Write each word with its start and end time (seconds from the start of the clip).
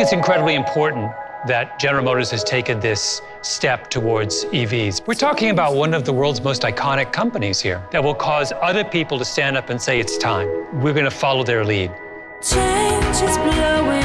think 0.00 0.06
it's 0.06 0.16
incredibly 0.16 0.54
important 0.54 1.12
that 1.46 1.78
General 1.78 2.02
Motors 2.02 2.30
has 2.30 2.42
taken 2.42 2.80
this 2.80 3.20
step 3.42 3.90
towards 3.90 4.46
EVs. 4.46 5.06
We're 5.06 5.12
talking 5.12 5.50
about 5.50 5.74
one 5.74 5.92
of 5.92 6.06
the 6.06 6.12
world's 6.12 6.40
most 6.40 6.62
iconic 6.62 7.12
companies 7.12 7.60
here 7.60 7.82
that 7.90 8.02
will 8.02 8.14
cause 8.14 8.50
other 8.62 8.82
people 8.82 9.18
to 9.18 9.26
stand 9.26 9.58
up 9.58 9.68
and 9.68 9.80
say 9.80 10.00
it's 10.00 10.16
time. 10.16 10.48
We're 10.80 10.94
going 10.94 11.04
to 11.04 11.10
follow 11.10 11.44
their 11.44 11.66
lead. 11.66 11.92
Change 12.40 13.04
is 13.16 13.36
blowing 13.36 13.99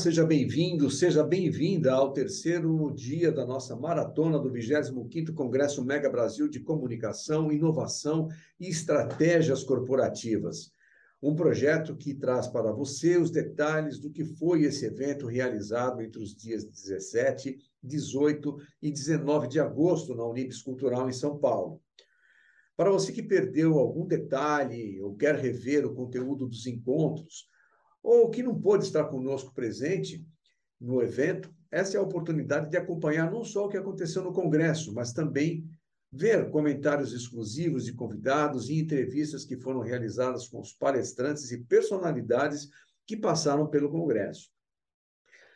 seja 0.00 0.24
bem-vindo, 0.24 0.90
seja 0.90 1.22
bem-vinda 1.22 1.92
ao 1.92 2.10
terceiro 2.10 2.90
dia 2.94 3.30
da 3.30 3.44
nossa 3.44 3.76
maratona 3.76 4.38
do 4.38 4.50
25º 4.50 5.34
Congresso 5.34 5.84
Mega 5.84 6.08
Brasil 6.08 6.48
de 6.48 6.58
Comunicação, 6.58 7.52
Inovação 7.52 8.26
e 8.58 8.68
Estratégias 8.68 9.62
Corporativas. 9.62 10.72
Um 11.22 11.34
projeto 11.34 11.94
que 11.94 12.14
traz 12.14 12.48
para 12.48 12.72
você 12.72 13.18
os 13.18 13.30
detalhes 13.30 13.98
do 13.98 14.10
que 14.10 14.24
foi 14.24 14.62
esse 14.62 14.86
evento 14.86 15.26
realizado 15.26 16.00
entre 16.00 16.22
os 16.22 16.34
dias 16.34 16.64
17, 16.64 17.58
18 17.82 18.56
e 18.80 18.90
19 18.90 19.48
de 19.48 19.60
agosto 19.60 20.14
na 20.14 20.24
Unibis 20.24 20.62
Cultural 20.62 21.10
em 21.10 21.12
São 21.12 21.36
Paulo. 21.36 21.78
Para 22.74 22.90
você 22.90 23.12
que 23.12 23.22
perdeu 23.22 23.78
algum 23.78 24.06
detalhe 24.06 24.98
ou 25.02 25.14
quer 25.14 25.34
rever 25.34 25.84
o 25.84 25.94
conteúdo 25.94 26.46
dos 26.46 26.66
encontros, 26.66 27.50
ou 28.02 28.30
que 28.30 28.42
não 28.42 28.58
pôde 28.58 28.84
estar 28.84 29.04
conosco 29.04 29.54
presente 29.54 30.24
no 30.80 31.02
evento, 31.02 31.52
essa 31.70 31.96
é 31.96 32.00
a 32.00 32.02
oportunidade 32.02 32.70
de 32.70 32.76
acompanhar 32.76 33.30
não 33.30 33.44
só 33.44 33.66
o 33.66 33.68
que 33.68 33.76
aconteceu 33.76 34.22
no 34.22 34.32
Congresso, 34.32 34.92
mas 34.92 35.12
também 35.12 35.64
ver 36.12 36.50
comentários 36.50 37.12
exclusivos 37.12 37.84
de 37.84 37.92
convidados 37.92 38.68
e 38.68 38.80
entrevistas 38.80 39.44
que 39.44 39.56
foram 39.56 39.80
realizadas 39.80 40.48
com 40.48 40.60
os 40.60 40.72
palestrantes 40.72 41.52
e 41.52 41.58
personalidades 41.58 42.68
que 43.06 43.16
passaram 43.16 43.68
pelo 43.68 43.90
Congresso. 43.90 44.50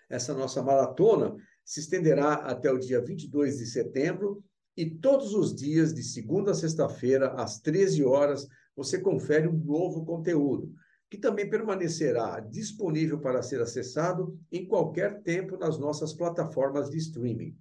Essa 0.09 0.33
nossa 0.35 0.63
maratona 0.63 1.35
se 1.65 1.81
estenderá 1.81 2.35
até 2.35 2.71
o 2.71 2.79
dia 2.79 3.01
22 3.01 3.59
de 3.59 3.67
setembro 3.67 4.45
e 4.77 4.91
todos 4.91 5.35
os 5.35 5.55
dias, 5.55 5.95
de 5.95 6.03
segunda 6.03 6.51
a 6.51 6.55
sexta-feira, 6.55 7.33
às 7.35 7.61
13 7.61 8.05
horas, 8.05 8.47
você 8.77 9.01
confere 9.01 9.49
um 9.49 9.57
novo 9.57 10.05
conteúdo, 10.05 10.73
que 11.15 11.21
também 11.21 11.49
permanecerá 11.49 12.41
disponível 12.41 13.21
para 13.21 13.41
ser 13.41 13.61
acessado 13.61 14.37
em 14.51 14.67
qualquer 14.67 15.23
tempo 15.23 15.57
nas 15.57 15.79
nossas 15.79 16.13
plataformas 16.13 16.91
de 16.91 16.99
streaming. 16.99 17.57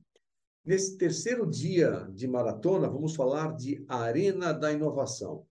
Nesse 0.65 0.97
terceiro 0.97 1.47
dia 1.47 2.09
de 2.15 2.27
maratona, 2.27 2.89
vamos 2.89 3.15
falar 3.15 3.55
de 3.55 3.85
Arena 3.87 4.51
da 4.53 4.73
Inovação, 4.73 5.45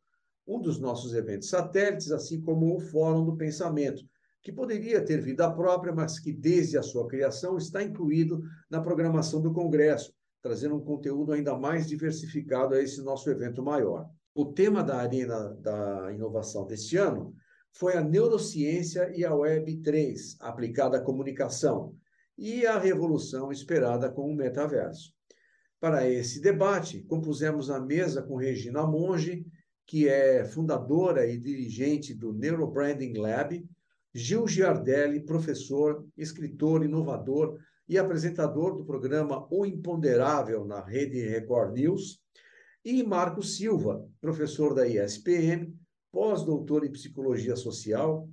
um 0.44 0.60
dos 0.60 0.80
nossos 0.80 1.14
eventos 1.14 1.48
satélites, 1.48 2.10
assim 2.10 2.40
como 2.40 2.74
o 2.74 2.80
Fórum 2.80 3.24
do 3.24 3.36
Pensamento, 3.36 4.02
que 4.42 4.50
poderia 4.50 5.04
ter 5.04 5.20
vida 5.20 5.48
própria, 5.52 5.92
mas 5.92 6.18
que 6.18 6.32
desde 6.32 6.76
a 6.76 6.82
sua 6.82 7.06
criação 7.06 7.56
está 7.56 7.84
incluído 7.84 8.42
na 8.68 8.80
programação 8.80 9.40
do 9.40 9.52
Congresso, 9.52 10.12
trazendo 10.42 10.74
um 10.74 10.84
conteúdo 10.84 11.30
ainda 11.30 11.56
mais 11.56 11.86
diversificado 11.86 12.74
a 12.74 12.82
esse 12.82 13.00
nosso 13.00 13.30
evento 13.30 13.62
maior. 13.62 14.10
O 14.34 14.46
tema 14.46 14.82
da 14.82 14.96
Arena 14.96 15.56
da 15.60 16.10
Inovação 16.12 16.66
deste 16.66 16.96
ano 16.96 17.32
foi 17.72 17.96
a 17.96 18.02
neurociência 18.02 19.10
e 19.14 19.24
a 19.24 19.34
Web 19.34 19.82
3, 19.82 20.36
aplicada 20.40 20.98
à 20.98 21.00
comunicação, 21.00 21.96
e 22.36 22.66
a 22.66 22.78
revolução 22.78 23.50
esperada 23.50 24.10
com 24.10 24.30
o 24.30 24.34
metaverso. 24.34 25.12
Para 25.80 26.08
esse 26.08 26.40
debate, 26.40 27.02
compusemos 27.02 27.70
a 27.70 27.80
mesa 27.80 28.22
com 28.22 28.36
Regina 28.36 28.86
Monge, 28.86 29.44
que 29.86 30.08
é 30.08 30.44
fundadora 30.44 31.26
e 31.26 31.38
dirigente 31.38 32.14
do 32.14 32.32
Neurobranding 32.32 33.14
Lab, 33.18 33.64
Gil 34.14 34.46
Giardelli, 34.46 35.24
professor, 35.24 36.06
escritor, 36.16 36.84
inovador 36.84 37.58
e 37.88 37.98
apresentador 37.98 38.76
do 38.76 38.84
programa 38.84 39.46
O 39.50 39.66
Imponderável 39.66 40.64
na 40.64 40.84
Rede 40.84 41.20
Record 41.20 41.74
News, 41.74 42.20
e 42.84 43.02
Marco 43.02 43.42
Silva, 43.42 44.06
professor 44.20 44.74
da 44.74 44.86
ESPM, 44.86 45.72
pós-doutor 46.12 46.84
em 46.84 46.92
psicologia 46.92 47.56
social, 47.56 48.28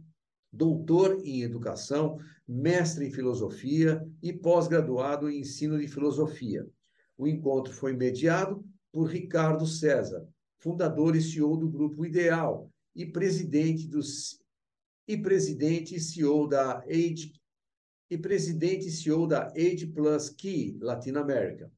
doutor 0.52 1.22
em 1.24 1.42
educação, 1.42 2.20
mestre 2.46 3.08
em 3.08 3.12
filosofia 3.12 4.06
e 4.22 4.34
pós-graduado 4.34 5.30
em 5.30 5.40
ensino 5.40 5.80
de 5.80 5.88
filosofia. 5.88 6.68
O 7.18 7.28
encontro 7.28 7.74
foi 7.74 7.94
mediado 7.96 8.64
por 8.92 9.06
Ricardo 9.06 9.66
César, 9.66 10.28
fundador 10.58 11.16
e 11.16 11.22
CEO 11.22 11.56
do 11.56 11.70
Grupo 11.70 12.06
Ideal 12.06 12.70
e 12.96 13.06
presidente 13.06 13.88
dos 13.88 14.40
e 15.08 15.18
presidente 15.18 15.96
e 15.96 16.00
CEO 16.00 16.48
da 16.48 16.80
Age 16.80 17.34
e 18.12 18.18
presidente 18.18 18.88
e 18.88 18.92
CEO 18.92 19.26
da 19.26 19.48
Age 19.56 19.88
Plus 19.88 20.30
Key 20.30 20.78
Latinoamérica. 20.80 21.72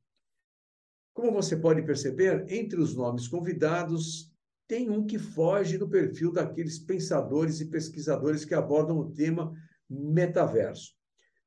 Como 1.14 1.32
você 1.32 1.56
pode 1.56 1.82
perceber, 1.84 2.46
entre 2.50 2.80
os 2.80 2.96
nomes 2.96 3.28
convidados 3.28 4.31
tem 4.72 4.90
um 4.90 5.06
que 5.06 5.20
foge 5.20 5.78
do 5.78 5.86
perfil 5.86 6.32
daqueles 6.32 6.80
pensadores 6.80 7.60
e 7.60 7.66
pesquisadores 7.66 8.46
que 8.46 8.56
abordam 8.56 8.98
o 9.00 9.12
tema 9.12 9.52
metaverso. 9.90 10.94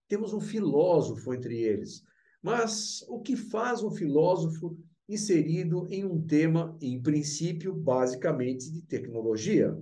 Temos 0.07 0.35
um 0.35 0.43
filósofo 0.43 1.33
entre 1.33 1.57
eles, 1.57 2.03
mas 2.43 3.03
o 3.09 3.23
que 3.23 3.35
faz 3.35 3.83
um 3.83 3.91
filósofo 3.91 4.77
inserido 5.09 5.87
em 5.89 6.05
um 6.05 6.21
tema, 6.21 6.77
em 6.83 7.01
princípio, 7.01 7.73
basicamente 7.73 8.71
de 8.71 8.83
tecnologia? 8.83 9.75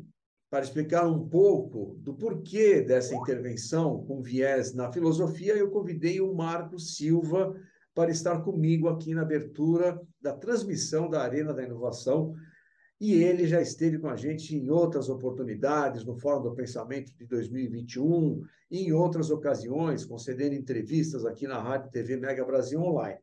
Para 0.49 0.63
explicar 0.63 1.09
um 1.09 1.29
pouco 1.29 1.97
do 1.99 2.15
porquê 2.15 2.81
dessa 2.81 3.13
intervenção 3.13 4.05
com 4.05 4.23
viés 4.23 4.73
na 4.73 4.93
filosofia, 4.93 5.57
eu 5.57 5.69
convidei 5.69 6.21
o 6.21 6.33
Marco 6.33 6.79
Silva 6.79 7.61
para 7.93 8.13
estar 8.13 8.41
comigo 8.43 8.87
aqui 8.87 9.13
na 9.13 9.23
abertura 9.23 10.01
da 10.21 10.33
transmissão 10.33 11.11
da 11.11 11.25
Arena 11.25 11.53
da 11.53 11.65
Inovação 11.65 12.37
E 13.03 13.15
ele 13.15 13.49
já 13.49 13.61
esteve 13.61 13.99
com 13.99 14.07
a 14.07 14.15
gente 14.15 14.55
em 14.55 14.71
outras 14.71 15.09
oportunidades, 15.09 16.05
no 16.05 16.15
Fórum 16.15 16.41
do 16.41 16.55
Pensamento 16.55 17.13
de 17.13 17.27
2021, 17.27 18.45
e 18.71 18.85
em 18.85 18.93
outras 18.93 19.29
ocasiões, 19.29 20.05
concedendo 20.05 20.55
entrevistas 20.55 21.27
aqui 21.27 21.49
na 21.49 21.61
Rádio 21.61 21.91
TV 21.91 22.17
Mega 22.17 22.45
Brasil 22.45 22.81
Online. 22.81 23.19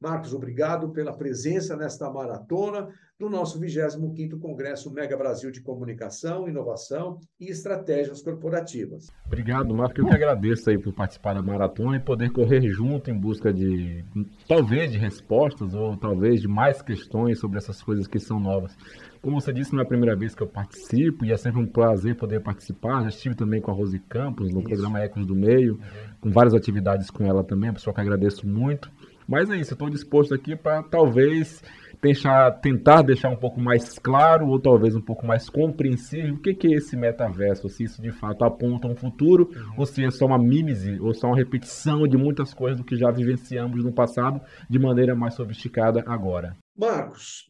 Marcos, 0.00 0.32
obrigado 0.32 0.88
pela 0.88 1.12
presença 1.12 1.76
nesta 1.76 2.10
maratona 2.10 2.88
do 3.18 3.28
nosso 3.28 3.60
25º 3.60 4.40
Congresso 4.40 4.90
Mega 4.90 5.14
Brasil 5.14 5.50
de 5.50 5.60
Comunicação, 5.60 6.48
Inovação 6.48 7.20
e 7.38 7.50
Estratégias 7.50 8.22
Corporativas. 8.22 9.08
Obrigado, 9.26 9.74
Marcos. 9.74 9.98
Eu 9.98 10.06
que 10.06 10.14
agradeço 10.14 10.70
aí 10.70 10.78
por 10.78 10.94
participar 10.94 11.34
da 11.34 11.42
maratona 11.42 11.98
e 11.98 12.00
poder 12.00 12.32
correr 12.32 12.62
junto 12.70 13.10
em 13.10 13.14
busca 13.14 13.52
de, 13.52 14.02
talvez, 14.48 14.90
de 14.90 14.96
respostas 14.96 15.74
ou 15.74 15.94
talvez 15.98 16.40
de 16.40 16.48
mais 16.48 16.80
questões 16.80 17.38
sobre 17.38 17.58
essas 17.58 17.82
coisas 17.82 18.06
que 18.06 18.18
são 18.18 18.40
novas. 18.40 18.74
Como 19.20 19.38
você 19.38 19.52
disse, 19.52 19.74
não 19.74 19.80
é 19.80 19.82
a 19.82 19.86
primeira 19.88 20.16
vez 20.16 20.34
que 20.34 20.42
eu 20.42 20.46
participo 20.46 21.26
e 21.26 21.30
é 21.30 21.36
sempre 21.36 21.60
um 21.60 21.66
prazer 21.66 22.16
poder 22.16 22.40
participar. 22.40 23.02
Já 23.02 23.10
estive 23.10 23.34
também 23.34 23.60
com 23.60 23.70
a 23.70 23.74
Rose 23.74 23.98
Campos 23.98 24.50
no 24.50 24.60
Isso. 24.60 24.68
programa 24.68 24.98
Ecos 24.98 25.26
do 25.26 25.36
Meio, 25.36 25.74
uhum. 25.74 25.80
com 26.22 26.30
várias 26.30 26.54
atividades 26.54 27.10
com 27.10 27.26
ela 27.26 27.44
também, 27.44 27.70
pessoa 27.70 27.92
que 27.92 28.00
agradeço 28.00 28.48
muito. 28.48 28.90
Mas 29.30 29.48
é 29.48 29.56
isso, 29.56 29.74
estou 29.74 29.88
disposto 29.88 30.34
aqui 30.34 30.56
para 30.56 30.82
talvez 30.82 31.62
deixar, 32.02 32.50
tentar 32.60 33.02
deixar 33.02 33.30
um 33.30 33.36
pouco 33.36 33.60
mais 33.60 33.96
claro 33.96 34.48
ou 34.48 34.60
talvez 34.60 34.96
um 34.96 35.00
pouco 35.00 35.24
mais 35.24 35.48
compreensível 35.48 36.34
o 36.34 36.42
que, 36.42 36.52
que 36.52 36.66
é 36.66 36.76
esse 36.78 36.96
metaverso, 36.96 37.68
se 37.68 37.84
isso 37.84 38.02
de 38.02 38.10
fato 38.10 38.44
aponta 38.44 38.88
um 38.88 38.96
futuro 38.96 39.48
ou 39.78 39.86
se 39.86 40.04
é 40.04 40.10
só 40.10 40.26
uma 40.26 40.36
mímese 40.36 40.98
ou 40.98 41.14
só 41.14 41.28
uma 41.28 41.36
repetição 41.36 42.08
de 42.08 42.16
muitas 42.16 42.52
coisas 42.52 42.78
do 42.78 42.84
que 42.84 42.96
já 42.96 43.12
vivenciamos 43.12 43.84
no 43.84 43.92
passado 43.92 44.40
de 44.68 44.80
maneira 44.80 45.14
mais 45.14 45.34
sofisticada 45.34 46.02
agora. 46.08 46.56
Marcos, 46.76 47.48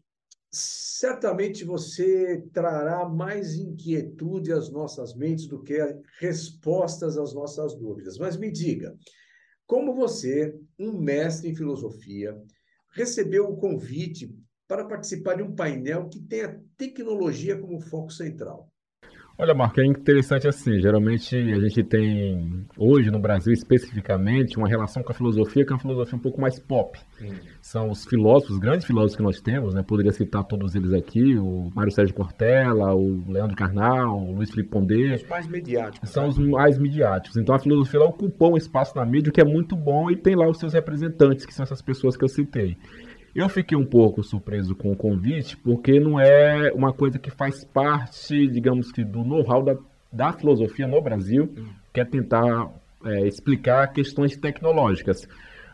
certamente 0.53 1.65
você 1.65 2.45
trará 2.53 3.09
mais 3.09 3.55
inquietude 3.55 4.53
às 4.53 4.71
nossas 4.71 5.15
mentes 5.15 5.47
do 5.47 5.63
que 5.63 5.79
respostas 6.21 7.17
às 7.17 7.33
nossas 7.33 7.75
dúvidas. 7.75 8.19
Mas 8.19 8.37
me 8.37 8.53
diga, 8.53 8.95
como 9.71 9.95
você, 9.95 10.61
um 10.77 10.99
mestre 10.99 11.49
em 11.49 11.55
filosofia, 11.55 12.37
recebeu 12.91 13.49
o 13.49 13.57
convite 13.57 14.37
para 14.67 14.85
participar 14.85 15.35
de 15.37 15.45
um 15.45 15.55
painel 15.55 16.09
que 16.09 16.21
tem 16.21 16.43
a 16.43 16.61
tecnologia 16.77 17.57
como 17.57 17.81
foco 17.81 18.11
central? 18.11 18.69
Olha, 19.41 19.55
Marco, 19.55 19.81
é 19.81 19.87
interessante 19.87 20.47
assim. 20.47 20.79
Geralmente 20.81 21.35
a 21.35 21.59
gente 21.61 21.83
tem, 21.83 22.67
hoje 22.77 23.11
no 23.11 23.19
Brasil 23.19 23.55
especificamente, 23.55 24.59
uma 24.59 24.69
relação 24.69 25.03
com 25.03 25.13
a 25.13 25.15
filosofia 25.15 25.65
que 25.65 25.73
é 25.73 25.75
uma 25.75 25.81
filosofia 25.81 26.15
um 26.15 26.21
pouco 26.21 26.39
mais 26.39 26.59
pop. 26.59 26.99
Sim. 27.19 27.33
São 27.63 27.89
os 27.89 28.05
filósofos, 28.05 28.57
os 28.57 28.61
grandes 28.61 28.85
filósofos 28.85 29.17
que 29.17 29.23
nós 29.23 29.41
temos, 29.41 29.73
né? 29.73 29.83
Poderia 29.83 30.13
citar 30.13 30.45
todos 30.45 30.75
eles 30.75 30.93
aqui: 30.93 31.39
o 31.39 31.71
Mário 31.75 31.91
Sérgio 31.91 32.15
Cortella, 32.15 32.95
o 32.95 33.33
Leandro 33.33 33.57
Carnal, 33.57 34.21
o 34.21 34.33
Luiz 34.35 34.51
Felipe 34.51 34.69
Pondé. 34.69 35.15
Os 35.15 35.27
mais 35.27 35.47
midiáticos. 35.47 36.11
São 36.11 36.25
né? 36.25 36.29
os 36.29 36.39
mais 36.39 36.77
midiáticos. 36.77 37.39
Então 37.39 37.55
a 37.55 37.59
filosofia 37.59 38.03
ocupou 38.03 38.53
um 38.53 38.57
espaço 38.59 38.95
na 38.95 39.07
mídia 39.07 39.33
que 39.33 39.41
é 39.41 39.45
muito 39.45 39.75
bom 39.75 40.11
e 40.11 40.17
tem 40.17 40.37
lá 40.37 40.47
os 40.47 40.59
seus 40.59 40.75
representantes, 40.75 41.47
que 41.47 41.55
são 41.55 41.63
essas 41.63 41.81
pessoas 41.81 42.15
que 42.15 42.25
eu 42.25 42.29
citei. 42.29 42.77
Eu 43.35 43.49
fiquei 43.49 43.79
um 43.79 43.87
pouco 43.87 44.25
surpreso 44.25 44.75
com 44.75 44.91
o 44.91 44.97
convite, 44.97 45.57
porque 45.57 46.01
não 46.01 46.19
é 46.19 46.73
uma 46.73 46.93
coisa 46.93 47.19
que 47.19 47.31
faz 47.31 47.65
parte, 47.65 48.49
digamos 48.49 48.91
que, 48.91 49.05
do 49.05 49.23
know-how 49.23 49.63
da, 49.63 49.77
da 50.13 50.33
filosofia 50.33 50.89
no 50.89 51.01
Brasil, 51.01 51.55
que 51.93 52.01
é 52.01 52.05
tentar 52.05 52.69
é, 53.05 53.29
explicar 53.29 53.93
questões 53.93 54.37
tecnológicas. 54.37 55.29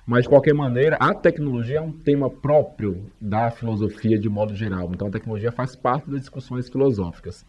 Mas, 0.07 0.25
de 0.25 0.29
qualquer 0.29 0.55
maneira, 0.55 0.97
a 1.01 1.15
tecnologia 1.15 1.79
é 1.79 1.81
um 1.81 1.91
tema 1.91 2.29
próprio 2.29 3.07
da 3.19 3.51
filosofia 3.51 4.19
de 4.19 4.29
modo 4.29 4.55
geral. 4.55 4.91
Então, 4.95 5.09
a 5.09 5.11
tecnologia 5.11 5.51
faz 5.51 5.75
parte 5.75 6.11
das 6.11 6.21
discussões 6.21 6.69
filosóficas. 6.69 7.45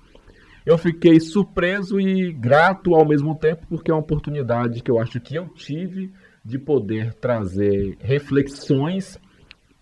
Eu 0.66 0.78
fiquei 0.78 1.20
surpreso 1.20 2.00
e 2.00 2.32
grato 2.32 2.96
ao 2.96 3.06
mesmo 3.06 3.36
tempo, 3.36 3.68
porque 3.70 3.92
é 3.92 3.94
uma 3.94 4.00
oportunidade 4.00 4.82
que 4.82 4.90
eu 4.90 5.00
acho 5.00 5.20
que 5.20 5.36
eu 5.36 5.48
tive 5.50 6.12
de 6.44 6.58
poder 6.58 7.14
trazer 7.14 7.98
reflexões 8.00 9.20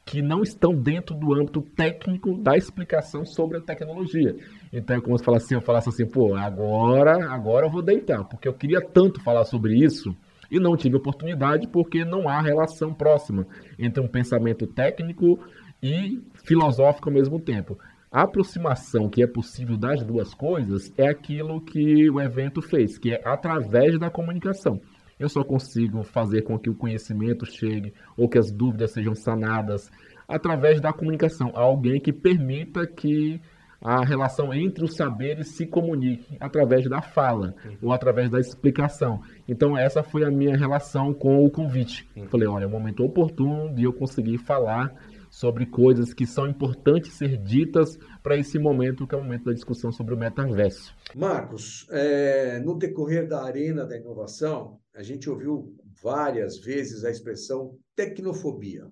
que 0.06 0.22
não 0.22 0.44
estão 0.44 0.74
dentro 0.74 1.16
do 1.16 1.34
âmbito 1.34 1.62
técnico 1.62 2.38
da 2.38 2.56
explicação 2.56 3.26
sobre 3.26 3.58
a 3.58 3.62
tecnologia. 3.62 4.36
Então 4.72 4.96
é 4.96 5.02
como 5.02 5.18
se 5.18 5.26
falasse 5.26 5.46
assim, 5.46 5.56
eu 5.56 5.62
falasse 5.62 5.90
assim, 5.90 6.06
pô, 6.06 6.36
agora, 6.36 7.28
agora 7.34 7.66
eu 7.66 7.72
vou 7.72 7.82
deitar, 7.82 8.24
porque 8.24 8.48
eu 8.48 8.54
queria 8.54 8.80
tanto 8.80 9.20
falar 9.22 9.46
sobre 9.46 9.76
isso 9.76 10.16
e 10.52 10.60
não 10.60 10.78
tive 10.78 10.96
oportunidade 10.96 11.68
porque 11.68 12.06
não 12.06 12.30
há 12.30 12.40
relação 12.40 12.94
próxima 12.94 13.48
entre 13.80 14.00
um 14.02 14.08
pensamento 14.08 14.68
técnico 14.68 15.40
e 15.82 16.22
filosófico 16.46 17.10
ao 17.10 17.16
mesmo 17.16 17.40
tempo. 17.40 17.78
A 18.12 18.22
aproximação 18.22 19.10
que 19.10 19.24
é 19.24 19.28
possível 19.28 19.76
das 19.76 20.04
duas 20.04 20.34
coisas 20.34 20.94
é 20.98 21.08
aquilo 21.08 21.60
que 21.60 22.10
o 22.10 22.22
evento 22.22 22.62
fez, 22.62 22.98
que 22.98 23.12
é 23.12 23.22
através 23.26 24.00
da 24.00 24.10
comunicação. 24.10 24.80
Eu 25.18 25.30
só 25.30 25.44
consigo 25.44 26.04
fazer 26.04 26.42
com 26.42 26.60
que 26.60 26.70
o 26.70 26.76
conhecimento 26.76 27.46
chegue 27.46 27.94
ou 28.18 28.28
que 28.28 28.38
as 28.38 28.52
dúvidas 28.52 28.92
sejam 28.92 29.16
sanadas 29.16 29.90
através 30.28 30.82
da 30.82 30.92
comunicação. 30.92 31.52
Alguém 31.54 32.02
que 32.02 32.12
permita 32.12 32.86
que 32.86 33.40
a 33.82 34.04
relação 34.04 34.54
entre 34.54 34.84
os 34.84 34.96
saberes 34.96 35.56
se 35.56 35.66
comunique 35.66 36.36
através 36.40 36.90
da 36.90 37.02
fala 37.02 37.54
ou 37.82 37.94
através 37.94 38.30
da 38.30 38.40
explicação. 38.40 39.22
Então 39.48 39.78
essa 39.78 40.02
foi 40.04 40.26
a 40.26 40.32
minha 40.32 40.58
relação 40.58 41.14
com 41.14 41.46
o 41.46 41.52
convite. 41.52 42.08
Falei, 42.30 42.48
olha, 42.48 42.64
é 42.64 42.68
o 42.68 42.72
momento 42.72 43.04
oportuno 43.04 43.74
de 43.74 43.84
eu 43.84 43.94
conseguir 43.94 44.40
falar 44.40 44.92
sobre 45.36 45.66
coisas 45.66 46.14
que 46.14 46.26
são 46.26 46.48
importantes 46.48 47.12
ser 47.12 47.36
ditas 47.36 47.98
para 48.24 48.38
esse 48.38 48.58
momento, 48.58 49.06
que 49.06 49.14
é 49.14 49.18
o 49.18 49.22
momento 49.22 49.44
da 49.44 49.52
discussão 49.52 49.92
sobre 49.92 50.14
o 50.14 50.18
metaverso. 50.18 50.96
Marcos, 51.14 51.86
é, 51.92 52.58
no 52.60 52.78
decorrer 52.78 53.28
da 53.28 53.44
arena 53.44 53.86
da 53.86 53.98
inovação, 53.98 54.80
a 54.96 55.04
gente 55.04 55.30
ouviu 55.30 55.76
várias 56.02 56.60
vezes 56.60 57.04
a 57.04 57.12
expressão 57.12 57.78
tecnofobia. 57.98 58.90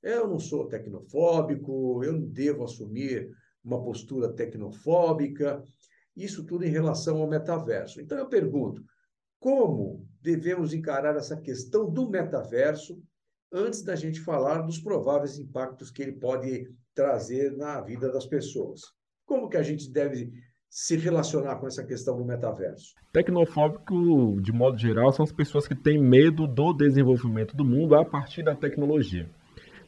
Eu 0.00 0.28
não 0.28 0.38
sou 0.38 0.68
tecnofóbico, 0.68 2.04
eu 2.04 2.12
não 2.12 2.28
devo 2.28 2.62
assumir 2.62 3.28
uma 3.64 3.82
postura 3.82 4.32
tecnofóbica, 4.32 5.64
isso 6.16 6.46
tudo 6.46 6.64
em 6.64 6.70
relação 6.70 7.20
ao 7.20 7.28
metaverso. 7.28 8.00
Então 8.00 8.16
eu 8.16 8.28
pergunto, 8.28 8.84
como 9.40 10.06
devemos 10.20 10.72
encarar 10.72 11.16
essa 11.16 11.36
questão 11.36 11.90
do 11.90 12.08
metaverso 12.08 13.02
antes 13.52 13.82
da 13.82 13.94
gente 13.94 14.20
falar 14.20 14.62
dos 14.62 14.78
prováveis 14.78 15.38
impactos 15.38 15.90
que 15.90 16.02
ele 16.02 16.12
pode 16.12 16.70
trazer 16.94 17.56
na 17.56 17.80
vida 17.80 18.10
das 18.10 18.26
pessoas. 18.26 18.80
Como 19.26 19.48
que 19.48 19.56
a 19.56 19.62
gente 19.62 19.90
deve 19.90 20.32
se 20.68 20.96
relacionar 20.96 21.56
com 21.56 21.66
essa 21.66 21.84
questão 21.84 22.16
do 22.16 22.24
metaverso? 22.24 22.94
Tecnofóbico, 23.12 24.40
de 24.40 24.52
modo 24.52 24.78
geral, 24.78 25.12
são 25.12 25.22
as 25.22 25.32
pessoas 25.32 25.68
que 25.68 25.74
têm 25.74 26.02
medo 26.02 26.46
do 26.46 26.72
desenvolvimento 26.72 27.54
do 27.54 27.64
mundo 27.64 27.94
a 27.94 28.04
partir 28.04 28.42
da 28.42 28.54
tecnologia. 28.54 29.28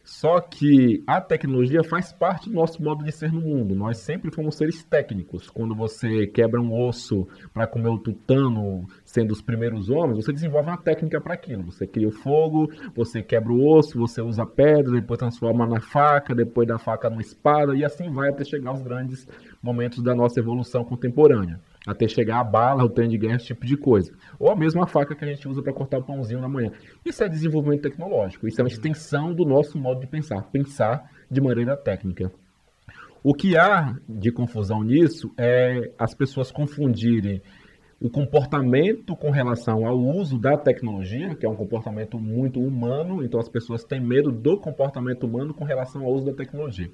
Só 0.04 0.38
que 0.38 1.02
a 1.06 1.18
tecnologia 1.18 1.82
faz 1.82 2.12
parte 2.12 2.50
do 2.50 2.54
nosso 2.54 2.82
modo 2.82 3.02
de 3.02 3.10
ser 3.10 3.32
no 3.32 3.40
mundo. 3.40 3.74
Nós 3.74 3.96
sempre 3.96 4.30
fomos 4.30 4.54
seres 4.54 4.84
técnicos. 4.84 5.48
Quando 5.48 5.74
você 5.74 6.26
quebra 6.26 6.60
um 6.60 6.78
osso 6.86 7.26
para 7.54 7.66
comer 7.66 7.88
o 7.88 7.98
tutano, 7.98 8.86
sendo 9.02 9.32
os 9.32 9.40
primeiros 9.40 9.88
homens, 9.88 10.22
você 10.22 10.30
desenvolve 10.30 10.68
uma 10.68 10.76
técnica 10.76 11.22
para 11.22 11.32
aquilo. 11.32 11.64
Você 11.72 11.86
cria 11.86 12.08
o 12.08 12.12
fogo, 12.12 12.70
você 12.94 13.22
quebra 13.22 13.50
o 13.50 13.66
osso, 13.66 13.98
você 13.98 14.20
usa 14.20 14.44
pedra, 14.44 14.92
depois 14.92 15.18
transforma 15.18 15.66
na 15.66 15.80
faca, 15.80 16.34
depois 16.34 16.68
da 16.68 16.78
faca 16.78 17.08
numa 17.08 17.22
espada, 17.22 17.74
e 17.74 17.82
assim 17.82 18.10
vai 18.10 18.28
até 18.28 18.44
chegar 18.44 18.70
aos 18.70 18.82
grandes 18.82 19.26
momentos 19.62 20.02
da 20.02 20.14
nossa 20.14 20.38
evolução 20.38 20.84
contemporânea 20.84 21.58
até 21.86 22.08
chegar 22.08 22.40
a 22.40 22.44
bala, 22.44 22.84
o 22.84 22.88
trem 22.88 23.08
de 23.08 23.18
guerra, 23.18 23.36
esse 23.36 23.46
tipo 23.46 23.66
de 23.66 23.76
coisa. 23.76 24.12
Ou 24.38 24.50
a 24.50 24.56
mesma 24.56 24.86
faca 24.86 25.14
que 25.14 25.24
a 25.24 25.28
gente 25.28 25.46
usa 25.48 25.62
para 25.62 25.72
cortar 25.72 25.98
o 25.98 26.02
pãozinho 26.02 26.40
na 26.40 26.48
manhã. 26.48 26.70
Isso 27.04 27.22
é 27.22 27.28
desenvolvimento 27.28 27.82
tecnológico, 27.82 28.48
isso 28.48 28.60
é 28.60 28.64
uma 28.64 28.68
extensão 28.68 29.34
do 29.34 29.44
nosso 29.44 29.78
modo 29.78 30.00
de 30.00 30.06
pensar, 30.06 30.42
pensar 30.50 31.10
de 31.30 31.40
maneira 31.40 31.76
técnica. 31.76 32.32
O 33.22 33.32
que 33.32 33.56
há 33.56 33.96
de 34.08 34.30
confusão 34.30 34.82
nisso 34.82 35.32
é 35.38 35.92
as 35.98 36.14
pessoas 36.14 36.50
confundirem 36.50 37.40
o 38.00 38.10
comportamento 38.10 39.16
com 39.16 39.30
relação 39.30 39.86
ao 39.86 39.98
uso 39.98 40.38
da 40.38 40.58
tecnologia, 40.58 41.34
que 41.34 41.46
é 41.46 41.48
um 41.48 41.56
comportamento 41.56 42.18
muito 42.18 42.60
humano, 42.60 43.24
então 43.24 43.40
as 43.40 43.48
pessoas 43.48 43.82
têm 43.82 43.98
medo 43.98 44.30
do 44.30 44.58
comportamento 44.58 45.24
humano 45.24 45.54
com 45.54 45.64
relação 45.64 46.04
ao 46.04 46.12
uso 46.12 46.26
da 46.26 46.34
tecnologia. 46.34 46.90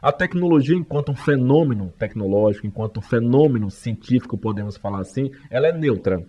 A 0.00 0.12
tecnologia, 0.12 0.76
enquanto 0.76 1.10
um 1.10 1.16
fenômeno 1.16 1.92
tecnológico, 1.98 2.66
enquanto 2.66 2.98
um 2.98 3.02
fenômeno 3.02 3.70
científico, 3.70 4.36
podemos 4.36 4.76
falar 4.76 5.00
assim, 5.00 5.30
ela 5.50 5.68
é 5.68 5.72
neutra. 5.72 6.24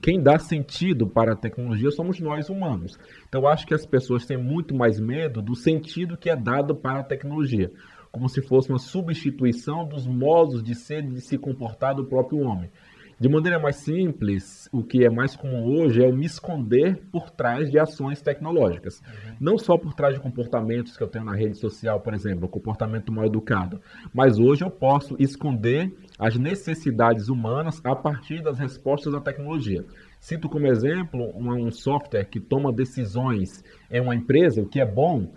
Quem 0.00 0.20
dá 0.20 0.38
sentido 0.38 1.06
para 1.06 1.32
a 1.32 1.36
tecnologia 1.36 1.90
somos 1.90 2.18
nós 2.20 2.48
humanos. 2.48 2.98
Então, 3.28 3.46
acho 3.46 3.66
que 3.66 3.74
as 3.74 3.86
pessoas 3.86 4.26
têm 4.26 4.36
muito 4.36 4.74
mais 4.74 4.98
medo 4.98 5.40
do 5.40 5.54
sentido 5.54 6.16
que 6.16 6.28
é 6.28 6.36
dado 6.36 6.74
para 6.74 7.00
a 7.00 7.04
tecnologia, 7.04 7.70
como 8.10 8.28
se 8.28 8.42
fosse 8.42 8.70
uma 8.70 8.78
substituição 8.78 9.86
dos 9.86 10.06
modos 10.06 10.62
de 10.62 10.74
ser 10.74 11.04
e 11.04 11.14
de 11.14 11.20
se 11.20 11.38
comportar 11.38 11.94
do 11.94 12.04
próprio 12.04 12.40
homem. 12.40 12.70
De 13.18 13.28
maneira 13.28 13.60
mais 13.60 13.76
simples, 13.76 14.68
o 14.72 14.82
que 14.82 15.04
é 15.04 15.10
mais 15.10 15.36
comum 15.36 15.64
hoje 15.64 16.02
é 16.02 16.08
eu 16.08 16.16
me 16.16 16.26
esconder 16.26 17.00
por 17.12 17.30
trás 17.30 17.70
de 17.70 17.78
ações 17.78 18.20
tecnológicas. 18.20 19.00
Não 19.40 19.56
só 19.56 19.78
por 19.78 19.94
trás 19.94 20.14
de 20.14 20.20
comportamentos 20.20 20.96
que 20.96 21.02
eu 21.02 21.06
tenho 21.06 21.24
na 21.24 21.34
rede 21.34 21.56
social, 21.56 22.00
por 22.00 22.12
exemplo, 22.12 22.48
comportamento 22.48 23.12
mal 23.12 23.24
educado, 23.24 23.80
mas 24.12 24.38
hoje 24.38 24.64
eu 24.64 24.70
posso 24.70 25.14
esconder 25.20 25.94
as 26.18 26.36
necessidades 26.36 27.28
humanas 27.28 27.80
a 27.84 27.94
partir 27.94 28.42
das 28.42 28.58
respostas 28.58 29.12
da 29.12 29.20
tecnologia. 29.20 29.84
Cito 30.18 30.48
como 30.48 30.66
exemplo 30.66 31.32
um 31.36 31.70
software 31.70 32.24
que 32.24 32.40
toma 32.40 32.72
decisões 32.72 33.62
em 33.90 34.00
uma 34.00 34.14
empresa, 34.14 34.60
o 34.60 34.66
que 34.66 34.80
é 34.80 34.86
bom, 34.86 35.32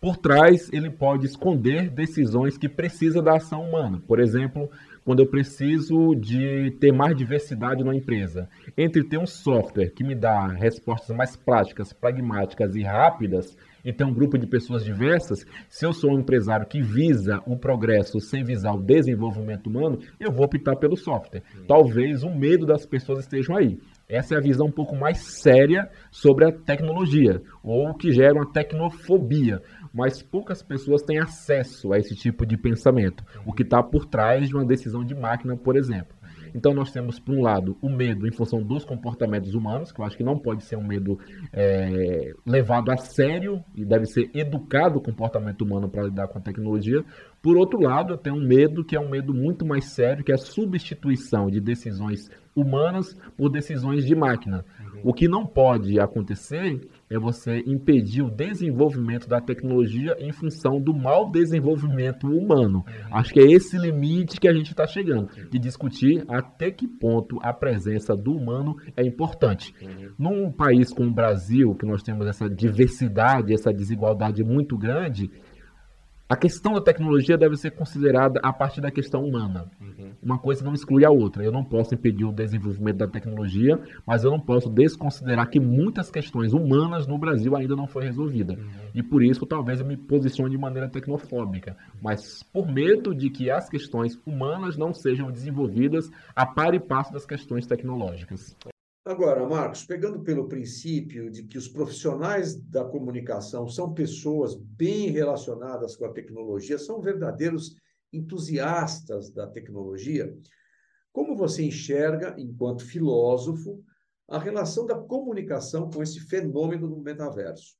por 0.00 0.16
trás 0.16 0.70
ele 0.72 0.90
pode 0.90 1.26
esconder 1.26 1.90
decisões 1.90 2.56
que 2.56 2.68
precisa 2.68 3.20
da 3.20 3.36
ação 3.36 3.62
humana. 3.62 4.02
Por 4.06 4.18
exemplo, 4.18 4.70
quando 5.10 5.18
eu 5.18 5.26
preciso 5.26 6.14
de 6.14 6.70
ter 6.78 6.92
mais 6.92 7.16
diversidade 7.16 7.82
na 7.82 7.92
empresa. 7.92 8.48
Entre 8.78 9.02
ter 9.02 9.18
um 9.18 9.26
software 9.26 9.90
que 9.90 10.04
me 10.04 10.14
dá 10.14 10.46
respostas 10.46 11.16
mais 11.16 11.34
práticas, 11.34 11.92
pragmáticas 11.92 12.76
e 12.76 12.82
rápidas, 12.84 13.56
e 13.84 13.92
ter 13.92 14.04
um 14.04 14.14
grupo 14.14 14.38
de 14.38 14.46
pessoas 14.46 14.84
diversas, 14.84 15.44
se 15.68 15.84
eu 15.84 15.92
sou 15.92 16.12
um 16.12 16.20
empresário 16.20 16.66
que 16.66 16.80
visa 16.80 17.42
o 17.44 17.56
progresso 17.56 18.20
sem 18.20 18.44
visar 18.44 18.72
o 18.72 18.80
desenvolvimento 18.80 19.66
humano, 19.66 19.98
eu 20.20 20.30
vou 20.30 20.44
optar 20.44 20.76
pelo 20.76 20.96
software. 20.96 21.42
Talvez 21.66 22.22
o 22.22 22.30
medo 22.30 22.64
das 22.64 22.86
pessoas 22.86 23.20
estejam 23.20 23.56
aí. 23.56 23.80
Essa 24.10 24.34
é 24.34 24.38
a 24.38 24.40
visão 24.40 24.66
um 24.66 24.72
pouco 24.72 24.96
mais 24.96 25.18
séria 25.18 25.88
sobre 26.10 26.44
a 26.44 26.52
tecnologia, 26.52 27.40
ou 27.62 27.94
que 27.94 28.10
gera 28.10 28.34
uma 28.34 28.52
tecnofobia. 28.52 29.62
Mas 29.94 30.20
poucas 30.20 30.62
pessoas 30.62 31.02
têm 31.02 31.20
acesso 31.20 31.92
a 31.92 31.98
esse 31.98 32.14
tipo 32.16 32.44
de 32.44 32.56
pensamento, 32.56 33.24
o 33.46 33.52
que 33.52 33.62
está 33.62 33.82
por 33.82 34.06
trás 34.06 34.48
de 34.48 34.54
uma 34.54 34.64
decisão 34.64 35.04
de 35.04 35.14
máquina, 35.14 35.56
por 35.56 35.76
exemplo. 35.76 36.20
Então 36.54 36.74
nós 36.74 36.90
temos, 36.90 37.18
por 37.18 37.34
um 37.34 37.42
lado, 37.42 37.76
o 37.80 37.88
medo 37.88 38.26
em 38.26 38.32
função 38.32 38.62
dos 38.62 38.84
comportamentos 38.84 39.54
humanos, 39.54 39.92
que 39.92 40.00
eu 40.00 40.04
acho 40.04 40.16
que 40.16 40.24
não 40.24 40.38
pode 40.38 40.64
ser 40.64 40.76
um 40.76 40.86
medo 40.86 41.18
é, 41.52 42.32
levado 42.44 42.90
a 42.90 42.96
sério 42.96 43.62
e 43.74 43.84
deve 43.84 44.06
ser 44.06 44.30
educado 44.34 44.98
o 44.98 45.02
comportamento 45.02 45.62
humano 45.62 45.88
para 45.88 46.04
lidar 46.04 46.28
com 46.28 46.38
a 46.38 46.42
tecnologia. 46.42 47.04
Por 47.42 47.56
outro 47.56 47.80
lado, 47.80 48.14
eu 48.14 48.18
tenho 48.18 48.36
um 48.36 48.46
medo 48.46 48.84
que 48.84 48.96
é 48.96 49.00
um 49.00 49.08
medo 49.08 49.32
muito 49.32 49.64
mais 49.64 49.86
sério, 49.92 50.24
que 50.24 50.32
é 50.32 50.34
a 50.34 50.38
substituição 50.38 51.48
de 51.48 51.60
decisões 51.60 52.28
humanas 52.54 53.16
por 53.36 53.50
decisões 53.50 54.04
de 54.04 54.14
máquina. 54.14 54.64
O 55.02 55.14
que 55.14 55.28
não 55.28 55.46
pode 55.46 55.98
acontecer 55.98 56.80
é 57.08 57.18
você 57.18 57.62
impedir 57.66 58.22
o 58.22 58.30
desenvolvimento 58.30 59.26
da 59.26 59.40
tecnologia 59.40 60.14
em 60.18 60.30
função 60.30 60.80
do 60.80 60.92
mau 60.92 61.30
desenvolvimento 61.30 62.26
humano. 62.26 62.84
Acho 63.10 63.32
que 63.32 63.40
é 63.40 63.50
esse 63.50 63.78
limite 63.78 64.38
que 64.38 64.48
a 64.48 64.52
gente 64.52 64.70
está 64.70 64.86
chegando, 64.86 65.28
de 65.50 65.58
discutir 65.58 66.24
até 66.28 66.70
que 66.70 66.86
ponto 66.86 67.38
a 67.42 67.52
presença 67.52 68.14
do 68.14 68.32
humano 68.32 68.76
é 68.96 69.06
importante. 69.06 69.74
Num 70.18 70.52
país 70.52 70.92
como 70.92 71.08
o 71.08 71.14
Brasil, 71.14 71.74
que 71.74 71.86
nós 71.86 72.02
temos 72.02 72.26
essa 72.26 72.48
diversidade, 72.48 73.54
essa 73.54 73.72
desigualdade 73.72 74.44
muito 74.44 74.76
grande, 74.76 75.30
a 76.30 76.36
questão 76.36 76.74
da 76.74 76.80
tecnologia 76.80 77.36
deve 77.36 77.56
ser 77.56 77.72
considerada 77.72 78.38
a 78.40 78.52
partir 78.52 78.80
da 78.80 78.88
questão 78.88 79.24
humana. 79.24 79.68
Uma 80.22 80.38
coisa 80.38 80.64
não 80.64 80.72
exclui 80.72 81.04
a 81.04 81.10
outra. 81.10 81.42
Eu 81.42 81.50
não 81.50 81.64
posso 81.64 81.92
impedir 81.92 82.24
o 82.24 82.30
desenvolvimento 82.30 82.98
da 82.98 83.08
tecnologia, 83.08 83.76
mas 84.06 84.22
eu 84.22 84.30
não 84.30 84.38
posso 84.38 84.70
desconsiderar 84.70 85.50
que 85.50 85.58
muitas 85.58 86.08
questões 86.08 86.52
humanas 86.52 87.04
no 87.04 87.18
Brasil 87.18 87.56
ainda 87.56 87.74
não 87.74 87.88
foi 87.88 88.04
resolvida. 88.04 88.56
E 88.94 89.02
por 89.02 89.24
isso, 89.24 89.44
talvez 89.44 89.80
eu 89.80 89.86
me 89.86 89.96
posicione 89.96 90.52
de 90.52 90.58
maneira 90.58 90.88
tecnofóbica, 90.88 91.76
mas 92.00 92.44
por 92.44 92.68
medo 92.68 93.12
de 93.12 93.28
que 93.28 93.50
as 93.50 93.68
questões 93.68 94.16
humanas 94.24 94.76
não 94.76 94.94
sejam 94.94 95.32
desenvolvidas 95.32 96.08
a 96.36 96.46
par 96.46 96.74
e 96.74 96.78
passo 96.78 97.12
das 97.12 97.26
questões 97.26 97.66
tecnológicas. 97.66 98.56
Agora, 99.04 99.48
Marcos, 99.48 99.84
pegando 99.84 100.20
pelo 100.20 100.46
princípio 100.46 101.30
de 101.30 101.44
que 101.44 101.56
os 101.56 101.66
profissionais 101.66 102.54
da 102.54 102.84
comunicação 102.84 103.66
são 103.66 103.94
pessoas 103.94 104.54
bem 104.54 105.08
relacionadas 105.10 105.96
com 105.96 106.04
a 106.04 106.12
tecnologia, 106.12 106.78
são 106.78 107.00
verdadeiros 107.00 107.76
entusiastas 108.12 109.30
da 109.30 109.46
tecnologia, 109.46 110.36
como 111.12 111.34
você 111.34 111.64
enxerga, 111.64 112.34
enquanto 112.38 112.84
filósofo, 112.84 113.82
a 114.28 114.38
relação 114.38 114.86
da 114.86 114.94
comunicação 114.94 115.90
com 115.90 116.02
esse 116.02 116.20
fenômeno 116.20 116.88
do 116.88 116.98
metaverso? 117.00 117.74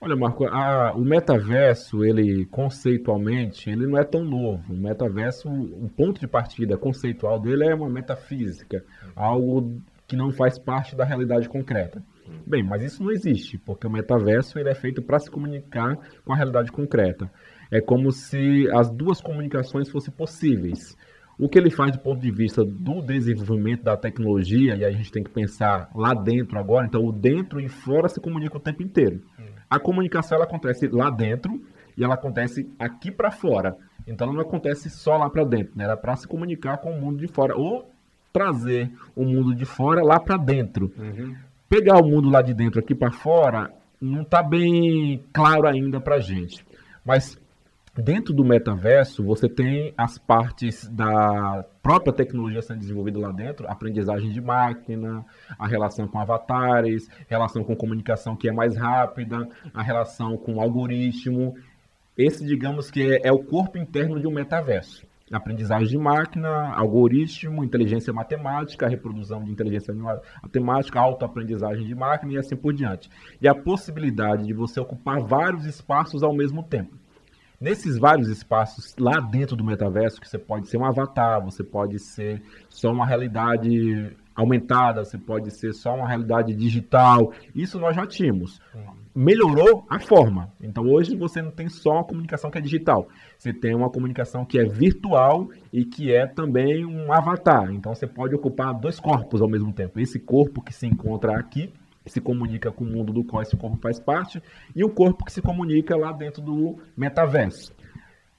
Olha, 0.00 0.16
Marco, 0.16 0.44
a- 0.46 0.94
o 0.94 1.00
metaverso, 1.00 2.04
ele 2.04 2.46
conceitualmente, 2.46 3.68
ele 3.68 3.86
não 3.86 3.98
é 3.98 4.04
tão 4.04 4.24
novo. 4.24 4.72
O 4.72 4.76
metaverso, 4.76 5.48
o 5.50 5.90
ponto 5.90 6.20
de 6.20 6.26
partida 6.26 6.76
conceitual 6.78 7.38
dele 7.38 7.64
é 7.64 7.74
uma 7.74 7.88
metafísica, 7.90 8.84
algo 9.14 9.82
que 10.10 10.16
não 10.16 10.32
faz 10.32 10.58
parte 10.58 10.96
da 10.96 11.04
realidade 11.04 11.48
concreta. 11.48 12.02
Bem, 12.44 12.64
mas 12.64 12.82
isso 12.82 13.00
não 13.00 13.12
existe, 13.12 13.56
porque 13.58 13.86
o 13.86 13.90
metaverso 13.90 14.58
ele 14.58 14.68
é 14.68 14.74
feito 14.74 15.00
para 15.00 15.20
se 15.20 15.30
comunicar 15.30 15.96
com 16.24 16.32
a 16.32 16.36
realidade 16.36 16.72
concreta. 16.72 17.30
É 17.70 17.80
como 17.80 18.10
se 18.10 18.68
as 18.72 18.90
duas 18.90 19.20
comunicações 19.20 19.88
fossem 19.88 20.12
possíveis. 20.12 20.96
O 21.38 21.48
que 21.48 21.56
ele 21.56 21.70
faz 21.70 21.92
do 21.92 22.00
ponto 22.00 22.20
de 22.20 22.30
vista 22.32 22.64
do 22.64 23.00
desenvolvimento 23.00 23.84
da 23.84 23.96
tecnologia, 23.96 24.74
e 24.74 24.84
a 24.84 24.90
gente 24.90 25.12
tem 25.12 25.22
que 25.22 25.30
pensar 25.30 25.88
lá 25.94 26.12
dentro 26.12 26.58
agora, 26.58 26.86
então 26.86 27.04
o 27.04 27.12
dentro 27.12 27.60
e 27.60 27.68
fora 27.68 28.08
se 28.08 28.20
comunicam 28.20 28.58
o 28.58 28.62
tempo 28.62 28.82
inteiro. 28.82 29.22
A 29.70 29.78
comunicação 29.78 30.34
ela 30.34 30.44
acontece 30.44 30.88
lá 30.88 31.08
dentro 31.08 31.52
e 31.96 32.02
ela 32.02 32.14
acontece 32.14 32.68
aqui 32.80 33.12
para 33.12 33.30
fora. 33.30 33.76
Então 34.08 34.26
ela 34.26 34.34
não 34.34 34.42
acontece 34.42 34.90
só 34.90 35.16
lá 35.16 35.30
para 35.30 35.44
dentro, 35.44 35.78
né? 35.78 35.84
Ela 35.84 35.92
é 35.92 35.96
para 35.96 36.16
se 36.16 36.26
comunicar 36.26 36.78
com 36.78 36.90
o 36.90 37.00
mundo 37.00 37.18
de 37.18 37.28
fora 37.28 37.56
ou 37.56 37.88
trazer 38.32 38.90
o 39.14 39.24
mundo 39.24 39.54
de 39.54 39.64
fora 39.64 40.02
lá 40.02 40.18
para 40.18 40.36
dentro. 40.36 40.92
Pegar 41.68 41.98
o 41.98 42.08
mundo 42.08 42.28
lá 42.28 42.42
de 42.42 42.52
dentro 42.54 42.80
aqui 42.80 42.94
para 42.94 43.12
fora 43.12 43.72
não 44.00 44.22
está 44.22 44.42
bem 44.42 45.22
claro 45.32 45.66
ainda 45.66 46.00
para 46.00 46.18
gente. 46.18 46.64
Mas 47.04 47.38
dentro 47.96 48.32
do 48.32 48.44
metaverso 48.44 49.22
você 49.22 49.48
tem 49.48 49.92
as 49.96 50.16
partes 50.16 50.88
da 50.88 51.64
própria 51.82 52.12
tecnologia 52.12 52.62
sendo 52.62 52.80
desenvolvida 52.80 53.18
lá 53.18 53.30
dentro, 53.30 53.68
aprendizagem 53.68 54.30
de 54.30 54.40
máquina, 54.40 55.24
a 55.58 55.66
relação 55.66 56.08
com 56.08 56.18
avatares, 56.18 57.08
relação 57.28 57.62
com 57.62 57.76
comunicação 57.76 58.36
que 58.36 58.48
é 58.48 58.52
mais 58.52 58.76
rápida, 58.76 59.48
a 59.74 59.82
relação 59.82 60.36
com 60.36 60.60
algoritmo. 60.60 61.54
Esse, 62.16 62.44
digamos 62.44 62.90
que 62.90 63.02
é, 63.02 63.28
é 63.28 63.32
o 63.32 63.42
corpo 63.42 63.78
interno 63.78 64.20
de 64.20 64.26
um 64.26 64.32
metaverso. 64.32 65.06
Aprendizagem 65.32 65.88
de 65.88 65.98
máquina, 65.98 66.74
algoritmo, 66.74 67.62
inteligência 67.62 68.12
matemática, 68.12 68.88
reprodução 68.88 69.44
de 69.44 69.50
inteligência 69.50 69.94
matemática, 70.42 70.98
autoaprendizagem 70.98 71.86
de 71.86 71.94
máquina 71.94 72.32
e 72.32 72.38
assim 72.38 72.56
por 72.56 72.74
diante. 72.74 73.08
E 73.40 73.46
a 73.46 73.54
possibilidade 73.54 74.44
de 74.44 74.52
você 74.52 74.80
ocupar 74.80 75.20
vários 75.20 75.66
espaços 75.66 76.22
ao 76.22 76.34
mesmo 76.34 76.64
tempo. 76.64 76.96
Nesses 77.60 77.98
vários 77.98 78.28
espaços 78.28 78.94
lá 78.98 79.20
dentro 79.20 79.54
do 79.54 79.62
metaverso, 79.62 80.20
que 80.20 80.28
você 80.28 80.38
pode 80.38 80.66
ser 80.68 80.78
um 80.78 80.84
avatar, 80.84 81.44
você 81.44 81.62
pode 81.62 81.98
ser 81.98 82.42
só 82.70 82.90
uma 82.90 83.06
realidade 83.06 84.16
aumentada, 84.34 85.04
você 85.04 85.18
pode 85.18 85.50
ser 85.50 85.74
só 85.74 85.94
uma 85.94 86.08
realidade 86.08 86.54
digital, 86.54 87.32
isso 87.54 87.78
nós 87.78 87.94
já 87.94 88.06
tínhamos. 88.06 88.60
Melhorou 89.22 89.84
a 89.86 90.00
forma. 90.00 90.50
Então 90.62 90.88
hoje 90.88 91.14
você 91.14 91.42
não 91.42 91.50
tem 91.50 91.68
só 91.68 91.90
uma 91.92 92.04
comunicação 92.04 92.50
que 92.50 92.56
é 92.56 92.60
digital, 92.62 93.06
você 93.36 93.52
tem 93.52 93.74
uma 93.74 93.90
comunicação 93.90 94.46
que 94.46 94.58
é 94.58 94.64
virtual 94.64 95.50
e 95.70 95.84
que 95.84 96.10
é 96.10 96.26
também 96.26 96.86
um 96.86 97.12
avatar. 97.12 97.70
Então 97.70 97.94
você 97.94 98.06
pode 98.06 98.34
ocupar 98.34 98.72
dois 98.72 98.98
corpos 98.98 99.42
ao 99.42 99.48
mesmo 99.48 99.74
tempo. 99.74 100.00
Esse 100.00 100.18
corpo 100.18 100.62
que 100.62 100.72
se 100.72 100.86
encontra 100.86 101.38
aqui 101.38 101.70
se 102.06 102.18
comunica 102.18 102.72
com 102.72 102.82
o 102.82 102.86
mundo 102.86 103.12
do 103.12 103.22
qual 103.22 103.42
esse 103.42 103.54
corpo 103.58 103.76
faz 103.76 104.00
parte, 104.00 104.42
e 104.74 104.82
o 104.82 104.88
corpo 104.88 105.26
que 105.26 105.32
se 105.32 105.42
comunica 105.42 105.94
lá 105.94 106.12
dentro 106.12 106.40
do 106.40 106.78
metaverso. 106.96 107.74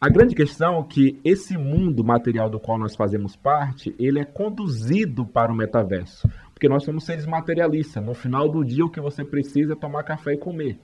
A 0.03 0.09
grande 0.09 0.33
questão 0.33 0.79
é 0.79 0.83
que 0.83 1.19
esse 1.23 1.55
mundo 1.55 2.03
material 2.03 2.49
do 2.49 2.59
qual 2.59 2.79
nós 2.79 2.95
fazemos 2.95 3.35
parte, 3.35 3.93
ele 3.99 4.19
é 4.19 4.25
conduzido 4.25 5.27
para 5.27 5.53
o 5.53 5.55
metaverso. 5.55 6.27
Porque 6.61 6.69
nós 6.69 6.83
somos 6.83 7.05
seres 7.05 7.25
materialistas. 7.25 8.05
No 8.05 8.13
final 8.13 8.47
do 8.47 8.63
dia, 8.63 8.85
o 8.85 8.89
que 8.91 9.01
você 9.01 9.25
precisa 9.25 9.73
é 9.73 9.75
tomar 9.75 10.03
café 10.03 10.33
e 10.33 10.37
comer. 10.37 10.77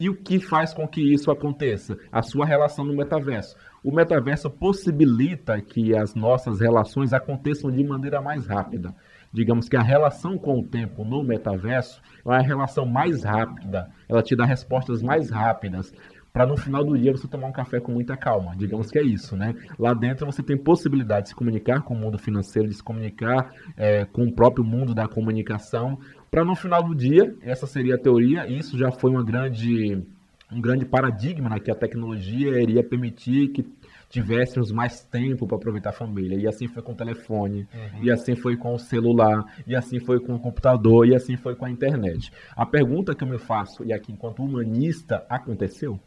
E 0.00 0.08
o 0.08 0.16
que 0.16 0.40
faz 0.40 0.72
com 0.72 0.88
que 0.88 1.02
isso 1.02 1.30
aconteça? 1.30 1.98
A 2.10 2.22
sua 2.22 2.46
relação 2.46 2.82
no 2.82 2.96
metaverso. 2.96 3.54
O 3.84 3.94
metaverso 3.94 4.50
possibilita 4.50 5.60
que 5.60 5.94
as 5.94 6.14
nossas 6.14 6.60
relações 6.60 7.12
aconteçam 7.12 7.70
de 7.70 7.84
maneira 7.84 8.22
mais 8.22 8.46
rápida. 8.46 8.94
Digamos 9.30 9.68
que 9.68 9.76
a 9.76 9.82
relação 9.82 10.38
com 10.38 10.60
o 10.60 10.66
tempo 10.66 11.04
no 11.04 11.22
metaverso 11.22 12.00
é 12.24 12.28
uma 12.30 12.40
relação 12.40 12.86
mais 12.86 13.22
rápida. 13.22 13.90
Ela 14.08 14.22
te 14.22 14.34
dá 14.34 14.46
respostas 14.46 15.02
mais 15.02 15.28
rápidas. 15.28 15.92
Para 16.34 16.46
no 16.46 16.56
final 16.56 16.84
do 16.84 16.98
dia 16.98 17.12
você 17.12 17.28
tomar 17.28 17.46
um 17.46 17.52
café 17.52 17.78
com 17.78 17.92
muita 17.92 18.16
calma. 18.16 18.56
Digamos 18.56 18.90
que 18.90 18.98
é 18.98 19.02
isso, 19.04 19.36
né? 19.36 19.54
Lá 19.78 19.94
dentro 19.94 20.26
você 20.26 20.42
tem 20.42 20.58
possibilidade 20.58 21.26
de 21.26 21.28
se 21.28 21.34
comunicar 21.36 21.82
com 21.82 21.94
o 21.94 21.96
mundo 21.96 22.18
financeiro, 22.18 22.68
de 22.68 22.74
se 22.74 22.82
comunicar 22.82 23.52
é, 23.76 24.04
com 24.04 24.24
o 24.24 24.32
próprio 24.34 24.64
mundo 24.64 24.92
da 24.92 25.06
comunicação. 25.06 25.96
Para 26.32 26.44
no 26.44 26.56
final 26.56 26.82
do 26.82 26.92
dia, 26.92 27.32
essa 27.40 27.68
seria 27.68 27.94
a 27.94 27.98
teoria. 27.98 28.48
Isso 28.48 28.76
já 28.76 28.90
foi 28.90 29.12
uma 29.12 29.22
grande 29.22 30.04
um 30.50 30.60
grande 30.60 30.84
paradigma 30.84 31.50
né, 31.50 31.60
que 31.60 31.70
a 31.70 31.74
tecnologia 31.74 32.60
iria 32.60 32.82
permitir 32.82 33.52
que 33.52 33.64
tivéssemos 34.10 34.72
mais 34.72 35.04
tempo 35.04 35.46
para 35.46 35.56
aproveitar 35.56 35.90
a 35.90 35.92
família. 35.92 36.36
E 36.36 36.48
assim 36.48 36.66
foi 36.66 36.82
com 36.82 36.92
o 36.92 36.96
telefone, 36.96 37.68
e 38.02 38.10
assim 38.10 38.34
foi 38.34 38.56
com 38.56 38.74
o 38.74 38.78
celular, 38.78 39.44
e 39.68 39.76
assim 39.76 40.00
foi 40.00 40.18
com 40.18 40.34
o 40.34 40.40
computador, 40.40 41.06
e 41.06 41.14
assim 41.14 41.36
foi 41.36 41.54
com 41.54 41.64
a 41.64 41.70
internet. 41.70 42.32
A 42.56 42.66
pergunta 42.66 43.14
que 43.14 43.22
eu 43.22 43.28
me 43.28 43.38
faço, 43.38 43.84
e 43.84 43.92
aqui 43.92 44.10
enquanto 44.12 44.42
humanista, 44.42 45.24
aconteceu? 45.28 46.00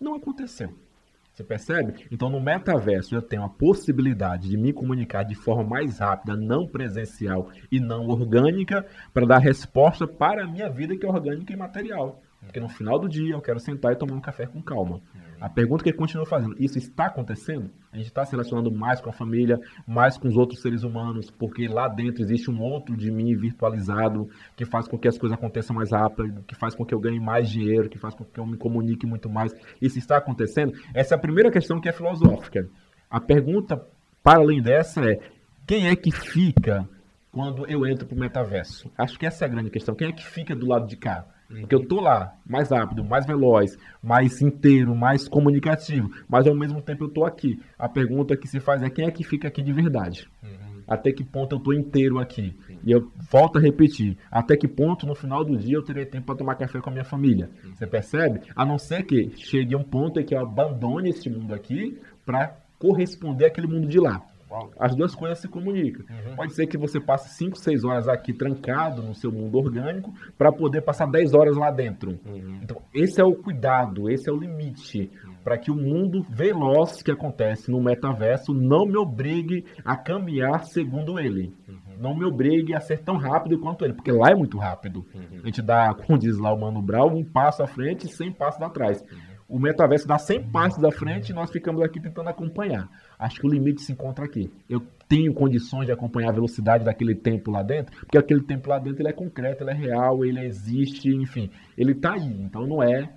Não 0.00 0.14
aconteceu. 0.14 0.72
Você 1.30 1.44
percebe? 1.44 2.06
Então, 2.10 2.30
no 2.30 2.40
metaverso, 2.40 3.14
eu 3.14 3.20
tenho 3.20 3.44
a 3.44 3.50
possibilidade 3.50 4.48
de 4.48 4.56
me 4.56 4.72
comunicar 4.72 5.24
de 5.24 5.34
forma 5.34 5.62
mais 5.62 5.98
rápida, 5.98 6.34
não 6.34 6.66
presencial 6.66 7.50
e 7.70 7.78
não 7.78 8.08
orgânica, 8.08 8.86
para 9.12 9.26
dar 9.26 9.38
resposta 9.38 10.06
para 10.06 10.44
a 10.44 10.48
minha 10.48 10.70
vida 10.70 10.96
que 10.96 11.04
é 11.04 11.08
orgânica 11.08 11.52
e 11.52 11.56
material. 11.56 12.22
Porque 12.44 12.58
no 12.58 12.68
final 12.68 12.98
do 12.98 13.08
dia 13.08 13.34
eu 13.34 13.40
quero 13.40 13.60
sentar 13.60 13.92
e 13.92 13.96
tomar 13.96 14.14
um 14.14 14.20
café 14.20 14.46
com 14.46 14.62
calma. 14.62 15.00
A 15.40 15.48
pergunta 15.48 15.82
que 15.82 15.90
ele 15.90 15.96
continua 15.96 16.26
fazendo, 16.26 16.54
isso 16.58 16.78
está 16.78 17.06
acontecendo? 17.06 17.70
A 17.92 17.96
gente 17.96 18.06
está 18.06 18.24
se 18.24 18.32
relacionando 18.32 18.70
mais 18.70 19.00
com 19.00 19.08
a 19.08 19.12
família, 19.12 19.58
mais 19.86 20.18
com 20.18 20.28
os 20.28 20.36
outros 20.36 20.60
seres 20.60 20.82
humanos, 20.82 21.30
porque 21.30 21.66
lá 21.68 21.88
dentro 21.88 22.22
existe 22.22 22.50
um 22.50 22.60
outro 22.60 22.96
de 22.96 23.10
mim 23.10 23.34
virtualizado 23.36 24.28
que 24.56 24.64
faz 24.64 24.88
com 24.88 24.98
que 24.98 25.08
as 25.08 25.18
coisas 25.18 25.38
aconteçam 25.38 25.76
mais 25.76 25.92
rápido, 25.92 26.42
que 26.42 26.54
faz 26.54 26.74
com 26.74 26.84
que 26.84 26.94
eu 26.94 27.00
ganhe 27.00 27.20
mais 27.20 27.48
dinheiro, 27.48 27.88
que 27.88 27.98
faz 27.98 28.14
com 28.14 28.24
que 28.24 28.38
eu 28.38 28.46
me 28.46 28.56
comunique 28.56 29.06
muito 29.06 29.30
mais. 29.30 29.52
Isso 29.80 29.98
está 29.98 30.16
acontecendo? 30.16 30.72
Essa 30.94 31.14
é 31.14 31.16
a 31.16 31.20
primeira 31.20 31.50
questão 31.50 31.80
que 31.80 31.88
é 31.88 31.92
filosófica. 31.92 32.68
A 33.08 33.20
pergunta, 33.20 33.82
para 34.22 34.40
além 34.40 34.60
dessa, 34.60 35.00
é 35.04 35.20
quem 35.66 35.88
é 35.88 35.96
que 35.96 36.10
fica 36.10 36.88
quando 37.32 37.66
eu 37.66 37.86
entro 37.86 38.06
para 38.06 38.16
o 38.16 38.20
metaverso? 38.20 38.90
Acho 38.96 39.18
que 39.18 39.26
essa 39.26 39.44
é 39.44 39.46
a 39.46 39.50
grande 39.50 39.70
questão. 39.70 39.94
Quem 39.94 40.08
é 40.08 40.12
que 40.12 40.26
fica 40.26 40.54
do 40.54 40.66
lado 40.66 40.86
de 40.86 40.96
cá? 40.96 41.24
Porque 41.58 41.74
eu 41.74 41.84
tô 41.86 42.00
lá, 42.00 42.32
mais 42.46 42.70
rápido, 42.70 43.04
mais 43.04 43.26
veloz, 43.26 43.76
mais 44.02 44.40
inteiro, 44.40 44.94
mais 44.94 45.26
comunicativo, 45.28 46.08
mas 46.28 46.46
ao 46.46 46.54
mesmo 46.54 46.80
tempo 46.80 47.04
eu 47.04 47.08
tô 47.08 47.24
aqui. 47.24 47.58
A 47.76 47.88
pergunta 47.88 48.36
que 48.36 48.46
se 48.46 48.60
faz 48.60 48.82
é 48.82 48.88
quem 48.90 49.04
é 49.04 49.10
que 49.10 49.24
fica 49.24 49.48
aqui 49.48 49.60
de 49.60 49.72
verdade? 49.72 50.28
Até 50.86 51.12
que 51.12 51.24
ponto 51.24 51.54
eu 51.54 51.60
tô 51.60 51.72
inteiro 51.72 52.18
aqui? 52.18 52.56
E 52.84 52.90
eu 52.90 53.10
volto 53.30 53.58
a 53.58 53.60
repetir, 53.60 54.16
até 54.30 54.56
que 54.56 54.66
ponto 54.66 55.06
no 55.06 55.14
final 55.14 55.44
do 55.44 55.56
dia 55.56 55.76
eu 55.76 55.84
terei 55.84 56.04
tempo 56.06 56.26
para 56.26 56.36
tomar 56.36 56.54
café 56.56 56.80
com 56.80 56.90
a 56.90 56.92
minha 56.92 57.04
família? 57.04 57.50
Você 57.74 57.86
percebe? 57.86 58.40
A 58.56 58.64
não 58.64 58.78
ser 58.78 59.04
que 59.04 59.30
chegue 59.36 59.76
um 59.76 59.84
ponto 59.84 60.18
em 60.20 60.24
que 60.24 60.34
eu 60.34 60.40
abandone 60.40 61.10
esse 61.10 61.28
mundo 61.28 61.54
aqui 61.54 61.98
para 62.24 62.56
corresponder 62.78 63.46
àquele 63.46 63.66
mundo 63.66 63.86
de 63.86 64.00
lá. 64.00 64.22
As 64.78 64.94
duas 64.94 65.14
coisas 65.14 65.38
se 65.38 65.48
comunicam. 65.48 66.04
Pode 66.36 66.54
ser 66.54 66.66
que 66.66 66.76
você 66.76 67.00
passe 67.00 67.34
5, 67.36 67.58
6 67.58 67.84
horas 67.84 68.08
aqui 68.08 68.32
trancado 68.32 69.02
no 69.02 69.14
seu 69.14 69.30
mundo 69.30 69.58
orgânico 69.58 70.12
para 70.36 70.52
poder 70.52 70.82
passar 70.82 71.06
10 71.06 71.34
horas 71.34 71.56
lá 71.56 71.70
dentro. 71.70 72.18
Então, 72.62 72.82
esse 72.94 73.20
é 73.20 73.24
o 73.24 73.34
cuidado, 73.34 74.10
esse 74.10 74.28
é 74.28 74.32
o 74.32 74.36
limite 74.36 75.10
para 75.42 75.58
que 75.58 75.70
o 75.70 75.74
mundo 75.74 76.24
veloz 76.28 77.02
que 77.02 77.10
acontece 77.10 77.70
no 77.70 77.80
metaverso 77.80 78.52
não 78.52 78.86
me 78.86 78.96
obrigue 78.96 79.64
a 79.84 79.96
caminhar 79.96 80.64
segundo 80.64 81.18
ele. 81.18 81.54
Não 81.98 82.14
me 82.14 82.24
obrigue 82.24 82.74
a 82.74 82.80
ser 82.80 82.98
tão 83.00 83.16
rápido 83.16 83.58
quanto 83.58 83.84
ele, 83.84 83.94
porque 83.94 84.12
lá 84.12 84.30
é 84.30 84.34
muito 84.34 84.58
rápido. 84.58 85.04
A 85.42 85.46
gente 85.46 85.60
dá, 85.60 85.92
como 86.06 86.18
diz 86.18 86.38
lá 86.38 86.52
o 86.52 86.60
Mano 86.60 86.80
Brown, 86.80 87.14
um 87.14 87.24
passo 87.24 87.62
à 87.62 87.66
frente 87.66 88.06
e 88.06 88.10
100 88.10 88.32
passos 88.32 88.62
atrás. 88.62 89.04
O 89.50 89.58
metaverso 89.58 90.06
dá 90.06 90.16
100 90.16 90.44
passos 90.50 90.80
da 90.80 90.92
frente 90.92 91.30
e 91.30 91.34
nós 91.34 91.50
ficamos 91.50 91.82
aqui 91.82 92.00
tentando 92.00 92.28
acompanhar. 92.28 92.88
Acho 93.18 93.40
que 93.40 93.46
o 93.46 93.50
limite 93.50 93.82
se 93.82 93.92
encontra 93.92 94.24
aqui. 94.24 94.48
Eu 94.68 94.80
tenho 95.08 95.34
condições 95.34 95.86
de 95.86 95.92
acompanhar 95.92 96.28
a 96.28 96.34
velocidade 96.34 96.84
daquele 96.84 97.16
tempo 97.16 97.50
lá 97.50 97.60
dentro, 97.60 97.92
porque 97.98 98.16
aquele 98.16 98.42
tempo 98.42 98.70
lá 98.70 98.78
dentro 98.78 99.02
ele 99.02 99.08
é 99.08 99.12
concreto, 99.12 99.64
ele 99.64 99.72
é 99.72 99.74
real, 99.74 100.24
ele 100.24 100.38
existe, 100.46 101.08
enfim, 101.08 101.50
ele 101.76 101.92
está 101.92 102.12
aí. 102.14 102.42
Então 102.42 102.64
não 102.64 102.80
é 102.80 103.10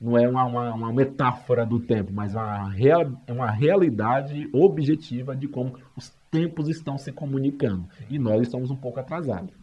não 0.00 0.16
é 0.16 0.28
uma, 0.28 0.44
uma, 0.44 0.74
uma 0.74 0.92
metáfora 0.92 1.66
do 1.66 1.80
tempo, 1.80 2.12
mas 2.12 2.34
uma, 2.34 2.70
real, 2.70 3.10
uma 3.28 3.50
realidade 3.50 4.48
objetiva 4.52 5.34
de 5.34 5.48
como 5.48 5.76
os 5.96 6.10
tempos 6.30 6.68
estão 6.68 6.96
se 6.98 7.10
comunicando. 7.10 7.88
E 8.08 8.18
nós 8.18 8.42
estamos 8.42 8.70
um 8.70 8.76
pouco 8.76 9.00
atrasados. 9.00 9.57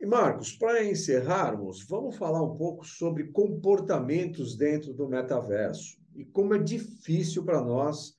E 0.00 0.06
Marcos, 0.06 0.52
para 0.52 0.84
encerrarmos, 0.84 1.84
vamos 1.84 2.14
falar 2.14 2.40
um 2.40 2.56
pouco 2.56 2.86
sobre 2.86 3.32
comportamentos 3.32 4.56
dentro 4.56 4.94
do 4.94 5.08
metaverso 5.08 5.98
e 6.14 6.24
como 6.24 6.54
é 6.54 6.58
difícil 6.58 7.44
para 7.44 7.60
nós, 7.60 8.14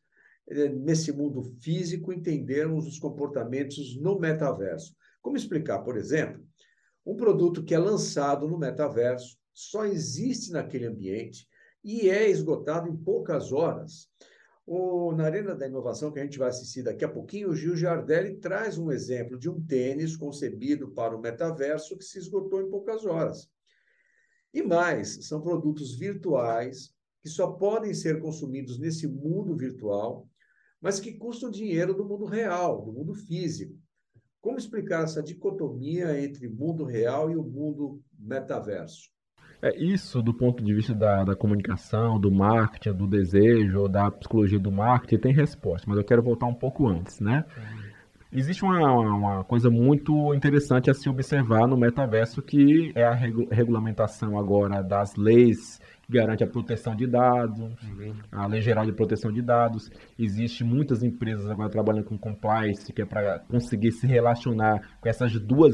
eh, 0.49 0.67
nesse 0.67 1.13
mundo 1.13 1.41
físico, 1.61 2.11
entendermos 2.11 2.85
os 2.85 2.99
comportamentos 2.99 3.95
no 3.95 4.19
metaverso. 4.19 4.93
Como 5.21 5.37
explicar, 5.37 5.79
por 5.79 5.95
exemplo, 5.95 6.43
um 7.05 7.15
produto 7.15 7.63
que 7.63 7.73
é 7.73 7.79
lançado 7.79 8.45
no 8.45 8.59
metaverso, 8.59 9.37
só 9.53 9.85
existe 9.85 10.51
naquele 10.51 10.85
ambiente 10.85 11.47
e 11.81 12.09
é 12.09 12.29
esgotado 12.29 12.89
em 12.89 12.95
poucas 12.97 13.53
horas. 13.53 14.09
O, 14.71 15.11
na 15.13 15.23
Arena 15.23 15.55
da 15.55 15.65
Inovação, 15.65 16.11
que 16.11 16.19
a 16.19 16.23
gente 16.23 16.37
vai 16.37 16.49
assistir 16.49 16.83
daqui 16.83 17.03
a 17.03 17.09
pouquinho, 17.09 17.49
o 17.49 17.55
Gil 17.55 17.75
Giardelli 17.75 18.37
traz 18.37 18.77
um 18.77 18.91
exemplo 18.91 19.35
de 19.35 19.49
um 19.49 19.59
tênis 19.59 20.15
concebido 20.15 20.91
para 20.91 21.17
o 21.17 21.19
metaverso 21.19 21.97
que 21.97 22.03
se 22.03 22.19
esgotou 22.19 22.61
em 22.61 22.69
poucas 22.69 23.03
horas. 23.03 23.49
E 24.53 24.61
mais, 24.61 25.25
são 25.25 25.41
produtos 25.41 25.95
virtuais 25.97 26.93
que 27.19 27.27
só 27.27 27.53
podem 27.53 27.95
ser 27.95 28.21
consumidos 28.21 28.77
nesse 28.77 29.07
mundo 29.07 29.57
virtual, 29.57 30.29
mas 30.79 30.99
que 30.99 31.17
custam 31.17 31.49
dinheiro 31.49 31.95
do 31.95 32.05
mundo 32.05 32.25
real, 32.25 32.85
do 32.85 32.93
mundo 32.93 33.15
físico. 33.15 33.75
Como 34.39 34.59
explicar 34.59 35.05
essa 35.05 35.23
dicotomia 35.23 36.21
entre 36.21 36.47
mundo 36.47 36.83
real 36.83 37.31
e 37.31 37.35
o 37.35 37.41
mundo 37.41 38.03
metaverso? 38.19 39.09
É 39.61 39.75
isso 39.77 40.21
do 40.21 40.33
ponto 40.33 40.63
de 40.63 40.73
vista 40.73 40.93
da, 40.95 41.23
da 41.23 41.35
comunicação, 41.35 42.17
do 42.19 42.31
marketing, 42.31 42.97
do 42.97 43.05
desejo, 43.07 43.87
da 43.89 44.09
psicologia 44.09 44.59
do 44.59 44.71
marketing, 44.71 45.21
tem 45.21 45.33
resposta, 45.33 45.85
mas 45.87 45.97
eu 45.97 46.03
quero 46.03 46.23
voltar 46.23 46.45
um 46.45 46.53
pouco 46.53 46.87
antes, 46.87 47.19
né? 47.19 47.43
Existe 48.31 48.63
uma, 48.63 48.91
uma 48.91 49.43
coisa 49.43 49.71
muito 49.71 50.35
interessante 50.35 50.89
a 50.89 50.93
se 50.93 51.09
observar 51.09 51.67
no 51.67 51.75
metaverso, 51.75 52.43
que 52.43 52.91
é 52.95 53.03
a 53.03 53.13
regu- 53.13 53.47
regulamentação 53.51 54.37
agora 54.37 54.83
das 54.83 55.15
leis 55.15 55.79
que 56.03 56.13
garante 56.13 56.43
a 56.43 56.47
proteção 56.47 56.95
de 56.95 57.07
dados, 57.07 57.59
a 58.31 58.45
Lei 58.45 58.61
Geral 58.61 58.85
de 58.85 58.91
Proteção 58.93 59.31
de 59.31 59.41
Dados. 59.41 59.89
Existem 60.17 60.65
muitas 60.65 61.01
empresas 61.01 61.49
agora 61.49 61.69
trabalhando 61.69 62.05
com 62.05 62.19
compliance, 62.19 62.93
que 62.93 63.01
é 63.01 63.05
para 63.05 63.39
conseguir 63.39 63.91
se 63.93 64.05
relacionar 64.05 64.79
com 65.01 65.09
essas 65.09 65.33
duas 65.39 65.73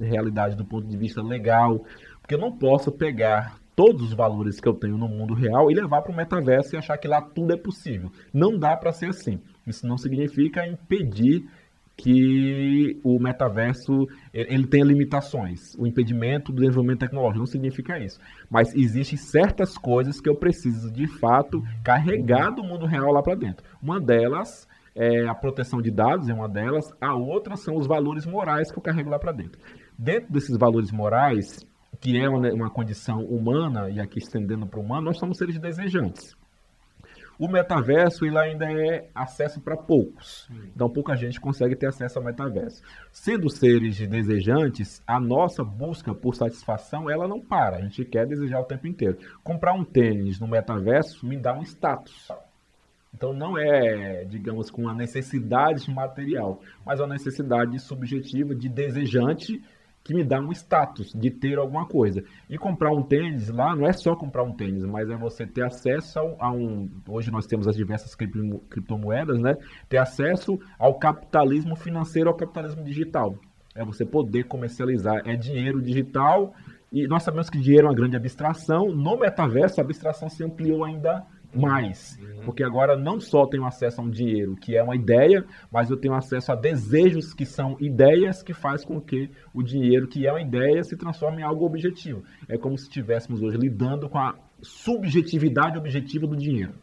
realidades 0.00 0.56
do 0.56 0.64
ponto 0.64 0.88
de 0.88 0.96
vista 0.96 1.22
legal, 1.22 1.84
porque 2.24 2.34
eu 2.34 2.38
não 2.38 2.50
posso 2.50 2.90
pegar 2.90 3.58
todos 3.76 4.00
os 4.00 4.14
valores 4.14 4.58
que 4.58 4.66
eu 4.66 4.72
tenho 4.72 4.96
no 4.96 5.06
mundo 5.06 5.34
real 5.34 5.70
e 5.70 5.74
levar 5.74 6.00
para 6.00 6.10
o 6.10 6.16
metaverso 6.16 6.74
e 6.74 6.78
achar 6.78 6.96
que 6.96 7.06
lá 7.06 7.20
tudo 7.20 7.52
é 7.52 7.56
possível. 7.56 8.10
Não 8.32 8.58
dá 8.58 8.74
para 8.74 8.92
ser 8.92 9.10
assim. 9.10 9.38
Isso 9.66 9.86
não 9.86 9.98
significa 9.98 10.66
impedir 10.66 11.46
que 11.94 12.98
o 13.04 13.18
metaverso 13.20 14.06
ele 14.32 14.66
tenha 14.66 14.86
limitações. 14.86 15.74
O 15.78 15.86
impedimento 15.86 16.50
do 16.50 16.62
desenvolvimento 16.62 17.00
tecnológico 17.00 17.40
não 17.40 17.46
significa 17.46 17.98
isso. 17.98 18.18
Mas 18.48 18.74
existem 18.74 19.18
certas 19.18 19.76
coisas 19.76 20.18
que 20.18 20.28
eu 20.30 20.34
preciso, 20.34 20.90
de 20.90 21.06
fato, 21.06 21.62
carregar 21.84 22.52
do 22.52 22.64
mundo 22.64 22.86
real 22.86 23.12
lá 23.12 23.22
para 23.22 23.34
dentro. 23.34 23.66
Uma 23.82 24.00
delas 24.00 24.66
é 24.94 25.28
a 25.28 25.34
proteção 25.34 25.82
de 25.82 25.90
dados, 25.90 26.30
é 26.30 26.32
uma 26.32 26.48
delas. 26.48 26.86
A 26.98 27.14
outra 27.14 27.54
são 27.54 27.76
os 27.76 27.86
valores 27.86 28.24
morais 28.24 28.72
que 28.72 28.78
eu 28.78 28.82
carrego 28.82 29.10
lá 29.10 29.18
para 29.18 29.32
dentro. 29.32 29.60
Dentro 29.98 30.32
desses 30.32 30.56
valores 30.56 30.90
morais, 30.90 31.66
que 32.00 32.18
é 32.18 32.28
uma, 32.28 32.52
uma 32.52 32.70
condição 32.70 33.24
humana, 33.24 33.90
e 33.90 34.00
aqui 34.00 34.18
estendendo 34.18 34.66
para 34.66 34.80
o 34.80 34.82
humano, 34.82 35.06
nós 35.06 35.18
somos 35.18 35.38
seres 35.38 35.58
desejantes. 35.58 36.36
O 37.36 37.48
metaverso 37.48 38.24
ele 38.24 38.38
ainda 38.38 38.70
é 38.70 39.08
acesso 39.12 39.60
para 39.60 39.76
poucos. 39.76 40.48
Então 40.74 40.88
pouca 40.88 41.16
gente 41.16 41.40
consegue 41.40 41.74
ter 41.74 41.86
acesso 41.86 42.18
ao 42.18 42.24
metaverso. 42.24 42.80
Sendo 43.10 43.50
seres 43.50 43.98
desejantes, 44.06 45.02
a 45.04 45.18
nossa 45.18 45.64
busca 45.64 46.14
por 46.14 46.36
satisfação 46.36 47.10
ela 47.10 47.26
não 47.26 47.40
para. 47.40 47.78
A 47.78 47.80
gente 47.80 48.04
quer 48.04 48.24
desejar 48.26 48.60
o 48.60 48.64
tempo 48.64 48.86
inteiro. 48.86 49.18
Comprar 49.42 49.72
um 49.74 49.84
tênis 49.84 50.38
no 50.38 50.46
metaverso 50.46 51.26
me 51.26 51.36
dá 51.36 51.52
um 51.58 51.62
status. 51.62 52.28
Então 53.12 53.32
não 53.32 53.58
é, 53.58 54.24
digamos, 54.24 54.70
com 54.70 54.82
uma 54.82 54.94
necessidade 54.94 55.88
material, 55.92 56.60
mas 56.84 57.00
uma 57.00 57.08
necessidade 57.08 57.78
subjetiva 57.80 58.54
de 58.54 58.68
desejante 58.68 59.62
que 60.04 60.12
me 60.12 60.22
dá 60.22 60.38
um 60.38 60.52
status 60.52 61.12
de 61.14 61.30
ter 61.30 61.58
alguma 61.58 61.86
coisa. 61.86 62.22
E 62.48 62.58
comprar 62.58 62.92
um 62.92 63.02
tênis 63.02 63.48
lá 63.48 63.74
não 63.74 63.86
é 63.86 63.92
só 63.92 64.14
comprar 64.14 64.42
um 64.42 64.52
tênis, 64.52 64.84
mas 64.84 65.08
é 65.08 65.16
você 65.16 65.46
ter 65.46 65.64
acesso 65.64 66.18
a 66.38 66.52
um. 66.52 66.90
Hoje 67.08 67.30
nós 67.30 67.46
temos 67.46 67.66
as 67.66 67.74
diversas 67.74 68.14
cripto- 68.14 68.60
criptomoedas, 68.68 69.40
né? 69.40 69.56
Ter 69.88 69.96
acesso 69.96 70.60
ao 70.78 70.98
capitalismo 70.98 71.74
financeiro, 71.74 72.28
ao 72.28 72.36
capitalismo 72.36 72.84
digital. 72.84 73.34
É 73.74 73.82
você 73.82 74.04
poder 74.04 74.44
comercializar. 74.44 75.22
É 75.24 75.34
dinheiro 75.36 75.80
digital. 75.80 76.54
E 76.92 77.08
nós 77.08 77.22
sabemos 77.22 77.48
que 77.48 77.58
dinheiro 77.58 77.86
é 77.86 77.90
uma 77.90 77.96
grande 77.96 78.14
abstração. 78.14 78.94
No 78.94 79.18
metaverso, 79.18 79.80
a 79.80 79.84
abstração 79.84 80.28
se 80.28 80.44
ampliou 80.44 80.84
ainda 80.84 81.24
mais. 81.54 82.18
Porque 82.44 82.62
agora 82.62 82.96
não 82.96 83.20
só 83.20 83.46
tenho 83.46 83.64
acesso 83.64 84.00
a 84.00 84.04
um 84.04 84.10
dinheiro 84.10 84.56
que 84.56 84.76
é 84.76 84.82
uma 84.82 84.96
ideia, 84.96 85.44
mas 85.70 85.90
eu 85.90 85.96
tenho 85.96 86.14
acesso 86.14 86.52
a 86.52 86.54
desejos 86.54 87.32
que 87.32 87.46
são 87.46 87.76
ideias 87.80 88.42
que 88.42 88.52
faz 88.52 88.84
com 88.84 89.00
que 89.00 89.30
o 89.52 89.62
dinheiro 89.62 90.08
que 90.08 90.26
é 90.26 90.32
uma 90.32 90.42
ideia 90.42 90.82
se 90.82 90.96
transforme 90.96 91.42
em 91.42 91.44
algo 91.44 91.64
objetivo. 91.64 92.22
É 92.48 92.58
como 92.58 92.76
se 92.76 92.84
estivéssemos 92.84 93.42
hoje 93.42 93.56
lidando 93.56 94.08
com 94.08 94.18
a 94.18 94.34
subjetividade 94.62 95.78
objetiva 95.78 96.26
do 96.26 96.36
dinheiro. 96.36 96.74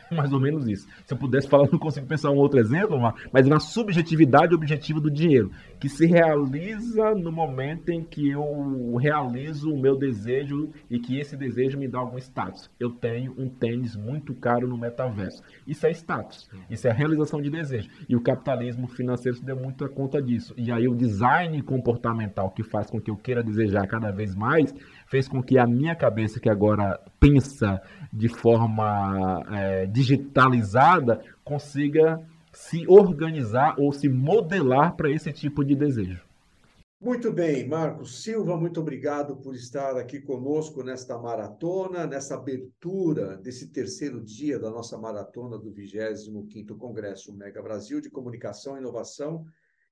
Mais 0.10 0.32
ou 0.32 0.40
menos 0.40 0.66
isso. 0.68 0.86
Se 1.04 1.14
eu 1.14 1.18
pudesse 1.18 1.48
falar, 1.48 1.66
eu 1.66 1.72
não 1.72 1.78
consigo 1.78 2.06
pensar 2.06 2.30
um 2.30 2.36
outro 2.36 2.58
exemplo, 2.58 2.98
mas- 3.00 3.14
mas 3.32 3.46
na 3.46 3.60
subjetividade 3.60 4.54
objetiva 4.54 5.00
do 5.00 5.10
dinheiro, 5.10 5.50
que 5.80 5.88
se 5.88 6.06
realiza 6.06 7.14
no 7.14 7.30
momento 7.30 7.90
em 7.90 8.02
que 8.02 8.30
eu 8.30 8.96
realizo 8.96 9.72
o 9.72 9.78
meu 9.80 9.96
desejo 9.96 10.70
e 10.90 10.98
que 10.98 11.18
esse 11.18 11.36
desejo 11.36 11.78
me 11.78 11.86
dá 11.88 11.98
algum 11.98 12.18
status. 12.18 12.70
Eu 12.80 12.90
tenho 12.90 13.34
um 13.38 13.48
tênis 13.48 13.96
muito 13.96 14.34
caro 14.34 14.66
no 14.66 14.76
metaverso. 14.76 15.42
Isso 15.66 15.86
é 15.86 15.90
status. 15.92 16.48
Isso 16.70 16.88
é 16.88 16.92
realização 16.92 17.40
de 17.40 17.50
desejo. 17.50 17.88
E 18.08 18.16
o 18.16 18.20
capitalismo 18.20 18.86
financeiro 18.86 19.36
se 19.38 19.44
deu 19.44 19.56
muito 19.56 19.84
a 19.84 19.88
conta 19.88 20.20
disso. 20.20 20.54
E 20.56 20.70
aí 20.72 20.88
o 20.88 20.94
design 20.94 21.60
comportamental 21.62 22.50
que 22.50 22.62
faz 22.62 22.90
com 22.90 23.00
que 23.00 23.10
eu 23.10 23.16
queira 23.16 23.42
desejar 23.42 23.86
cada 23.86 24.10
vez 24.10 24.34
mais 24.34 24.74
fez 25.06 25.28
com 25.28 25.42
que 25.42 25.56
a 25.58 25.66
minha 25.66 25.94
cabeça, 25.94 26.40
que 26.40 26.48
agora 26.48 26.98
pensa 27.20 27.80
de 28.16 28.28
forma 28.28 29.44
é, 29.52 29.86
digitalizada, 29.86 31.22
consiga 31.44 32.20
se 32.50 32.86
organizar 32.88 33.78
ou 33.78 33.92
se 33.92 34.08
modelar 34.08 34.96
para 34.96 35.10
esse 35.10 35.30
tipo 35.30 35.62
de 35.62 35.74
desejo. 35.74 36.24
Muito 36.98 37.30
bem, 37.30 37.68
Marcos 37.68 38.22
Silva, 38.22 38.56
muito 38.56 38.80
obrigado 38.80 39.36
por 39.36 39.54
estar 39.54 39.98
aqui 39.98 40.18
conosco 40.18 40.82
nesta 40.82 41.18
maratona, 41.18 42.06
nessa 42.06 42.36
abertura 42.36 43.36
desse 43.36 43.68
terceiro 43.70 44.18
dia 44.24 44.58
da 44.58 44.70
nossa 44.70 44.96
maratona 44.96 45.58
do 45.58 45.70
25º 45.70 46.74
Congresso 46.78 47.36
Mega 47.36 47.62
Brasil 47.62 48.00
de 48.00 48.08
Comunicação, 48.08 48.78
Inovação 48.78 49.44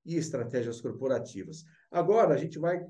e 0.02 0.16
Estratégias 0.16 0.80
Corporativas. 0.80 1.62
Agora 1.90 2.32
a 2.32 2.38
gente 2.38 2.58
vai 2.58 2.80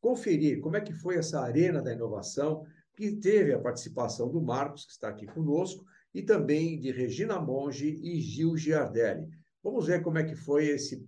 conferir 0.00 0.60
como 0.60 0.76
é 0.76 0.80
que 0.80 0.92
foi 0.92 1.16
essa 1.16 1.40
arena 1.40 1.82
da 1.82 1.92
inovação, 1.92 2.62
que 2.96 3.12
teve 3.12 3.52
a 3.52 3.58
participação 3.58 4.30
do 4.30 4.40
Marcos, 4.40 4.84
que 4.84 4.92
está 4.92 5.08
aqui 5.08 5.26
conosco, 5.26 5.84
e 6.14 6.22
também 6.22 6.78
de 6.78 6.92
Regina 6.92 7.40
Monge 7.40 7.98
e 8.02 8.20
Gil 8.20 8.56
Giardelli. 8.56 9.28
Vamos 9.62 9.86
ver 9.86 10.02
como 10.02 10.18
é 10.18 10.24
que 10.24 10.36
foi 10.36 10.66
esse, 10.66 11.04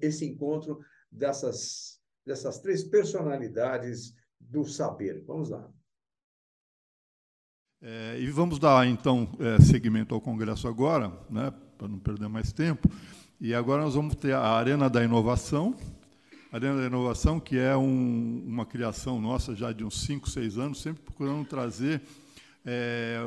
esse 0.00 0.24
encontro 0.24 0.80
dessas, 1.10 2.00
dessas 2.26 2.58
três 2.58 2.82
personalidades 2.82 4.14
do 4.40 4.64
saber. 4.64 5.22
Vamos 5.26 5.50
lá. 5.50 5.70
É, 7.82 8.18
e 8.18 8.30
vamos 8.30 8.58
dar, 8.58 8.86
então, 8.86 9.30
é, 9.38 9.60
seguimento 9.62 10.14
ao 10.14 10.20
Congresso 10.20 10.68
agora, 10.68 11.10
né, 11.30 11.52
para 11.78 11.88
não 11.88 11.98
perder 11.98 12.28
mais 12.28 12.52
tempo. 12.52 12.88
E 13.40 13.54
agora 13.54 13.82
nós 13.82 13.94
vamos 13.94 14.14
ter 14.16 14.34
a 14.34 14.42
Arena 14.42 14.90
da 14.90 15.02
Inovação. 15.02 15.74
Arena 16.52 16.80
da 16.80 16.86
Inovação, 16.86 17.38
que 17.38 17.56
é 17.58 17.76
um- 17.76 18.44
uma 18.46 18.66
criação 18.66 19.20
nossa 19.20 19.54
já 19.54 19.72
de 19.72 19.84
uns 19.84 20.00
5, 20.02 20.28
6 20.28 20.58
anos, 20.58 20.80
sempre 20.82 21.02
procurando 21.02 21.46
trazer 21.46 22.00
é, 22.66 23.26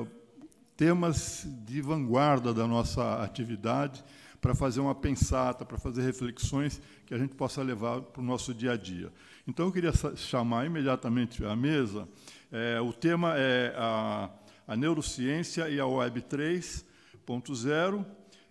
temas 0.77 1.47
de 1.65 1.81
vanguarda 1.81 2.53
da 2.53 2.67
nossa 2.67 3.23
atividade 3.23 4.03
para 4.39 4.53
fazer 4.53 4.79
uma 4.79 4.93
pensata, 4.93 5.65
para 5.65 5.77
fazer 5.79 6.03
reflexões 6.03 6.79
que 7.05 7.13
a 7.15 7.17
gente 7.17 7.33
possa 7.33 7.63
levar 7.63 8.01
para 8.01 8.21
o 8.21 8.23
nosso 8.25 8.53
dia 8.53 8.73
a 8.73 8.77
dia. 8.77 9.11
Então, 9.47 9.65
eu 9.65 9.71
queria 9.71 9.91
chamar 10.15 10.65
imediatamente 10.67 11.43
à 11.45 11.55
mesa. 11.55 12.07
é, 12.51 12.79
o 12.79 12.93
tema 12.93 13.33
é 13.35 13.73
a, 13.75 14.29
a 14.67 14.75
neurociência 14.77 15.67
e 15.67 15.79
a 15.79 15.87
Web 15.87 16.21
3.0, 16.21 18.05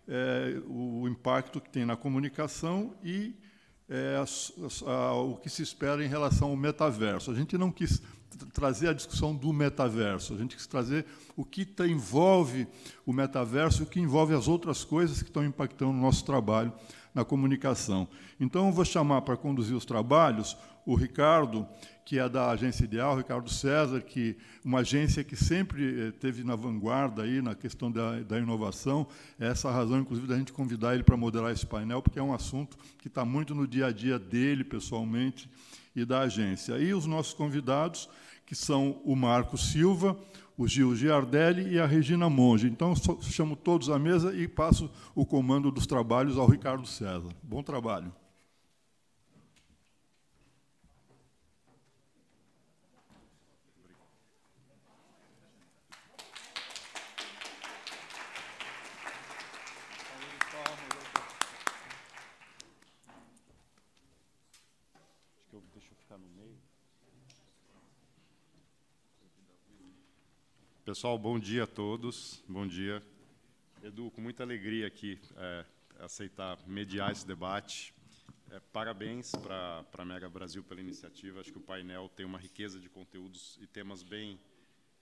é, 0.09 0.61
o 0.67 1.07
impacto 1.09 1.61
que 1.61 1.71
tem 1.71 1.85
na 1.87 1.95
comunicação 1.95 2.93
e 3.05 3.35
é, 3.95 4.17
as- 4.17 4.53
a- 4.87 5.13
o 5.13 5.37
que 5.37 5.51
se 5.51 5.63
espera 5.63 6.03
em 6.05 6.09
relação 6.09 6.49
ao 6.49 6.57
metaverso. 6.57 7.31
A 7.31 7.35
gente 7.35 7.59
não 7.59 7.71
quis 7.71 8.01
tra- 8.39 8.49
trazer 8.53 8.89
a 8.89 8.93
discussão 8.95 9.35
do 9.35 9.53
metaverso, 9.53 10.33
a 10.35 10.39
gente 10.39 10.57
quis 10.57 10.67
trazer 10.67 11.05
o 11.37 11.45
que 11.45 11.67
envolve 11.87 12.67
o 13.05 13.13
metaverso 13.13 13.83
o 13.83 13.87
que 13.87 14.01
envolve 14.01 14.35
as 14.35 14.49
outras 14.49 14.83
coisas 14.85 15.23
que 15.23 15.29
estão 15.29 15.45
impactando 15.45 15.91
o 15.93 16.01
nosso 16.01 16.25
trabalho 16.25 16.73
na 17.15 17.25
comunicação. 17.25 18.09
Então, 18.41 18.67
eu 18.69 18.73
vou 18.73 18.85
chamar 18.85 19.21
para 19.23 19.37
conduzir 19.37 19.77
os 19.77 19.85
trabalhos 19.85 20.57
o 20.87 20.95
Ricardo, 20.95 21.67
que 22.05 22.19
é 22.19 22.29
da 22.29 22.51
Agência 22.51 22.85
Ideal, 22.85 23.17
Ricardo 23.17 23.49
César, 23.49 24.01
que 24.01 24.37
uma 24.65 24.81
agência 24.81 25.23
que 25.23 25.37
sempre 25.37 26.09
eh, 26.09 26.11
teve 26.13 26.43
na 26.43 26.57
vanguarda 26.57 27.23
aí 27.23 27.41
na 27.41 27.55
questão 27.55 27.91
da, 27.91 28.21
da 28.21 28.39
inovação. 28.39 29.07
É 29.39 29.47
essa 29.49 29.69
a 29.69 29.73
razão, 29.73 29.99
inclusive, 30.01 30.27
da 30.27 30.37
gente 30.37 30.53
convidar 30.53 30.95
ele 30.95 31.03
para 31.03 31.17
moderar 31.17 31.53
esse 31.53 31.67
painel, 31.67 32.03
porque 32.03 32.19
é 32.19 32.23
um 32.23 32.35
assunto 32.35 32.77
que 32.99 33.09
está 33.09 33.25
muito 33.25 33.55
no 33.55 33.67
dia 33.67 33.87
a 33.87 33.93
dia 33.93 34.19
dele, 34.19 34.65
pessoalmente, 34.65 35.49
e 35.95 36.05
da 36.05 36.21
agência. 36.21 36.79
E 36.79 36.93
os 36.93 37.07
nossos 37.07 37.35
convidados, 37.35 38.09
que 38.45 38.55
são 38.55 39.01
o 39.05 39.15
Marco 39.15 39.57
Silva, 39.57 40.19
o 40.57 40.67
Gil 40.67 40.95
Giardelli 40.95 41.75
e 41.75 41.79
a 41.79 41.87
Regina 41.87 42.29
Monge. 42.29 42.67
Então, 42.67 42.95
chamo 43.23 43.57
todos 43.57 43.91
à 43.91 43.99
mesa 43.99 44.35
e 44.35 44.49
passo 44.49 44.91
o 45.15 45.25
comando 45.25 45.71
dos 45.71 45.87
trabalhos 45.87 46.37
ao 46.37 46.47
Ricardo 46.47 46.87
César. 46.87 47.31
Bom 47.43 47.63
trabalho. 47.63 48.13
Pessoal, 70.85 71.17
bom 71.17 71.39
dia 71.39 71.63
a 71.63 71.67
todos. 71.67 72.43
Bom 72.49 72.67
dia. 72.67 73.01
Edu, 73.85 74.11
com 74.11 74.21
muita 74.21 74.43
alegria 74.43 74.89
aqui 74.89 75.17
é, 75.37 75.65
aceitar 76.01 76.59
mediar 76.67 77.13
esse 77.13 77.25
debate. 77.25 77.95
É, 78.51 78.59
parabéns 78.73 79.31
para 79.31 79.85
a 79.97 80.05
Mega 80.05 80.29
Brasil 80.29 80.65
pela 80.65 80.81
iniciativa. 80.81 81.39
Acho 81.39 81.53
que 81.53 81.59
o 81.59 81.63
painel 81.63 82.09
tem 82.09 82.27
uma 82.27 82.37
riqueza 82.37 82.81
de 82.81 82.89
conteúdos 82.89 83.57
e 83.63 83.67
temas 83.69 84.03
bem 84.03 84.41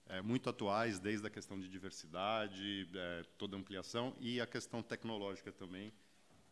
é, 0.07 0.21
muito 0.21 0.51
atuais, 0.51 0.99
desde 0.99 1.27
a 1.27 1.31
questão 1.31 1.59
de 1.59 1.67
diversidade, 1.67 2.87
é, 2.95 3.25
toda 3.39 3.57
a 3.57 3.59
ampliação 3.59 4.15
e 4.21 4.39
a 4.39 4.47
questão 4.47 4.83
tecnológica 4.83 5.51
também, 5.51 5.91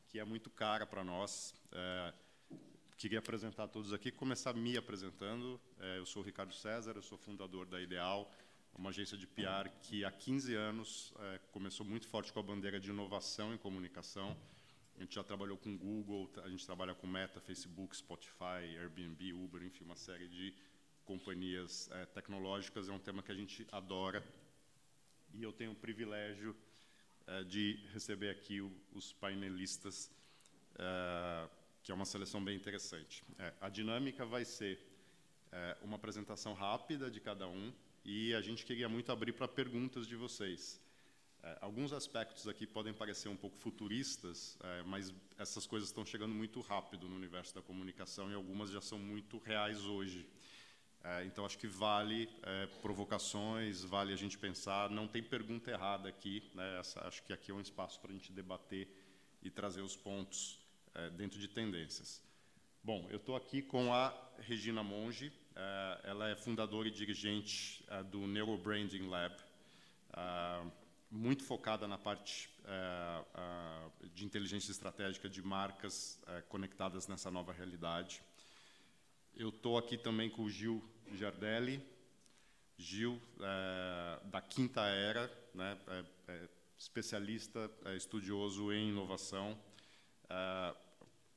que 0.09 0.19
é 0.19 0.25
muito 0.25 0.49
cara 0.49 0.87
para 0.87 1.05
nós. 1.05 1.55
É, 1.71 2.15
queria 2.97 3.19
apresentar 3.19 3.65
a 3.65 3.69
todos 3.69 3.93
aqui, 3.93 4.11
começar 4.11 4.55
me 4.55 4.79
apresentando. 4.79 5.61
É, 5.79 5.99
eu 5.99 6.07
sou 6.07 6.23
o 6.23 6.25
Ricardo 6.25 6.55
César, 6.55 6.93
eu 6.97 7.03
sou 7.03 7.19
fundador 7.19 7.67
da 7.67 7.79
Ideal, 7.79 8.33
uma 8.75 8.91
agência 8.91 9.17
de 9.17 9.27
PR 9.27 9.69
que 9.83 10.05
há 10.05 10.11
15 10.11 10.55
anos 10.55 11.13
é, 11.19 11.39
começou 11.53 11.85
muito 11.85 12.07
forte 12.07 12.33
com 12.33 12.41
a 12.41 12.43
bandeira 12.43 12.79
de 12.79 12.91
inovação 12.91 13.53
em 13.53 13.59
comunicação. 13.59 14.37
A 14.97 15.01
gente 15.01 15.15
já 15.15 15.23
trabalhou 15.23 15.57
com 15.57 15.77
Google, 15.77 16.31
a 16.43 16.49
gente 16.49 16.67
trabalha 16.67 16.95
com 16.95 17.07
Meta, 17.07 17.41
Facebook, 17.41 17.97
Spotify, 17.97 18.77
Airbnb, 18.79 19.33
Uber, 19.33 19.63
enfim, 19.63 19.85
uma 19.85 19.97
série 19.97 20.27
de 20.29 20.53
companhias 21.05 21.89
é, 21.93 22.05
tecnológicas. 22.07 22.89
É 22.89 22.93
um 22.93 22.99
tema 22.99 23.23
que 23.23 23.33
a 23.33 23.35
gente 23.35 23.67
adora. 23.73 24.23
E 25.33 25.43
eu 25.43 25.53
tenho 25.53 25.73
o 25.73 25.75
privilégio 25.75 26.57
é, 27.27 27.45
de 27.45 27.79
receber 27.93 28.31
aqui 28.31 28.61
o, 28.61 28.73
os 28.93 29.13
painelistas, 29.13 30.11
que 31.83 31.91
é 31.91 31.95
uma 31.95 32.05
seleção 32.05 32.45
bem 32.45 32.57
interessante. 32.57 33.25
É, 33.39 33.53
a 33.61 33.69
dinâmica 33.69 34.25
vai 34.25 34.45
ser 34.45 34.79
uma 35.81 35.97
apresentação 35.97 36.53
rápida 36.53 37.11
de 37.11 37.21
cada 37.21 37.49
um 37.49 37.73
e 38.11 38.35
a 38.35 38.41
gente 38.41 38.65
queria 38.65 38.89
muito 38.89 39.13
abrir 39.13 39.35
para 39.35 39.47
perguntas 39.47 40.07
de 40.07 40.17
vocês. 40.17 40.81
É, 41.43 41.59
alguns 41.61 41.93
aspectos 41.93 42.49
aqui 42.49 42.67
podem 42.67 42.95
parecer 42.95 43.29
um 43.29 43.37
pouco 43.37 43.59
futuristas, 43.59 44.57
é, 44.65 44.83
mas 44.85 45.13
essas 45.37 45.67
coisas 45.67 45.91
estão 45.91 46.07
chegando 46.07 46.35
muito 46.35 46.59
rápido 46.63 47.07
no 47.07 47.15
universo 47.15 47.55
da 47.55 47.61
comunicação 47.61 48.31
e 48.31 48.35
algumas 48.35 48.71
já 48.71 48.81
são 48.81 48.99
muito 48.99 49.37
reais 49.37 49.85
hoje. 49.85 50.27
É, 51.05 51.27
então, 51.27 51.45
acho 51.45 51.59
que 51.59 51.67
vale 51.67 52.31
é, 52.43 52.67
provocações, 52.81 53.85
vale 53.85 54.15
a 54.15 54.17
gente 54.17 54.39
pensar. 54.39 54.89
Não 54.89 55.07
tem 55.07 55.23
pergunta 55.23 55.71
errada 55.71 56.09
aqui. 56.09 56.43
Né? 56.55 56.79
Essa, 56.81 57.07
acho 57.07 57.23
que 57.25 57.33
aqui 57.35 57.51
é 57.51 57.55
um 57.55 57.61
espaço 57.61 58.01
para 58.01 58.11
a 58.11 58.15
gente 58.15 58.33
debater 58.33 58.89
e 59.43 59.51
trazer 59.51 59.83
os 59.83 59.95
pontos 59.95 60.59
é, 60.95 61.11
dentro 61.11 61.39
de 61.39 61.47
tendências. 61.47 62.23
Bom, 62.83 63.07
eu 63.11 63.19
estou 63.19 63.37
aqui 63.37 63.61
com 63.61 63.93
a 63.93 64.15
Regina 64.39 64.83
Monge. 64.83 65.31
Eh, 65.59 66.01
ela 66.05 66.29
é 66.29 66.37
fundadora 66.37 66.87
e 66.87 66.91
dirigente 66.93 67.85
eh, 67.89 68.05
do 68.05 68.29
Neurobranding 68.29 69.09
Lab, 69.09 69.35
ah, 70.13 70.65
muito 71.11 71.43
focada 71.43 71.89
na 71.89 71.99
parte 71.99 72.49
eh, 72.65 73.25
ah, 73.35 73.89
de 74.15 74.25
inteligência 74.25 74.71
estratégica 74.71 75.29
de 75.29 75.43
marcas 75.43 76.21
conectadas 76.49 77.09
nessa 77.09 77.29
nova 77.29 77.53
realidade. 77.53 78.23
Eu 79.35 79.49
estou 79.49 79.77
aqui 79.77 79.99
também 79.99 80.31
com 80.31 80.43
o 80.43 80.51
Gil 80.51 80.83
Giardelli. 81.13 81.85
Gil, 82.81 83.21
da 84.27 84.41
Quinta 84.41 84.83
Era, 84.83 85.29
né, 85.53 85.77
é- 85.89 86.33
é 86.33 86.49
especialista, 86.79 87.69
é 87.87 87.97
estudioso 87.97 88.73
em 88.73 88.91
inovação. 88.91 89.59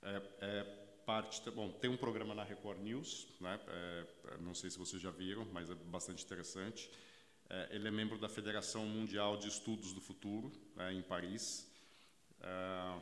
É, 0.03 0.21
é 0.39 0.80
parte, 1.11 1.51
bom, 1.51 1.69
tem 1.69 1.89
um 1.89 1.97
programa 1.97 2.33
na 2.33 2.41
Record 2.41 2.79
News, 2.79 3.27
né? 3.41 3.59
é, 3.67 4.37
não 4.39 4.53
sei 4.53 4.69
se 4.69 4.79
vocês 4.79 5.01
já 5.01 5.11
viram, 5.11 5.45
mas 5.51 5.69
é 5.69 5.75
bastante 5.75 6.23
interessante. 6.23 6.89
É, 7.49 7.67
ele 7.75 7.85
é 7.89 7.91
membro 7.91 8.17
da 8.17 8.29
Federação 8.29 8.85
Mundial 8.85 9.35
de 9.35 9.49
Estudos 9.49 9.91
do 9.91 9.99
Futuro, 9.99 10.49
é, 10.77 10.93
em 10.93 11.01
Paris. 11.01 11.69
É, 12.39 13.01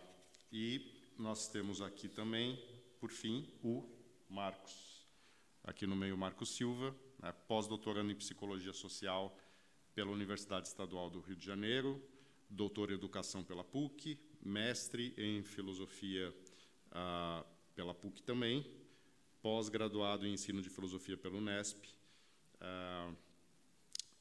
e 0.51 1.13
nós 1.19 1.49
temos 1.49 1.83
aqui 1.83 2.09
também, 2.09 2.59
por 2.99 3.11
fim, 3.11 3.47
o 3.63 3.87
Marcos. 4.27 5.05
Aqui 5.63 5.85
no 5.85 5.95
meio, 5.95 6.17
Marcos 6.17 6.49
Silva, 6.55 6.95
né, 7.19 7.31
pós-doutorando 7.47 8.11
em 8.11 8.15
Psicologia 8.15 8.73
Social 8.73 9.37
pela 9.93 10.09
Universidade 10.09 10.67
Estadual 10.67 11.11
do 11.11 11.19
Rio 11.19 11.35
de 11.35 11.45
Janeiro, 11.45 12.03
doutor 12.49 12.89
em 12.89 12.95
Educação 12.95 13.43
pela 13.43 13.63
PUC, 13.63 14.19
mestre 14.41 15.13
em 15.15 15.43
Filosofia 15.43 16.33
ah, 16.91 17.45
pela 17.79 17.93
PUC 17.93 18.21
também, 18.23 18.69
pós-graduado 19.41 20.27
em 20.27 20.33
Ensino 20.33 20.61
de 20.61 20.69
Filosofia 20.69 21.15
pela 21.15 21.37
Unesp, 21.37 21.85
ah, 22.59 23.13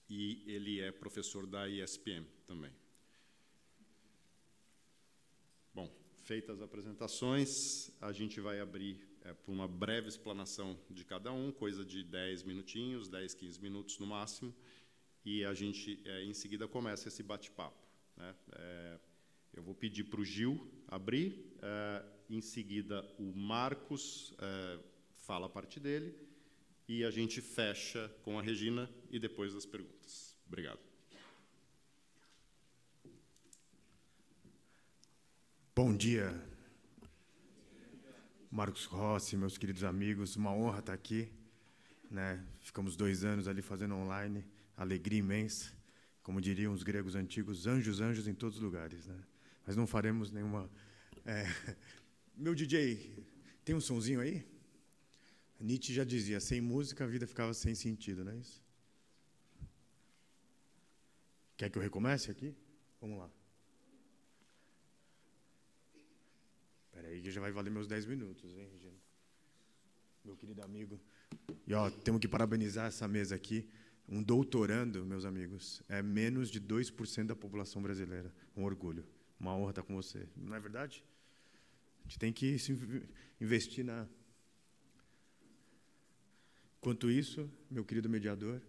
e 0.09 0.45
ele 0.47 0.81
é 0.81 0.93
professor 0.93 1.45
da 1.45 1.69
ISPM 1.69 2.25
também. 2.47 2.71
Bom, 5.75 5.93
feitas 6.23 6.59
as 6.59 6.63
apresentações, 6.63 7.91
a 8.01 8.13
gente 8.13 8.41
vai 8.41 8.61
abrir 8.61 9.05
é, 9.23 9.35
uma 9.49 9.67
breve 9.67 10.07
explanação 10.07 10.79
de 10.89 11.05
cada 11.05 11.33
um, 11.33 11.51
coisa 11.51 11.85
de 11.85 12.05
10 12.05 12.45
minutinhos, 12.45 13.09
10, 13.09 13.35
15 13.35 13.61
minutos 13.61 13.99
no 13.99 14.07
máximo, 14.07 14.55
e 15.25 15.45
a 15.45 15.53
gente, 15.53 16.01
é, 16.05 16.23
em 16.23 16.33
seguida, 16.33 16.69
começa 16.69 17.09
esse 17.09 17.25
bate-papo. 17.25 17.85
Né? 18.17 18.37
É, 18.53 19.01
eu 19.55 19.65
vou 19.65 19.75
pedir 19.75 20.05
para 20.05 20.21
o 20.21 20.25
Gil 20.25 20.65
abrir, 20.87 21.57
é, 21.61 22.18
em 22.29 22.41
seguida 22.41 23.05
o 23.19 23.33
Marcos 23.35 24.35
é, 24.39 24.79
fala 25.17 25.47
a 25.47 25.49
parte 25.49 25.81
dele, 25.81 26.15
e 26.89 27.05
a 27.05 27.11
gente 27.11 27.41
fecha 27.41 28.09
com 28.23 28.39
a 28.39 28.43
Regina 28.43 28.91
e 29.11 29.19
depois 29.19 29.55
as 29.55 29.67
perguntas. 29.67 30.35
Obrigado. 30.47 30.81
Bom 35.77 35.95
dia, 35.95 36.35
Marcos 38.51 38.87
Rossi, 38.87 39.37
meus 39.37 39.59
queridos 39.59 39.85
amigos, 39.85 40.35
uma 40.35 40.51
honra 40.51 40.79
estar 40.79 40.95
aqui. 40.95 41.31
Né? 42.11 42.43
Ficamos 42.61 42.97
dois 42.97 43.23
anos 43.23 43.47
ali 43.47 43.61
fazendo 43.61 43.95
online, 43.95 44.45
alegria 44.77 45.19
imensa. 45.19 45.71
Como 46.23 46.41
diriam 46.41 46.73
os 46.73 46.83
gregos 46.83 47.15
antigos, 47.15 47.67
anjos, 47.67 48.01
anjos 48.01 48.27
em 48.27 48.35
todos 48.35 48.57
os 48.57 48.63
lugares. 48.63 49.07
Né? 49.07 49.17
Mas 49.67 49.77
não 49.77 49.87
faremos 49.87 50.31
nenhuma. 50.31 50.71
é, 51.27 51.45
Meu 52.39 52.55
DJ, 52.55 53.27
tem 53.65 53.75
um 53.75 53.81
sonzinho 53.81 54.21
aí? 54.21 54.47
Nietzsche 55.59 55.93
já 55.93 56.05
dizia: 56.05 56.39
sem 56.39 56.61
música 56.61 57.03
a 57.03 57.07
vida 57.07 57.27
ficava 57.27 57.53
sem 57.53 57.75
sentido, 57.75 58.25
não 58.25 58.31
é 58.31 58.37
isso? 58.37 58.63
Quer 61.57 61.69
que 61.69 61.77
eu 61.77 61.83
recomece 61.83 62.31
aqui? 62.31 62.55
Vamos 63.01 63.19
lá. 63.19 63.29
Espera 66.85 67.09
aí 67.09 67.21
que 67.21 67.33
já 67.33 67.41
vai 67.41 67.51
valer 67.51 67.71
meus 67.71 67.89
10 67.89 68.07
minutos, 68.07 68.57
hein, 68.57 68.69
Regina? 68.73 68.97
Meu 70.25 70.37
querido 70.37 70.63
amigo. 70.63 71.01
E 71.67 71.75
ó, 71.75 71.91
temos 71.91 72.21
que 72.21 72.29
parabenizar 72.29 72.87
essa 72.87 73.09
mesa 73.09 73.35
aqui. 73.35 73.69
Um 74.09 74.23
doutorando, 74.23 75.05
meus 75.05 75.25
amigos, 75.25 75.83
é 75.89 76.01
menos 76.01 76.51
de 76.51 76.61
2% 76.61 77.27
da 77.27 77.35
população 77.35 77.83
brasileira. 77.83 78.33
Um 78.57 78.63
orgulho. 78.63 79.05
Uma 79.41 79.57
honra 79.57 79.71
estar 79.71 79.83
com 79.83 79.97
você. 79.97 80.29
Não 80.37 80.55
é 80.55 80.61
verdade? 80.61 81.05
A 82.09 82.11
gente 82.11 82.19
tem 82.19 82.33
que 82.33 82.59
se 82.59 82.73
inv- 82.73 83.07
investir 83.39 83.85
na. 83.85 84.09
Enquanto 86.79 87.11
isso, 87.11 87.51
meu 87.71 87.85
querido 87.85 88.09
mediador, 88.09 88.63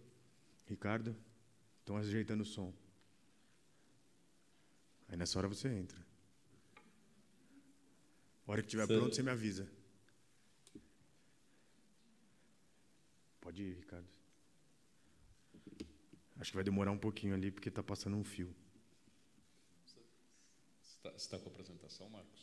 Ricardo, 0.66 1.16
estão 1.78 1.96
ajeitando 1.96 2.42
o 2.42 2.46
som. 2.46 2.70
Aí 5.08 5.16
nessa 5.16 5.38
hora 5.38 5.48
você 5.48 5.68
entra. 5.68 5.98
A 8.46 8.52
hora 8.52 8.60
que 8.60 8.66
estiver 8.68 8.86
pronto, 8.86 9.14
você 9.14 9.22
me 9.22 9.30
avisa. 9.30 9.66
Pode 13.40 13.62
ir, 13.62 13.74
Ricardo. 13.76 14.06
Acho 16.36 16.50
que 16.50 16.56
vai 16.56 16.64
demorar 16.64 16.90
um 16.90 16.98
pouquinho 16.98 17.34
ali, 17.34 17.50
porque 17.50 17.70
está 17.70 17.82
passando 17.82 18.16
um 18.16 18.24
fio. 18.24 18.54
Você 20.82 21.08
está 21.16 21.38
com 21.38 21.48
a 21.48 21.52
apresentação, 21.52 22.10
Marcos? 22.10 22.39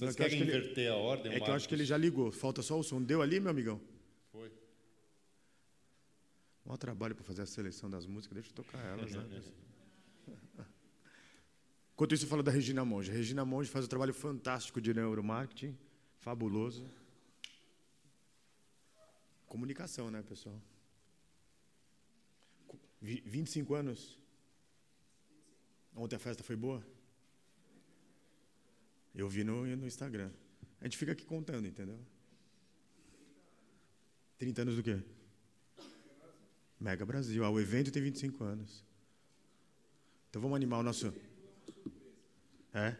Não, 0.00 0.08
Vocês 0.08 0.16
é 0.16 0.20
eu 0.22 0.26
acho 0.26 0.34
querem 0.34 0.38
que 0.38 0.42
ele- 0.44 0.58
inverter 0.58 0.92
a 0.92 0.96
ordem, 0.96 1.32
É 1.32 1.40
que 1.40 1.48
eu 1.50 1.54
acho 1.54 1.66
que 1.68 1.74
ele 1.74 1.82
Marcos? 1.82 1.88
já 1.88 1.96
ligou. 1.96 2.30
Falta 2.32 2.60
só 2.62 2.78
o 2.78 2.82
som. 2.82 3.02
Deu 3.02 3.22
ali, 3.22 3.40
meu 3.40 3.50
amigão? 3.50 3.80
Foi. 4.30 4.52
Maior 6.64 6.76
trabalho 6.76 7.14
para 7.14 7.24
fazer 7.24 7.42
a 7.42 7.46
seleção 7.46 7.88
das 7.88 8.06
músicas. 8.06 8.34
Deixa 8.34 8.50
eu 8.50 8.54
tocar 8.54 8.78
elas, 8.84 9.10
né? 9.14 9.42
Enquanto 11.94 12.12
isso, 12.14 12.24
eu 12.26 12.28
falo 12.28 12.42
da 12.42 12.50
Regina 12.50 12.84
Monge. 12.84 13.10
A 13.10 13.14
Regina 13.14 13.42
Monge 13.44 13.70
faz 13.70 13.86
um 13.86 13.88
trabalho 13.88 14.12
fantástico 14.12 14.80
de 14.82 14.92
neuromarketing. 14.92 15.74
Fabuloso. 16.18 16.84
Comunicação, 19.46 20.10
né, 20.10 20.22
pessoal? 20.22 20.60
Co- 22.66 22.78
vi- 23.00 23.22
25 23.24 23.74
anos. 23.74 24.18
Ontem 25.94 26.16
a 26.16 26.18
festa 26.18 26.42
foi 26.42 26.56
boa? 26.56 26.84
Eu 29.16 29.28
vi 29.30 29.42
no, 29.42 29.64
no 29.64 29.86
Instagram. 29.86 30.30
A 30.78 30.84
gente 30.84 30.98
fica 30.98 31.12
aqui 31.12 31.24
contando, 31.24 31.66
entendeu? 31.66 31.98
30 34.38 34.62
anos 34.62 34.76
do 34.76 34.82
quê? 34.82 35.02
Mega 36.78 37.06
Brasil. 37.06 37.42
Ah, 37.42 37.48
o 37.48 37.58
evento 37.58 37.90
tem 37.90 38.02
25 38.02 38.44
anos. 38.44 38.84
Então 40.28 40.42
vamos 40.42 40.54
animar 40.54 40.80
o 40.80 40.82
nosso. 40.82 41.14
É? 42.74 42.94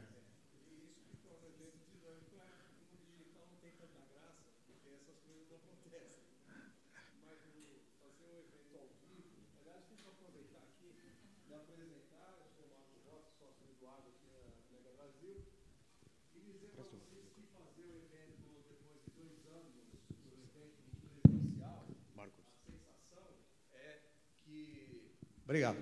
Obrigado. 25.47 25.79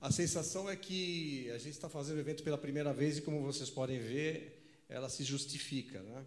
A 0.00 0.12
sensação 0.12 0.70
é 0.70 0.76
que 0.76 1.50
a 1.50 1.58
gente 1.58 1.72
está 1.72 1.88
fazendo 1.88 2.18
o 2.18 2.20
evento 2.20 2.44
pela 2.44 2.56
primeira 2.56 2.92
vez 2.92 3.18
e, 3.18 3.22
como 3.22 3.42
vocês 3.42 3.68
podem 3.68 3.98
ver, 3.98 4.62
ela 4.88 5.08
se 5.08 5.24
justifica. 5.24 6.00
Né? 6.00 6.24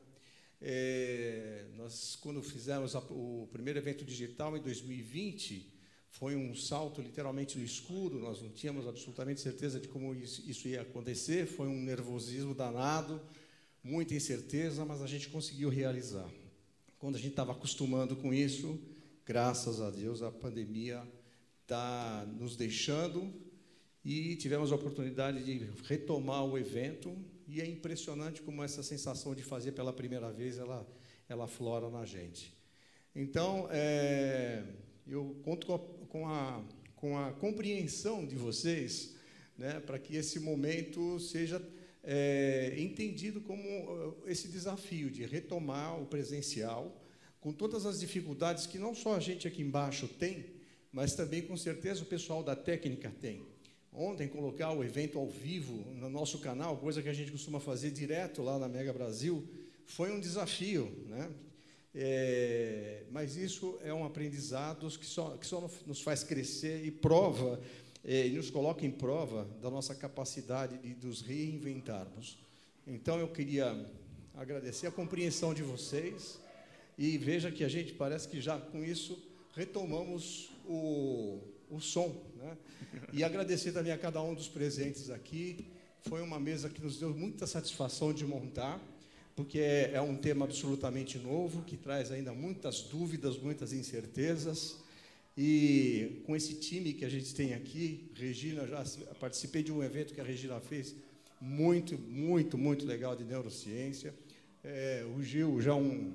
É, 0.62 1.64
nós, 1.78 2.18
quando 2.20 2.44
fizemos 2.44 2.94
a- 2.94 3.00
o 3.00 3.48
primeiro 3.54 3.80
evento 3.80 4.04
digital 4.04 4.58
em 4.58 4.62
2020, 4.62 5.72
foi 6.10 6.36
um 6.36 6.54
salto 6.54 7.02
literalmente 7.02 7.58
no 7.58 7.64
escuro, 7.64 8.20
nós 8.20 8.42
não 8.42 8.50
tínhamos 8.50 8.86
absolutamente 8.86 9.40
certeza 9.40 9.80
de 9.80 9.88
como 9.88 10.14
isso, 10.14 10.44
isso 10.46 10.68
ia 10.68 10.82
acontecer, 10.82 11.46
foi 11.46 11.68
um 11.70 11.82
nervosismo 11.82 12.54
danado, 12.54 13.22
muita 13.82 14.14
incerteza, 14.14 14.84
mas 14.84 15.02
a 15.02 15.08
gente 15.08 15.30
conseguiu 15.30 15.70
realizar. 15.70 16.30
Quando 17.00 17.16
a 17.16 17.20
gente 17.20 17.30
estava 17.32 17.54
acostumando 17.54 18.14
com 18.18 18.34
isso, 18.34 18.78
graças 19.26 19.80
a 19.80 19.90
Deus, 19.90 20.22
a 20.22 20.30
pandemia 20.32 21.02
está 21.68 22.26
nos 22.40 22.56
deixando 22.56 23.30
e 24.02 24.38
tivemos 24.38 24.72
a 24.72 24.76
oportunidade 24.76 25.44
de 25.44 25.70
retomar 25.84 26.46
o 26.46 26.58
evento 26.58 27.14
e 27.46 27.60
é 27.60 27.66
impressionante 27.66 28.42
como 28.42 28.64
essa 28.64 28.82
sensação 28.82 29.36
de 29.36 29.44
fazer 29.44 29.74
pela 29.74 29.92
primeira 29.92 30.32
vez 30.32 30.58
ela 30.58 30.88
ela 31.28 31.46
flora 31.46 31.90
na 31.90 32.06
gente. 32.06 32.56
Então, 33.14 33.68
é, 33.70 34.64
eu 35.06 35.36
conto 35.44 35.68
com 35.68 35.76
a, 35.76 36.08
com 36.08 36.26
a, 36.26 36.64
com 36.96 37.18
a 37.18 37.34
compreensão 37.34 38.26
de 38.26 38.38
vocês 38.38 39.18
né, 39.58 39.82
para 39.82 40.00
que 40.00 40.16
esse 40.16 40.40
momento 40.40 41.20
seja 41.20 41.62
é, 42.02 42.76
entendido 42.78 43.42
como 43.42 43.62
eh, 43.62 44.32
esse 44.32 44.48
desafio 44.48 45.12
de 45.12 45.26
retomar 45.26 46.02
o 46.02 46.06
presencial, 46.06 47.04
com 47.42 47.52
todas 47.52 47.86
as 47.86 48.00
dificuldades 48.00 48.66
que 48.66 48.80
não 48.80 48.96
só 48.96 49.18
a 49.18 49.20
gente 49.20 49.46
aqui 49.46 49.62
embaixo 49.62 50.08
tem, 50.08 50.57
mas 50.92 51.16
também 51.16 51.42
com 51.42 51.56
certeza 51.58 52.04
o 52.04 52.06
pessoal 52.06 52.44
da 52.44 52.56
técnica 52.56 53.12
tem. 53.22 53.46
Ontem, 53.92 54.28
colocar 54.28 54.72
o 54.72 54.84
evento 54.84 55.18
ao 55.18 55.28
vivo 55.28 55.92
no 55.94 56.10
nosso 56.10 56.40
canal, 56.40 56.78
coisa 56.78 57.02
que 57.02 57.10
a 57.10 57.14
gente 57.14 57.32
costuma 57.32 57.60
fazer 57.60 57.92
direto 57.92 58.44
lá 58.44 58.60
na 58.60 58.68
Mega 58.68 58.94
Brasil, 58.94 59.48
foi 59.86 60.12
um 60.12 60.20
desafio, 60.20 60.92
né? 61.08 61.32
É, 61.96 63.06
mas 63.10 63.36
isso 63.38 63.80
é 63.82 63.92
um 63.92 64.06
aprendizado 64.06 64.88
que 65.00 65.06
só, 65.06 65.36
que 65.36 65.48
só 65.48 65.68
nos 65.88 66.02
faz 66.02 66.24
crescer 66.24 66.86
e 66.86 66.92
prova, 66.92 67.60
é, 68.06 68.28
e 68.28 68.34
nos 68.34 68.52
coloca 68.52 68.86
em 68.86 68.92
prova 68.92 69.46
da 69.60 69.72
nossa 69.72 69.96
capacidade 69.96 70.78
de 70.78 70.94
nos 71.04 71.22
reinventarmos. 71.22 72.38
Então, 72.86 73.18
eu 73.20 73.28
queria 73.28 73.90
agradecer 74.36 74.86
a 74.86 74.92
compreensão 74.92 75.54
de 75.56 75.64
vocês 75.64 76.40
e 76.98 77.18
veja 77.18 77.52
que 77.52 77.64
a 77.64 77.68
gente 77.68 77.94
parece 77.94 78.28
que 78.28 78.40
já 78.40 78.60
com 78.60 78.84
isso 78.84 79.18
retomamos 79.56 80.52
o, 80.68 81.40
o 81.70 81.80
som. 81.80 82.16
Né? 82.36 82.58
E 83.14 83.24
agradecer 83.24 83.72
também 83.72 83.92
a 83.92 83.98
cada 83.98 84.22
um 84.22 84.34
dos 84.34 84.48
presentes 84.48 85.10
aqui. 85.10 85.66
Foi 86.02 86.22
uma 86.22 86.40
mesa 86.40 86.70
que 86.70 86.82
nos 86.82 87.00
deu 87.00 87.14
muita 87.14 87.48
satisfação 87.48 88.14
de 88.14 88.26
montar, 88.26 88.82
porque 89.36 89.60
é, 89.60 89.92
é 89.94 90.02
um 90.02 90.16
tema 90.16 90.46
absolutamente 90.46 91.18
novo, 91.18 91.64
que 91.64 91.78
traz 91.78 92.12
ainda 92.12 92.34
muitas 92.34 92.82
dúvidas, 92.82 93.38
muitas 93.38 93.74
incertezas. 93.74 94.78
E 95.38 96.24
com 96.26 96.36
esse 96.36 96.56
time 96.56 96.94
que 96.94 97.06
a 97.06 97.10
gente 97.10 97.34
tem 97.36 97.54
aqui, 97.54 98.10
Regina, 98.16 98.66
já 98.66 98.84
participei 99.20 99.62
de 99.62 99.72
um 99.72 99.84
evento 99.84 100.14
que 100.14 100.22
a 100.22 100.24
Regina 100.24 100.60
fez, 100.60 100.96
muito, 101.40 101.98
muito, 101.98 102.58
muito 102.58 102.86
legal 102.86 103.16
de 103.16 103.24
neurociência. 103.24 104.14
É, 104.64 105.06
o 105.16 105.22
Gil, 105.22 105.62
já 105.62 105.76
um, 105.76 106.12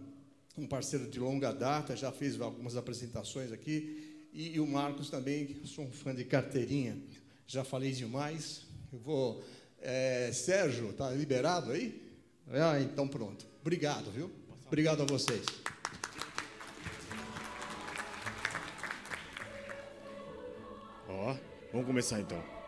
um 0.59 0.67
parceiro 0.67 1.07
de 1.07 1.21
longa 1.21 1.53
data, 1.53 1.95
já 1.95 2.11
fez 2.11 2.41
algumas 2.41 2.77
apresentações 2.77 3.53
aqui. 3.53 4.12
E, 4.33 4.55
e 4.55 4.61
o 4.61 4.67
Marcos 4.67 5.11
também, 5.11 5.61
sou 5.65 5.85
um 5.85 5.93
fã 5.93 6.15
de 6.15 6.25
carteirinha, 6.25 6.97
já 7.47 7.63
falei 7.63 7.93
demais. 7.93 8.63
Eu 8.93 8.99
vou. 8.99 9.45
É, 9.81 10.31
Sérgio, 10.33 10.91
está 10.91 11.11
liberado 11.11 11.73
aí? 11.73 12.01
Ah, 12.49 12.81
então 12.81 13.07
pronto. 13.07 13.47
Obrigado, 13.61 14.11
viu? 14.11 14.31
Obrigado 14.67 15.03
a 15.03 15.05
vocês. 15.05 15.45
Ó, 21.09 21.37
vamos 21.73 21.87
começar 21.87 22.21
então. 22.21 22.62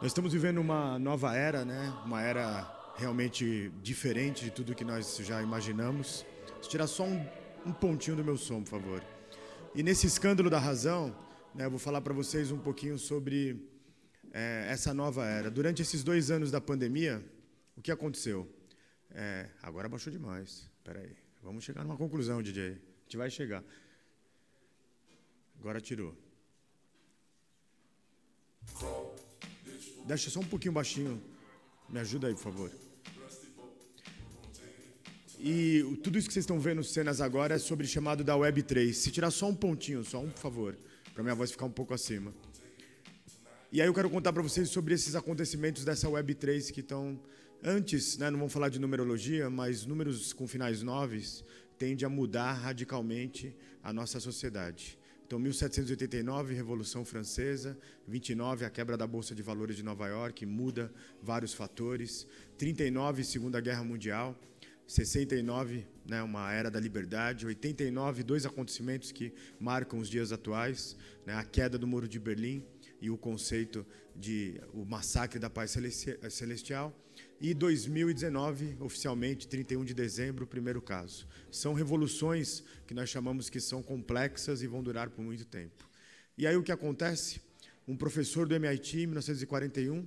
Nós 0.00 0.12
estamos 0.12 0.32
vivendo 0.32 0.56
uma 0.62 0.98
nova 0.98 1.36
era, 1.36 1.62
né? 1.62 1.94
Uma 2.06 2.22
era 2.22 2.94
realmente 2.96 3.70
diferente 3.82 4.44
de 4.44 4.50
tudo 4.50 4.74
que 4.74 4.82
nós 4.82 5.18
já 5.18 5.42
imaginamos. 5.42 6.24
Tirar 6.62 6.86
só 6.86 7.04
um, 7.04 7.22
um 7.66 7.72
pontinho 7.72 8.16
do 8.16 8.24
meu 8.24 8.38
som, 8.38 8.62
por 8.62 8.70
favor. 8.70 9.04
E 9.74 9.82
nesse 9.82 10.06
escândalo 10.06 10.48
da 10.48 10.58
razão, 10.58 11.14
né, 11.54 11.66
eu 11.66 11.70
vou 11.70 11.78
falar 11.78 12.00
para 12.00 12.14
vocês 12.14 12.50
um 12.50 12.58
pouquinho 12.58 12.98
sobre 12.98 13.68
é, 14.32 14.68
essa 14.70 14.94
nova 14.94 15.26
era. 15.26 15.50
Durante 15.50 15.82
esses 15.82 16.02
dois 16.02 16.30
anos 16.30 16.50
da 16.50 16.62
pandemia, 16.62 17.22
o 17.76 17.82
que 17.82 17.92
aconteceu? 17.92 18.50
É, 19.10 19.50
agora 19.60 19.86
baixou 19.86 20.10
demais. 20.10 20.66
Espera 20.78 21.00
aí. 21.00 21.14
Vamos 21.42 21.62
chegar 21.62 21.84
numa 21.84 21.98
conclusão, 21.98 22.42
DJ. 22.42 22.68
A 22.68 23.02
gente 23.02 23.16
vai 23.18 23.28
chegar. 23.28 23.62
Agora 25.58 25.78
tirou. 25.78 26.16
Deixa 30.06 30.30
só 30.30 30.40
um 30.40 30.44
pouquinho 30.44 30.72
baixinho. 30.72 31.22
Me 31.88 31.98
ajuda 31.98 32.28
aí, 32.28 32.34
por 32.34 32.42
favor. 32.42 32.70
E 35.38 35.82
tudo 36.02 36.18
isso 36.18 36.28
que 36.28 36.34
vocês 36.34 36.42
estão 36.42 36.60
vendo 36.60 36.84
cenas 36.84 37.20
agora 37.20 37.54
é 37.54 37.58
sobre 37.58 37.86
chamado 37.86 38.22
da 38.22 38.36
Web 38.36 38.62
3. 38.62 38.94
Se 38.96 39.10
tirar 39.10 39.30
só 39.30 39.48
um 39.48 39.54
pontinho, 39.54 40.04
só 40.04 40.20
um, 40.20 40.28
por 40.28 40.38
favor, 40.38 40.78
para 41.14 41.22
minha 41.22 41.34
voz 41.34 41.50
ficar 41.50 41.64
um 41.64 41.70
pouco 41.70 41.94
acima. 41.94 42.34
E 43.72 43.80
aí 43.80 43.88
eu 43.88 43.94
quero 43.94 44.10
contar 44.10 44.32
para 44.32 44.42
vocês 44.42 44.68
sobre 44.68 44.92
esses 44.94 45.14
acontecimentos 45.14 45.84
dessa 45.84 46.08
Web 46.08 46.34
3 46.34 46.70
que 46.70 46.80
estão 46.80 47.18
antes, 47.62 48.18
né, 48.18 48.30
não 48.30 48.38
vamos 48.38 48.52
falar 48.52 48.68
de 48.68 48.78
numerologia, 48.78 49.48
mas 49.48 49.86
números 49.86 50.32
com 50.32 50.46
finais 50.46 50.82
noves 50.82 51.44
tende 51.78 52.04
a 52.04 52.08
mudar 52.08 52.52
radicalmente 52.52 53.56
a 53.82 53.92
nossa 53.92 54.20
sociedade. 54.20 54.98
Então, 55.30 55.38
1789, 55.38 56.54
Revolução 56.54 57.04
Francesa, 57.04 57.78
29, 58.08 58.64
a 58.64 58.68
quebra 58.68 58.96
da 58.96 59.06
Bolsa 59.06 59.32
de 59.32 59.44
Valores 59.44 59.76
de 59.76 59.82
Nova 59.84 60.08
York, 60.08 60.44
muda 60.44 60.92
vários 61.22 61.54
fatores. 61.54 62.26
39, 62.58 63.22
Segunda 63.22 63.60
Guerra 63.60 63.84
Mundial. 63.84 64.36
69, 64.88 65.86
né, 66.04 66.20
uma 66.20 66.52
era 66.52 66.68
da 66.68 66.80
liberdade. 66.80 67.46
89, 67.46 68.24
dois 68.24 68.44
acontecimentos 68.44 69.12
que 69.12 69.32
marcam 69.60 70.00
os 70.00 70.08
dias 70.08 70.32
atuais: 70.32 70.96
né, 71.24 71.32
a 71.34 71.44
queda 71.44 71.78
do 71.78 71.86
Muro 71.86 72.08
de 72.08 72.18
Berlim 72.18 72.66
e 73.00 73.08
o 73.08 73.16
conceito 73.16 73.86
de 74.16 74.60
o 74.74 74.84
massacre 74.84 75.38
da 75.38 75.48
paz 75.48 75.70
celesti- 75.70 76.18
celestial. 76.28 76.92
E 77.40 77.54
2019, 77.54 78.76
oficialmente, 78.80 79.48
31 79.48 79.82
de 79.82 79.94
dezembro, 79.94 80.44
o 80.44 80.46
primeiro 80.46 80.82
caso. 80.82 81.26
São 81.50 81.72
revoluções 81.72 82.62
que 82.86 82.92
nós 82.92 83.08
chamamos 83.08 83.48
que 83.48 83.58
são 83.58 83.82
complexas 83.82 84.60
e 84.60 84.66
vão 84.66 84.82
durar 84.82 85.08
por 85.08 85.24
muito 85.24 85.46
tempo. 85.46 85.88
E 86.36 86.46
aí 86.46 86.54
o 86.54 86.62
que 86.62 86.70
acontece? 86.70 87.40
Um 87.88 87.96
professor 87.96 88.46
do 88.46 88.54
MIT, 88.54 88.98
em 88.98 89.06
1941, 89.06 90.06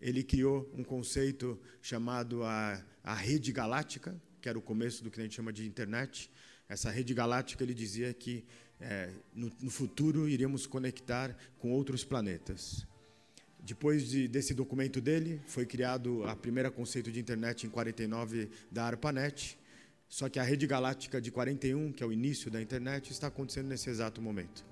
ele 0.00 0.24
criou 0.24 0.68
um 0.74 0.82
conceito 0.82 1.56
chamado 1.80 2.42
a, 2.42 2.84
a 3.04 3.14
rede 3.14 3.52
galáctica, 3.52 4.20
que 4.40 4.48
era 4.48 4.58
o 4.58 4.62
começo 4.62 5.04
do 5.04 5.10
que 5.10 5.20
a 5.20 5.22
gente 5.22 5.36
chama 5.36 5.52
de 5.52 5.64
internet. 5.68 6.28
Essa 6.68 6.90
rede 6.90 7.14
galáctica, 7.14 7.62
ele 7.62 7.74
dizia 7.74 8.12
que 8.12 8.44
eh, 8.80 9.12
no, 9.32 9.52
no 9.60 9.70
futuro 9.70 10.28
iríamos 10.28 10.66
conectar 10.66 11.36
com 11.60 11.70
outros 11.70 12.02
planetas. 12.02 12.84
Depois 13.66 14.08
de, 14.08 14.28
desse 14.28 14.54
documento 14.54 15.00
dele, 15.00 15.40
foi 15.48 15.66
criado 15.66 16.22
a 16.22 16.36
primeira 16.36 16.70
conceito 16.70 17.10
de 17.10 17.18
internet 17.18 17.66
em 17.66 17.68
49 17.68 18.48
da 18.70 18.84
ARPANET. 18.84 19.58
Só 20.08 20.28
que 20.28 20.38
a 20.38 20.44
rede 20.44 20.68
galáctica 20.68 21.20
de 21.20 21.32
41, 21.32 21.90
que 21.90 22.00
é 22.00 22.06
o 22.06 22.12
início 22.12 22.48
da 22.48 22.62
internet, 22.62 23.10
está 23.10 23.26
acontecendo 23.26 23.66
nesse 23.66 23.90
exato 23.90 24.22
momento. 24.22 24.64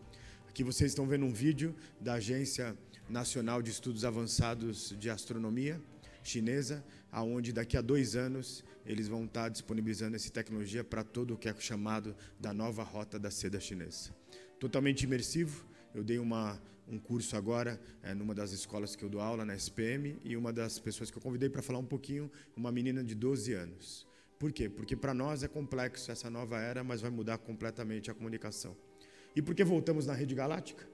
Aqui 0.48 0.62
vocês 0.62 0.92
estão 0.92 1.08
vendo 1.08 1.26
um 1.26 1.32
vídeo 1.32 1.74
da 2.00 2.14
Agência 2.14 2.78
Nacional 3.08 3.60
de 3.60 3.72
Estudos 3.72 4.04
Avançados 4.04 4.94
de 4.96 5.10
Astronomia 5.10 5.82
chinesa, 6.22 6.84
aonde 7.10 7.52
daqui 7.52 7.76
a 7.76 7.80
dois 7.80 8.14
anos 8.14 8.64
eles 8.86 9.08
vão 9.08 9.24
estar 9.24 9.48
disponibilizando 9.48 10.14
essa 10.14 10.30
tecnologia 10.30 10.84
para 10.84 11.02
todo 11.02 11.34
o 11.34 11.36
que 11.36 11.48
é 11.48 11.54
chamado 11.58 12.14
da 12.38 12.54
nova 12.54 12.84
rota 12.84 13.18
da 13.18 13.30
seda 13.30 13.58
chinesa. 13.58 14.14
Totalmente 14.60 15.02
imersivo. 15.02 15.66
Eu 15.92 16.04
dei 16.04 16.18
uma, 16.18 16.60
um 16.88 16.98
curso 16.98 17.36
agora 17.36 17.80
é, 18.02 18.12
numa 18.14 18.34
das 18.34 18.52
escolas 18.52 18.94
que 18.94 19.04
eu 19.04 19.08
dou 19.08 19.20
aula, 19.20 19.44
na 19.44 19.54
SPM, 19.54 20.18
e 20.24 20.36
uma 20.36 20.52
das 20.52 20.78
pessoas 20.78 21.10
que 21.10 21.16
eu 21.18 21.22
convidei 21.22 21.48
para 21.48 21.62
falar 21.62 21.78
um 21.78 21.84
pouquinho, 21.84 22.30
uma 22.56 22.70
menina 22.70 23.02
de 23.02 23.14
12 23.14 23.52
anos. 23.54 24.06
Por 24.38 24.52
quê? 24.52 24.68
Porque 24.68 24.94
para 24.94 25.14
nós 25.14 25.42
é 25.42 25.48
complexo 25.48 26.10
essa 26.10 26.28
nova 26.28 26.58
era, 26.60 26.84
mas 26.84 27.00
vai 27.00 27.10
mudar 27.10 27.38
completamente 27.38 28.10
a 28.10 28.14
comunicação. 28.14 28.76
E 29.34 29.40
por 29.40 29.54
que 29.54 29.64
voltamos 29.64 30.06
na 30.06 30.12
rede 30.14 30.34
galáctica? 30.34 30.86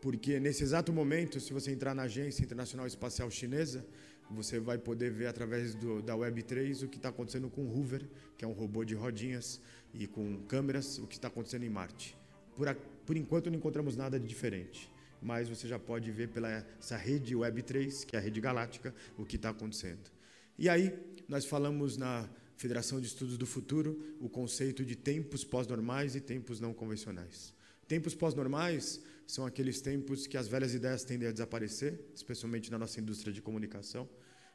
Porque 0.00 0.38
nesse 0.40 0.62
exato 0.62 0.92
momento, 0.92 1.40
se 1.40 1.52
você 1.52 1.70
entrar 1.70 1.94
na 1.94 2.02
Agência 2.02 2.42
Internacional 2.42 2.86
Espacial 2.86 3.30
Chinesa, 3.30 3.86
você 4.30 4.58
vai 4.58 4.78
poder 4.78 5.10
ver 5.10 5.26
através 5.26 5.74
do, 5.74 6.00
da 6.02 6.14
Web3 6.14 6.84
o 6.84 6.88
que 6.88 6.96
está 6.96 7.08
acontecendo 7.10 7.48
com 7.50 7.62
o 7.62 7.70
Hoover, 7.76 8.06
que 8.36 8.44
é 8.44 8.48
um 8.48 8.52
robô 8.52 8.84
de 8.84 8.94
rodinhas 8.94 9.60
e 9.92 10.06
com 10.06 10.38
câmeras, 10.48 10.98
o 10.98 11.06
que 11.06 11.14
está 11.16 11.28
acontecendo 11.28 11.64
em 11.64 11.70
Marte. 11.70 12.16
Por, 12.56 12.68
a- 12.68 12.74
por 12.74 13.16
enquanto 13.16 13.50
não 13.50 13.56
encontramos 13.58 13.96
nada 13.96 14.18
de 14.18 14.26
diferente, 14.26 14.90
mas 15.24 15.48
você 15.48 15.66
já 15.66 15.78
pode 15.78 16.12
ver 16.12 16.28
pela 16.28 16.50
essa 16.78 16.98
rede 16.98 17.34
Web3, 17.34 18.04
que 18.04 18.14
é 18.14 18.18
a 18.18 18.22
rede 18.22 18.42
galáctica, 18.42 18.94
o 19.16 19.24
que 19.24 19.36
está 19.36 19.48
acontecendo. 19.48 20.10
E 20.58 20.68
aí, 20.68 20.92
nós 21.26 21.46
falamos 21.46 21.96
na 21.96 22.28
Federação 22.56 23.00
de 23.00 23.06
Estudos 23.06 23.38
do 23.38 23.46
Futuro 23.46 24.16
o 24.20 24.28
conceito 24.28 24.84
de 24.84 24.94
tempos 24.94 25.42
pós-normais 25.42 26.14
e 26.14 26.20
tempos 26.20 26.60
não 26.60 26.74
convencionais. 26.74 27.54
Tempos 27.88 28.14
pós-normais 28.14 29.02
são 29.26 29.46
aqueles 29.46 29.80
tempos 29.80 30.26
que 30.26 30.36
as 30.36 30.46
velhas 30.46 30.74
ideias 30.74 31.04
tendem 31.04 31.26
a 31.26 31.32
desaparecer, 31.32 31.98
especialmente 32.14 32.70
na 32.70 32.78
nossa 32.78 33.00
indústria 33.00 33.32
de 33.32 33.40
comunicação. 33.40 34.06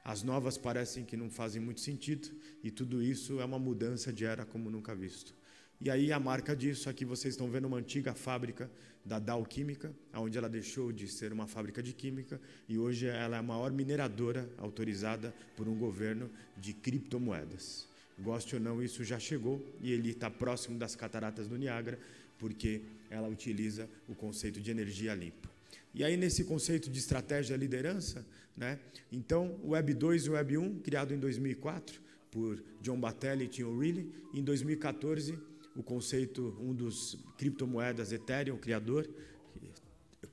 As 0.05 0.22
novas 0.22 0.55
parecem 0.55 1.03
que 1.03 1.17
não 1.17 1.32
fazem 1.32 1.59
muito 1.59 1.82
sentido 1.82 2.30
e 2.63 2.70
tudo 2.70 3.01
isso 3.01 3.39
é 3.39 3.45
uma 3.45 3.59
mudança 3.59 4.13
de 4.13 4.24
era 4.24 4.45
como 4.45 4.70
nunca 4.70 4.95
visto. 4.95 5.34
E 5.82 5.89
aí 5.89 6.11
a 6.11 6.19
marca 6.19 6.53
disso, 6.53 6.89
aqui 6.89 7.05
vocês 7.05 7.36
estão 7.36 7.49
vendo 7.49 7.63
uma 7.63 7.77
antiga 7.77 8.13
fábrica 8.13 8.69
da 9.05 9.17
Dow 9.17 9.45
Química, 9.45 9.93
onde 10.13 10.38
ela 10.38 10.49
deixou 10.49 10.91
de 10.91 11.07
ser 11.07 11.32
uma 11.32 11.47
fábrica 11.47 11.82
de 11.82 11.93
química 11.93 12.41
e 12.67 12.77
hoje 12.77 13.07
ela 13.07 13.38
é 13.38 13.39
a 13.39 13.41
maior 13.41 13.71
mineradora 13.71 14.49
autorizada 14.57 15.34
por 15.55 15.69
um 15.69 15.77
governo 15.77 16.30
de 16.57 16.73
criptomoedas. 16.73 17.88
Goste 18.19 18.55
ou 18.55 18.61
não, 18.61 18.84
isso 18.84 19.05
já 19.05 19.17
chegou 19.17 19.65
e 19.82 19.93
ele 19.93 20.09
está 20.09 20.30
próximo 20.30 20.77
das 20.77 20.97
cataratas 20.97 21.47
do 21.47 21.57
Niágara, 21.57 21.97
porque 22.38 22.82
ela 23.09 23.30
utiliza 23.30 23.89
o 24.05 24.13
conceito 24.13 24.59
de 24.59 24.69
energia 24.69 25.15
limpa. 25.15 25.49
E 25.93 26.03
aí, 26.03 26.17
nesse 26.17 26.43
conceito 26.43 26.89
de 26.89 26.99
estratégia 26.99 27.55
liderança, 27.55 28.25
né? 28.55 28.77
então, 29.09 29.57
o 29.63 29.69
Web 29.69 29.93
2 29.93 30.25
e 30.25 30.30
o 30.30 30.34
Web 30.34 30.57
1, 30.57 30.80
criado 30.80 31.13
em 31.13 31.17
2004 31.17 32.01
por 32.30 32.61
John 32.82 32.99
Batelli 32.99 33.45
e 33.45 33.47
Tim 33.47 33.63
O'Reilly, 33.63 34.13
em 34.34 34.43
2014, 34.43 35.39
o 35.80 35.84
conceito, 35.84 36.57
um 36.59 36.73
dos 36.73 37.17
criptomoedas 37.38 38.11
Ethereum, 38.11 38.55
o 38.55 38.59
criador, 38.59 39.09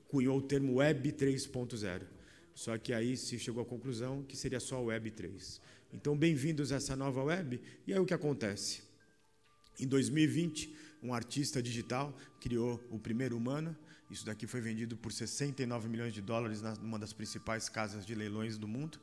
cunhou 0.08 0.38
o 0.38 0.42
termo 0.42 0.74
Web 0.74 1.12
3.0. 1.12 2.02
Só 2.52 2.76
que 2.76 2.92
aí 2.92 3.16
se 3.16 3.38
chegou 3.38 3.62
à 3.62 3.64
conclusão 3.64 4.24
que 4.24 4.36
seria 4.36 4.58
só 4.58 4.82
Web 4.82 5.12
3. 5.12 5.60
Então, 5.92 6.18
bem-vindos 6.18 6.72
a 6.72 6.76
essa 6.76 6.96
nova 6.96 7.22
web. 7.22 7.60
E 7.86 7.92
aí 7.92 7.98
o 8.00 8.04
que 8.04 8.12
acontece? 8.12 8.82
Em 9.78 9.86
2020, 9.86 10.76
um 11.00 11.14
artista 11.14 11.62
digital 11.62 12.12
criou 12.40 12.82
o 12.90 12.98
primeiro 12.98 13.36
humano. 13.36 13.76
Isso 14.10 14.26
daqui 14.26 14.48
foi 14.48 14.60
vendido 14.60 14.96
por 14.96 15.12
69 15.12 15.88
milhões 15.88 16.12
de 16.12 16.20
dólares 16.20 16.60
numa 16.82 16.98
das 16.98 17.12
principais 17.12 17.68
casas 17.68 18.04
de 18.04 18.16
leilões 18.16 18.58
do 18.58 18.66
mundo. 18.66 18.98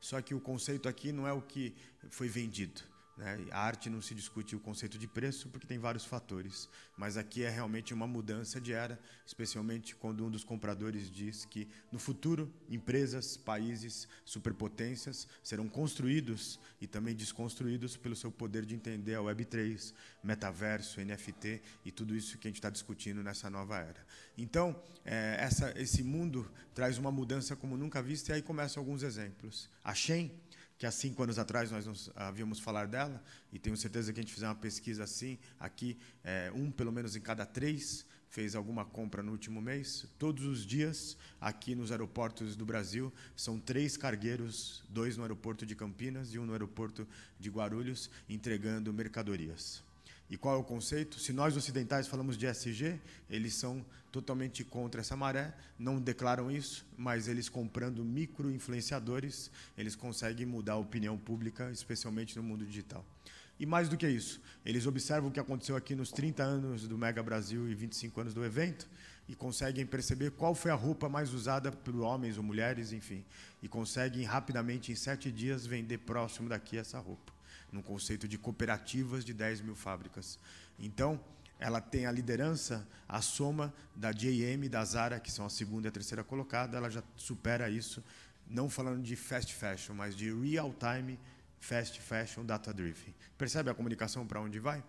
Só 0.00 0.20
que 0.20 0.34
o 0.34 0.40
conceito 0.40 0.88
aqui 0.88 1.12
não 1.12 1.24
é 1.24 1.32
o 1.32 1.40
que 1.40 1.72
foi 2.10 2.26
vendido. 2.26 2.82
Né? 3.16 3.46
A 3.52 3.60
arte 3.60 3.88
não 3.88 4.02
se 4.02 4.14
discute 4.14 4.56
o 4.56 4.60
conceito 4.60 4.98
de 4.98 5.06
preço 5.06 5.48
porque 5.48 5.66
tem 5.66 5.78
vários 5.78 6.04
fatores, 6.04 6.68
mas 6.96 7.16
aqui 7.16 7.44
é 7.44 7.48
realmente 7.48 7.94
uma 7.94 8.06
mudança 8.06 8.60
de 8.60 8.72
era, 8.72 8.98
especialmente 9.24 9.94
quando 9.94 10.26
um 10.26 10.30
dos 10.30 10.42
compradores 10.42 11.10
diz 11.10 11.44
que 11.44 11.68
no 11.92 11.98
futuro 11.98 12.52
empresas, 12.68 13.36
países, 13.36 14.08
superpotências 14.24 15.28
serão 15.42 15.68
construídos 15.68 16.58
e 16.80 16.86
também 16.88 17.14
desconstruídos 17.14 17.96
pelo 17.96 18.16
seu 18.16 18.32
poder 18.32 18.64
de 18.64 18.74
entender 18.74 19.14
a 19.14 19.20
Web3, 19.20 19.94
metaverso, 20.22 21.00
NFT 21.00 21.62
e 21.84 21.92
tudo 21.92 22.16
isso 22.16 22.36
que 22.36 22.48
a 22.48 22.50
gente 22.50 22.58
está 22.58 22.70
discutindo 22.70 23.22
nessa 23.22 23.48
nova 23.48 23.78
era. 23.78 24.04
Então, 24.36 24.80
é, 25.04 25.36
essa, 25.38 25.72
esse 25.80 26.02
mundo 26.02 26.50
traz 26.74 26.98
uma 26.98 27.12
mudança 27.12 27.54
como 27.54 27.76
nunca 27.76 28.02
vista 28.02 28.32
e 28.32 28.34
aí 28.34 28.42
começam 28.42 28.80
alguns 28.80 29.04
exemplos. 29.04 29.70
A 29.84 29.94
Shen 29.94 30.32
que 30.76 30.86
há 30.86 30.90
cinco 30.90 31.22
anos 31.22 31.38
atrás 31.38 31.70
nós 31.70 31.86
nos 31.86 32.10
havíamos 32.14 32.58
falar 32.58 32.86
dela, 32.86 33.22
e 33.52 33.58
tenho 33.58 33.76
certeza 33.76 34.12
que 34.12 34.20
a 34.20 34.22
gente 34.22 34.34
fizer 34.34 34.46
uma 34.46 34.54
pesquisa 34.54 35.04
assim, 35.04 35.38
aqui, 35.58 35.96
é, 36.22 36.50
um 36.54 36.70
pelo 36.70 36.90
menos 36.90 37.14
em 37.16 37.20
cada 37.20 37.46
três 37.46 38.04
fez 38.34 38.56
alguma 38.56 38.84
compra 38.84 39.22
no 39.22 39.30
último 39.30 39.62
mês. 39.62 40.08
Todos 40.18 40.44
os 40.44 40.66
dias, 40.66 41.16
aqui 41.40 41.72
nos 41.72 41.92
aeroportos 41.92 42.56
do 42.56 42.66
Brasil, 42.66 43.12
são 43.36 43.60
três 43.60 43.96
cargueiros, 43.96 44.82
dois 44.88 45.16
no 45.16 45.22
aeroporto 45.22 45.64
de 45.64 45.76
Campinas 45.76 46.34
e 46.34 46.38
um 46.40 46.44
no 46.44 46.52
aeroporto 46.52 47.06
de 47.38 47.48
Guarulhos, 47.48 48.10
entregando 48.28 48.92
mercadorias. 48.92 49.83
E 50.30 50.36
qual 50.36 50.56
é 50.56 50.58
o 50.58 50.64
conceito? 50.64 51.18
Se 51.18 51.32
nós 51.32 51.56
ocidentais 51.56 52.06
falamos 52.06 52.36
de 52.36 52.46
SG, 52.46 52.98
eles 53.28 53.54
são 53.54 53.84
totalmente 54.10 54.64
contra 54.64 55.00
essa 55.00 55.16
maré, 55.16 55.54
não 55.78 56.00
declaram 56.00 56.50
isso, 56.50 56.86
mas 56.96 57.28
eles 57.28 57.48
comprando 57.48 58.04
micro-influenciadores, 58.04 59.50
eles 59.76 59.94
conseguem 59.94 60.46
mudar 60.46 60.74
a 60.74 60.78
opinião 60.78 61.18
pública, 61.18 61.70
especialmente 61.70 62.36
no 62.36 62.42
mundo 62.42 62.64
digital. 62.64 63.04
E 63.58 63.66
mais 63.66 63.88
do 63.88 63.96
que 63.96 64.08
isso, 64.08 64.40
eles 64.64 64.86
observam 64.86 65.28
o 65.28 65.32
que 65.32 65.40
aconteceu 65.40 65.76
aqui 65.76 65.94
nos 65.94 66.10
30 66.10 66.42
anos 66.42 66.88
do 66.88 66.96
Mega 66.96 67.22
Brasil 67.22 67.68
e 67.68 67.74
25 67.74 68.20
anos 68.20 68.34
do 68.34 68.44
evento 68.44 68.88
e 69.28 69.34
conseguem 69.34 69.84
perceber 69.84 70.30
qual 70.32 70.54
foi 70.54 70.70
a 70.70 70.74
roupa 70.74 71.08
mais 71.08 71.32
usada 71.32 71.70
por 71.70 71.94
homens 71.96 72.36
ou 72.36 72.42
mulheres, 72.42 72.92
enfim, 72.92 73.24
e 73.62 73.68
conseguem 73.68 74.24
rapidamente, 74.24 74.90
em 74.90 74.96
sete 74.96 75.30
dias, 75.30 75.66
vender 75.66 75.98
próximo 75.98 76.48
daqui 76.48 76.78
essa 76.78 76.98
roupa 76.98 77.33
no 77.74 77.82
conceito 77.82 78.28
de 78.28 78.38
cooperativas 78.38 79.24
de 79.24 79.34
10 79.34 79.60
mil 79.60 79.74
fábricas. 79.74 80.38
Então, 80.78 81.20
ela 81.58 81.80
tem 81.80 82.06
a 82.06 82.12
liderança, 82.12 82.86
a 83.08 83.20
soma 83.20 83.74
da 83.96 84.12
JM 84.12 84.64
e 84.64 84.68
da 84.68 84.84
Zara, 84.84 85.18
que 85.18 85.30
são 85.30 85.44
a 85.44 85.50
segunda 85.50 85.88
e 85.88 85.90
a 85.90 85.92
terceira 85.92 86.22
colocada, 86.22 86.76
ela 86.76 86.88
já 86.88 87.02
supera 87.16 87.68
isso, 87.68 88.02
não 88.48 88.70
falando 88.70 89.02
de 89.02 89.16
fast 89.16 89.52
fashion, 89.52 89.94
mas 89.94 90.16
de 90.16 90.32
real-time 90.32 91.18
fast 91.58 92.00
fashion 92.00 92.44
data-driven. 92.44 93.14
Percebe 93.36 93.70
a 93.70 93.74
comunicação 93.74 94.26
para 94.26 94.40
onde 94.40 94.60
vai? 94.60 94.84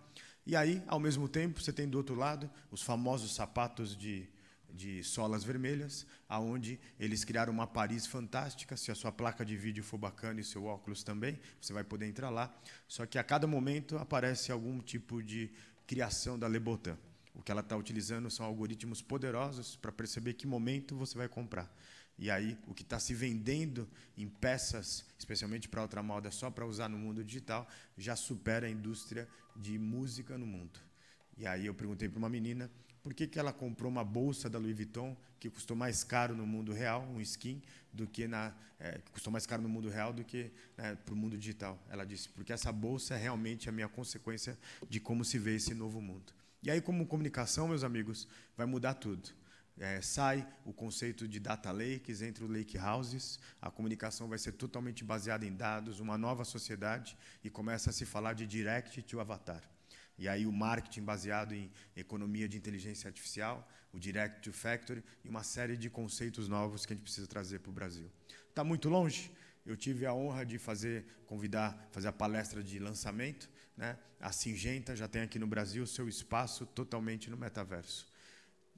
E 0.46 0.54
aí, 0.54 0.80
ao 0.86 1.00
mesmo 1.00 1.28
tempo, 1.28 1.60
você 1.60 1.72
tem 1.72 1.88
do 1.88 1.98
outro 1.98 2.14
lado 2.14 2.48
os 2.70 2.82
famosos 2.82 3.34
sapatos 3.34 3.96
de 3.96 4.28
de 4.76 5.02
solas 5.02 5.42
vermelhas, 5.42 6.06
aonde 6.28 6.78
eles 7.00 7.24
criaram 7.24 7.52
uma 7.52 7.66
Paris 7.66 8.06
fantástica. 8.06 8.76
Se 8.76 8.90
a 8.90 8.94
sua 8.94 9.10
placa 9.10 9.44
de 9.44 9.56
vídeo 9.56 9.82
for 9.82 9.98
bacana 9.98 10.40
e 10.40 10.44
seu 10.44 10.64
óculos 10.66 11.02
também, 11.02 11.38
você 11.60 11.72
vai 11.72 11.82
poder 11.82 12.06
entrar 12.06 12.30
lá. 12.30 12.54
Só 12.86 13.06
que 13.06 13.18
a 13.18 13.24
cada 13.24 13.46
momento 13.46 13.96
aparece 13.96 14.52
algum 14.52 14.80
tipo 14.80 15.22
de 15.22 15.50
criação 15.86 16.38
da 16.38 16.46
Lebotan. 16.46 16.98
O 17.34 17.42
que 17.42 17.50
ela 17.50 17.60
está 17.60 17.76
utilizando 17.76 18.30
são 18.30 18.46
algoritmos 18.46 19.02
poderosos 19.02 19.76
para 19.76 19.92
perceber 19.92 20.34
que 20.34 20.46
momento 20.46 20.96
você 20.96 21.16
vai 21.16 21.28
comprar. 21.28 21.74
E 22.18 22.30
aí, 22.30 22.58
o 22.66 22.72
que 22.72 22.82
está 22.82 22.98
se 22.98 23.12
vendendo 23.14 23.86
em 24.16 24.26
peças, 24.26 25.04
especialmente 25.18 25.68
para 25.68 25.82
outra 25.82 26.02
moda, 26.02 26.30
só 26.30 26.50
para 26.50 26.66
usar 26.66 26.88
no 26.88 26.96
mundo 26.96 27.22
digital, 27.22 27.68
já 27.96 28.16
supera 28.16 28.66
a 28.66 28.70
indústria 28.70 29.28
de 29.54 29.78
música 29.78 30.38
no 30.38 30.46
mundo. 30.46 30.80
E 31.36 31.46
aí 31.46 31.66
eu 31.66 31.74
perguntei 31.74 32.08
para 32.08 32.18
uma 32.18 32.30
menina 32.30 32.70
por 33.06 33.14
que, 33.14 33.28
que 33.28 33.38
ela 33.38 33.52
comprou 33.52 33.88
uma 33.88 34.02
bolsa 34.02 34.50
da 34.50 34.58
Louis 34.58 34.74
Vuitton 34.74 35.16
que 35.38 35.48
custou 35.48 35.76
mais 35.76 36.02
caro 36.02 36.34
no 36.34 36.44
mundo 36.44 36.72
real, 36.72 37.02
um 37.02 37.20
skin, 37.20 37.62
do 37.92 38.04
que 38.04 38.26
na 38.26 38.52
é, 38.80 38.98
custou 39.12 39.32
mais 39.32 39.46
caro 39.46 39.62
no 39.62 39.68
mundo 39.68 39.88
real 39.88 40.12
do 40.12 40.24
que 40.24 40.50
né, 40.76 40.96
para 40.96 41.14
o 41.14 41.16
mundo 41.16 41.38
digital. 41.38 41.80
Ela 41.88 42.04
disse 42.04 42.28
porque 42.28 42.52
essa 42.52 42.72
bolsa 42.72 43.14
é 43.14 43.16
realmente 43.16 43.68
a 43.68 43.72
minha 43.72 43.86
consequência 43.86 44.58
de 44.88 44.98
como 44.98 45.24
se 45.24 45.38
vê 45.38 45.54
esse 45.54 45.72
novo 45.72 46.00
mundo. 46.00 46.32
E 46.60 46.68
aí, 46.68 46.80
como 46.80 47.06
comunicação, 47.06 47.68
meus 47.68 47.84
amigos, 47.84 48.26
vai 48.56 48.66
mudar 48.66 48.94
tudo. 48.94 49.30
É, 49.78 50.02
sai 50.02 50.44
o 50.64 50.72
conceito 50.72 51.28
de 51.28 51.38
data 51.38 51.70
lakes 51.70 52.22
entre 52.22 52.42
os 52.42 52.50
lake 52.50 52.76
houses, 52.76 53.38
a 53.62 53.70
comunicação 53.70 54.26
vai 54.26 54.38
ser 54.40 54.50
totalmente 54.50 55.04
baseada 55.04 55.46
em 55.46 55.54
dados, 55.54 56.00
uma 56.00 56.18
nova 56.18 56.44
sociedade, 56.44 57.16
e 57.44 57.48
começa 57.48 57.90
a 57.90 57.92
se 57.92 58.04
falar 58.04 58.32
de 58.32 58.48
direct 58.48 59.00
to 59.02 59.20
avatar. 59.20 59.62
E 60.18 60.28
aí 60.28 60.46
o 60.46 60.52
marketing 60.52 61.02
baseado 61.02 61.54
em 61.54 61.70
economia 61.94 62.48
de 62.48 62.56
inteligência 62.56 63.08
artificial, 63.08 63.68
o 63.92 63.98
direct 63.98 64.40
to 64.40 64.52
factory 64.52 65.02
e 65.24 65.28
uma 65.28 65.42
série 65.42 65.76
de 65.76 65.90
conceitos 65.90 66.48
novos 66.48 66.86
que 66.86 66.92
a 66.92 66.96
gente 66.96 67.04
precisa 67.04 67.26
trazer 67.26 67.60
para 67.60 67.70
o 67.70 67.72
Brasil. 67.72 68.10
Está 68.48 68.64
muito 68.64 68.88
longe. 68.88 69.30
Eu 69.64 69.76
tive 69.76 70.06
a 70.06 70.14
honra 70.14 70.46
de 70.46 70.58
fazer, 70.58 71.04
convidar, 71.26 71.88
fazer 71.90 72.08
a 72.08 72.12
palestra 72.12 72.62
de 72.62 72.78
lançamento. 72.78 73.50
Né? 73.76 73.98
A 74.20 74.32
Singenta 74.32 74.94
já 74.94 75.08
tem 75.08 75.22
aqui 75.22 75.38
no 75.38 75.46
Brasil 75.46 75.86
seu 75.86 76.08
espaço 76.08 76.64
totalmente 76.64 77.28
no 77.28 77.36
metaverso. 77.36 78.06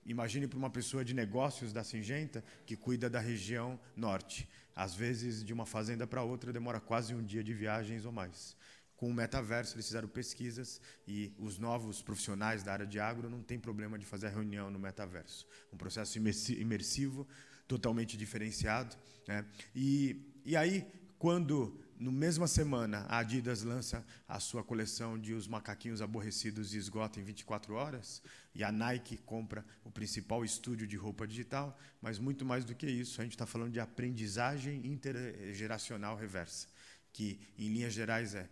Imagine 0.06 0.48
para 0.48 0.58
uma 0.58 0.70
pessoa 0.70 1.04
de 1.04 1.12
negócios 1.12 1.72
da 1.72 1.84
Singenta 1.84 2.42
que 2.64 2.74
cuida 2.74 3.10
da 3.10 3.20
região 3.20 3.78
norte. 3.94 4.48
Às 4.74 4.94
vezes, 4.94 5.44
de 5.44 5.52
uma 5.52 5.66
fazenda 5.66 6.06
para 6.06 6.22
outra, 6.22 6.52
demora 6.52 6.80
quase 6.80 7.14
um 7.14 7.22
dia 7.22 7.44
de 7.44 7.52
viagens 7.52 8.06
ou 8.06 8.12
mais 8.12 8.56
com 8.98 9.08
o 9.08 9.14
metaverso, 9.14 9.76
eles 9.76 9.86
fizeram 9.86 10.08
pesquisas 10.08 10.80
e 11.06 11.32
os 11.38 11.56
novos 11.56 12.02
profissionais 12.02 12.64
da 12.64 12.72
área 12.72 12.86
de 12.86 12.98
agro 12.98 13.30
não 13.30 13.40
tem 13.40 13.56
problema 13.56 13.96
de 13.96 14.04
fazer 14.04 14.26
a 14.26 14.30
reunião 14.30 14.72
no 14.72 14.78
metaverso. 14.78 15.46
Um 15.72 15.76
processo 15.76 16.18
imersivo, 16.18 17.26
totalmente 17.68 18.16
diferenciado. 18.16 18.96
Né? 19.28 19.46
E, 19.72 20.20
e 20.44 20.56
aí, 20.56 20.84
quando 21.16 21.80
no 21.96 22.10
mesma 22.10 22.48
semana 22.48 23.06
a 23.08 23.18
Adidas 23.18 23.62
lança 23.62 24.04
a 24.26 24.40
sua 24.40 24.64
coleção 24.64 25.16
de 25.16 25.32
os 25.32 25.46
macaquinhos 25.46 26.02
aborrecidos 26.02 26.74
e 26.74 26.78
esgota 26.78 27.20
em 27.20 27.22
24 27.22 27.74
horas, 27.74 28.20
e 28.52 28.64
a 28.64 28.72
Nike 28.72 29.16
compra 29.18 29.64
o 29.84 29.92
principal 29.92 30.44
estúdio 30.44 30.88
de 30.88 30.96
roupa 30.96 31.24
digital, 31.24 31.78
mas 32.02 32.18
muito 32.18 32.44
mais 32.44 32.64
do 32.64 32.74
que 32.74 32.88
isso, 32.88 33.20
a 33.20 33.24
gente 33.24 33.34
está 33.34 33.46
falando 33.46 33.72
de 33.72 33.78
aprendizagem 33.78 34.84
intergeracional 34.84 36.16
reversa, 36.16 36.66
que 37.12 37.38
em 37.56 37.68
linhas 37.68 37.92
gerais 37.92 38.34
é 38.34 38.48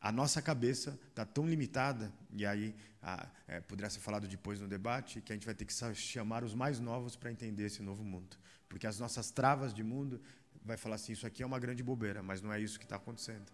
a 0.00 0.12
nossa 0.12 0.40
cabeça 0.40 0.98
está 1.08 1.24
tão 1.24 1.48
limitada, 1.48 2.12
e 2.32 2.46
aí 2.46 2.74
a, 3.02 3.26
é, 3.46 3.60
poderá 3.60 3.90
ser 3.90 4.00
falado 4.00 4.28
depois 4.28 4.60
no 4.60 4.68
debate, 4.68 5.20
que 5.20 5.32
a 5.32 5.34
gente 5.34 5.46
vai 5.46 5.54
ter 5.54 5.64
que 5.64 5.72
chamar 5.94 6.44
os 6.44 6.54
mais 6.54 6.78
novos 6.78 7.16
para 7.16 7.30
entender 7.30 7.64
esse 7.66 7.82
novo 7.82 8.04
mundo. 8.04 8.36
Porque 8.68 8.86
as 8.86 8.98
nossas 8.98 9.30
travas 9.30 9.74
de 9.74 9.82
mundo 9.82 10.20
vai 10.64 10.76
falar 10.76 10.96
assim, 10.96 11.12
isso 11.12 11.26
aqui 11.26 11.42
é 11.42 11.46
uma 11.46 11.58
grande 11.58 11.82
bobeira, 11.82 12.22
mas 12.22 12.40
não 12.40 12.52
é 12.52 12.60
isso 12.60 12.78
que 12.78 12.84
está 12.84 12.96
acontecendo. 12.96 13.50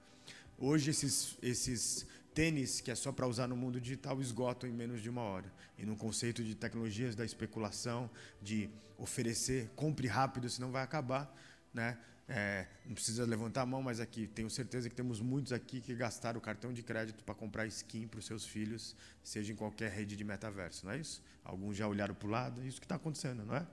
Hoje, 0.59 0.91
esses, 0.91 1.37
esses 1.43 2.07
tênis, 2.35 2.81
que 2.81 2.91
é 2.91 2.95
só 2.95 3.13
para 3.13 3.27
usar 3.27 3.47
no 3.47 3.57
mundo 3.57 3.81
digital, 3.81 4.21
esgotam 4.21 4.69
em 4.69 4.73
menos 4.73 5.01
de 5.01 5.09
uma 5.09 5.23
hora. 5.23 5.51
E 5.79 5.87
no 5.87 5.97
conceito 5.97 6.43
de 6.43 6.55
tecnologias 6.55 7.15
da 7.15 7.25
especulação, 7.25 8.11
de 8.43 8.69
oferecer, 8.99 9.71
compre 9.75 10.07
rápido, 10.07 10.49
senão 10.51 10.71
vai 10.71 10.83
acabar, 10.83 11.33
né? 11.73 11.99
É, 12.27 12.67
não 12.87 12.95
precisa 12.95 13.27
levantar 13.27 13.63
a 13.63 13.67
mão, 13.67 13.83
mas 13.83 14.01
aqui 14.01 14.27
tenho 14.27 14.49
certeza 14.49 14.89
que 14.89 14.95
temos 14.95 15.21
muitos 15.21 15.53
aqui 15.53 15.81
que 15.81 15.95
gastaram 15.95 16.39
o 16.39 16.41
cartão 16.41 16.73
de 16.73 16.83
crédito 16.83 17.23
para 17.23 17.35
comprar 17.35 17.67
skin 17.67 18.09
para 18.09 18.19
os 18.19 18.25
seus 18.25 18.47
filhos, 18.47 18.97
seja 19.23 19.53
em 19.53 19.57
qualquer 19.57 19.91
rede 19.91 20.17
de 20.17 20.25
metaverso, 20.25 20.87
não 20.87 20.93
é 20.93 20.99
isso? 20.99 21.23
Alguns 21.45 21.77
já 21.77 21.87
olharam 21.87 22.15
para 22.15 22.27
o 22.27 22.31
lado, 22.31 22.63
é 22.63 22.67
isso 22.67 22.81
que 22.81 22.87
está 22.87 22.95
acontecendo, 22.95 23.45
não 23.45 23.55
é? 23.55 23.67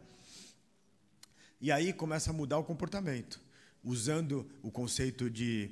E 1.61 1.71
aí 1.71 1.93
começa 1.93 2.31
a 2.31 2.33
mudar 2.33 2.57
o 2.57 2.63
comportamento, 2.63 3.39
usando 3.83 4.49
o 4.61 4.69
conceito 4.69 5.29
de 5.29 5.71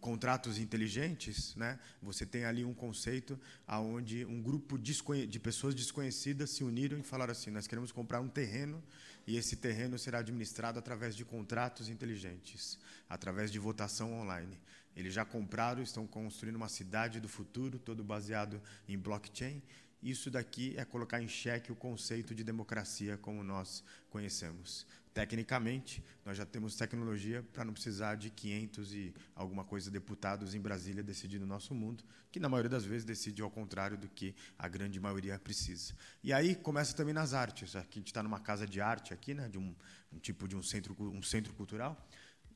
contratos 0.00 0.58
inteligentes, 0.58 1.54
né? 1.56 1.78
Você 2.02 2.24
tem 2.24 2.44
ali 2.44 2.64
um 2.64 2.74
conceito 2.74 3.38
aonde 3.66 4.24
um 4.24 4.40
grupo 4.40 4.78
de 4.78 5.38
pessoas 5.38 5.74
desconhecidas 5.74 6.50
se 6.50 6.62
uniram 6.62 6.98
e 6.98 7.02
falaram 7.02 7.32
assim: 7.32 7.50
nós 7.50 7.66
queremos 7.66 7.90
comprar 7.90 8.20
um 8.20 8.28
terreno 8.28 8.82
e 9.30 9.36
esse 9.36 9.54
terreno 9.54 9.96
será 9.96 10.18
administrado 10.18 10.76
através 10.76 11.14
de 11.14 11.24
contratos 11.24 11.88
inteligentes, 11.88 12.76
através 13.08 13.48
de 13.52 13.60
votação 13.60 14.12
online. 14.12 14.58
Eles 14.96 15.14
já 15.14 15.24
compraram, 15.24 15.80
estão 15.80 16.04
construindo 16.04 16.56
uma 16.56 16.68
cidade 16.68 17.20
do 17.20 17.28
futuro, 17.28 17.78
todo 17.78 18.02
baseado 18.02 18.60
em 18.88 18.98
blockchain. 18.98 19.62
Isso 20.02 20.32
daqui 20.32 20.74
é 20.76 20.84
colocar 20.84 21.22
em 21.22 21.28
xeque 21.28 21.70
o 21.70 21.76
conceito 21.76 22.34
de 22.34 22.42
democracia 22.42 23.16
como 23.18 23.44
nós 23.44 23.84
conhecemos. 24.08 24.84
Tecnicamente, 25.12 26.04
nós 26.24 26.36
já 26.36 26.46
temos 26.46 26.76
tecnologia 26.76 27.42
para 27.52 27.64
não 27.64 27.72
precisar 27.72 28.14
de 28.14 28.30
500 28.30 28.94
e 28.94 29.14
alguma 29.34 29.64
coisa 29.64 29.90
deputados 29.90 30.54
em 30.54 30.60
Brasília 30.60 31.02
decidindo 31.02 31.44
o 31.44 31.48
nosso 31.48 31.74
mundo, 31.74 32.04
que 32.30 32.38
na 32.38 32.48
maioria 32.48 32.70
das 32.70 32.84
vezes 32.84 33.04
decide 33.04 33.42
ao 33.42 33.50
contrário 33.50 33.98
do 33.98 34.08
que 34.08 34.36
a 34.56 34.68
grande 34.68 35.00
maioria 35.00 35.36
precisa. 35.36 35.94
E 36.22 36.32
aí 36.32 36.54
começa 36.54 36.94
também 36.94 37.12
nas 37.12 37.34
artes. 37.34 37.74
Aqui 37.74 37.98
a 37.98 38.00
gente 38.00 38.06
está 38.06 38.22
numa 38.22 38.38
casa 38.38 38.64
de 38.68 38.80
arte 38.80 39.12
aqui, 39.12 39.34
né, 39.34 39.48
de 39.48 39.58
um, 39.58 39.74
um 40.12 40.18
tipo 40.18 40.46
de 40.46 40.54
um 40.54 40.62
centro, 40.62 40.96
um 41.00 41.22
centro 41.22 41.52
cultural. 41.54 42.08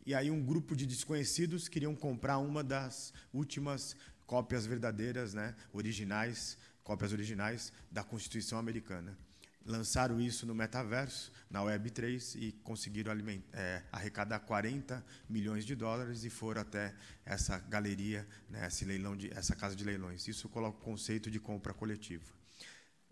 E 0.07 0.14
aí 0.14 0.30
um 0.30 0.44
grupo 0.44 0.76
de 0.76 0.86
desconhecidos 0.86 1.66
queriam 1.68 1.96
comprar 1.96 2.38
uma 2.38 2.62
das 2.62 3.12
últimas 3.32 3.96
cópias 4.26 4.64
verdadeiras, 4.64 5.34
né, 5.34 5.57
originais, 5.72 6.57
cópias 6.84 7.12
originais 7.12 7.72
da 7.90 8.05
Constituição 8.05 8.59
Americana. 8.59 9.18
Lançaram 9.66 10.20
isso 10.20 10.44
no 10.46 10.54
metaverso, 10.54 11.32
na 11.48 11.60
Web3, 11.60 12.36
e 12.36 12.52
conseguiram 12.62 13.12
é, 13.52 13.82
arrecadar 13.90 14.40
40 14.40 15.02
milhões 15.28 15.64
de 15.64 15.74
dólares 15.74 16.22
e 16.22 16.28
foram 16.28 16.60
até 16.60 16.94
essa 17.24 17.58
galeria, 17.58 18.28
né, 18.50 18.66
esse 18.66 18.84
leilão 18.84 19.16
de, 19.16 19.32
essa 19.32 19.56
casa 19.56 19.74
de 19.74 19.82
leilões. 19.82 20.28
Isso 20.28 20.50
coloca 20.50 20.78
o 20.78 20.80
conceito 20.82 21.30
de 21.30 21.40
compra 21.40 21.72
coletiva. 21.72 22.24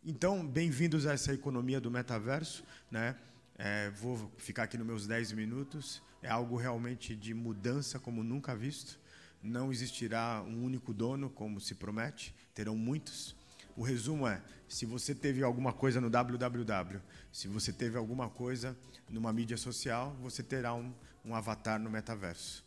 Então, 0.05 0.45
bem-vindos 0.47 1.07
a 1.07 1.13
essa 1.13 1.33
economia 1.33 1.81
do 1.81 1.91
metaverso. 1.91 2.65
Né? 2.91 3.17
É, 3.57 3.89
vou 3.91 4.31
ficar 4.37 4.65
aqui 4.65 4.77
nos 4.77 4.87
meus 4.87 5.07
10 5.07 5.33
minutos. 5.33 6.03
É 6.21 6.29
algo 6.29 6.57
realmente 6.57 7.15
de 7.15 7.33
mudança 7.33 7.99
como 7.99 8.23
nunca 8.23 8.55
visto. 8.55 8.99
Não 9.43 9.73
existirá 9.73 10.43
um 10.43 10.65
único 10.65 10.93
dono, 10.93 11.31
como 11.31 11.61
se 11.61 11.77
promete, 11.77 12.35
terão 12.53 12.77
muitos. 12.77 13.37
O 13.77 13.83
resumo 13.83 14.27
é: 14.27 14.43
se 14.69 14.85
você 14.85 15.15
teve 15.15 15.43
alguma 15.43 15.73
coisa 15.73 16.01
no 16.01 16.11
www, 16.11 17.01
se 17.33 17.49
você 17.49 17.73
teve 17.73 17.97
alguma 17.97 18.29
coisa 18.29 18.77
numa 19.09 19.33
mídia 19.33 19.57
social, 19.57 20.17
você 20.21 20.43
terá 20.43 20.75
um, 20.75 20.93
um 21.25 21.35
avatar 21.35 21.81
no 21.81 21.91
metaverso. 21.91 22.65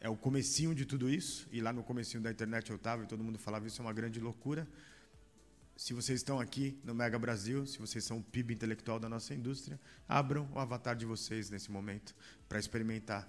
É 0.00 0.08
o 0.08 0.16
comecinho 0.16 0.74
de 0.74 0.84
tudo 0.84 1.10
isso, 1.10 1.48
e 1.50 1.60
lá 1.60 1.72
no 1.72 1.82
comecinho 1.82 2.22
da 2.22 2.30
internet 2.30 2.70
eu 2.70 2.76
estava 2.76 3.02
e 3.02 3.06
todo 3.06 3.22
mundo 3.24 3.38
falava 3.38 3.66
isso 3.66 3.80
é 3.80 3.84
uma 3.84 3.92
grande 3.92 4.20
loucura. 4.20 4.68
Se 5.76 5.92
vocês 5.94 6.20
estão 6.20 6.40
aqui 6.40 6.76
no 6.84 6.92
Mega 6.92 7.18
Brasil, 7.18 7.64
se 7.64 7.78
vocês 7.78 8.04
são 8.04 8.18
o 8.18 8.22
PIB 8.22 8.54
intelectual 8.54 8.98
da 8.98 9.08
nossa 9.08 9.32
indústria, 9.32 9.78
abram 10.08 10.48
o 10.52 10.58
avatar 10.58 10.96
de 10.96 11.06
vocês 11.06 11.50
nesse 11.50 11.70
momento 11.70 12.14
para 12.48 12.58
experimentar. 12.58 13.28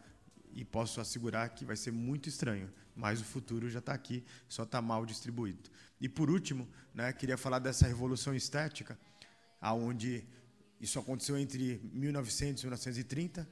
E 0.51 0.65
posso 0.65 0.99
assegurar 0.99 1.49
que 1.49 1.63
vai 1.63 1.75
ser 1.75 1.91
muito 1.91 2.27
estranho, 2.27 2.71
mas 2.95 3.21
o 3.21 3.23
futuro 3.23 3.69
já 3.69 3.77
está 3.77 3.93
aqui, 3.93 4.23
só 4.47 4.63
está 4.63 4.81
mal 4.81 5.05
distribuído. 5.05 5.69
E 5.99 6.07
por 6.07 6.29
último, 6.29 6.67
né, 6.93 7.11
queria 7.11 7.37
falar 7.37 7.59
dessa 7.59 7.87
revolução 7.87 8.33
estética, 8.33 8.97
aonde 9.59 10.25
isso 10.79 10.97
aconteceu 10.97 11.37
entre 11.37 11.81
1900 11.93 12.63
e 12.63 12.65
1930, 12.65 13.49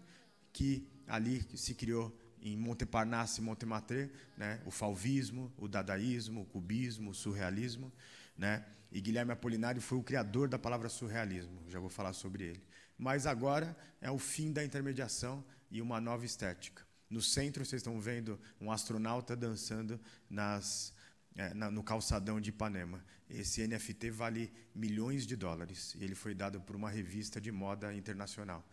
que 0.53 0.87
ali 1.07 1.45
se 1.55 1.73
criou 1.75 2.15
em 2.41 2.55
Montparnasse 2.55 3.41
e 3.41 3.43
Montmartre, 3.43 4.09
né, 4.37 4.61
o 4.65 4.71
fauvismo, 4.71 5.51
o 5.57 5.67
dadaísmo, 5.67 6.41
o 6.41 6.45
cubismo, 6.45 7.11
o 7.11 7.13
surrealismo, 7.13 7.91
né? 8.37 8.65
E 8.91 9.01
Guilherme 9.01 9.33
Apolinário 9.33 9.81
foi 9.81 9.97
o 9.97 10.03
criador 10.03 10.47
da 10.47 10.57
palavra 10.57 10.87
surrealismo, 10.87 11.61
já 11.67 11.79
vou 11.79 11.89
falar 11.89 12.13
sobre 12.13 12.45
ele. 12.45 12.63
Mas 12.97 13.25
agora 13.25 13.75
é 13.99 14.09
o 14.09 14.17
fim 14.17 14.53
da 14.53 14.63
intermediação 14.63 15.43
e 15.69 15.81
uma 15.81 15.99
nova 15.99 16.25
estética. 16.25 16.85
No 17.09 17.21
centro 17.21 17.65
vocês 17.65 17.81
estão 17.81 17.99
vendo 17.99 18.39
um 18.61 18.71
astronauta 18.71 19.35
dançando 19.35 19.99
nas 20.29 20.93
é, 21.37 21.53
na, 21.53 21.69
no 21.69 21.83
calçadão 21.83 22.41
de 22.41 22.49
Ipanema. 22.49 23.03
Esse 23.29 23.65
NFT 23.65 24.09
vale 24.09 24.51
milhões 24.73 25.25
de 25.25 25.35
dólares 25.35 25.95
e 25.95 26.03
ele 26.03 26.15
foi 26.15 26.33
dado 26.33 26.59
por 26.59 26.75
uma 26.75 26.89
revista 26.89 27.39
de 27.39 27.51
moda 27.51 27.93
internacional. 27.93 28.67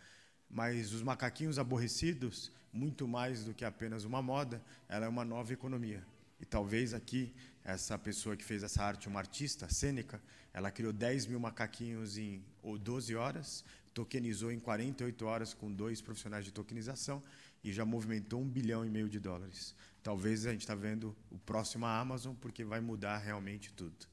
Mas 0.49 0.93
os 0.93 1.03
macaquinhos 1.03 1.59
aborrecidos, 1.59 2.51
muito 2.73 3.07
mais 3.07 3.45
do 3.45 3.53
que 3.53 3.65
apenas 3.65 4.05
uma 4.05 4.23
moda, 4.23 4.62
ela 4.89 5.07
é 5.07 5.09
uma 5.09 5.25
nova 5.25 5.53
economia. 5.53 6.05
E 6.41 6.45
talvez 6.45 6.95
aqui, 6.95 7.33
essa 7.62 7.99
pessoa 7.99 8.37
que 8.37 8.45
fez 8.45 8.62
essa 8.62 8.83
arte, 8.83 9.09
uma 9.09 9.21
artista, 9.21 9.69
Sêneca, 9.69 10.21
ela 10.53 10.71
criou 10.71 10.93
10 10.93 11.27
mil 11.27 11.41
macaquinhos 11.41 12.17
em 12.19 12.43
ou 12.62 12.79
12 12.79 13.15
horas, 13.15 13.65
tokenizou 13.93 14.51
em 14.51 14.59
48 14.59 15.27
horas 15.27 15.55
com 15.55 15.73
dois 15.73 16.01
profissionais 16.01 16.45
de 16.45 16.53
tokenização 16.53 17.23
e 17.62 17.73
já 17.73 17.85
movimentou 17.85 18.41
um 18.41 18.49
bilhão 18.49 18.85
e 18.85 18.91
meio 18.91 19.09
de 19.09 19.19
dólares. 19.19 19.75
Talvez 20.05 20.47
a 20.47 20.53
gente 20.53 20.61
está 20.61 20.75
vendo 20.75 21.17
o 21.31 21.39
próximo 21.39 21.87
Amazon, 21.87 22.35
porque 22.35 22.63
vai 22.63 22.79
mudar 22.79 23.17
realmente 23.17 23.73
tudo. 23.73 24.07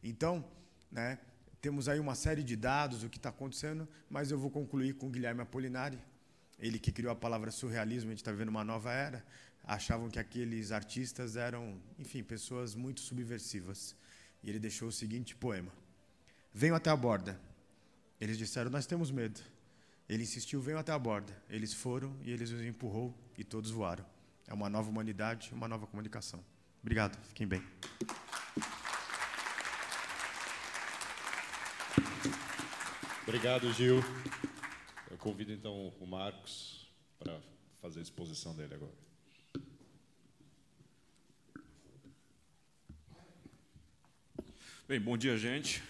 Então, 0.00 0.48
né, 0.88 1.18
temos 1.60 1.88
aí 1.88 1.98
uma 1.98 2.14
série 2.14 2.44
de 2.44 2.54
dados, 2.54 3.02
o 3.02 3.10
que 3.10 3.16
está 3.16 3.30
acontecendo, 3.30 3.88
mas 4.08 4.30
eu 4.30 4.38
vou 4.38 4.52
concluir 4.52 4.94
com 4.94 5.10
Guilherme 5.10 5.40
Apolinari, 5.40 5.98
ele 6.60 6.78
que 6.78 6.92
criou 6.92 7.12
a 7.12 7.16
palavra 7.16 7.50
surrealismo, 7.50 8.10
a 8.10 8.12
gente 8.12 8.20
está 8.20 8.30
vendo 8.30 8.50
uma 8.50 8.62
nova 8.62 8.92
era, 8.92 9.26
achavam 9.64 10.08
que 10.08 10.20
aqueles 10.20 10.70
artistas 10.70 11.34
eram, 11.34 11.76
enfim, 11.98 12.22
pessoas 12.22 12.76
muito 12.76 13.00
subversivas. 13.00 13.96
E 14.44 14.48
ele 14.48 14.60
deixou 14.60 14.88
o 14.88 14.92
seguinte 14.92 15.34
poema: 15.34 15.72
Venham 16.54 16.76
até 16.76 16.88
a 16.88 16.96
borda. 16.96 17.40
Eles 18.20 18.38
disseram: 18.38 18.70
Nós 18.70 18.86
temos 18.86 19.10
medo. 19.10 19.40
Ele 20.08 20.22
insistiu: 20.22 20.60
Venham 20.60 20.78
até 20.78 20.92
a 20.92 20.98
borda. 20.98 21.36
Eles 21.50 21.74
foram 21.74 22.16
e 22.22 22.30
ele 22.30 22.44
os 22.44 22.52
empurrou 22.52 23.12
e 23.36 23.42
todos 23.42 23.72
voaram. 23.72 24.06
É 24.46 24.54
uma 24.54 24.68
nova 24.68 24.88
humanidade, 24.90 25.50
uma 25.52 25.68
nova 25.68 25.86
comunicação. 25.86 26.44
Obrigado, 26.82 27.16
fiquem 27.28 27.46
bem. 27.46 27.62
Obrigado, 33.22 33.72
Gil. 33.72 34.00
Eu 35.10 35.16
convido 35.16 35.52
então 35.52 35.88
o 36.00 36.06
Marcos 36.06 36.92
para 37.18 37.40
fazer 37.80 38.00
a 38.00 38.02
exposição 38.02 38.54
dele 38.54 38.74
agora. 38.74 38.92
Bem, 44.88 45.00
bom 45.00 45.16
dia, 45.16 45.38
gente. 45.38 45.82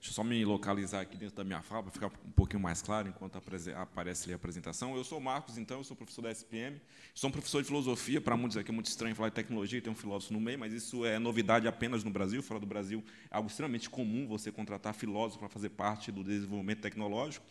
Deixa 0.00 0.12
eu 0.12 0.14
só 0.14 0.24
me 0.24 0.42
localizar 0.46 1.02
aqui 1.02 1.14
dentro 1.14 1.36
da 1.36 1.44
minha 1.44 1.60
fala 1.60 1.82
para 1.82 1.92
ficar 1.92 2.06
um 2.06 2.30
pouquinho 2.30 2.62
mais 2.62 2.80
claro 2.80 3.06
enquanto 3.06 3.36
aparece 3.36 4.24
ali 4.24 4.32
a 4.32 4.36
apresentação. 4.36 4.96
Eu 4.96 5.04
sou 5.04 5.20
Marcos, 5.20 5.58
então, 5.58 5.76
eu 5.76 5.84
sou 5.84 5.94
professor 5.94 6.22
da 6.22 6.30
SPM. 6.30 6.80
Sou 7.14 7.28
um 7.28 7.30
professor 7.30 7.60
de 7.60 7.68
filosofia. 7.68 8.18
Para 8.18 8.34
muitos 8.34 8.56
aqui 8.56 8.70
é 8.70 8.72
muito 8.72 8.86
estranho 8.86 9.14
falar 9.14 9.28
de 9.28 9.34
tecnologia 9.34 9.78
e 9.78 9.82
ter 9.82 9.90
um 9.90 9.94
filósofo 9.94 10.32
no 10.32 10.40
meio, 10.40 10.58
mas 10.58 10.72
isso 10.72 11.04
é 11.04 11.18
novidade 11.18 11.68
apenas 11.68 12.02
no 12.02 12.10
Brasil. 12.10 12.42
Fora 12.42 12.58
do 12.58 12.64
Brasil 12.64 13.04
é 13.30 13.36
algo 13.36 13.50
extremamente 13.50 13.90
comum 13.90 14.26
você 14.26 14.50
contratar 14.50 14.94
filósofo 14.94 15.38
para 15.38 15.50
fazer 15.50 15.68
parte 15.68 16.10
do 16.10 16.24
desenvolvimento 16.24 16.80
tecnológico. 16.80 17.44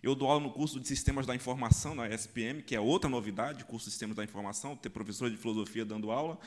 Eu 0.00 0.14
dou 0.14 0.28
aula 0.30 0.44
no 0.44 0.52
curso 0.52 0.78
de 0.78 0.86
Sistemas 0.86 1.26
da 1.26 1.34
Informação, 1.34 1.96
na 1.96 2.08
SPM, 2.08 2.62
que 2.62 2.76
é 2.76 2.80
outra 2.80 3.10
novidade, 3.10 3.64
curso 3.64 3.86
de 3.86 3.90
Sistemas 3.90 4.14
da 4.14 4.22
Informação, 4.22 4.76
ter 4.76 4.90
professor 4.90 5.28
de 5.28 5.36
filosofia 5.36 5.84
dando 5.84 6.12
aula. 6.12 6.38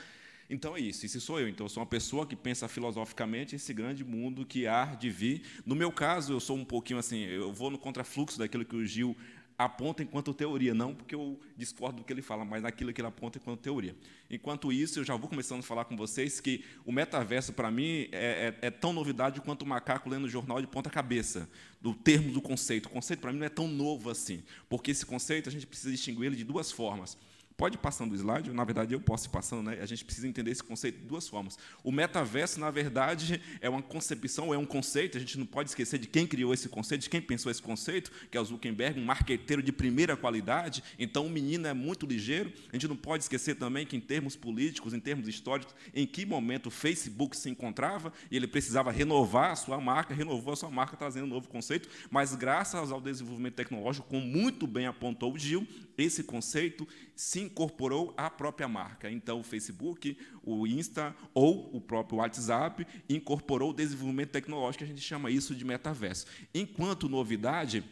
Então 0.48 0.76
é 0.76 0.80
isso, 0.80 1.06
esse 1.06 1.20
sou 1.20 1.40
eu. 1.40 1.48
Então 1.48 1.64
eu 1.66 1.68
sou 1.70 1.80
uma 1.82 1.86
pessoa 1.88 2.26
que 2.26 2.36
pensa 2.36 2.68
filosoficamente 2.68 3.56
esse 3.56 3.72
grande 3.72 4.04
mundo 4.04 4.44
que 4.44 4.66
há 4.66 4.84
de 4.94 5.10
vir. 5.10 5.42
No 5.64 5.74
meu 5.74 5.90
caso, 5.90 6.32
eu 6.32 6.40
sou 6.40 6.56
um 6.56 6.64
pouquinho 6.64 6.98
assim, 6.98 7.20
eu 7.24 7.52
vou 7.52 7.70
no 7.70 7.78
contrafluxo 7.78 8.38
daquilo 8.38 8.64
que 8.64 8.76
o 8.76 8.84
Gil 8.84 9.16
aponta 9.56 10.02
enquanto 10.02 10.34
teoria, 10.34 10.74
não 10.74 10.92
porque 10.92 11.14
eu 11.14 11.38
discordo 11.56 11.98
do 11.98 12.04
que 12.04 12.12
ele 12.12 12.22
fala, 12.22 12.44
mas 12.44 12.62
naquilo 12.64 12.92
que 12.92 13.00
ele 13.00 13.06
aponta 13.06 13.38
enquanto 13.38 13.60
teoria. 13.60 13.94
Enquanto 14.28 14.72
isso, 14.72 14.98
eu 14.98 15.04
já 15.04 15.14
vou 15.14 15.28
começando 15.28 15.60
a 15.60 15.62
falar 15.62 15.84
com 15.84 15.96
vocês 15.96 16.40
que 16.40 16.64
o 16.84 16.90
metaverso, 16.90 17.52
para 17.52 17.70
mim, 17.70 18.08
é, 18.10 18.56
é- 18.60 18.66
é 18.66 18.70
tão 18.70 18.92
novidade 18.92 19.40
quanto 19.40 19.62
o 19.62 19.66
macaco 19.66 20.10
lendo 20.10 20.24
o 20.24 20.28
jornal 20.28 20.60
de 20.60 20.66
ponta 20.66 20.90
cabeça, 20.90 21.48
do 21.80 21.94
termo 21.94 22.32
do 22.32 22.42
conceito. 22.42 22.86
O 22.86 22.90
conceito, 22.90 23.20
para 23.20 23.32
mim, 23.32 23.38
não 23.38 23.46
é 23.46 23.50
tão 23.50 23.68
novo 23.68 24.10
assim, 24.10 24.42
porque 24.68 24.90
esse 24.90 25.06
conceito 25.06 25.48
a 25.48 25.52
gente 25.52 25.66
precisa 25.68 25.92
distinguir 25.92 26.24
ele 26.26 26.36
de 26.36 26.44
duas 26.44 26.72
formas. 26.72 27.16
Pode 27.56 27.76
ir 27.76 27.78
passando 27.78 28.12
o 28.12 28.16
slide, 28.16 28.50
na 28.52 28.64
verdade 28.64 28.94
eu 28.94 29.00
posso 29.00 29.28
ir 29.28 29.30
passando, 29.30 29.70
né? 29.70 29.78
A 29.80 29.86
gente 29.86 30.04
precisa 30.04 30.26
entender 30.26 30.50
esse 30.50 30.62
conceito 30.62 30.98
de 30.98 31.04
duas 31.04 31.28
formas. 31.28 31.56
O 31.84 31.92
metaverso, 31.92 32.58
na 32.58 32.68
verdade, 32.68 33.40
é 33.60 33.68
uma 33.68 33.80
concepção, 33.80 34.52
é 34.52 34.58
um 34.58 34.66
conceito, 34.66 35.16
a 35.16 35.20
gente 35.20 35.38
não 35.38 35.46
pode 35.46 35.68
esquecer 35.68 35.98
de 36.00 36.08
quem 36.08 36.26
criou 36.26 36.52
esse 36.52 36.68
conceito, 36.68 37.02
de 37.02 37.10
quem 37.10 37.22
pensou 37.22 37.52
esse 37.52 37.62
conceito, 37.62 38.10
que 38.28 38.36
é 38.36 38.40
o 38.40 38.44
Zuckerberg, 38.44 38.98
um 38.98 39.04
marqueteiro 39.04 39.62
de 39.62 39.70
primeira 39.70 40.16
qualidade. 40.16 40.82
Então 40.98 41.26
o 41.26 41.30
menino 41.30 41.68
é 41.68 41.72
muito 41.72 42.06
ligeiro. 42.06 42.52
A 42.72 42.76
gente 42.76 42.88
não 42.88 42.96
pode 42.96 43.22
esquecer 43.22 43.54
também 43.54 43.86
que 43.86 43.96
em 43.96 44.00
termos 44.00 44.34
políticos, 44.34 44.92
em 44.92 44.98
termos 44.98 45.28
históricos, 45.28 45.74
em 45.94 46.06
que 46.06 46.26
momento 46.26 46.66
o 46.66 46.70
Facebook 46.72 47.36
se 47.36 47.48
encontrava 47.48 48.12
e 48.32 48.36
ele 48.36 48.48
precisava 48.48 48.90
renovar 48.90 49.52
a 49.52 49.56
sua 49.56 49.80
marca, 49.80 50.12
renovou 50.12 50.54
a 50.54 50.56
sua 50.56 50.70
marca 50.70 50.96
trazendo 50.96 51.26
um 51.26 51.30
novo 51.30 51.48
conceito, 51.48 51.88
mas 52.10 52.34
graças 52.34 52.90
ao 52.90 53.00
desenvolvimento 53.00 53.54
tecnológico, 53.54 54.08
como 54.08 54.26
muito 54.26 54.66
bem 54.66 54.86
apontou 54.86 55.32
o 55.32 55.38
Gil, 55.38 55.66
esse 55.96 56.24
conceito 56.24 56.86
se 57.14 57.40
incorporou 57.40 58.12
à 58.16 58.28
própria 58.28 58.68
marca. 58.68 59.10
Então, 59.10 59.40
o 59.40 59.44
Facebook, 59.44 60.16
o 60.42 60.66
Insta 60.66 61.14
ou 61.32 61.74
o 61.74 61.80
próprio 61.80 62.18
WhatsApp 62.18 62.86
incorporou 63.08 63.70
o 63.70 63.74
desenvolvimento 63.74 64.30
tecnológico, 64.30 64.84
a 64.84 64.86
gente 64.86 65.00
chama 65.00 65.30
isso 65.30 65.54
de 65.54 65.64
metaverso. 65.64 66.26
Enquanto 66.54 67.08
novidade, 67.08 67.84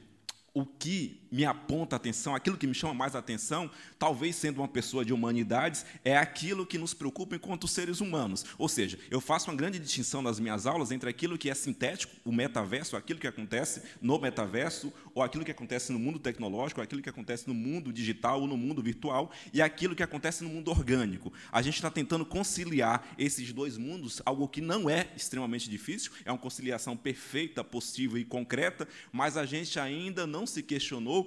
o 0.53 0.67
que 0.67 1.22
me 1.33 1.47
aponta 1.47 1.97
a 1.97 1.99
atenção, 1.99 2.35
aquilo 2.35 2.59
que 2.59 2.67
me 2.67 2.75
chama 2.75 2.93
mais 2.93 3.17
a 3.17 3.19
atenção, 3.19 3.71
talvez 3.99 4.37
sendo 4.37 4.59
uma 4.61 4.69
pessoa 4.69 5.03
de 5.03 5.15
humanidades, 5.15 5.87
é 6.05 6.15
aquilo 6.15 6.67
que 6.67 6.77
nos 6.77 6.93
preocupa 6.93 7.35
enquanto 7.35 7.67
seres 7.67 8.03
humanos. 8.03 8.45
Ou 8.59 8.69
seja, 8.69 8.99
eu 9.11 9.19
faço 9.19 9.51
uma 9.51 9.57
grande 9.57 9.79
distinção 9.79 10.21
nas 10.21 10.39
minhas 10.39 10.67
aulas 10.67 10.93
entre 10.93 11.09
aquilo 11.09 11.39
que 11.39 11.49
é 11.49 11.55
sintético, 11.55 12.15
o 12.23 12.31
metaverso, 12.31 12.97
aquilo 12.97 13.19
que 13.19 13.27
acontece 13.27 13.83
no 14.03 14.19
metaverso, 14.19 14.93
ou 15.15 15.23
aquilo 15.23 15.43
que 15.43 15.51
acontece 15.51 15.91
no 15.91 15.99
mundo 15.99 16.19
tecnológico, 16.19 16.81
ou 16.81 16.85
aquilo 16.85 17.01
que 17.01 17.09
acontece 17.09 17.49
no 17.49 17.55
mundo 17.55 17.91
digital 17.91 18.43
ou 18.43 18.47
no 18.47 18.57
mundo 18.57 18.83
virtual, 18.83 19.33
e 19.55 19.63
aquilo 19.63 19.97
que 19.97 20.03
acontece 20.03 20.45
no 20.45 20.51
mundo 20.51 20.71
orgânico. 20.71 21.33
A 21.51 21.63
gente 21.63 21.77
está 21.77 21.91
tentando 21.91 22.27
conciliar 22.27 23.07
esses 23.17 23.53
dois 23.55 23.79
mundos, 23.79 24.21
algo 24.27 24.47
que 24.47 24.61
não 24.61 24.91
é 24.91 25.09
extremamente 25.17 25.71
difícil, 25.71 26.13
é 26.27 26.31
uma 26.31 26.39
conciliação 26.39 26.95
perfeita, 26.95 27.65
possível 27.65 28.19
e 28.19 28.25
concreta, 28.25 28.87
mas 29.11 29.39
a 29.39 29.47
gente 29.47 29.81
ainda 29.81 30.27
não 30.27 30.47
se 30.47 30.63
questionou 30.63 31.22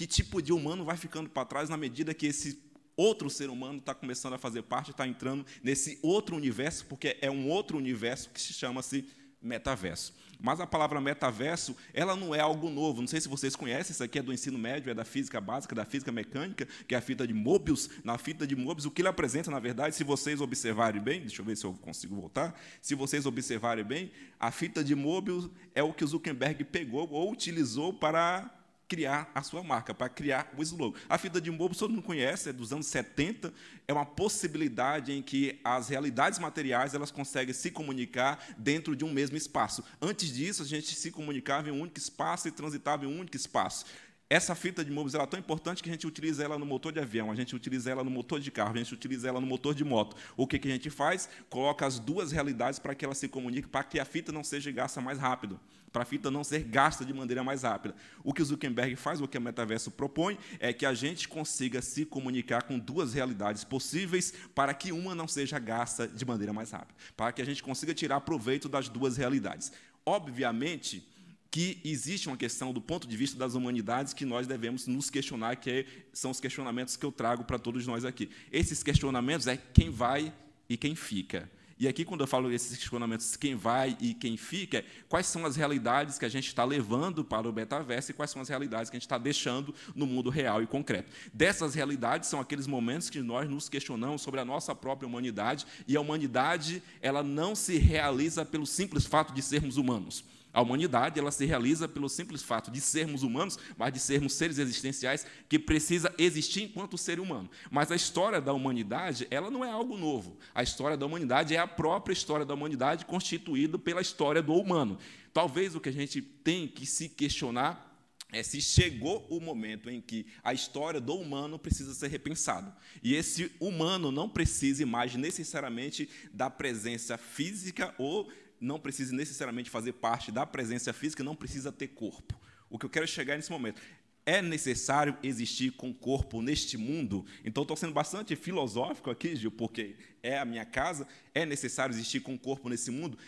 que 0.00 0.06
tipo 0.06 0.40
de 0.40 0.50
humano 0.50 0.82
vai 0.82 0.96
ficando 0.96 1.28
para 1.28 1.44
trás 1.44 1.68
na 1.68 1.76
medida 1.76 2.14
que 2.14 2.24
esse 2.24 2.58
outro 2.96 3.28
ser 3.28 3.50
humano 3.50 3.80
está 3.80 3.94
começando 3.94 4.32
a 4.32 4.38
fazer 4.38 4.62
parte, 4.62 4.92
está 4.92 5.06
entrando 5.06 5.44
nesse 5.62 5.98
outro 6.00 6.34
universo, 6.34 6.86
porque 6.86 7.18
é 7.20 7.30
um 7.30 7.50
outro 7.50 7.76
universo 7.76 8.30
que 8.30 8.40
se 8.40 8.54
chama-se 8.54 9.06
metaverso. 9.42 10.14
Mas 10.40 10.58
a 10.58 10.66
palavra 10.66 11.02
metaverso, 11.02 11.76
ela 11.92 12.16
não 12.16 12.34
é 12.34 12.40
algo 12.40 12.70
novo. 12.70 13.02
Não 13.02 13.08
sei 13.08 13.20
se 13.20 13.28
vocês 13.28 13.54
conhecem, 13.54 13.92
isso 13.92 14.02
aqui 14.02 14.18
é 14.18 14.22
do 14.22 14.32
ensino 14.32 14.56
médio, 14.56 14.90
é 14.90 14.94
da 14.94 15.04
física 15.04 15.38
básica, 15.38 15.74
da 15.74 15.84
física 15.84 16.10
mecânica, 16.10 16.66
que 16.88 16.94
é 16.94 16.98
a 16.98 17.02
fita 17.02 17.26
de 17.26 17.34
Mobius. 17.34 17.90
Na 18.02 18.16
fita 18.16 18.46
de 18.46 18.56
Mobius, 18.56 18.86
o 18.86 18.90
que 18.90 19.02
ele 19.02 19.08
apresenta, 19.08 19.50
na 19.50 19.58
verdade, 19.58 19.94
se 19.94 20.02
vocês 20.02 20.40
observarem 20.40 21.02
bem, 21.02 21.20
deixa 21.20 21.42
eu 21.42 21.44
ver 21.44 21.58
se 21.58 21.66
eu 21.66 21.74
consigo 21.74 22.16
voltar, 22.16 22.58
se 22.80 22.94
vocês 22.94 23.26
observarem 23.26 23.84
bem, 23.84 24.10
a 24.38 24.50
fita 24.50 24.82
de 24.82 24.94
Mobius 24.94 25.50
é 25.74 25.82
o 25.82 25.92
que 25.92 26.04
o 26.04 26.06
Zuckerberg 26.06 26.64
pegou 26.64 27.06
ou 27.10 27.30
utilizou 27.30 27.92
para 27.92 28.59
criar 28.90 29.30
a 29.32 29.40
sua 29.40 29.62
marca, 29.62 29.94
para 29.94 30.08
criar 30.08 30.52
o 30.58 30.62
slogan. 30.62 30.98
A 31.08 31.16
fita 31.16 31.40
de 31.40 31.48
Mobius 31.48 31.78
todo 31.78 31.92
mundo 31.92 32.02
conhece, 32.02 32.48
é 32.48 32.52
dos 32.52 32.72
anos 32.72 32.88
70, 32.88 33.54
é 33.86 33.92
uma 33.92 34.04
possibilidade 34.04 35.12
em 35.12 35.22
que 35.22 35.60
as 35.62 35.88
realidades 35.88 36.40
materiais 36.40 36.92
elas 36.92 37.12
conseguem 37.12 37.54
se 37.54 37.70
comunicar 37.70 38.44
dentro 38.58 38.96
de 38.96 39.04
um 39.04 39.12
mesmo 39.12 39.36
espaço. 39.36 39.84
Antes 40.02 40.34
disso, 40.34 40.64
a 40.64 40.66
gente 40.66 40.96
se 40.96 41.12
comunicava 41.12 41.68
em 41.68 41.72
um 41.72 41.82
único 41.82 41.98
espaço 41.98 42.48
e 42.48 42.50
transitava 42.50 43.04
em 43.04 43.08
um 43.08 43.20
único 43.20 43.36
espaço. 43.36 43.84
Essa 44.28 44.56
fita 44.56 44.84
de 44.84 44.92
ela 44.92 45.24
é 45.24 45.26
tão 45.26 45.38
importante 45.38 45.82
que 45.82 45.88
a 45.88 45.92
gente 45.92 46.06
utiliza 46.06 46.44
ela 46.44 46.58
no 46.58 46.66
motor 46.66 46.92
de 46.92 46.98
avião, 46.98 47.30
a 47.30 47.34
gente 47.34 47.54
utiliza 47.54 47.90
ela 47.90 48.02
no 48.02 48.10
motor 48.10 48.40
de 48.40 48.50
carro, 48.50 48.74
a 48.74 48.78
gente 48.78 48.94
utiliza 48.94 49.28
ela 49.28 49.40
no 49.40 49.46
motor 49.46 49.74
de 49.74 49.84
moto. 49.84 50.16
O 50.36 50.46
que, 50.46 50.58
que 50.58 50.68
a 50.68 50.70
gente 50.70 50.90
faz? 50.90 51.28
Coloca 51.48 51.86
as 51.86 51.98
duas 52.00 52.30
realidades 52.32 52.78
para 52.78 52.94
que 52.94 53.04
ela 53.04 53.14
se 53.14 53.28
comunique, 53.28 53.68
para 53.68 53.84
que 53.84 53.98
a 54.00 54.04
fita 54.04 54.30
não 54.32 54.44
seja 54.44 54.70
gasta 54.70 55.00
mais 55.00 55.18
rápido, 55.18 55.58
para 55.92 56.02
a 56.02 56.06
fita 56.06 56.30
não 56.30 56.44
ser 56.44 56.62
gasta 56.64 57.04
de 57.04 57.12
maneira 57.12 57.42
mais 57.42 57.62
rápida. 57.62 57.94
O 58.22 58.32
que 58.32 58.42
o 58.42 58.44
Zuckerberg 58.44 58.96
faz, 58.96 59.20
o 59.20 59.28
que 59.28 59.36
o 59.36 59.40
metaverso 59.40 59.90
propõe, 59.90 60.38
é 60.58 60.72
que 60.72 60.86
a 60.86 60.94
gente 60.94 61.28
consiga 61.28 61.82
se 61.82 62.04
comunicar 62.04 62.62
com 62.62 62.78
duas 62.78 63.14
realidades 63.14 63.64
possíveis 63.64 64.32
para 64.54 64.72
que 64.74 64.92
uma 64.92 65.14
não 65.14 65.26
seja 65.26 65.58
gasta 65.58 66.06
de 66.06 66.24
maneira 66.24 66.52
mais 66.52 66.70
rápida, 66.70 66.94
para 67.16 67.32
que 67.32 67.42
a 67.42 67.44
gente 67.44 67.62
consiga 67.62 67.94
tirar 67.94 68.20
proveito 68.20 68.68
das 68.68 68.88
duas 68.88 69.16
realidades. 69.16 69.72
Obviamente, 70.06 71.06
que 71.50 71.80
existe 71.84 72.28
uma 72.28 72.36
questão 72.36 72.72
do 72.72 72.80
ponto 72.80 73.08
de 73.08 73.16
vista 73.16 73.36
das 73.36 73.54
humanidades 73.54 74.14
que 74.14 74.24
nós 74.24 74.46
devemos 74.46 74.86
nos 74.86 75.10
questionar, 75.10 75.56
que 75.56 75.84
são 76.12 76.30
os 76.30 76.38
questionamentos 76.38 76.96
que 76.96 77.04
eu 77.04 77.10
trago 77.10 77.44
para 77.44 77.58
todos 77.58 77.86
nós 77.86 78.04
aqui. 78.04 78.30
Esses 78.52 78.82
questionamentos 78.82 79.48
é 79.48 79.56
quem 79.56 79.90
vai 79.90 80.32
e 80.68 80.76
quem 80.76 80.94
fica. 80.94 81.50
E 81.80 81.88
aqui, 81.88 82.04
quando 82.04 82.20
eu 82.20 82.26
falo 82.26 82.50
desses 82.50 82.76
questionamentos, 82.76 83.36
quem 83.36 83.54
vai 83.54 83.96
e 83.98 84.12
quem 84.12 84.36
fica, 84.36 84.80
é 84.80 84.84
quais 85.08 85.24
são 85.24 85.46
as 85.46 85.56
realidades 85.56 86.18
que 86.18 86.26
a 86.26 86.28
gente 86.28 86.46
está 86.46 86.62
levando 86.62 87.24
para 87.24 87.48
o 87.48 87.52
metaverso 87.54 88.10
e 88.10 88.14
quais 88.14 88.30
são 88.30 88.42
as 88.42 88.50
realidades 88.50 88.90
que 88.90 88.96
a 88.96 88.98
gente 88.98 89.06
está 89.06 89.16
deixando 89.16 89.74
no 89.94 90.06
mundo 90.06 90.28
real 90.28 90.62
e 90.62 90.66
concreto. 90.66 91.10
Dessas 91.32 91.74
realidades 91.74 92.28
são 92.28 92.38
aqueles 92.38 92.66
momentos 92.66 93.08
que 93.08 93.22
nós 93.22 93.48
nos 93.48 93.70
questionamos 93.70 94.20
sobre 94.20 94.40
a 94.40 94.44
nossa 94.44 94.74
própria 94.74 95.08
humanidade 95.08 95.66
e 95.88 95.96
a 95.96 96.00
humanidade 96.02 96.82
ela 97.00 97.22
não 97.22 97.54
se 97.54 97.78
realiza 97.78 98.44
pelo 98.44 98.66
simples 98.66 99.06
fato 99.06 99.32
de 99.32 99.40
sermos 99.40 99.78
humanos. 99.78 100.22
A 100.52 100.60
humanidade 100.60 101.18
ela 101.18 101.30
se 101.30 101.44
realiza 101.44 101.88
pelo 101.88 102.08
simples 102.08 102.42
fato 102.42 102.70
de 102.70 102.80
sermos 102.80 103.22
humanos, 103.22 103.58
mas 103.76 103.92
de 103.92 104.00
sermos 104.00 104.32
seres 104.32 104.58
existenciais 104.58 105.24
que 105.48 105.58
precisa 105.58 106.12
existir 106.18 106.64
enquanto 106.64 106.98
ser 106.98 107.20
humano. 107.20 107.50
Mas 107.70 107.92
a 107.92 107.96
história 107.96 108.40
da 108.40 108.52
humanidade 108.52 109.26
ela 109.30 109.50
não 109.50 109.64
é 109.64 109.70
algo 109.70 109.96
novo. 109.96 110.38
A 110.54 110.62
história 110.62 110.96
da 110.96 111.06
humanidade 111.06 111.54
é 111.54 111.58
a 111.58 111.66
própria 111.66 112.12
história 112.12 112.44
da 112.44 112.54
humanidade 112.54 113.04
constituída 113.04 113.78
pela 113.78 114.00
história 114.00 114.42
do 114.42 114.54
humano. 114.54 114.98
Talvez 115.32 115.74
o 115.74 115.80
que 115.80 115.88
a 115.88 115.92
gente 115.92 116.20
tem 116.20 116.66
que 116.66 116.84
se 116.84 117.08
questionar 117.08 117.88
é 118.32 118.42
se 118.42 118.60
chegou 118.60 119.26
o 119.28 119.40
momento 119.40 119.90
em 119.90 120.00
que 120.00 120.26
a 120.42 120.52
história 120.52 121.00
do 121.00 121.14
humano 121.14 121.58
precisa 121.58 121.94
ser 121.94 122.08
repensado. 122.08 122.72
E 123.02 123.14
esse 123.14 123.50
humano 123.58 124.12
não 124.12 124.28
precisa 124.28 124.86
mais 124.86 125.14
necessariamente 125.14 126.08
da 126.32 126.48
presença 126.48 127.18
física 127.18 127.94
ou 127.98 128.30
não 128.60 128.78
precisa 128.78 129.14
necessariamente 129.14 129.70
fazer 129.70 129.94
parte 129.94 130.30
da 130.30 130.44
presença 130.44 130.92
física, 130.92 131.24
não 131.24 131.34
precisa 131.34 131.72
ter 131.72 131.88
corpo. 131.88 132.38
O 132.68 132.78
que 132.78 132.86
eu 132.86 132.90
quero 132.90 133.08
chegar 133.08 133.36
nesse 133.36 133.50
momento 133.50 133.80
é 134.26 134.42
necessário 134.42 135.16
existir 135.22 135.72
com 135.72 135.92
corpo 135.92 136.42
neste 136.42 136.76
mundo? 136.76 137.24
Então, 137.44 137.62
estou 137.62 137.76
sendo 137.76 137.92
bastante 137.92 138.36
filosófico 138.36 139.10
aqui, 139.10 139.34
Gil, 139.34 139.50
porque 139.50 139.96
é 140.22 140.38
a 140.38 140.44
minha 140.44 140.64
casa. 140.64 141.08
É 141.34 141.46
necessário 141.46 141.92
existir 141.92 142.20
com 142.20 142.38
corpo 142.38 142.68
nesse 142.68 142.90
mundo? 142.90 143.18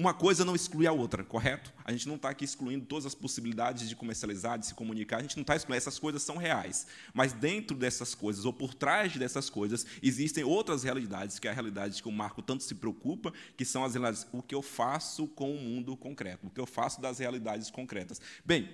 Uma 0.00 0.14
coisa 0.14 0.46
não 0.46 0.54
exclui 0.54 0.86
a 0.86 0.92
outra, 0.92 1.22
correto? 1.22 1.70
A 1.84 1.92
gente 1.92 2.08
não 2.08 2.14
está 2.14 2.30
aqui 2.30 2.42
excluindo 2.42 2.86
todas 2.86 3.04
as 3.04 3.14
possibilidades 3.14 3.86
de 3.86 3.94
comercializar, 3.94 4.58
de 4.58 4.64
se 4.64 4.72
comunicar, 4.72 5.18
a 5.18 5.20
gente 5.20 5.36
não 5.36 5.42
está 5.42 5.54
excluindo, 5.54 5.76
essas 5.76 5.98
coisas 5.98 6.22
são 6.22 6.38
reais. 6.38 6.86
Mas 7.12 7.34
dentro 7.34 7.76
dessas 7.76 8.14
coisas, 8.14 8.46
ou 8.46 8.52
por 8.54 8.72
trás 8.72 9.14
dessas 9.14 9.50
coisas, 9.50 9.84
existem 10.02 10.42
outras 10.42 10.84
realidades, 10.84 11.38
que 11.38 11.46
é 11.46 11.50
a 11.50 11.52
realidade 11.52 12.00
que 12.02 12.08
o 12.08 12.12
Marco 12.12 12.40
tanto 12.40 12.62
se 12.62 12.74
preocupa, 12.76 13.30
que 13.58 13.64
são 13.66 13.84
as 13.84 13.92
realidades, 13.92 14.26
o 14.32 14.42
que 14.42 14.54
eu 14.54 14.62
faço 14.62 15.26
com 15.26 15.54
o 15.54 15.60
mundo 15.60 15.94
concreto, 15.98 16.46
o 16.46 16.50
que 16.50 16.60
eu 16.60 16.66
faço 16.66 16.98
das 17.02 17.18
realidades 17.18 17.70
concretas. 17.70 18.22
Bem, 18.42 18.70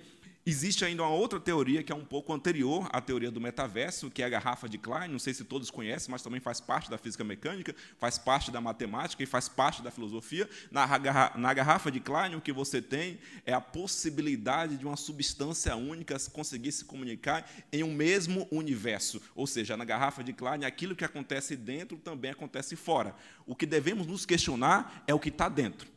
Existe 0.49 0.85
ainda 0.85 1.03
uma 1.03 1.11
outra 1.11 1.41
teoria 1.41 1.83
que 1.83 1.91
é 1.91 1.95
um 1.95 2.05
pouco 2.05 2.31
anterior 2.31 2.87
à 2.93 3.01
teoria 3.01 3.29
do 3.29 3.41
metaverso, 3.41 4.09
que 4.09 4.23
é 4.23 4.25
a 4.25 4.29
garrafa 4.29 4.69
de 4.69 4.77
Klein. 4.77 5.09
Não 5.09 5.19
sei 5.19 5.33
se 5.33 5.43
todos 5.43 5.69
conhecem, 5.69 6.09
mas 6.09 6.21
também 6.21 6.39
faz 6.39 6.61
parte 6.61 6.89
da 6.89 6.97
física 6.97 7.21
mecânica, 7.21 7.75
faz 7.99 8.17
parte 8.17 8.49
da 8.49 8.61
matemática 8.61 9.21
e 9.21 9.25
faz 9.25 9.49
parte 9.49 9.81
da 9.81 9.91
filosofia. 9.91 10.49
Na, 10.71 11.53
garrafa 11.53 11.91
de 11.91 11.99
Klein, 11.99 12.35
o 12.35 12.39
que 12.39 12.53
você 12.53 12.81
tem 12.81 13.19
é 13.45 13.51
a 13.51 13.59
possibilidade 13.59 14.77
de 14.77 14.85
uma 14.85 14.95
substância 14.95 15.75
única 15.75 16.15
conseguir 16.31 16.71
se 16.71 16.85
comunicar 16.85 17.45
em 17.69 17.83
um 17.83 17.93
mesmo 17.93 18.47
universo. 18.49 19.21
Ou 19.35 19.45
seja, 19.45 19.75
na 19.75 19.83
garrafa 19.83 20.23
de 20.23 20.31
Klein, 20.31 20.63
aquilo 20.63 20.95
que 20.95 21.03
acontece 21.03 21.57
dentro 21.57 21.97
também 21.97 22.31
acontece 22.31 22.77
fora. 22.77 23.13
O 23.45 23.53
que 23.53 23.65
devemos 23.65 24.07
nos 24.07 24.25
questionar 24.25 25.03
é 25.07 25.13
o 25.13 25.19
que 25.19 25.27
está 25.27 25.49
dentro. 25.49 25.96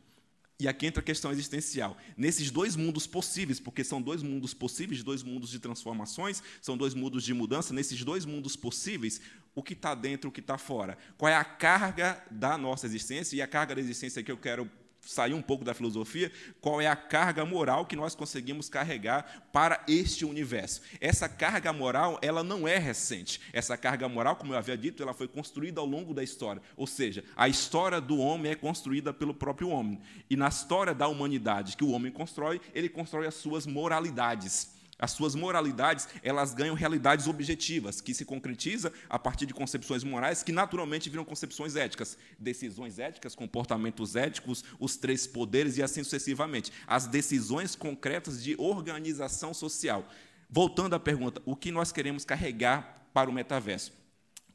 E 0.61 0.67
aqui 0.67 0.85
entra 0.85 1.01
a 1.01 1.03
questão 1.03 1.31
existencial. 1.31 1.97
Nesses 2.15 2.51
dois 2.51 2.75
mundos 2.75 3.07
possíveis, 3.07 3.59
porque 3.59 3.83
são 3.83 3.99
dois 3.99 4.21
mundos 4.21 4.53
possíveis, 4.53 5.01
dois 5.01 5.23
mundos 5.23 5.49
de 5.49 5.57
transformações, 5.57 6.43
são 6.61 6.77
dois 6.77 6.93
mundos 6.93 7.23
de 7.23 7.33
mudança, 7.33 7.73
nesses 7.73 8.03
dois 8.03 8.25
mundos 8.25 8.55
possíveis, 8.55 9.19
o 9.55 9.63
que 9.63 9.73
está 9.73 9.95
dentro, 9.95 10.29
o 10.29 10.31
que 10.31 10.39
está 10.39 10.59
fora? 10.59 10.99
Qual 11.17 11.27
é 11.27 11.35
a 11.35 11.43
carga 11.43 12.23
da 12.29 12.59
nossa 12.59 12.85
existência? 12.85 13.35
E 13.35 13.41
a 13.41 13.47
carga 13.47 13.73
da 13.73 13.81
existência 13.81 14.21
que 14.21 14.31
eu 14.31 14.37
quero 14.37 14.69
sair 15.01 15.33
um 15.33 15.41
pouco 15.41 15.65
da 15.65 15.73
filosofia, 15.73 16.31
qual 16.59 16.79
é 16.79 16.87
a 16.87 16.95
carga 16.95 17.43
moral 17.43 17.85
que 17.85 17.95
nós 17.95 18.15
conseguimos 18.15 18.69
carregar 18.69 19.47
para 19.51 19.83
este 19.87 20.25
universo. 20.25 20.81
Essa 20.99 21.27
carga 21.27 21.73
moral, 21.73 22.19
ela 22.21 22.43
não 22.43 22.67
é 22.67 22.77
recente. 22.77 23.41
Essa 23.51 23.75
carga 23.75 24.07
moral, 24.07 24.35
como 24.35 24.53
eu 24.53 24.57
havia 24.57 24.77
dito, 24.77 25.01
ela 25.01 25.13
foi 25.13 25.27
construída 25.27 25.81
ao 25.81 25.87
longo 25.87 26.13
da 26.13 26.23
história. 26.23 26.61
Ou 26.77 26.87
seja, 26.87 27.23
a 27.35 27.49
história 27.49 27.99
do 27.99 28.17
homem 28.17 28.51
é 28.51 28.55
construída 28.55 29.13
pelo 29.13 29.33
próprio 29.33 29.69
homem. 29.69 29.99
E 30.29 30.35
na 30.35 30.47
história 30.47 30.93
da 30.93 31.07
humanidade 31.07 31.75
que 31.75 31.83
o 31.83 31.91
homem 31.91 32.11
constrói, 32.11 32.61
ele 32.73 32.89
constrói 32.89 33.27
as 33.27 33.35
suas 33.35 33.65
moralidades. 33.65 34.80
As 35.01 35.11
suas 35.11 35.33
moralidades, 35.33 36.07
elas 36.21 36.53
ganham 36.53 36.75
realidades 36.75 37.25
objetivas, 37.25 37.99
que 37.99 38.13
se 38.13 38.23
concretiza 38.23 38.93
a 39.09 39.17
partir 39.17 39.47
de 39.47 39.53
concepções 39.53 40.03
morais 40.03 40.43
que 40.43 40.51
naturalmente 40.51 41.09
viram 41.09 41.25
concepções 41.25 41.75
éticas, 41.75 42.15
decisões 42.37 42.99
éticas, 42.99 43.33
comportamentos 43.33 44.15
éticos, 44.15 44.63
os 44.79 44.95
três 44.95 45.25
poderes 45.25 45.77
e 45.77 45.83
assim 45.83 46.03
sucessivamente. 46.03 46.71
As 46.85 47.07
decisões 47.07 47.75
concretas 47.75 48.43
de 48.43 48.55
organização 48.59 49.55
social. 49.55 50.07
Voltando 50.47 50.93
à 50.93 50.99
pergunta, 50.99 51.41
o 51.45 51.55
que 51.55 51.71
nós 51.71 51.91
queremos 51.91 52.23
carregar 52.23 53.07
para 53.11 53.29
o 53.29 53.33
metaverso? 53.33 54.00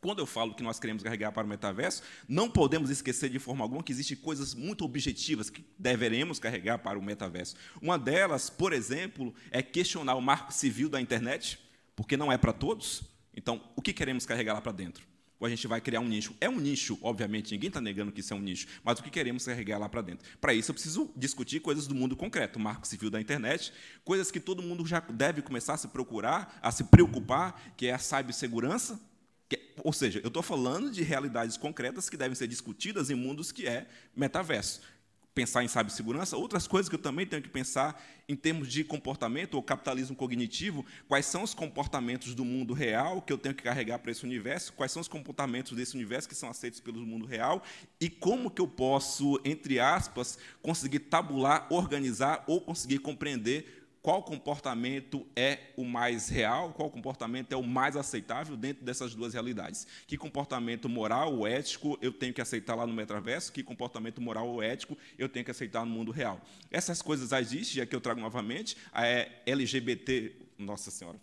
Quando 0.06 0.20
eu 0.20 0.26
falo 0.26 0.54
que 0.54 0.62
nós 0.62 0.78
queremos 0.78 1.02
carregar 1.02 1.32
para 1.32 1.44
o 1.44 1.48
metaverso, 1.48 2.00
não 2.28 2.48
podemos 2.48 2.90
esquecer 2.90 3.28
de 3.28 3.40
forma 3.40 3.64
alguma 3.64 3.82
que 3.82 3.90
existem 3.90 4.16
coisas 4.16 4.54
muito 4.54 4.84
objetivas 4.84 5.50
que 5.50 5.64
deveremos 5.76 6.38
carregar 6.38 6.78
para 6.78 6.96
o 6.96 7.02
metaverso. 7.02 7.56
Uma 7.82 7.98
delas, 7.98 8.48
por 8.48 8.72
exemplo, 8.72 9.34
é 9.50 9.64
questionar 9.64 10.14
o 10.14 10.22
marco 10.22 10.52
civil 10.52 10.88
da 10.88 11.00
internet, 11.00 11.58
porque 11.96 12.16
não 12.16 12.30
é 12.30 12.38
para 12.38 12.52
todos. 12.52 13.02
Então, 13.34 13.60
o 13.74 13.82
que 13.82 13.92
queremos 13.92 14.24
carregar 14.24 14.54
lá 14.54 14.60
para 14.60 14.70
dentro? 14.70 15.04
Ou 15.40 15.46
a 15.48 15.50
gente 15.50 15.66
vai 15.66 15.80
criar 15.80 15.98
um 15.98 16.06
nicho? 16.06 16.36
É 16.40 16.48
um 16.48 16.60
nicho, 16.60 16.96
obviamente, 17.02 17.50
ninguém 17.50 17.66
está 17.66 17.80
negando 17.80 18.12
que 18.12 18.20
isso 18.20 18.32
é 18.32 18.36
um 18.36 18.40
nicho, 18.40 18.68
mas 18.84 19.00
o 19.00 19.02
que 19.02 19.10
queremos 19.10 19.44
carregar 19.44 19.76
lá 19.76 19.88
para 19.88 20.02
dentro? 20.02 20.24
Para 20.40 20.54
isso, 20.54 20.70
eu 20.70 20.74
preciso 20.74 21.10
discutir 21.16 21.58
coisas 21.58 21.88
do 21.88 21.96
mundo 21.96 22.14
concreto, 22.14 22.60
o 22.60 22.62
marco 22.62 22.86
civil 22.86 23.10
da 23.10 23.20
internet, 23.20 23.72
coisas 24.04 24.30
que 24.30 24.38
todo 24.38 24.62
mundo 24.62 24.86
já 24.86 25.00
deve 25.00 25.42
começar 25.42 25.74
a 25.74 25.76
se 25.76 25.88
procurar, 25.88 26.56
a 26.62 26.70
se 26.70 26.84
preocupar, 26.84 27.60
que 27.76 27.88
é 27.88 27.92
a 27.92 27.98
cibersegurança, 27.98 29.00
ou 29.82 29.92
seja, 29.92 30.20
eu 30.22 30.28
estou 30.28 30.42
falando 30.42 30.90
de 30.90 31.02
realidades 31.02 31.56
concretas 31.56 32.10
que 32.10 32.16
devem 32.16 32.34
ser 32.34 32.48
discutidas 32.48 33.10
em 33.10 33.14
mundos 33.14 33.52
que 33.52 33.66
é 33.66 33.86
metaverso. 34.16 34.80
Pensar 35.32 35.62
em 35.62 35.68
cibersegurança, 35.68 36.34
outras 36.36 36.66
coisas 36.66 36.88
que 36.88 36.94
eu 36.94 37.00
também 37.00 37.26
tenho 37.26 37.42
que 37.42 37.48
pensar 37.48 38.02
em 38.26 38.34
termos 38.34 38.72
de 38.72 38.82
comportamento 38.82 39.54
ou 39.54 39.62
capitalismo 39.62 40.16
cognitivo, 40.16 40.84
quais 41.06 41.26
são 41.26 41.42
os 41.42 41.52
comportamentos 41.52 42.34
do 42.34 42.42
mundo 42.42 42.72
real 42.72 43.20
que 43.20 43.32
eu 43.32 43.36
tenho 43.36 43.54
que 43.54 43.62
carregar 43.62 43.98
para 43.98 44.10
esse 44.10 44.24
universo, 44.24 44.72
quais 44.72 44.90
são 44.90 45.02
os 45.02 45.08
comportamentos 45.08 45.76
desse 45.76 45.94
universo 45.94 46.26
que 46.26 46.34
são 46.34 46.48
aceitos 46.48 46.80
pelo 46.80 47.04
mundo 47.06 47.26
real 47.26 47.62
e 48.00 48.08
como 48.08 48.50
que 48.50 48.62
eu 48.62 48.66
posso, 48.66 49.38
entre 49.44 49.78
aspas, 49.78 50.38
conseguir 50.62 51.00
tabular, 51.00 51.66
organizar 51.70 52.42
ou 52.46 52.60
conseguir 52.60 52.98
compreender 52.98 53.85
qual 54.06 54.22
comportamento 54.22 55.26
é 55.34 55.58
o 55.76 55.84
mais 55.84 56.28
real, 56.28 56.72
qual 56.72 56.88
comportamento 56.88 57.52
é 57.52 57.56
o 57.56 57.62
mais 57.64 57.96
aceitável 57.96 58.56
dentro 58.56 58.84
dessas 58.84 59.16
duas 59.16 59.34
realidades. 59.34 59.84
Que 60.06 60.16
comportamento 60.16 60.88
moral 60.88 61.34
ou 61.34 61.44
ético 61.44 61.98
eu 62.00 62.12
tenho 62.12 62.32
que 62.32 62.40
aceitar 62.40 62.76
lá 62.76 62.86
no 62.86 62.94
metaverso, 62.94 63.52
que 63.52 63.64
comportamento 63.64 64.22
moral 64.22 64.46
ou 64.46 64.62
ético 64.62 64.96
eu 65.18 65.28
tenho 65.28 65.44
que 65.44 65.50
aceitar 65.50 65.84
no 65.84 65.90
mundo 65.90 66.12
real. 66.12 66.40
Essas 66.70 67.02
coisas 67.02 67.32
existem, 67.32 67.78
e 67.78 67.82
aqui 67.82 67.96
eu 67.96 68.00
trago 68.00 68.20
novamente, 68.20 68.76
a 68.92 69.04
LGBT, 69.44 70.36
nossa 70.56 70.88
senhora, 70.92 71.18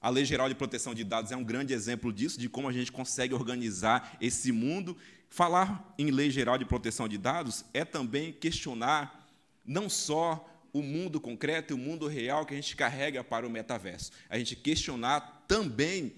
a 0.00 0.08
Lei 0.08 0.24
Geral 0.24 0.48
de 0.48 0.54
Proteção 0.54 0.94
de 0.94 1.04
Dados 1.04 1.32
é 1.32 1.36
um 1.36 1.44
grande 1.44 1.74
exemplo 1.74 2.10
disso, 2.10 2.40
de 2.40 2.48
como 2.48 2.66
a 2.66 2.72
gente 2.72 2.90
consegue 2.90 3.34
organizar 3.34 4.16
esse 4.22 4.50
mundo. 4.52 4.96
Falar 5.28 5.94
em 5.98 6.10
Lei 6.10 6.30
Geral 6.30 6.56
de 6.56 6.64
Proteção 6.64 7.06
de 7.06 7.18
Dados 7.18 7.62
é 7.74 7.84
também 7.84 8.32
questionar 8.32 9.28
não 9.66 9.90
só 9.90 10.50
o 10.74 10.82
mundo 10.82 11.20
concreto 11.20 11.72
e 11.72 11.74
o 11.74 11.78
mundo 11.78 12.08
real 12.08 12.44
que 12.44 12.52
a 12.52 12.56
gente 12.56 12.74
carrega 12.74 13.22
para 13.22 13.46
o 13.46 13.50
metaverso. 13.50 14.10
A 14.28 14.36
gente 14.36 14.56
questionar 14.56 15.44
também 15.46 16.12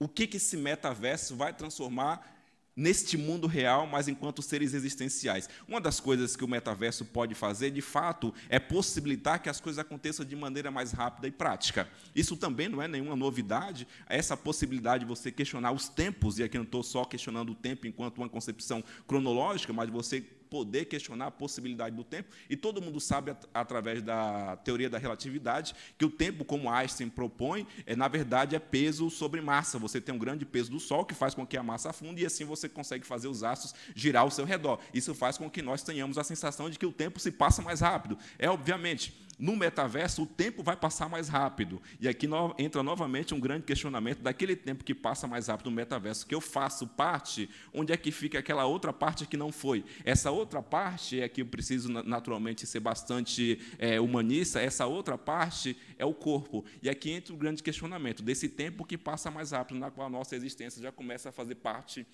o 0.00 0.08
que, 0.08 0.26
que 0.26 0.38
esse 0.38 0.56
metaverso 0.56 1.36
vai 1.36 1.52
transformar 1.52 2.36
neste 2.74 3.18
mundo 3.18 3.48
real, 3.48 3.88
mas 3.88 4.06
enquanto 4.06 4.40
seres 4.40 4.72
existenciais. 4.72 5.50
Uma 5.66 5.80
das 5.80 5.98
coisas 5.98 6.36
que 6.36 6.44
o 6.44 6.48
metaverso 6.48 7.04
pode 7.04 7.34
fazer, 7.34 7.70
de 7.70 7.82
fato, 7.82 8.32
é 8.48 8.60
possibilitar 8.60 9.42
que 9.42 9.50
as 9.50 9.60
coisas 9.60 9.80
aconteçam 9.80 10.24
de 10.24 10.36
maneira 10.36 10.70
mais 10.70 10.92
rápida 10.92 11.26
e 11.26 11.32
prática. 11.32 11.88
Isso 12.14 12.36
também 12.36 12.68
não 12.68 12.80
é 12.80 12.86
nenhuma 12.86 13.16
novidade, 13.16 13.86
essa 14.08 14.36
possibilidade 14.36 15.04
de 15.04 15.08
você 15.08 15.32
questionar 15.32 15.72
os 15.72 15.88
tempos, 15.88 16.38
e 16.38 16.44
aqui 16.44 16.56
não 16.56 16.64
estou 16.64 16.84
só 16.84 17.04
questionando 17.04 17.50
o 17.50 17.54
tempo 17.54 17.86
enquanto 17.86 18.18
uma 18.18 18.28
concepção 18.28 18.82
cronológica, 19.08 19.72
mas 19.72 19.90
você 19.90 20.24
poder 20.48 20.86
questionar 20.86 21.26
a 21.26 21.30
possibilidade 21.30 21.94
do 21.94 22.04
tempo, 22.04 22.30
e 22.48 22.56
todo 22.56 22.80
mundo 22.80 23.00
sabe, 23.00 23.30
at 23.30 23.44
através 23.52 24.02
da 24.02 24.56
teoria 24.56 24.88
da 24.88 24.98
relatividade, 24.98 25.74
que 25.96 26.04
o 26.04 26.10
tempo, 26.10 26.44
como 26.44 26.70
Einstein 26.70 27.08
propõe, 27.08 27.66
é, 27.86 27.94
na 27.94 28.08
verdade 28.08 28.56
é 28.56 28.58
peso 28.58 29.10
sobre 29.10 29.40
massa. 29.40 29.78
Você 29.78 30.00
tem 30.00 30.14
um 30.14 30.18
grande 30.18 30.44
peso 30.44 30.70
do 30.70 30.80
Sol 30.80 31.04
que 31.04 31.14
faz 31.14 31.34
com 31.34 31.46
que 31.46 31.56
a 31.56 31.62
massa 31.62 31.90
afunde, 31.90 32.22
e 32.22 32.26
assim 32.26 32.44
você 32.44 32.68
consegue 32.68 33.06
fazer 33.06 33.28
os 33.28 33.42
astros 33.42 33.74
girar 33.94 34.22
ao 34.22 34.30
seu 34.30 34.44
redor. 34.44 34.78
Isso 34.92 35.14
faz 35.14 35.36
com 35.38 35.50
que 35.50 35.62
nós 35.62 35.82
tenhamos 35.82 36.18
a 36.18 36.24
sensação 36.24 36.70
de 36.70 36.78
que 36.78 36.86
o 36.86 36.92
tempo 36.92 37.20
se 37.20 37.30
passa 37.30 37.62
mais 37.62 37.80
rápido. 37.80 38.18
É, 38.38 38.48
obviamente, 38.48 39.27
no 39.38 39.54
metaverso, 39.54 40.22
o 40.22 40.26
tempo 40.26 40.62
vai 40.62 40.76
passar 40.76 41.08
mais 41.08 41.28
rápido. 41.28 41.80
E 42.00 42.08
aqui 42.08 42.26
no, 42.26 42.54
entra 42.58 42.82
novamente 42.82 43.34
um 43.34 43.40
grande 43.40 43.64
questionamento 43.64 44.20
daquele 44.20 44.56
tempo 44.56 44.82
que 44.82 44.94
passa 44.94 45.26
mais 45.26 45.46
rápido 45.46 45.70
no 45.70 45.76
metaverso, 45.76 46.26
que 46.26 46.34
eu 46.34 46.40
faço 46.40 46.86
parte, 46.86 47.48
onde 47.72 47.92
é 47.92 47.96
que 47.96 48.10
fica 48.10 48.38
aquela 48.38 48.66
outra 48.66 48.92
parte 48.92 49.26
que 49.26 49.36
não 49.36 49.52
foi? 49.52 49.84
Essa 50.04 50.30
outra 50.30 50.60
parte 50.60 51.20
é 51.20 51.28
que 51.28 51.42
eu 51.42 51.46
preciso 51.46 51.88
naturalmente 51.88 52.66
ser 52.66 52.80
bastante 52.80 53.60
é, 53.78 54.00
humanista, 54.00 54.60
essa 54.60 54.86
outra 54.86 55.16
parte 55.16 55.76
é 55.96 56.04
o 56.04 56.12
corpo. 56.12 56.64
E 56.82 56.90
aqui 56.90 57.10
entra 57.10 57.32
o 57.32 57.36
grande 57.36 57.62
questionamento 57.62 58.22
desse 58.22 58.48
tempo 58.48 58.84
que 58.84 58.98
passa 58.98 59.30
mais 59.30 59.52
rápido, 59.52 59.78
na 59.78 59.90
qual 59.90 60.08
a 60.08 60.10
nossa 60.10 60.34
existência 60.34 60.82
já 60.82 60.90
começa 60.90 61.28
a 61.28 61.32
fazer 61.32 61.56
parte 61.56 62.06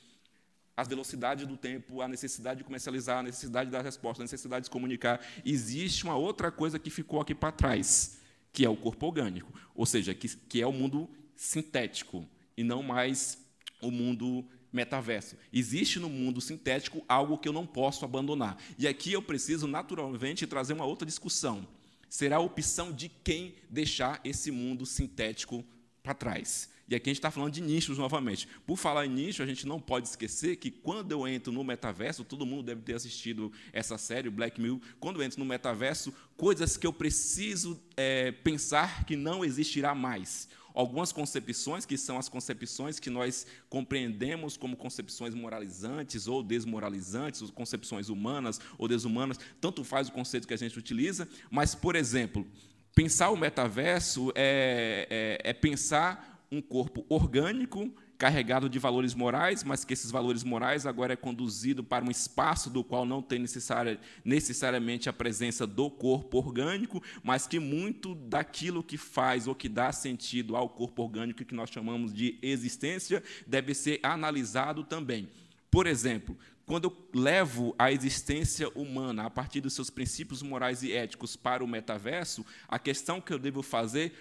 as 0.77 0.89
velocidades 0.89 1.47
do 1.47 1.57
tempo, 1.57 2.01
a 2.01 2.09
necessidade 2.09 2.59
de 2.59 2.65
comercializar, 2.65 3.19
a 3.19 3.23
necessidade 3.23 3.71
da 3.71 3.81
resposta, 3.81 4.23
a 4.23 4.25
necessidade 4.25 4.65
de 4.65 4.71
comunicar. 4.71 5.21
Existe 5.45 6.05
uma 6.05 6.17
outra 6.17 6.51
coisa 6.51 6.79
que 6.79 6.91
ficou 6.91 7.21
aqui 7.21 7.35
para 7.35 7.53
trás, 7.53 8.19
que 8.53 8.65
é 8.65 8.69
o 8.69 8.77
corpo 8.77 9.07
orgânico, 9.07 9.53
ou 9.75 9.87
seja, 9.87 10.15
que, 10.15 10.29
que 10.29 10.61
é 10.61 10.67
o 10.67 10.73
mundo 10.73 11.09
sintético 11.37 12.29
e 12.57 12.65
não 12.65 12.83
mais 12.83 13.39
o 13.81 13.91
mundo 13.91 14.45
metaverso. 14.73 15.37
Existe 15.53 16.01
no 16.01 16.09
mundo 16.09 16.41
sintético 16.41 17.05
algo 17.09 17.39
que 17.39 17.49
eu 17.49 17.53
não 17.53 17.67
posso 17.67 18.05
abandonar. 18.05 18.59
E 18.77 18.89
aqui 18.89 19.13
eu 19.13 19.23
preciso 19.23 19.69
naturalmente 19.69 20.47
trazer 20.47 20.73
uma 20.73 20.85
outra 20.85 21.07
discussão. 21.07 21.67
Será 22.09 22.37
a 22.37 22.41
opção 22.41 22.93
de 22.93 23.09
quem 23.09 23.55
deixar 23.71 24.21
esse 24.25 24.51
mundo 24.51 24.85
sintético 24.85 25.65
para 26.03 26.15
trás. 26.15 26.69
E 26.87 26.95
aqui 26.95 27.09
a 27.09 27.13
gente 27.13 27.19
está 27.19 27.31
falando 27.31 27.53
de 27.53 27.63
nichos 27.63 27.97
novamente. 27.97 28.47
Por 28.67 28.77
falar 28.77 29.07
em 29.07 29.09
nicho, 29.09 29.43
a 29.43 29.47
gente 29.47 29.67
não 29.67 29.81
pode 29.81 30.09
esquecer 30.09 30.57
que 30.57 30.71
quando 30.71 31.13
eu 31.13 31.27
entro 31.27 31.53
no 31.53 31.65
metaverso, 31.65 32.25
todo 32.25 32.45
mundo 32.45 32.63
deve 32.63 32.83
ter 32.83 32.95
assistido 32.95 33.51
essa 33.73 33.97
série, 33.97 34.29
Black 34.29 34.61
Mirror, 34.61 34.81
quando 35.01 35.21
eu 35.21 35.25
entro 35.25 35.39
no 35.39 35.47
metaverso, 35.47 36.13
coisas 36.37 36.77
que 36.77 36.87
eu 36.87 36.93
preciso 36.93 37.81
é, 37.97 38.33
pensar 38.33 39.05
que 39.05 39.17
não 39.17 39.45
existirá 39.45 39.95
mais. 39.95 40.49
Algumas 40.75 41.13
concepções, 41.13 41.87
que 41.87 41.97
são 41.97 42.19
as 42.19 42.29
concepções 42.29 42.99
que 42.99 43.09
nós 43.09 43.47
compreendemos 43.71 44.57
como 44.57 44.77
concepções 44.77 45.33
moralizantes 45.33 46.27
ou 46.27 46.43
desmoralizantes, 46.43 47.41
ou 47.41 47.49
concepções 47.49 48.09
humanas 48.09 48.61
ou 48.77 48.89
desumanas, 48.89 49.39
tanto 49.61 49.85
faz 49.85 50.09
o 50.09 50.13
conceito 50.13 50.49
que 50.49 50.55
a 50.55 50.59
gente 50.59 50.77
utiliza, 50.77 51.29
mas, 51.49 51.77
por 51.77 51.95
exemplo, 51.95 52.45
pensar 52.93 53.31
o 53.31 53.37
metaverso 53.37 54.33
é, 54.35 55.39
é, 55.45 55.51
é 55.51 55.53
pensar 55.53 56.34
um 56.55 56.63
corpo 56.63 57.05
orgânico, 57.09 57.93
carregado 58.17 58.69
de 58.69 58.79
valores 58.79 59.13
morais, 59.13 59.65
mas 59.65 59.85
que 59.85 59.93
esses 59.93 60.11
valores 60.11 60.45
morais 60.45 60.87
agora 60.87 61.15
é 61.15 61.17
conduzido 61.17 61.83
para 61.83 62.05
um 62.05 62.11
espaço 62.11 62.71
do 62.71 62.85
qual 62.85 63.05
não 63.05 63.21
tem 63.21 63.39
necessária, 63.39 63.99
necessariamente 64.25 65.09
a 65.09 65.13
presença 65.13 65.67
do 65.67 65.91
corpo 65.91 66.39
orgânico, 66.39 67.03
mas 67.23 67.47
que 67.47 67.59
muito 67.59 68.15
daquilo 68.15 68.83
que 68.83 68.97
faz 68.97 69.49
ou 69.49 69.55
que 69.55 69.69
dá 69.69 69.91
sentido 69.91 70.55
ao 70.55 70.69
corpo 70.69 71.03
orgânico, 71.03 71.45
que 71.45 71.55
nós 71.55 71.71
chamamos 71.71 72.15
de 72.15 72.39
existência, 72.41 73.23
deve 73.47 73.75
ser 73.75 73.99
analisado 74.03 74.85
também. 74.85 75.29
Por 75.71 75.89
exemplo, 75.89 76.39
quando 76.65 76.85
eu 76.85 77.21
levo 77.21 77.75
a 77.79 77.93
existência 77.93 78.69
humana 78.71 79.25
a 79.25 79.31
partir 79.31 79.61
dos 79.61 79.75
seus 79.75 79.91
princípios 79.91 80.41
morais 80.41 80.83
e 80.83 80.93
éticos 80.93 81.37
para 81.37 81.65
o 81.65 81.69
metaverso, 81.69 82.47
a 82.69 82.79
questão 82.79 83.21
que 83.21 83.33
eu 83.33 83.39
devo 83.39 83.61
fazer 83.61 84.15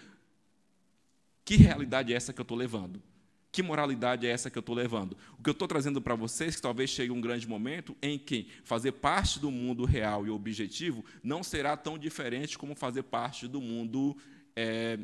que 1.46 1.56
realidade 1.56 2.14
é 2.14 2.16
essa 2.16 2.34
que 2.34 2.40
eu 2.40 2.44
estou 2.44 2.58
levando? 2.58 3.02
Que 3.52 3.62
moralidade 3.62 4.26
é 4.26 4.32
essa 4.32 4.50
que 4.50 4.58
eu 4.58 4.62
estou 4.62 4.74
levando? 4.74 5.16
O 5.38 5.44
que 5.44 5.50
eu 5.50 5.52
estou 5.52 5.68
trazendo 5.68 6.02
para 6.02 6.16
vocês, 6.16 6.56
que 6.56 6.62
talvez 6.62 6.90
chegue 6.90 7.12
um 7.12 7.22
grande 7.22 7.48
momento 7.48 7.96
em 8.02 8.18
que 8.18 8.48
fazer 8.64 8.94
parte 8.94 9.40
do 9.40 9.52
mundo 9.52 9.86
real 9.86 10.26
e 10.26 10.30
objetivo 10.32 11.06
não 11.22 11.44
será 11.44 11.78
tão 11.78 11.98
diferente 11.98 12.58
como 12.58 12.76
fazer 12.76 13.04
parte 13.04 13.48
do 13.48 13.62
mundo 13.62 14.18
é, 14.56 14.98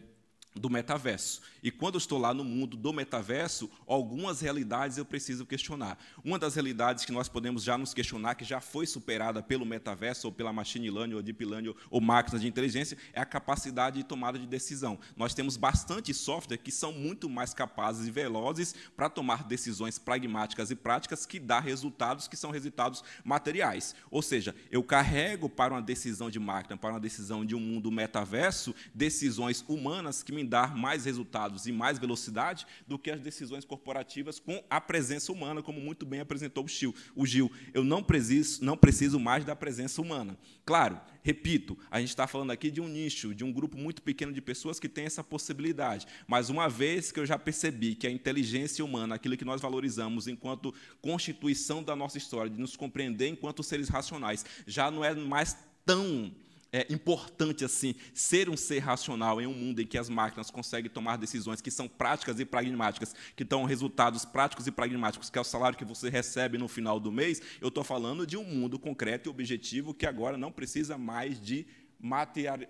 do 0.55 0.69
metaverso. 0.69 1.41
E 1.61 1.71
quando 1.71 1.97
estou 1.97 2.17
lá 2.17 2.33
no 2.33 2.43
mundo 2.43 2.75
do 2.75 2.91
metaverso, 2.91 3.69
algumas 3.85 4.41
realidades 4.41 4.97
eu 4.97 5.05
preciso 5.05 5.45
questionar. 5.45 5.97
Uma 6.23 6.39
das 6.39 6.55
realidades 6.55 7.05
que 7.05 7.11
nós 7.11 7.29
podemos 7.29 7.63
já 7.63 7.77
nos 7.77 7.93
questionar, 7.93 8.35
que 8.35 8.43
já 8.43 8.59
foi 8.59 8.85
superada 8.85 9.41
pelo 9.43 9.65
metaverso, 9.65 10.27
ou 10.27 10.33
pela 10.33 10.51
machine 10.51 10.89
learning, 10.89 11.15
ou 11.15 11.21
deep 11.21 11.43
learning, 11.45 11.73
ou 11.89 12.01
máquinas 12.01 12.41
de 12.41 12.47
inteligência, 12.47 12.97
é 13.13 13.21
a 13.21 13.25
capacidade 13.25 13.97
de 13.97 14.03
tomada 14.03 14.39
de 14.39 14.47
decisão. 14.47 14.99
Nós 15.15 15.33
temos 15.33 15.57
bastante 15.57 16.13
software 16.13 16.57
que 16.57 16.71
são 16.71 16.91
muito 16.91 17.29
mais 17.29 17.53
capazes 17.53 18.07
e 18.07 18.11
velozes 18.11 18.73
para 18.95 19.09
tomar 19.09 19.43
decisões 19.43 19.99
pragmáticas 19.99 20.71
e 20.71 20.75
práticas 20.75 21.25
que 21.25 21.39
dá 21.39 21.59
resultados 21.59 22.27
que 22.27 22.37
são 22.37 22.51
resultados 22.51 23.03
materiais. 23.23 23.95
Ou 24.09 24.21
seja, 24.21 24.55
eu 24.71 24.83
carrego 24.83 25.49
para 25.49 25.73
uma 25.73 25.81
decisão 25.81 26.29
de 26.29 26.39
máquina, 26.39 26.77
para 26.77 26.91
uma 26.91 26.99
decisão 26.99 27.45
de 27.45 27.55
um 27.55 27.59
mundo 27.59 27.91
metaverso, 27.91 28.73
decisões 28.93 29.63
humanas 29.67 30.23
que 30.23 30.31
me 30.31 30.41
dar 30.49 30.75
mais 30.75 31.05
resultados 31.05 31.67
e 31.67 31.71
mais 31.71 31.99
velocidade 31.99 32.65
do 32.87 32.97
que 32.97 33.11
as 33.11 33.21
decisões 33.21 33.63
corporativas 33.63 34.39
com 34.39 34.61
a 34.69 34.81
presença 34.81 35.31
humana, 35.31 35.61
como 35.61 35.79
muito 35.79 36.05
bem 36.05 36.19
apresentou 36.19 36.65
o 36.65 36.67
Gil. 36.67 36.93
O 37.15 37.25
Gil 37.25 37.51
eu 37.73 37.83
não 37.83 38.03
preciso, 38.03 38.63
não 38.65 38.75
preciso 38.75 39.19
mais 39.19 39.45
da 39.45 39.55
presença 39.55 40.01
humana. 40.01 40.37
Claro, 40.65 40.99
repito, 41.23 41.77
a 41.91 41.99
gente 41.99 42.09
está 42.09 42.27
falando 42.27 42.51
aqui 42.51 42.71
de 42.71 42.81
um 42.81 42.87
nicho, 42.87 43.33
de 43.33 43.43
um 43.43 43.53
grupo 43.53 43.77
muito 43.77 44.01
pequeno 44.01 44.33
de 44.33 44.41
pessoas 44.41 44.79
que 44.79 44.89
tem 44.89 45.05
essa 45.05 45.23
possibilidade. 45.23 46.07
Mas 46.27 46.49
uma 46.49 46.67
vez 46.67 47.11
que 47.11 47.19
eu 47.19 47.25
já 47.25 47.37
percebi 47.37 47.95
que 47.95 48.07
a 48.07 48.11
inteligência 48.11 48.83
humana, 48.83 49.15
aquilo 49.15 49.37
que 49.37 49.45
nós 49.45 49.61
valorizamos 49.61 50.27
enquanto 50.27 50.73
constituição 51.01 51.83
da 51.83 51.95
nossa 51.95 52.17
história, 52.17 52.49
de 52.49 52.59
nos 52.59 52.75
compreender 52.75 53.27
enquanto 53.27 53.63
seres 53.63 53.89
racionais, 53.89 54.45
já 54.65 54.89
não 54.89 55.05
é 55.05 55.13
mais 55.13 55.55
tão 55.85 56.31
é 56.71 56.85
importante 56.91 57.65
assim 57.65 57.95
ser 58.13 58.49
um 58.49 58.57
ser 58.57 58.79
racional 58.79 59.41
em 59.41 59.47
um 59.47 59.53
mundo 59.53 59.81
em 59.81 59.87
que 59.87 59.97
as 59.97 60.09
máquinas 60.09 60.51
conseguem 60.51 60.89
tomar 60.89 61.17
decisões 61.17 61.61
que 61.61 61.71
são 61.71 61.87
práticas 61.87 62.39
e 62.39 62.45
pragmáticas, 62.45 63.15
que 63.35 63.43
dão 63.43 63.63
resultados 63.63 64.23
práticos 64.25 64.67
e 64.67 64.71
pragmáticos, 64.71 65.29
que 65.29 65.37
é 65.37 65.41
o 65.41 65.45
salário 65.45 65.77
que 65.77 65.85
você 65.85 66.09
recebe 66.09 66.57
no 66.57 66.67
final 66.67 66.99
do 66.99 67.11
mês. 67.11 67.41
Eu 67.59 67.69
estou 67.69 67.83
falando 67.83 68.25
de 68.25 68.37
um 68.37 68.43
mundo 68.43 68.77
concreto 68.77 69.29
e 69.29 69.31
objetivo 69.31 69.93
que 69.93 70.05
agora 70.05 70.37
não 70.37 70.51
precisa 70.51 70.97
mais 70.97 71.41
de 71.41 71.65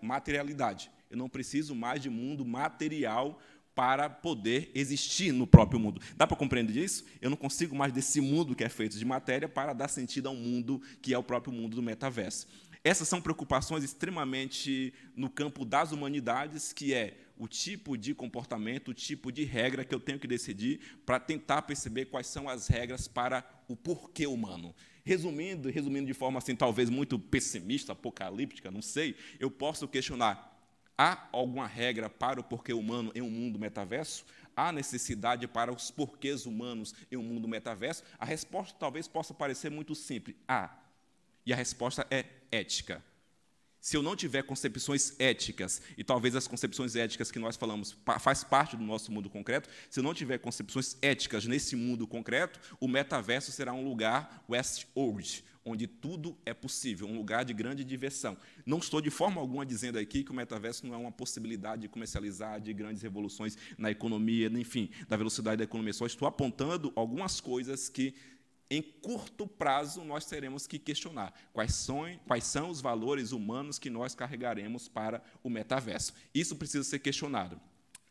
materialidade. 0.02 0.89
Eu 1.10 1.18
não 1.18 1.28
preciso 1.28 1.76
mais 1.76 2.02
de 2.02 2.10
mundo 2.10 2.45
material 2.45 3.39
para 3.76 4.10
poder 4.10 4.72
existir 4.76 5.32
no 5.32 5.47
próprio 5.47 5.80
mundo. 5.80 6.02
Dá 6.18 6.28
para 6.28 6.36
compreender 6.36 6.84
isso? 6.84 7.06
Eu 7.22 7.30
não 7.30 7.38
consigo 7.38 7.76
mais 7.76 7.93
desse 7.93 8.20
mundo 8.20 8.54
que 8.54 8.64
é 8.64 8.70
feito 8.70 8.97
de 8.97 9.06
matéria 9.06 9.47
para 9.47 9.74
dar 9.74 9.88
sentido 9.88 10.28
a 10.28 10.32
um 10.32 10.36
mundo 10.36 10.82
que 11.02 11.14
é 11.14 11.18
o 11.18 11.24
próprio 11.24 11.54
mundo 11.54 11.76
do 11.76 11.82
metaverso. 11.82 12.47
Essas 12.84 13.07
são 13.07 13.21
preocupações 13.21 13.84
extremamente 13.84 14.93
no 15.15 15.30
campo 15.30 15.65
das 15.65 15.91
humanidades, 15.91 16.71
que 16.71 16.93
é 16.93 17.17
o 17.38 17.47
tipo 17.47 17.97
de 17.97 18.13
comportamento, 18.13 18.89
o 18.89 18.93
tipo 18.93 19.32
de 19.32 19.43
regra 19.43 19.84
que 19.84 19.93
eu 19.93 19.99
tenho 19.99 20.19
que 20.19 20.27
decidir 20.27 20.99
para 21.05 21.19
tentar 21.19 21.61
perceber 21.63 22.05
quais 22.05 22.27
são 22.27 22.47
as 22.47 22.67
regras 22.67 23.07
para 23.07 23.43
o 23.67 23.75
porquê 23.75 24.27
humano. 24.27 24.73
Resumindo, 25.03 25.69
resumindo 25.69 26.07
de 26.07 26.13
forma 26.13 26.38
assim 26.38 26.55
talvez 26.55 26.89
muito 26.89 27.17
pessimista, 27.17 27.93
apocalíptica, 27.93 28.71
não 28.71 28.82
sei, 28.82 29.15
eu 29.39 29.49
posso 29.49 29.88
questionar 29.88 30.49
Há 31.01 31.30
alguma 31.32 31.65
regra 31.65 32.09
para 32.09 32.41
o 32.41 32.43
porquê 32.43 32.73
humano 32.73 33.09
em 33.15 33.21
um 33.21 33.30
mundo 33.30 33.57
metaverso? 33.57 34.25
Há 34.53 34.69
necessidade 34.69 35.47
para 35.47 35.71
os 35.71 35.89
porquês 35.89 36.45
humanos 36.45 36.93
em 37.09 37.15
um 37.15 37.23
mundo 37.23 37.47
metaverso? 37.47 38.03
A 38.17 38.25
resposta 38.25 38.75
talvez 38.77 39.07
possa 39.07 39.34
parecer 39.34 39.71
muito 39.71 39.95
simples. 39.95 40.36
Há. 40.45 40.77
E 41.45 41.53
a 41.53 41.55
resposta 41.55 42.05
é 42.11 42.25
ética. 42.52 43.04
Se 43.82 43.95
eu 43.95 44.04
não 44.04 44.16
tiver 44.16 44.43
concepções 44.43 45.18
éticas, 45.18 45.82
e 45.97 46.04
talvez 46.04 46.36
as 46.36 46.47
concepções 46.47 46.95
éticas 46.97 47.32
que 47.32 47.39
nós 47.39 47.56
falamos 47.56 47.95
faz 48.20 48.43
parte 48.43 48.76
do 48.76 48.84
nosso 48.84 49.10
mundo 49.12 49.30
concreto, 49.30 49.70
se 49.89 50.00
eu 50.00 50.04
não 50.04 50.14
tiver 50.14 50.38
concepções 50.38 50.97
éticas 51.02 51.45
nesse 51.45 51.78
mundo 51.78 52.06
concreto, 52.06 52.60
o 52.80 52.89
metaverso 52.89 53.54
será 53.54 53.74
um 53.74 53.84
lugar 53.84 54.43
Westworld, 54.50 55.45
onde 55.64 55.88
tudo 55.88 56.38
é 56.45 56.54
possível, 56.54 57.08
um 57.08 57.16
lugar 57.16 57.45
de 57.45 57.54
grande 57.54 57.86
diversão. 57.86 58.36
Não 58.66 58.80
estou 58.80 59.00
de 59.00 59.10
forma 59.10 59.39
alguma 59.39 59.66
dizendo 59.66 59.97
aqui 59.97 60.26
que 60.26 60.32
o 60.32 60.36
metaverso 60.36 60.86
não 60.86 60.93
é 60.93 60.97
uma 60.97 61.12
possibilidade 61.12 61.84
de 61.84 61.88
comercializar, 61.88 62.60
de 62.60 62.74
grandes 62.74 63.02
revoluções 63.02 63.58
na 63.78 63.89
economia, 63.89 64.47
enfim, 64.47 64.89
da 65.08 65.16
velocidade 65.16 65.58
da 65.58 65.64
economia. 65.64 65.93
Só 65.93 66.06
estou 66.06 66.28
apontando 66.28 66.91
algumas 66.97 67.39
coisas 67.39 67.88
que 67.88 68.14
em 68.70 68.82
curto 68.82 69.47
prazo 69.47 70.03
nós 70.03 70.26
teremos 70.26 70.67
que 70.67 70.78
questionar 70.78 71.34
quais 71.51 71.74
são, 71.74 72.20
quais 72.28 72.43
são 72.43 72.70
os 72.70 72.82
valores 72.82 73.32
humanos 73.32 73.80
que 73.80 73.89
nós 73.89 74.13
carregaremos 74.13 74.88
para 74.88 75.24
o 75.43 75.49
metaverso. 75.49 76.13
Isso 76.34 76.55
precisa 76.55 76.84
ser 76.84 76.99
questionado. 76.99 77.59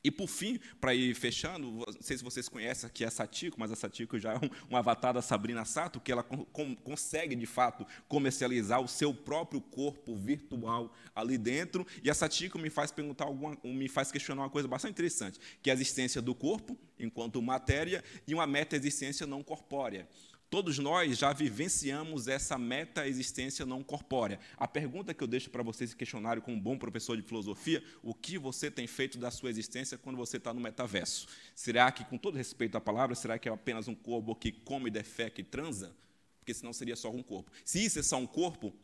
E, 0.03 0.13
por 0.13 0.29
fim, 0.29 0.61
para 0.81 0.95
ir 0.95 1.13
fechando, 1.15 1.71
não 1.71 1.87
sei 2.01 2.17
se 2.17 2.23
vocês 2.23 2.49
conhecem 2.49 2.87
aqui 2.87 3.05
a 3.05 3.11
Satiko, 3.11 3.59
mas 3.59 3.73
a 3.73 3.77
Satiko 3.77 4.17
já 4.17 4.33
é 4.33 4.37
um, 4.37 4.73
um 4.73 4.77
avatar 4.77 5.13
da 5.13 5.21
Sabrina 5.21 5.65
Sato, 5.65 6.01
que 6.01 6.13
ela 6.13 6.23
con- 6.23 6.77
consegue, 6.77 7.35
de 7.35 7.47
fato, 7.47 7.85
comercializar 8.07 8.81
o 8.81 8.87
seu 8.87 9.13
próprio 9.13 9.61
corpo 9.61 10.15
virtual 10.15 10.95
ali 11.15 11.37
dentro. 11.37 11.85
E 12.03 12.09
a 12.09 12.15
Satiko 12.15 12.61
me 12.61 12.71
faz 12.71 12.93
perguntar 12.93 13.25
alguma, 13.25 13.59
me 13.65 13.89
faz 13.89 14.13
questionar 14.13 14.43
uma 14.43 14.51
coisa 14.51 14.69
bastante 14.69 14.93
interessante, 14.93 15.41
que 15.61 15.69
é 15.69 15.73
a 15.73 15.75
existência 15.75 16.23
do 16.23 16.35
corpo 16.35 16.79
enquanto 16.97 17.43
matéria 17.43 18.03
e 18.27 18.33
uma 18.33 18.47
meta-existência 18.47 19.27
não 19.27 19.43
corpórea. 19.43 20.09
Todos 20.51 20.79
nós 20.79 21.19
já 21.19 21.31
vivenciamos 21.33 22.27
essa 22.27 22.57
meta-existência 22.57 23.67
não 23.67 23.83
corpórea. 23.83 24.41
A 24.57 24.67
pergunta 24.67 25.13
que 25.13 25.23
eu 25.23 25.27
deixo 25.27 25.51
para 25.51 25.63
vocês 25.63 25.93
questionário 25.93 26.41
como 26.41 26.57
um 26.57 26.61
bom 26.61 26.79
professor 26.79 27.17
de 27.17 27.23
filosofia, 27.23 27.85
o 28.03 28.15
que 28.15 28.39
você 28.39 28.71
tem 28.71 28.87
feito 28.87 29.19
da 29.19 29.31
sua 29.31 29.51
existência 29.51 29.99
quando 29.99 30.17
você 30.17 30.39
está 30.39 30.55
no 30.55 30.61
metaverso? 30.61 31.29
Será 31.55 31.93
que, 31.93 32.03
com 32.03 32.17
todo 32.17 32.37
respeito 32.37 32.77
à 32.77 32.81
palavra, 32.81 33.15
será 33.15 33.39
que 33.39 33.47
é 33.47 33.53
apenas 33.53 33.89
um 33.89 33.95
corpo 33.95 34.35
que 34.35 34.51
come, 34.51 34.91
defeca 34.91 35.39
e 35.39 35.45
transa? 35.45 35.95
Porque 36.39 36.55
senão 36.55 36.73
seria 36.73 36.97
só 36.97 37.11
um 37.11 37.23
corpo. 37.23 37.53
Se 37.63 37.85
isso 37.85 37.99
é 37.99 38.03
só 38.03 38.17
um 38.17 38.27
corpo, 38.27 38.75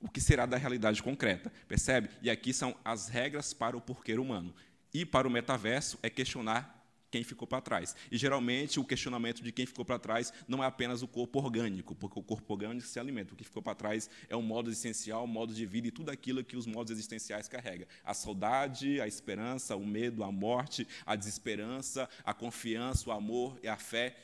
o 0.00 0.08
que 0.08 0.20
será 0.20 0.46
da 0.46 0.56
realidade 0.56 1.02
concreta? 1.02 1.52
Percebe? 1.66 2.08
E 2.22 2.30
aqui 2.30 2.52
são 2.52 2.76
as 2.84 3.08
regras 3.08 3.52
para 3.52 3.76
o 3.76 3.80
porquê 3.80 4.14
humano. 4.14 4.54
E 4.92 5.04
para 5.04 5.26
o 5.26 5.30
metaverso 5.30 5.98
é 6.04 6.08
questionar 6.08 6.83
quem 7.14 7.22
ficou 7.22 7.46
para 7.46 7.60
trás. 7.60 7.94
E 8.10 8.18
geralmente 8.18 8.80
o 8.80 8.84
questionamento 8.84 9.40
de 9.40 9.52
quem 9.52 9.64
ficou 9.64 9.84
para 9.84 10.00
trás 10.00 10.32
não 10.48 10.64
é 10.64 10.66
apenas 10.66 11.00
o 11.00 11.06
corpo 11.06 11.38
orgânico, 11.38 11.94
porque 11.94 12.18
o 12.18 12.22
corpo 12.24 12.52
orgânico 12.52 12.84
se 12.88 12.98
alimenta. 12.98 13.34
O 13.34 13.36
que 13.36 13.44
ficou 13.44 13.62
para 13.62 13.76
trás 13.76 14.10
é 14.28 14.34
um 14.34 14.42
modo 14.42 14.68
existencial, 14.68 15.22
um 15.22 15.28
modo 15.28 15.54
de 15.54 15.64
vida 15.64 15.86
e 15.86 15.90
tudo 15.92 16.10
aquilo 16.10 16.42
que 16.42 16.56
os 16.56 16.66
modos 16.66 16.90
existenciais 16.90 17.46
carregam. 17.46 17.86
A 18.02 18.12
saudade, 18.14 19.00
a 19.00 19.06
esperança, 19.06 19.76
o 19.76 19.86
medo, 19.86 20.24
a 20.24 20.32
morte, 20.32 20.88
a 21.06 21.14
desesperança, 21.14 22.08
a 22.24 22.34
confiança, 22.34 23.08
o 23.08 23.12
amor 23.12 23.60
e 23.62 23.68
a 23.68 23.76
fé 23.76 24.16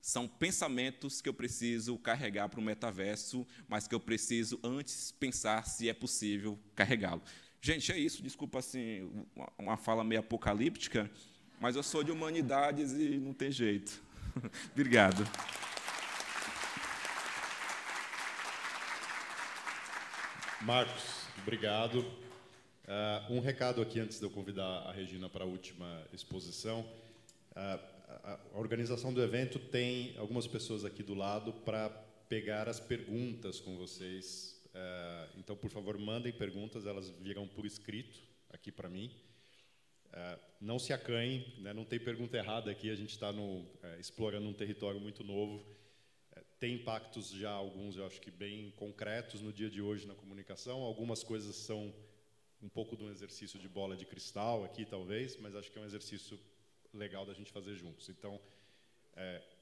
são 0.00 0.26
pensamentos 0.26 1.20
que 1.20 1.28
eu 1.28 1.34
preciso 1.34 1.96
carregar 1.98 2.48
para 2.48 2.58
o 2.58 2.62
metaverso, 2.64 3.46
mas 3.68 3.86
que 3.86 3.94
eu 3.94 4.00
preciso 4.00 4.58
antes 4.64 5.12
pensar 5.12 5.64
se 5.68 5.88
é 5.88 5.94
possível 5.94 6.58
carregá-lo. 6.74 7.22
Gente, 7.60 7.92
é 7.92 7.98
isso. 7.98 8.22
Desculpa 8.24 8.58
assim, 8.58 9.08
uma 9.56 9.76
fala 9.76 10.02
meio 10.02 10.20
apocalíptica, 10.20 11.08
mas 11.60 11.76
eu 11.76 11.82
sou 11.82 12.02
de 12.02 12.10
humanidades 12.10 12.92
e 12.92 13.18
não 13.18 13.32
tem 13.32 13.50
jeito. 13.50 14.00
Obrigado. 14.72 15.26
Marcos, 20.60 21.26
obrigado. 21.40 22.04
Ah, 22.86 23.26
um 23.30 23.40
recado 23.40 23.80
aqui 23.80 24.00
antes 24.00 24.18
de 24.18 24.24
eu 24.24 24.30
convidar 24.30 24.82
a 24.86 24.92
Regina 24.92 25.28
para 25.28 25.44
a 25.44 25.46
última 25.46 26.02
exposição. 26.12 26.86
A, 27.54 27.78
a 28.24 28.58
organização 28.58 29.12
do 29.12 29.22
evento 29.22 29.58
tem 29.58 30.14
algumas 30.18 30.46
pessoas 30.46 30.84
aqui 30.84 31.02
do 31.02 31.14
lado 31.14 31.52
para 31.52 31.88
pegar 32.28 32.68
as 32.68 32.80
perguntas 32.80 33.60
com 33.60 33.76
vocês. 33.76 34.60
Ah, 34.74 35.28
então, 35.38 35.56
por 35.56 35.70
favor, 35.70 35.96
mandem 35.98 36.32
perguntas, 36.32 36.86
elas 36.86 37.08
virão 37.20 37.46
por 37.46 37.64
escrito 37.64 38.20
aqui 38.50 38.70
para 38.72 38.88
mim. 38.88 39.10
Ah, 40.12 40.38
não 40.60 40.78
se 40.78 40.92
acanhem, 40.92 41.46
né? 41.58 41.72
não 41.72 41.84
tem 41.84 42.00
pergunta 42.00 42.36
errada 42.36 42.70
aqui, 42.70 42.90
a 42.90 42.94
gente 42.94 43.10
está 43.10 43.32
explorando 43.98 44.48
um 44.48 44.52
território 44.52 45.00
muito 45.00 45.22
novo. 45.22 45.64
Eh, 46.34 46.42
Tem 46.58 46.74
impactos 46.74 47.30
já, 47.30 47.50
alguns 47.50 47.96
eu 47.96 48.06
acho 48.06 48.20
que 48.20 48.30
bem 48.30 48.72
concretos 48.72 49.40
no 49.40 49.52
dia 49.52 49.70
de 49.70 49.80
hoje 49.80 50.06
na 50.06 50.14
comunicação. 50.14 50.82
Algumas 50.82 51.22
coisas 51.22 51.54
são 51.54 51.94
um 52.60 52.68
pouco 52.68 52.96
de 52.96 53.04
um 53.04 53.10
exercício 53.10 53.58
de 53.58 53.68
bola 53.68 53.96
de 53.96 54.04
cristal 54.04 54.64
aqui, 54.64 54.84
talvez, 54.84 55.36
mas 55.36 55.54
acho 55.54 55.70
que 55.70 55.78
é 55.78 55.82
um 55.82 55.86
exercício 55.86 56.38
legal 56.92 57.24
da 57.24 57.32
gente 57.32 57.52
fazer 57.52 57.76
juntos. 57.76 58.08
Então, 58.08 58.40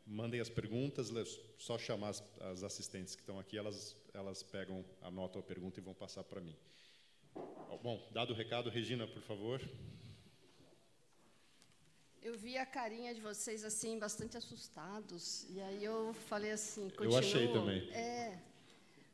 mandem 0.07 0.41
as 0.41 0.49
perguntas, 0.49 1.11
só 1.59 1.77
chamar 1.77 2.11
as, 2.11 2.23
as 2.41 2.63
assistentes 2.63 3.15
que 3.15 3.23
estão 3.23 3.39
aqui, 3.39 3.59
elas, 3.59 3.97
elas 4.15 4.43
pegam, 4.43 4.85
anotam 5.03 5.41
a 5.41 5.45
pergunta 5.45 5.81
e 5.81 5.83
vão 5.83 5.93
passar 5.93 6.25
para 6.25 6.41
mim. 6.41 6.57
Bom, 7.83 8.09
dado 8.13 8.33
o 8.33 8.37
recado, 8.37 8.71
Regina, 8.71 9.07
por 9.07 9.23
favor. 9.23 9.61
Eu 12.29 12.37
vi 12.37 12.59
a 12.59 12.67
carinha 12.67 13.15
de 13.15 13.21
vocês 13.21 13.63
assim, 13.63 14.01
bastante 14.01 14.37
assustados. 14.37 15.47
E 15.49 15.61
aí 15.61 15.85
eu 15.85 16.13
falei 16.29 16.51
assim, 16.51 16.91
Eu 16.99 17.17
achei 17.17 17.47
também. 17.53 17.89
É. 17.93 18.37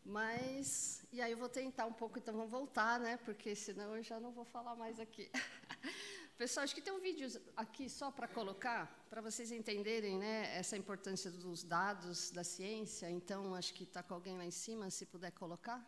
Mas. 0.02 1.02
E 1.12 1.20
aí 1.20 1.30
eu 1.30 1.36
vou 1.36 1.50
tentar 1.50 1.84
um 1.84 1.92
pouco, 1.92 2.18
então 2.18 2.32
vamos 2.34 2.50
voltar, 2.50 2.98
né? 2.98 3.18
Porque 3.26 3.54
senão 3.54 3.94
eu 3.94 4.02
já 4.02 4.18
não 4.18 4.32
vou 4.32 4.46
falar 4.46 4.74
mais 4.76 4.98
aqui. 4.98 5.30
Pessoal, 6.38 6.64
acho 6.64 6.74
que 6.74 6.80
tem 6.80 6.94
um 6.94 7.00
vídeo 7.00 7.28
aqui 7.54 7.86
só 7.86 8.10
para 8.10 8.26
colocar, 8.26 8.82
para 9.10 9.20
vocês 9.20 9.52
entenderem 9.52 10.16
né, 10.18 10.56
essa 10.56 10.78
importância 10.78 11.30
dos 11.30 11.62
dados 11.62 12.30
da 12.30 12.42
ciência. 12.42 13.10
Então, 13.10 13.54
acho 13.54 13.74
que 13.74 13.84
está 13.84 14.02
com 14.02 14.14
alguém 14.14 14.38
lá 14.38 14.46
em 14.46 14.50
cima, 14.50 14.88
se 14.88 15.04
puder 15.04 15.32
colocar. 15.32 15.86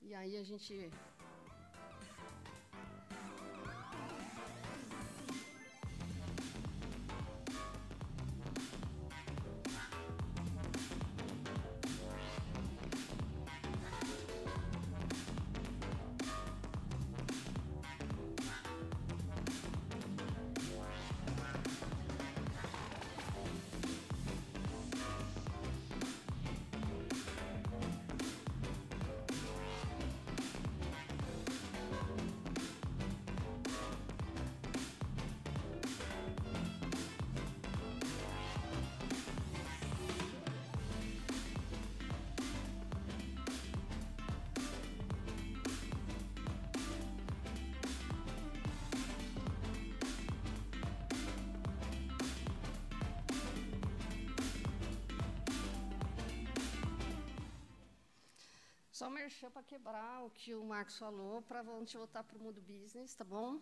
E 0.00 0.14
aí 0.14 0.36
a 0.36 0.44
gente 0.44 0.88
Só 59.06 59.10
merchan 59.10 59.48
para 59.52 59.62
quebrar 59.62 60.24
o 60.24 60.30
que 60.30 60.52
o 60.52 60.64
Marcos 60.64 60.98
falou, 60.98 61.40
para 61.42 61.60
a 61.60 61.78
gente 61.78 61.96
voltar 61.96 62.24
para 62.24 62.36
o 62.36 62.40
mundo 62.40 62.60
business, 62.60 63.14
tá 63.14 63.22
bom? 63.22 63.60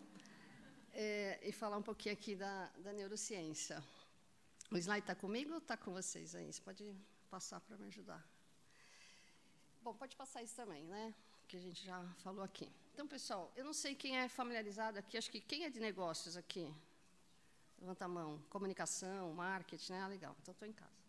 É, 0.91 1.39
e 1.47 1.51
falar 1.51 1.77
um 1.77 1.83
pouquinho 1.83 2.13
aqui 2.13 2.35
da, 2.35 2.65
da 2.79 2.91
neurociência. 2.91 3.77
O 4.71 4.75
slide 4.75 5.01
está 5.01 5.13
comigo 5.13 5.51
ou 5.51 5.59
está 5.59 5.77
com 5.77 5.91
vocês 5.93 6.33
aí? 6.33 6.51
Você 6.51 6.59
pode 6.63 6.95
passar 7.29 7.59
para 7.59 7.77
me 7.77 7.85
ajudar. 7.85 8.27
Bom, 9.83 9.93
pode 9.93 10.15
passar 10.15 10.41
isso 10.41 10.55
também, 10.55 10.83
né? 10.85 11.13
Que 11.47 11.57
a 11.57 11.59
gente 11.59 11.85
já 11.85 12.03
falou 12.23 12.43
aqui. 12.43 12.67
Então, 12.95 13.07
pessoal, 13.07 13.51
eu 13.55 13.63
não 13.63 13.73
sei 13.73 13.93
quem 13.93 14.17
é 14.17 14.27
familiarizado 14.27 14.97
aqui, 14.97 15.15
acho 15.15 15.29
que 15.29 15.39
quem 15.39 15.65
é 15.65 15.69
de 15.69 15.79
negócios 15.79 16.35
aqui? 16.35 16.73
Levanta 17.77 18.05
a 18.05 18.07
mão. 18.07 18.41
Comunicação, 18.49 19.31
marketing, 19.35 19.91
né? 19.91 20.01
Ah, 20.01 20.07
legal, 20.07 20.35
então 20.41 20.53
estou 20.53 20.67
em 20.67 20.73
casa. 20.73 21.04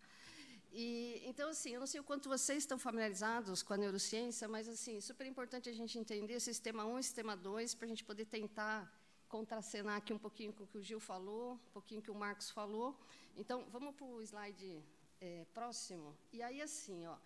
E, 0.79 1.22
então, 1.24 1.49
assim, 1.49 1.70
eu 1.70 1.81
não 1.81 1.87
sei 1.87 2.01
o 2.01 2.05
quanto 2.05 2.29
vocês 2.29 2.59
estão 2.59 2.79
familiarizados 2.79 3.62
com 3.62 3.72
a 3.72 3.79
neurociência, 3.79 4.47
mas, 4.47 4.68
assim, 4.68 5.01
super 5.01 5.27
importante 5.27 5.70
a 5.70 5.72
gente 5.72 5.99
entender 5.99 6.39
sistema 6.39 6.85
1 6.85 6.99
e 6.99 7.03
sistema 7.03 7.35
2 7.35 7.74
para 7.74 7.87
a 7.87 7.89
gente 7.89 8.05
poder 8.05 8.27
tentar 8.27 8.79
contracenar 9.27 9.97
aqui 9.97 10.12
um 10.12 10.18
pouquinho 10.18 10.53
com 10.53 10.64
o 10.64 10.66
que 10.66 10.77
o 10.77 10.83
Gil 10.83 11.01
falou, 11.01 11.55
um 11.55 11.72
pouquinho 11.72 12.03
que 12.03 12.11
o 12.11 12.14
Marcos 12.14 12.51
falou. 12.51 12.95
Então, 13.39 13.64
vamos 13.70 13.95
para 13.95 14.05
o 14.05 14.20
slide 14.20 14.85
eh, 15.18 15.47
próximo. 15.55 16.14
E 16.31 16.43
aí, 16.43 16.61
assim, 16.61 17.07
ó, 17.07 17.16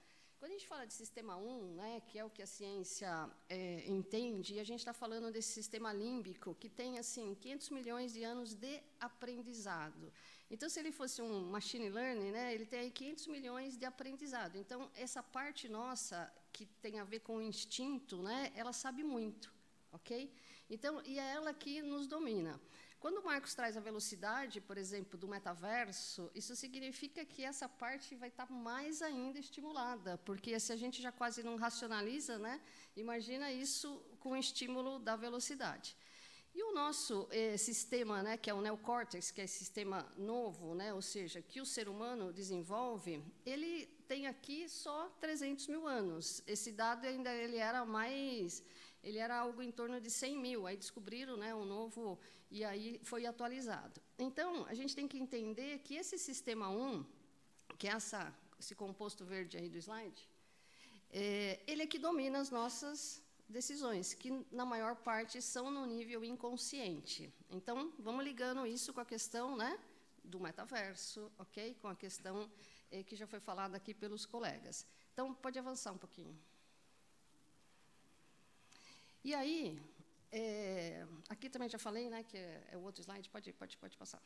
quando 0.40 0.52
a 0.52 0.54
gente 0.54 0.66
fala 0.66 0.86
de 0.86 0.94
sistema 0.94 1.36
1, 1.36 1.74
né, 1.74 2.02
que 2.08 2.18
é 2.18 2.24
o 2.24 2.30
que 2.30 2.40
a 2.40 2.46
ciência 2.46 3.28
eh, 3.46 3.84
entende, 3.86 4.58
a 4.58 4.64
gente 4.64 4.78
está 4.78 4.94
falando 4.94 5.30
desse 5.30 5.52
sistema 5.52 5.92
límbico, 5.92 6.54
que 6.54 6.66
tem 6.66 6.98
assim 6.98 7.34
500 7.34 7.68
milhões 7.68 8.14
de 8.14 8.24
anos 8.24 8.54
de 8.54 8.80
aprendizado. 8.98 10.10
Então, 10.50 10.70
se 10.70 10.80
ele 10.80 10.92
fosse 10.92 11.20
um 11.20 11.42
machine 11.50 11.90
learning, 11.90 12.30
né, 12.30 12.54
ele 12.54 12.64
tem 12.64 12.80
aí 12.80 12.90
500 12.90 13.26
milhões 13.26 13.76
de 13.76 13.84
aprendizado. 13.84 14.56
Então, 14.56 14.90
essa 14.94 15.22
parte 15.22 15.68
nossa, 15.68 16.32
que 16.54 16.64
tem 16.64 16.98
a 16.98 17.04
ver 17.04 17.20
com 17.20 17.36
o 17.36 17.42
instinto, 17.42 18.22
né, 18.22 18.50
ela 18.56 18.72
sabe 18.72 19.04
muito, 19.04 19.52
ok? 19.92 20.32
Então, 20.70 21.02
e 21.04 21.18
é 21.18 21.32
ela 21.32 21.52
que 21.52 21.82
nos 21.82 22.06
domina. 22.06 22.58
Quando 23.00 23.16
o 23.20 23.24
Marcos 23.24 23.54
traz 23.54 23.78
a 23.78 23.80
velocidade, 23.80 24.60
por 24.60 24.76
exemplo, 24.76 25.18
do 25.18 25.26
metaverso, 25.26 26.30
isso 26.34 26.54
significa 26.54 27.24
que 27.24 27.42
essa 27.42 27.66
parte 27.66 28.14
vai 28.14 28.28
estar 28.28 28.50
mais 28.50 29.00
ainda 29.00 29.38
estimulada, 29.38 30.18
porque 30.18 30.60
se 30.60 30.70
a 30.70 30.76
gente 30.76 31.00
já 31.00 31.10
quase 31.10 31.42
não 31.42 31.56
racionaliza, 31.56 32.38
né, 32.38 32.60
imagina 32.94 33.50
isso 33.50 33.88
com 34.18 34.32
o 34.32 34.36
estímulo 34.36 34.98
da 34.98 35.16
velocidade. 35.16 35.96
E 36.54 36.62
o 36.62 36.74
nosso 36.74 37.26
eh, 37.30 37.56
sistema, 37.56 38.22
né, 38.22 38.36
que 38.36 38.50
é 38.50 38.54
o 38.54 38.60
neocórtex, 38.60 39.30
que 39.30 39.40
é 39.40 39.44
esse 39.44 39.60
sistema 39.60 40.06
novo, 40.18 40.74
né, 40.74 40.92
ou 40.92 41.00
seja, 41.00 41.40
que 41.40 41.58
o 41.58 41.64
ser 41.64 41.88
humano 41.88 42.34
desenvolve, 42.34 43.24
ele 43.46 43.86
tem 44.08 44.26
aqui 44.26 44.68
só 44.68 45.08
300 45.20 45.68
mil 45.68 45.86
anos. 45.86 46.42
Esse 46.46 46.72
dado 46.72 47.06
ainda 47.06 47.32
ele 47.32 47.56
era 47.56 47.86
mais, 47.86 48.62
ele 49.02 49.18
era 49.18 49.38
algo 49.38 49.62
em 49.62 49.70
torno 49.70 50.00
de 50.00 50.10
100 50.10 50.36
mil. 50.36 50.66
Aí 50.66 50.76
descobriram, 50.76 51.36
né, 51.36 51.54
um 51.54 51.64
novo 51.64 52.18
e 52.50 52.64
aí 52.64 53.00
foi 53.02 53.26
atualizado. 53.26 54.00
Então 54.18 54.64
a 54.66 54.74
gente 54.74 54.94
tem 54.94 55.08
que 55.08 55.18
entender 55.18 55.78
que 55.80 55.94
esse 55.94 56.18
sistema 56.18 56.68
1, 56.68 57.04
que 57.78 57.88
é 57.88 57.92
essa, 57.92 58.34
esse 58.58 58.74
composto 58.74 59.24
verde 59.24 59.56
aí 59.56 59.68
do 59.68 59.78
slide, 59.78 60.28
eh, 61.10 61.60
ele 61.66 61.82
é 61.82 61.86
que 61.86 61.98
domina 61.98 62.38
as 62.38 62.50
nossas 62.50 63.22
decisões, 63.48 64.14
que 64.14 64.30
na 64.52 64.64
maior 64.64 64.96
parte 64.96 65.40
são 65.42 65.70
no 65.70 65.84
nível 65.86 66.24
inconsciente. 66.24 67.32
Então, 67.50 67.92
vamos 67.98 68.24
ligando 68.24 68.66
isso 68.66 68.92
com 68.92 69.00
a 69.00 69.04
questão 69.04 69.56
né, 69.56 69.78
do 70.22 70.38
metaverso, 70.38 71.30
ok? 71.38 71.74
Com 71.80 71.88
a 71.88 71.96
questão 71.96 72.48
eh, 72.90 73.02
que 73.02 73.16
já 73.16 73.26
foi 73.26 73.40
falada 73.40 73.76
aqui 73.76 73.92
pelos 73.92 74.24
colegas. 74.24 74.86
Então, 75.12 75.34
pode 75.34 75.58
avançar 75.58 75.92
um 75.92 75.98
pouquinho. 75.98 76.38
E 79.22 79.34
aí, 79.34 79.78
eh, 80.32 81.06
aqui 81.28 81.50
também 81.50 81.68
já 81.68 81.78
falei, 81.78 82.08
né, 82.08 82.22
que 82.22 82.36
é, 82.36 82.68
é 82.72 82.76
o 82.76 82.82
outro 82.82 83.02
slide, 83.02 83.28
pode, 83.28 83.52
pode, 83.52 83.76
pode 83.76 83.96
passar. 83.96 84.22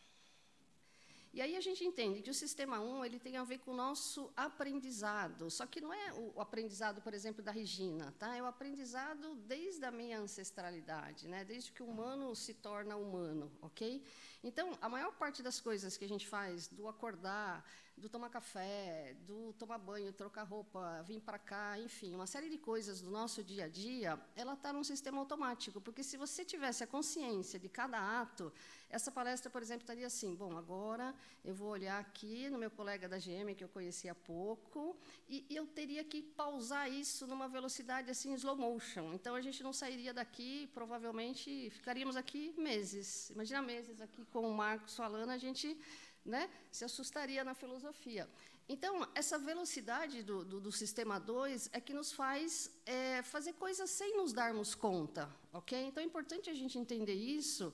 E 1.32 1.42
aí 1.42 1.56
a 1.56 1.60
gente 1.60 1.84
entende 1.84 2.22
que 2.22 2.30
o 2.30 2.34
sistema 2.34 2.78
1 2.78 3.04
ele 3.04 3.18
tem 3.18 3.36
a 3.36 3.42
ver 3.42 3.58
com 3.58 3.72
o 3.72 3.74
nosso 3.74 4.32
aprendizado, 4.36 5.50
só 5.50 5.66
que 5.66 5.80
não 5.80 5.92
é 5.92 6.12
o 6.12 6.40
aprendizado, 6.40 7.02
por 7.02 7.12
exemplo, 7.12 7.42
da 7.42 7.50
Regina, 7.50 8.14
tá? 8.20 8.36
É 8.36 8.40
o 8.40 8.46
aprendizado 8.46 9.34
desde 9.34 9.84
a 9.84 9.90
minha 9.90 10.20
ancestralidade, 10.20 11.26
né? 11.26 11.44
Desde 11.44 11.72
que 11.72 11.82
o 11.82 11.86
humano 11.86 12.36
se 12.36 12.54
torna 12.54 12.94
humano, 12.94 13.50
ok? 13.60 14.00
Então, 14.44 14.76
a 14.82 14.90
maior 14.90 15.12
parte 15.12 15.42
das 15.42 15.58
coisas 15.58 15.96
que 15.96 16.04
a 16.04 16.08
gente 16.08 16.28
faz, 16.28 16.68
do 16.68 16.86
acordar, 16.86 17.64
do 17.96 18.10
tomar 18.10 18.28
café, 18.28 19.16
do 19.26 19.54
tomar 19.54 19.78
banho, 19.78 20.12
trocar 20.12 20.42
roupa, 20.42 21.02
vir 21.02 21.20
para 21.20 21.38
cá, 21.38 21.78
enfim, 21.78 22.14
uma 22.14 22.26
série 22.26 22.50
de 22.50 22.58
coisas 22.58 23.00
do 23.00 23.10
nosso 23.10 23.42
dia 23.42 23.64
a 23.64 23.68
dia, 23.68 24.20
ela 24.36 24.52
está 24.52 24.70
num 24.70 24.84
sistema 24.84 25.18
automático, 25.18 25.80
porque 25.80 26.02
se 26.02 26.18
você 26.18 26.44
tivesse 26.44 26.84
a 26.84 26.86
consciência 26.86 27.58
de 27.58 27.70
cada 27.70 28.20
ato, 28.20 28.52
essa 28.90 29.10
palestra, 29.10 29.50
por 29.50 29.62
exemplo, 29.62 29.82
estaria 29.82 30.06
assim: 30.06 30.34
bom, 30.34 30.56
agora 30.56 31.14
eu 31.44 31.54
vou 31.54 31.68
olhar 31.68 31.98
aqui 31.98 32.48
no 32.48 32.58
meu 32.58 32.70
colega 32.70 33.08
da 33.08 33.18
GM 33.18 33.54
que 33.56 33.64
eu 33.64 33.68
conheci 33.68 34.08
há 34.08 34.14
pouco 34.14 34.96
e, 35.28 35.44
e 35.48 35.56
eu 35.56 35.66
teria 35.66 36.04
que 36.04 36.22
pausar 36.22 36.90
isso 36.90 37.26
numa 37.26 37.48
velocidade 37.48 38.10
assim 38.10 38.32
slow 38.34 38.56
motion. 38.56 39.12
Então 39.14 39.34
a 39.34 39.40
gente 39.40 39.62
não 39.62 39.72
sairia 39.72 40.14
daqui, 40.14 40.68
provavelmente 40.72 41.70
ficaríamos 41.70 42.14
aqui 42.14 42.54
meses. 42.56 43.30
Imagina 43.30 43.62
meses 43.62 44.00
aqui 44.00 44.24
com 44.34 44.50
o 44.50 44.52
Marcos 44.52 44.96
falando, 44.96 45.30
a 45.30 45.38
gente 45.38 45.78
né, 46.24 46.50
se 46.72 46.84
assustaria 46.84 47.44
na 47.44 47.54
filosofia. 47.54 48.28
Então, 48.68 49.06
essa 49.14 49.38
velocidade 49.38 50.24
do, 50.24 50.44
do, 50.44 50.60
do 50.60 50.72
sistema 50.72 51.20
2 51.20 51.70
é 51.72 51.80
que 51.80 51.94
nos 51.94 52.10
faz 52.12 52.68
é, 52.84 53.22
fazer 53.22 53.52
coisas 53.52 53.88
sem 53.90 54.16
nos 54.16 54.32
darmos 54.32 54.74
conta, 54.74 55.30
ok? 55.52 55.80
Então, 55.86 56.02
é 56.02 56.06
importante 56.06 56.50
a 56.50 56.54
gente 56.54 56.76
entender 56.76 57.14
isso, 57.14 57.72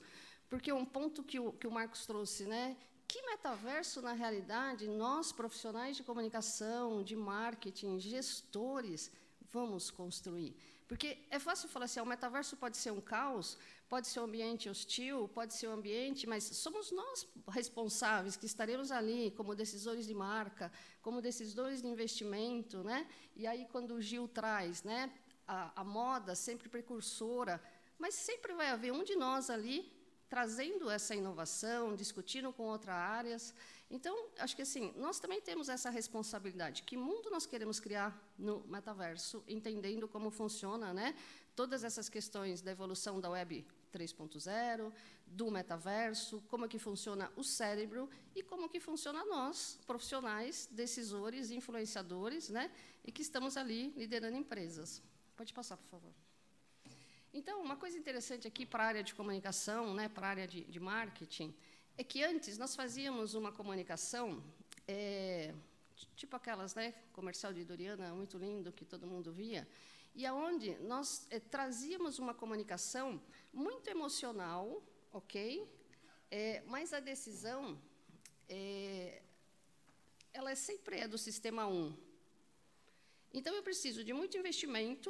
porque 0.49 0.71
um 0.71 0.85
ponto 0.85 1.23
que 1.23 1.39
o, 1.39 1.51
que 1.53 1.65
o 1.65 1.71
Marcos 1.71 2.05
trouxe, 2.05 2.45
né? 2.45 2.77
Que 3.07 3.23
metaverso, 3.23 3.99
na 4.01 4.13
realidade, 4.13 4.87
nós, 4.87 5.31
profissionais 5.31 5.97
de 5.97 6.03
comunicação, 6.03 7.01
de 7.01 7.15
marketing, 7.15 7.99
gestores, 7.99 9.09
vamos 9.51 9.89
construir? 9.89 10.55
Porque 10.91 11.17
é 11.29 11.39
fácil 11.39 11.69
falar 11.69 11.85
assim, 11.85 12.01
ah, 12.01 12.03
o 12.03 12.05
metaverso 12.05 12.57
pode 12.57 12.75
ser 12.75 12.91
um 12.91 12.99
caos, 12.99 13.57
pode 13.87 14.09
ser 14.09 14.19
um 14.19 14.25
ambiente 14.25 14.67
hostil, 14.67 15.29
pode 15.29 15.53
ser 15.53 15.69
um 15.69 15.71
ambiente, 15.71 16.27
mas 16.27 16.43
somos 16.43 16.91
nós 16.91 17.25
responsáveis 17.47 18.35
que 18.35 18.45
estaremos 18.45 18.91
ali 18.91 19.31
como 19.37 19.55
decisores 19.55 20.05
de 20.05 20.13
marca, 20.13 20.69
como 21.01 21.21
decisores 21.21 21.81
de 21.81 21.87
investimento, 21.87 22.83
né? 22.83 23.07
E 23.37 23.47
aí 23.47 23.65
quando 23.71 23.91
o 23.93 24.01
Gil 24.01 24.27
traz, 24.27 24.83
né, 24.83 25.09
a, 25.47 25.71
a 25.79 25.83
moda 25.85 26.35
sempre 26.35 26.67
precursora, 26.67 27.63
mas 27.97 28.13
sempre 28.13 28.53
vai 28.53 28.67
haver 28.67 28.91
um 28.91 29.05
de 29.05 29.15
nós 29.15 29.49
ali 29.49 29.89
trazendo 30.27 30.89
essa 30.89 31.15
inovação, 31.15 31.95
discutindo 31.95 32.51
com 32.51 32.63
outras 32.63 32.97
áreas. 32.97 33.53
Então, 33.91 34.29
acho 34.39 34.55
que 34.55 34.61
assim, 34.61 34.93
nós 34.95 35.19
também 35.19 35.41
temos 35.41 35.67
essa 35.67 35.89
responsabilidade. 35.89 36.81
Que 36.83 36.95
mundo 36.95 37.29
nós 37.29 37.45
queremos 37.45 37.77
criar 37.77 38.17
no 38.39 38.65
metaverso, 38.67 39.43
entendendo 39.45 40.07
como 40.07 40.31
funciona, 40.31 40.93
né? 40.93 41.13
Todas 41.57 41.83
essas 41.83 42.07
questões 42.07 42.61
da 42.61 42.71
evolução 42.71 43.19
da 43.19 43.29
web 43.29 43.65
3.0, 43.91 44.93
do 45.27 45.51
metaverso, 45.51 46.41
como 46.47 46.63
é 46.63 46.67
que 46.69 46.79
funciona 46.79 47.29
o 47.35 47.43
cérebro 47.43 48.09
e 48.33 48.41
como 48.41 48.69
que 48.69 48.79
funciona 48.79 49.25
nós, 49.25 49.77
profissionais, 49.85 50.69
decisores, 50.71 51.51
influenciadores, 51.51 52.47
né? 52.47 52.71
E 53.03 53.11
que 53.11 53.21
estamos 53.21 53.57
ali 53.57 53.89
liderando 53.97 54.37
empresas. 54.37 55.03
Pode 55.35 55.53
passar, 55.53 55.75
por 55.75 55.89
favor. 55.89 56.13
Então, 57.33 57.61
uma 57.61 57.75
coisa 57.75 57.97
interessante 57.97 58.47
aqui 58.47 58.65
para 58.65 58.83
a 58.85 58.87
área 58.87 59.03
de 59.03 59.13
comunicação, 59.13 59.93
né, 59.93 60.07
para 60.07 60.27
a 60.27 60.29
área 60.29 60.47
de, 60.47 60.63
de 60.63 60.79
marketing, 60.79 61.53
é 61.97 62.03
que 62.03 62.23
antes 62.23 62.57
nós 62.57 62.75
fazíamos 62.75 63.33
uma 63.33 63.51
comunicação, 63.51 64.43
é, 64.87 65.53
tipo 66.15 66.35
aquelas, 66.35 66.73
né, 66.75 66.93
comercial 67.13 67.53
de 67.53 67.63
Doriana, 67.63 68.13
muito 68.13 68.37
lindo, 68.37 68.71
que 68.71 68.85
todo 68.85 69.07
mundo 69.07 69.31
via, 69.31 69.67
e 70.13 70.25
aonde 70.25 70.77
nós 70.79 71.25
é, 71.29 71.39
trazíamos 71.39 72.19
uma 72.19 72.33
comunicação 72.33 73.21
muito 73.53 73.89
emocional, 73.89 74.83
ok? 75.11 75.67
É, 76.29 76.63
mas 76.65 76.93
a 76.93 76.99
decisão, 76.99 77.79
é, 78.49 79.21
ela 80.33 80.51
é 80.51 80.55
sempre 80.55 80.99
é 80.99 81.07
do 81.07 81.17
sistema 81.17 81.67
1. 81.67 81.95
Então, 83.33 83.53
eu 83.55 83.63
preciso 83.63 84.03
de 84.03 84.11
muito 84.11 84.37
investimento, 84.37 85.09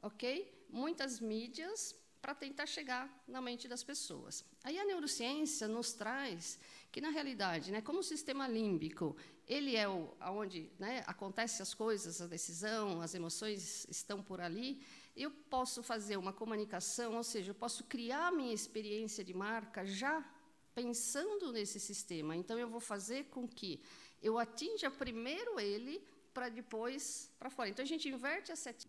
ok? 0.00 0.52
Muitas 0.68 1.20
mídias 1.20 1.94
para 2.22 2.36
tentar 2.36 2.66
chegar 2.66 3.04
na 3.26 3.40
mente 3.42 3.66
das 3.66 3.82
pessoas. 3.82 4.44
Aí 4.62 4.78
a 4.78 4.84
neurociência 4.84 5.66
nos 5.66 5.92
traz 5.92 6.58
que 6.92 7.00
na 7.00 7.10
realidade, 7.10 7.72
né, 7.72 7.80
como 7.80 7.98
o 7.98 8.02
sistema 8.02 8.46
límbico, 8.46 9.16
ele 9.48 9.74
é 9.74 9.88
o 9.88 10.14
aonde, 10.20 10.70
né, 10.78 11.02
acontece 11.06 11.60
as 11.60 11.74
coisas, 11.74 12.22
a 12.22 12.26
decisão, 12.26 13.00
as 13.00 13.14
emoções 13.14 13.86
estão 13.90 14.22
por 14.22 14.40
ali, 14.40 14.80
eu 15.16 15.30
posso 15.30 15.82
fazer 15.82 16.16
uma 16.16 16.32
comunicação, 16.32 17.16
ou 17.16 17.24
seja, 17.24 17.50
eu 17.50 17.54
posso 17.54 17.84
criar 17.84 18.28
a 18.28 18.32
minha 18.32 18.54
experiência 18.54 19.24
de 19.24 19.34
marca 19.34 19.84
já 19.84 20.24
pensando 20.74 21.50
nesse 21.50 21.80
sistema. 21.80 22.36
Então 22.36 22.58
eu 22.58 22.68
vou 22.68 22.80
fazer 22.80 23.24
com 23.24 23.48
que 23.48 23.82
eu 24.22 24.38
atinja 24.38 24.90
primeiro 24.90 25.58
ele 25.58 26.02
para 26.32 26.48
depois 26.48 27.30
para 27.38 27.50
fora. 27.50 27.68
Então 27.68 27.82
a 27.82 27.88
gente 27.88 28.08
inverte 28.08 28.52
a 28.52 28.56
sete 28.56 28.86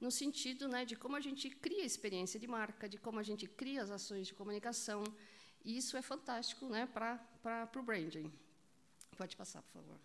no 0.00 0.10
sentido 0.10 0.66
né, 0.66 0.84
de 0.84 0.96
como 0.96 1.16
a 1.16 1.20
gente 1.20 1.50
cria 1.50 1.82
a 1.82 1.86
experiência 1.86 2.40
de 2.40 2.46
marca, 2.46 2.88
de 2.88 2.98
como 2.98 3.18
a 3.18 3.22
gente 3.22 3.46
cria 3.46 3.82
as 3.82 3.90
ações 3.90 4.26
de 4.26 4.34
comunicação. 4.34 5.04
E 5.64 5.76
isso 5.76 5.96
é 5.96 6.02
fantástico 6.02 6.66
né, 6.66 6.86
para 6.86 7.70
o 7.76 7.82
branding. 7.82 8.32
Pode 9.16 9.36
passar, 9.36 9.62
por 9.62 9.72
favor. 9.72 10.00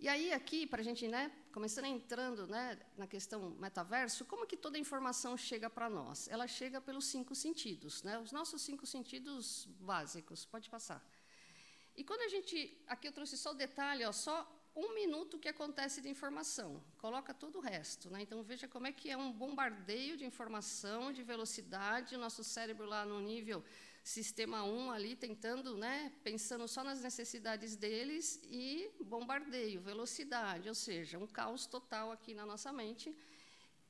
E 0.00 0.08
aí, 0.08 0.32
aqui, 0.32 0.64
para 0.64 0.80
a 0.80 0.84
gente, 0.84 1.08
né, 1.08 1.30
começando 1.52 1.86
entrando 1.86 2.46
né, 2.46 2.78
na 2.96 3.06
questão 3.06 3.50
metaverso, 3.50 4.24
como 4.24 4.46
que 4.46 4.56
toda 4.56 4.78
a 4.78 4.80
informação 4.80 5.36
chega 5.36 5.68
para 5.68 5.90
nós? 5.90 6.28
Ela 6.28 6.46
chega 6.46 6.80
pelos 6.80 7.06
cinco 7.06 7.34
sentidos, 7.34 8.02
né, 8.04 8.16
os 8.18 8.30
nossos 8.30 8.62
cinco 8.62 8.86
sentidos 8.86 9.66
básicos. 9.80 10.44
Pode 10.46 10.70
passar. 10.70 11.04
E 11.96 12.04
quando 12.04 12.22
a 12.22 12.28
gente. 12.28 12.80
Aqui 12.86 13.08
eu 13.08 13.12
trouxe 13.12 13.36
só 13.36 13.50
o 13.50 13.54
detalhe, 13.54 14.04
ó, 14.04 14.12
só 14.12 14.46
um 14.78 14.94
minuto 14.94 15.40
que 15.42 15.48
acontece 15.48 16.00
de 16.00 16.08
informação, 16.08 16.80
coloca 16.98 17.34
todo 17.34 17.58
o 17.58 17.60
resto. 17.60 18.08
Né? 18.10 18.22
Então, 18.22 18.42
veja 18.42 18.68
como 18.68 18.86
é 18.86 18.92
que 18.92 19.10
é 19.10 19.16
um 19.16 19.32
bombardeio 19.32 20.16
de 20.16 20.24
informação, 20.24 21.12
de 21.12 21.22
velocidade, 21.22 22.14
o 22.14 22.18
nosso 22.18 22.44
cérebro 22.44 22.86
lá 22.86 23.04
no 23.04 23.20
nível 23.20 23.64
sistema 24.04 24.62
1 24.62 24.90
ali, 24.90 25.16
tentando, 25.16 25.76
né, 25.76 26.12
pensando 26.22 26.66
só 26.66 26.82
nas 26.82 27.02
necessidades 27.02 27.76
deles, 27.76 28.40
e 28.44 28.90
bombardeio, 29.00 29.80
velocidade, 29.80 30.68
ou 30.68 30.74
seja, 30.74 31.18
um 31.18 31.26
caos 31.26 31.66
total 31.66 32.10
aqui 32.10 32.32
na 32.32 32.46
nossa 32.46 32.72
mente, 32.72 33.14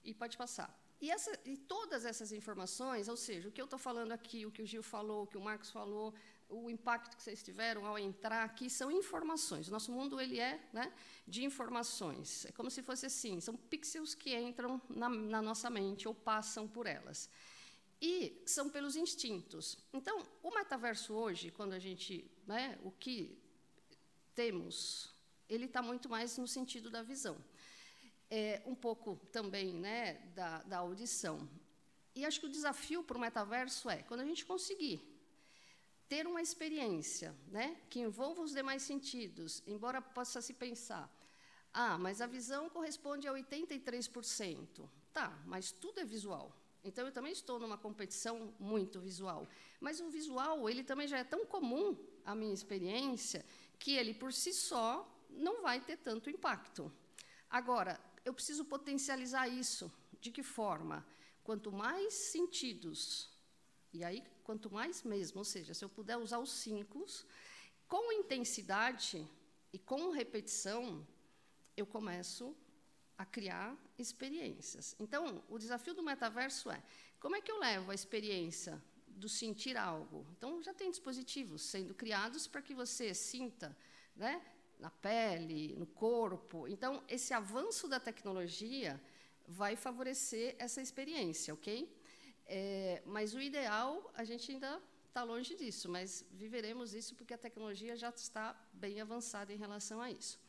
e 0.02 0.12
pode 0.12 0.36
passar. 0.36 0.68
E, 1.00 1.10
essa, 1.10 1.38
e 1.44 1.56
todas 1.56 2.04
essas 2.04 2.32
informações, 2.32 3.08
ou 3.08 3.16
seja, 3.16 3.48
o 3.48 3.52
que 3.52 3.60
eu 3.60 3.66
estou 3.66 3.78
falando 3.78 4.10
aqui, 4.10 4.44
o 4.44 4.50
que 4.50 4.62
o 4.62 4.66
Gil 4.66 4.82
falou, 4.82 5.22
o 5.22 5.26
que 5.26 5.36
o 5.36 5.40
Marcos 5.40 5.70
falou, 5.70 6.12
o 6.48 6.70
impacto 6.70 7.16
que 7.16 7.22
vocês 7.22 7.42
tiveram 7.42 7.84
ao 7.84 7.98
entrar 7.98 8.44
aqui 8.44 8.70
são 8.70 8.90
informações. 8.90 9.68
O 9.68 9.70
nosso 9.70 9.92
mundo 9.92 10.20
ele 10.20 10.40
é 10.40 10.58
né, 10.72 10.92
de 11.26 11.44
informações. 11.44 12.46
É 12.46 12.52
como 12.52 12.70
se 12.70 12.82
fosse 12.82 13.06
assim, 13.06 13.40
são 13.40 13.54
pixels 13.54 14.14
que 14.14 14.34
entram 14.34 14.80
na, 14.88 15.08
na 15.08 15.42
nossa 15.42 15.68
mente 15.68 16.08
ou 16.08 16.14
passam 16.14 16.66
por 16.66 16.86
elas. 16.86 17.28
E 18.00 18.42
são 18.46 18.70
pelos 18.70 18.96
instintos. 18.96 19.76
Então, 19.92 20.22
o 20.42 20.54
metaverso 20.54 21.12
hoje, 21.12 21.50
quando 21.50 21.72
a 21.72 21.78
gente, 21.78 22.30
né, 22.46 22.78
o 22.82 22.92
que 22.92 23.36
temos, 24.34 25.12
ele 25.48 25.66
está 25.66 25.82
muito 25.82 26.08
mais 26.08 26.38
no 26.38 26.46
sentido 26.46 26.90
da 26.90 27.02
visão. 27.02 27.36
É, 28.30 28.62
um 28.66 28.74
pouco 28.74 29.16
também 29.32 29.74
né, 29.74 30.14
da, 30.34 30.62
da 30.62 30.78
audição. 30.78 31.48
E 32.14 32.24
acho 32.24 32.40
que 32.40 32.46
o 32.46 32.50
desafio 32.50 33.02
para 33.02 33.18
o 33.18 33.20
metaverso 33.20 33.90
é, 33.90 34.02
quando 34.02 34.20
a 34.20 34.24
gente 34.24 34.46
conseguir 34.46 35.17
ter 36.08 36.26
uma 36.26 36.40
experiência 36.40 37.34
né, 37.48 37.76
que 37.90 38.00
envolva 38.00 38.42
os 38.42 38.52
demais 38.52 38.82
sentidos, 38.82 39.62
embora 39.66 40.00
possa 40.00 40.40
se 40.40 40.54
pensar, 40.54 41.12
ah, 41.72 41.98
mas 41.98 42.20
a 42.20 42.26
visão 42.26 42.68
corresponde 42.70 43.28
a 43.28 43.32
83%. 43.32 44.88
Tá, 45.12 45.36
mas 45.46 45.70
tudo 45.70 46.00
é 46.00 46.04
visual. 46.04 46.54
Então 46.82 47.04
eu 47.06 47.12
também 47.12 47.32
estou 47.32 47.58
numa 47.58 47.76
competição 47.76 48.54
muito 48.58 49.00
visual. 49.00 49.48
Mas 49.80 50.00
o 50.00 50.08
visual, 50.08 50.68
ele 50.68 50.82
também 50.82 51.06
já 51.06 51.18
é 51.18 51.24
tão 51.24 51.44
comum 51.44 51.96
à 52.24 52.34
minha 52.34 52.54
experiência 52.54 53.44
que 53.78 53.92
ele 53.92 54.14
por 54.14 54.32
si 54.32 54.52
só 54.52 55.06
não 55.30 55.62
vai 55.62 55.80
ter 55.80 55.98
tanto 55.98 56.30
impacto. 56.30 56.90
Agora, 57.50 58.00
eu 58.24 58.32
preciso 58.32 58.64
potencializar 58.64 59.48
isso. 59.48 59.92
De 60.20 60.30
que 60.30 60.42
forma? 60.42 61.06
Quanto 61.44 61.70
mais 61.70 62.12
sentidos 62.14 63.37
e 63.92 64.04
aí, 64.04 64.22
quanto 64.44 64.70
mais 64.70 65.02
mesmo, 65.02 65.38
ou 65.38 65.44
seja, 65.44 65.74
se 65.74 65.84
eu 65.84 65.88
puder 65.88 66.16
usar 66.16 66.38
os 66.38 66.50
cinco, 66.50 67.04
com 67.86 68.12
intensidade 68.12 69.26
e 69.72 69.78
com 69.78 70.10
repetição, 70.10 71.06
eu 71.76 71.86
começo 71.86 72.54
a 73.16 73.24
criar 73.24 73.76
experiências. 73.98 74.94
Então, 74.98 75.42
o 75.48 75.58
desafio 75.58 75.94
do 75.94 76.02
metaverso 76.02 76.70
é 76.70 76.82
como 77.18 77.34
é 77.34 77.40
que 77.40 77.50
eu 77.50 77.58
levo 77.58 77.90
a 77.90 77.94
experiência 77.94 78.80
do 79.08 79.28
sentir 79.28 79.76
algo? 79.76 80.24
Então, 80.36 80.62
já 80.62 80.72
tem 80.72 80.90
dispositivos 80.90 81.62
sendo 81.62 81.94
criados 81.94 82.46
para 82.46 82.62
que 82.62 82.74
você 82.74 83.12
sinta, 83.12 83.76
né, 84.14 84.40
na 84.78 84.90
pele, 84.90 85.74
no 85.76 85.86
corpo. 85.86 86.68
Então, 86.68 87.02
esse 87.08 87.34
avanço 87.34 87.88
da 87.88 87.98
tecnologia 87.98 89.00
vai 89.48 89.74
favorecer 89.74 90.54
essa 90.58 90.80
experiência, 90.80 91.52
ok? 91.52 91.97
É, 92.48 93.02
mas 93.04 93.34
o 93.34 93.40
ideal, 93.40 94.10
a 94.14 94.24
gente 94.24 94.50
ainda 94.50 94.80
está 95.06 95.22
longe 95.22 95.54
disso, 95.54 95.88
mas 95.88 96.24
viveremos 96.32 96.94
isso 96.94 97.14
porque 97.14 97.34
a 97.34 97.38
tecnologia 97.38 97.94
já 97.94 98.08
está 98.08 98.56
bem 98.72 99.00
avançada 99.00 99.52
em 99.52 99.56
relação 99.56 100.00
a 100.00 100.10
isso. 100.10 100.40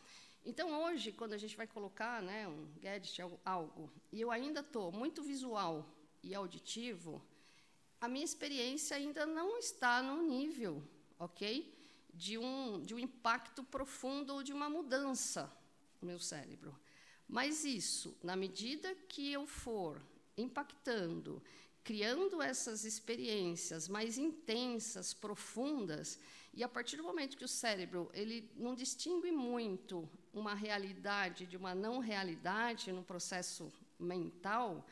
Então, 0.45 0.81
hoje, 0.83 1.11
quando 1.11 1.33
a 1.33 1.37
gente 1.37 1.57
vai 1.57 1.67
colocar 1.67 2.21
né, 2.23 2.47
um 2.47 2.67
gadget, 2.79 3.21
algo, 3.43 3.91
e 4.11 4.21
eu 4.21 4.31
ainda 4.31 4.61
estou 4.61 4.91
muito 4.91 5.21
visual 5.21 5.85
e 6.23 6.33
auditivo, 6.33 7.21
a 7.99 8.07
minha 8.07 8.23
experiência 8.23 8.95
ainda 8.95 9.25
não 9.25 9.57
está 9.57 10.01
no 10.01 10.23
nível, 10.23 10.81
ok? 11.19 11.77
De 12.13 12.37
um, 12.37 12.81
de 12.81 12.95
um 12.95 12.99
impacto 12.99 13.61
profundo 13.63 14.35
ou 14.35 14.41
de 14.41 14.53
uma 14.53 14.69
mudança 14.69 15.51
no 16.01 16.07
meu 16.07 16.19
cérebro. 16.19 16.79
Mas 17.27 17.65
isso, 17.65 18.17
na 18.23 18.35
medida 18.37 18.95
que 19.09 19.31
eu 19.31 19.45
for 19.45 20.01
impactando 20.37 21.43
criando 21.83 22.41
essas 22.41 22.83
experiências 22.83 23.87
mais 23.87 24.17
intensas, 24.17 25.13
profundas, 25.13 26.19
e 26.53 26.63
a 26.63 26.67
partir 26.67 26.97
do 26.97 27.03
momento 27.03 27.37
que 27.37 27.45
o 27.45 27.47
cérebro 27.47 28.09
ele 28.13 28.51
não 28.55 28.75
distingue 28.75 29.31
muito 29.31 30.09
uma 30.33 30.53
realidade 30.53 31.45
de 31.45 31.57
uma 31.57 31.73
não 31.75 31.99
realidade 31.99 32.91
no 32.91 33.03
processo 33.03 33.71
mental, 33.99 34.85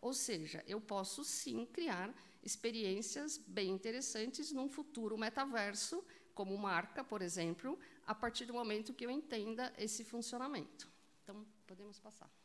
ou 0.00 0.12
seja, 0.12 0.64
eu 0.66 0.80
posso 0.80 1.24
sim 1.24 1.66
criar 1.66 2.12
experiências 2.42 3.38
bem 3.38 3.70
interessantes 3.70 4.52
num 4.52 4.68
futuro 4.68 5.16
metaverso, 5.16 6.04
como 6.34 6.56
marca, 6.56 7.04
por 7.04 7.22
exemplo, 7.22 7.78
a 8.06 8.14
partir 8.14 8.46
do 8.46 8.54
momento 8.54 8.94
que 8.94 9.06
eu 9.06 9.10
entenda 9.10 9.72
esse 9.78 10.04
funcionamento. 10.04 10.88
Então, 11.22 11.46
podemos 11.66 12.00
passar. 12.00 12.41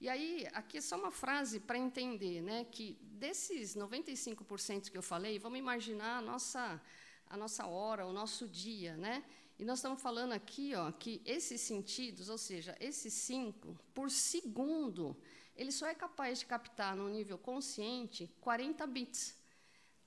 E 0.00 0.08
aí, 0.08 0.48
aqui 0.54 0.78
é 0.78 0.80
só 0.80 0.96
uma 0.96 1.10
frase 1.10 1.60
para 1.60 1.76
entender 1.76 2.40
né, 2.40 2.64
que 2.64 2.96
desses 3.02 3.76
95% 3.76 4.90
que 4.90 4.96
eu 4.96 5.02
falei, 5.02 5.38
vamos 5.38 5.58
imaginar 5.58 6.16
a 6.16 6.22
nossa, 6.22 6.80
a 7.26 7.36
nossa 7.36 7.66
hora, 7.66 8.06
o 8.06 8.12
nosso 8.12 8.48
dia. 8.48 8.96
Né? 8.96 9.22
E 9.58 9.64
nós 9.64 9.80
estamos 9.80 10.00
falando 10.00 10.32
aqui 10.32 10.74
ó, 10.74 10.90
que 10.90 11.20
esses 11.22 11.60
sentidos, 11.60 12.30
ou 12.30 12.38
seja, 12.38 12.74
esses 12.80 13.12
cinco, 13.12 13.78
por 13.92 14.10
segundo, 14.10 15.14
ele 15.54 15.70
só 15.70 15.86
é 15.86 15.94
capaz 15.94 16.38
de 16.38 16.46
captar 16.46 16.96
no 16.96 17.06
nível 17.06 17.36
consciente 17.36 18.26
40 18.40 18.86
bits. 18.86 19.36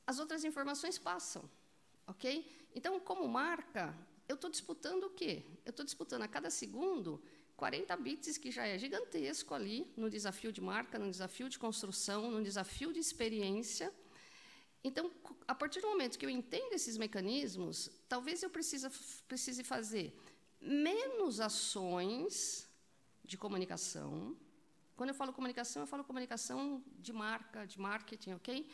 As 0.07 0.17
outras 0.17 0.43
informações 0.43 0.97
passam. 0.97 1.47
ok? 2.07 2.51
Então, 2.73 2.99
como 2.99 3.27
marca, 3.27 3.95
eu 4.27 4.34
estou 4.34 4.49
disputando 4.49 5.03
o 5.03 5.11
quê? 5.11 5.45
Eu 5.63 5.69
estou 5.69 5.85
disputando 5.85 6.23
a 6.23 6.27
cada 6.27 6.49
segundo 6.49 7.22
40 7.64 7.95
bits, 7.95 8.38
que 8.38 8.52
já 8.52 8.68
é 8.68 8.77
gigantesco 8.77 9.53
ali, 9.53 9.90
no 9.95 10.10
desafio 10.10 10.52
de 10.52 10.60
marca, 10.60 10.99
no 10.99 11.10
desafio 11.10 11.48
de 11.48 11.57
construção, 11.57 12.30
no 12.30 12.44
desafio 12.44 12.91
de 12.91 12.99
experiência. 12.99 13.88
Então, 14.84 15.10
a 15.48 15.56
partir 15.56 15.80
do 15.80 15.88
momento 15.88 16.19
que 16.19 16.26
eu 16.26 16.30
entendo 16.30 16.73
esses 16.73 16.98
mecanismos, 16.98 17.90
talvez 18.10 18.44
eu 18.44 18.49
precise, 18.49 19.64
fazer 19.64 20.14
menos 20.60 21.40
ações 21.40 22.68
de 23.23 23.38
comunicação. 23.38 24.35
Quando 24.98 25.11
eu 25.11 25.15
falo 25.15 25.31
comunicação, 25.31 25.84
eu 25.84 25.88
falo 25.88 26.03
comunicação 26.03 26.84
de 26.99 27.14
marca, 27.14 27.65
de 27.65 27.80
marketing, 27.80 28.34
ok? 28.34 28.68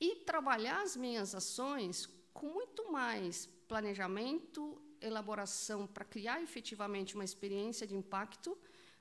E 0.00 0.16
trabalhar 0.30 0.80
as 0.80 0.96
minhas 0.96 1.34
ações 1.34 2.08
com 2.32 2.46
muito 2.46 2.90
mais 2.90 3.44
planejamento 3.68 4.80
elaboração 5.06 5.86
para 5.86 6.04
criar 6.04 6.42
efetivamente 6.42 7.14
uma 7.14 7.24
experiência 7.24 7.86
de 7.86 7.94
impacto 7.94 8.56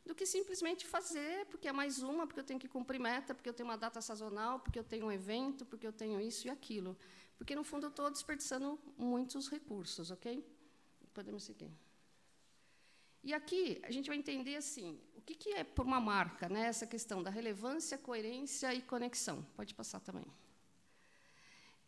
do 0.06 0.14
que 0.14 0.26
simplesmente 0.26 0.86
fazer, 0.86 1.46
porque 1.46 1.68
é 1.68 1.72
mais 1.72 2.04
uma, 2.04 2.28
porque 2.28 2.40
eu 2.40 2.44
tenho 2.44 2.60
que 2.60 2.68
cumprir 2.68 3.00
meta, 3.00 3.34
porque 3.34 3.50
eu 3.50 3.54
tenho 3.54 3.70
uma 3.70 3.78
data 3.78 4.02
sazonal, 4.02 4.60
porque 4.60 4.78
eu 4.78 4.84
tenho 4.84 5.06
um 5.06 5.12
evento, 5.12 5.66
porque 5.66 5.88
eu 5.88 5.94
tenho 5.94 6.20
isso 6.20 6.48
e 6.48 6.50
aquilo. 6.50 6.98
Porque, 7.38 7.56
no 7.56 7.64
fundo, 7.64 7.86
eu 7.86 7.90
estou 7.90 8.10
desperdiçando 8.12 8.80
muitos 8.98 9.48
recursos, 9.50 10.12
ok? 10.12 10.46
Podemos 11.14 11.44
seguir. 11.44 11.72
E 13.24 13.34
aqui 13.34 13.80
a 13.84 13.92
gente 13.92 14.08
vai 14.08 14.18
entender 14.18 14.58
assim, 14.58 15.00
o 15.16 15.22
que, 15.22 15.36
que 15.36 15.50
é 15.52 15.64
por 15.64 15.86
uma 15.86 16.00
marca, 16.00 16.50
né, 16.50 16.68
essa 16.68 16.86
questão 16.86 17.24
da 17.24 17.30
relevância, 17.30 17.98
coerência 17.98 18.74
e 18.74 18.82
conexão. 18.82 19.42
Pode 19.56 19.74
passar 19.74 20.02
também. 20.02 20.26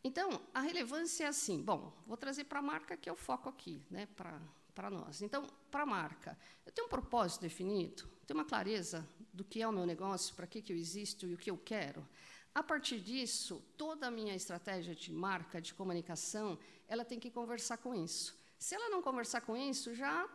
Então, 0.05 0.39
a 0.53 0.61
relevância 0.61 1.23
é 1.23 1.27
assim. 1.27 1.63
Bom, 1.63 1.91
vou 2.05 2.15
trazer 2.15 2.43
para 2.43 2.59
a 2.59 2.61
marca, 2.61 2.95
que 2.95 3.09
é 3.09 3.11
o 3.11 3.15
foco 3.15 3.49
aqui, 3.49 3.81
né, 3.89 4.07
para 4.15 4.91
nós. 4.91 5.23
Então, 5.23 5.47
para 5.71 5.81
a 5.81 5.85
marca, 5.85 6.37
eu 6.63 6.71
tenho 6.71 6.85
um 6.85 6.89
propósito 6.91 7.41
definido, 7.41 8.07
tenho 8.27 8.39
uma 8.39 8.45
clareza 8.45 9.03
do 9.33 9.43
que 9.43 9.63
é 9.63 9.67
o 9.67 9.71
meu 9.71 9.83
negócio, 9.83 10.35
para 10.35 10.45
que, 10.45 10.61
que 10.61 10.71
eu 10.71 10.77
existo 10.77 11.25
e 11.25 11.33
o 11.33 11.37
que 11.39 11.49
eu 11.49 11.57
quero. 11.57 12.07
A 12.53 12.61
partir 12.61 12.99
disso, 12.99 13.63
toda 13.75 14.05
a 14.05 14.11
minha 14.11 14.35
estratégia 14.35 14.93
de 14.93 15.11
marca, 15.11 15.59
de 15.59 15.73
comunicação, 15.73 16.59
ela 16.87 17.03
tem 17.03 17.19
que 17.19 17.31
conversar 17.31 17.77
com 17.77 17.95
isso. 17.95 18.37
Se 18.59 18.75
ela 18.75 18.89
não 18.89 19.01
conversar 19.01 19.41
com 19.41 19.57
isso, 19.57 19.95
já 19.95 20.29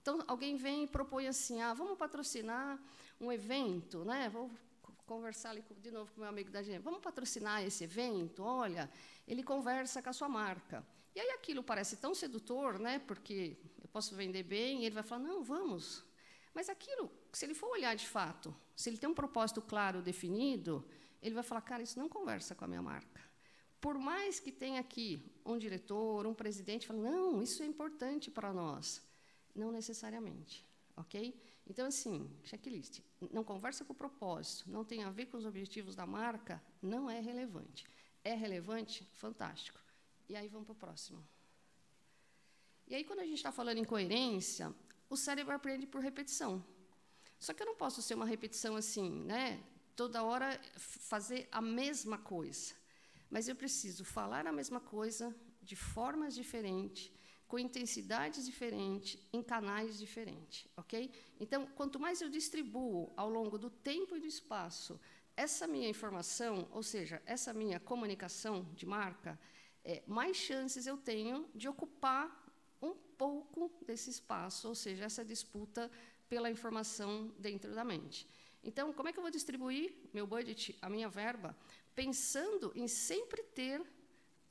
então, 0.00 0.22
alguém 0.28 0.54
vem 0.54 0.84
e 0.84 0.86
propõe 0.86 1.26
assim: 1.26 1.60
ah, 1.60 1.74
vamos 1.74 1.98
patrocinar 1.98 2.78
um 3.20 3.32
evento, 3.32 4.04
né? 4.04 4.28
Vou 4.28 4.48
conversar 5.06 5.50
ali 5.50 5.64
de 5.80 5.90
novo 5.90 6.12
com 6.12 6.20
meu 6.20 6.28
amigo 6.28 6.50
da 6.50 6.62
gente. 6.62 6.82
Vamos 6.82 7.00
patrocinar 7.00 7.62
esse 7.64 7.84
evento? 7.84 8.42
Olha, 8.42 8.90
ele 9.26 9.42
conversa 9.42 10.02
com 10.02 10.10
a 10.10 10.12
sua 10.12 10.28
marca. 10.28 10.84
E 11.14 11.20
aí 11.20 11.30
aquilo 11.30 11.62
parece 11.62 11.96
tão 11.96 12.14
sedutor, 12.14 12.78
né? 12.78 12.98
Porque 12.98 13.56
eu 13.80 13.88
posso 13.88 14.14
vender 14.14 14.42
bem, 14.42 14.82
e 14.82 14.86
ele 14.86 14.94
vai 14.94 15.04
falar: 15.04 15.22
"Não, 15.22 15.42
vamos". 15.42 16.04
Mas 16.52 16.68
aquilo, 16.68 17.10
se 17.32 17.46
ele 17.46 17.54
for 17.54 17.70
olhar 17.70 17.94
de 17.94 18.06
fato, 18.06 18.54
se 18.74 18.90
ele 18.90 18.98
tem 18.98 19.08
um 19.08 19.14
propósito 19.14 19.62
claro, 19.62 20.02
definido, 20.02 20.86
ele 21.22 21.34
vai 21.34 21.44
falar: 21.44 21.62
"Cara, 21.62 21.82
isso 21.82 21.98
não 21.98 22.08
conversa 22.08 22.54
com 22.54 22.64
a 22.64 22.68
minha 22.68 22.82
marca". 22.82 23.22
Por 23.80 23.96
mais 23.98 24.40
que 24.40 24.50
tenha 24.50 24.80
aqui 24.80 25.32
um 25.44 25.56
diretor, 25.56 26.26
um 26.26 26.34
presidente 26.34 26.86
falando: 26.86 27.04
"Não, 27.04 27.42
isso 27.42 27.62
é 27.62 27.66
importante 27.66 28.30
para 28.30 28.52
nós". 28.52 29.02
Não 29.54 29.72
necessariamente, 29.72 30.66
ok? 30.94 31.34
Então, 31.66 31.86
assim, 31.86 32.30
checklist. 32.44 33.00
Não 33.32 33.42
conversa 33.42 33.84
com 33.84 33.92
o 33.92 33.96
propósito, 33.96 34.70
não 34.70 34.84
tem 34.84 35.02
a 35.02 35.10
ver 35.10 35.26
com 35.26 35.36
os 35.36 35.44
objetivos 35.44 35.96
da 35.96 36.06
marca, 36.06 36.62
não 36.80 37.10
é 37.10 37.20
relevante. 37.20 37.84
É 38.22 38.34
relevante? 38.34 39.04
Fantástico. 39.14 39.78
E 40.28 40.36
aí 40.36 40.48
vamos 40.48 40.66
para 40.66 40.72
o 40.72 40.76
próximo. 40.76 41.26
E 42.86 42.94
aí, 42.94 43.04
quando 43.04 43.20
a 43.20 43.24
gente 43.24 43.38
está 43.38 43.50
falando 43.50 43.78
em 43.78 43.84
coerência, 43.84 44.72
o 45.10 45.16
cérebro 45.16 45.54
aprende 45.54 45.86
por 45.86 46.00
repetição. 46.00 46.64
Só 47.38 47.52
que 47.52 47.62
eu 47.62 47.66
não 47.66 47.76
posso 47.76 48.00
ser 48.00 48.14
uma 48.14 48.26
repetição 48.26 48.76
assim, 48.76 49.10
né? 49.24 49.62
Toda 49.94 50.22
hora 50.22 50.60
fazer 50.76 51.48
a 51.50 51.60
mesma 51.60 52.16
coisa. 52.18 52.74
Mas 53.28 53.48
eu 53.48 53.56
preciso 53.56 54.04
falar 54.04 54.46
a 54.46 54.52
mesma 54.52 54.80
coisa 54.80 55.34
de 55.62 55.74
formas 55.74 56.34
diferentes, 56.34 57.10
com 57.48 57.58
intensidades 57.58 58.44
diferentes, 58.44 59.20
em 59.32 59.42
canais 59.42 59.98
diferentes, 59.98 60.66
ok? 60.76 61.10
Então, 61.38 61.66
quanto 61.76 61.98
mais 62.00 62.20
eu 62.20 62.28
distribuo 62.28 63.12
ao 63.16 63.28
longo 63.28 63.56
do 63.56 63.70
tempo 63.70 64.16
e 64.16 64.20
do 64.20 64.26
espaço 64.26 64.98
essa 65.36 65.66
minha 65.66 65.88
informação, 65.88 66.66
ou 66.72 66.82
seja, 66.82 67.22
essa 67.26 67.52
minha 67.52 67.78
comunicação 67.78 68.66
de 68.74 68.86
marca, 68.86 69.38
é, 69.84 70.02
mais 70.06 70.36
chances 70.36 70.86
eu 70.86 70.96
tenho 70.96 71.46
de 71.54 71.68
ocupar 71.68 72.44
um 72.80 72.94
pouco 72.94 73.70
desse 73.84 74.08
espaço, 74.08 74.66
ou 74.66 74.74
seja, 74.74 75.04
essa 75.04 75.24
disputa 75.24 75.90
pela 76.28 76.50
informação 76.50 77.32
dentro 77.38 77.74
da 77.74 77.84
mente. 77.84 78.26
Então, 78.64 78.92
como 78.92 79.08
é 79.08 79.12
que 79.12 79.18
eu 79.18 79.22
vou 79.22 79.30
distribuir 79.30 79.94
meu 80.12 80.26
budget, 80.26 80.76
a 80.80 80.88
minha 80.88 81.08
verba, 81.08 81.56
pensando 81.94 82.72
em 82.74 82.88
sempre 82.88 83.42
ter 83.42 83.80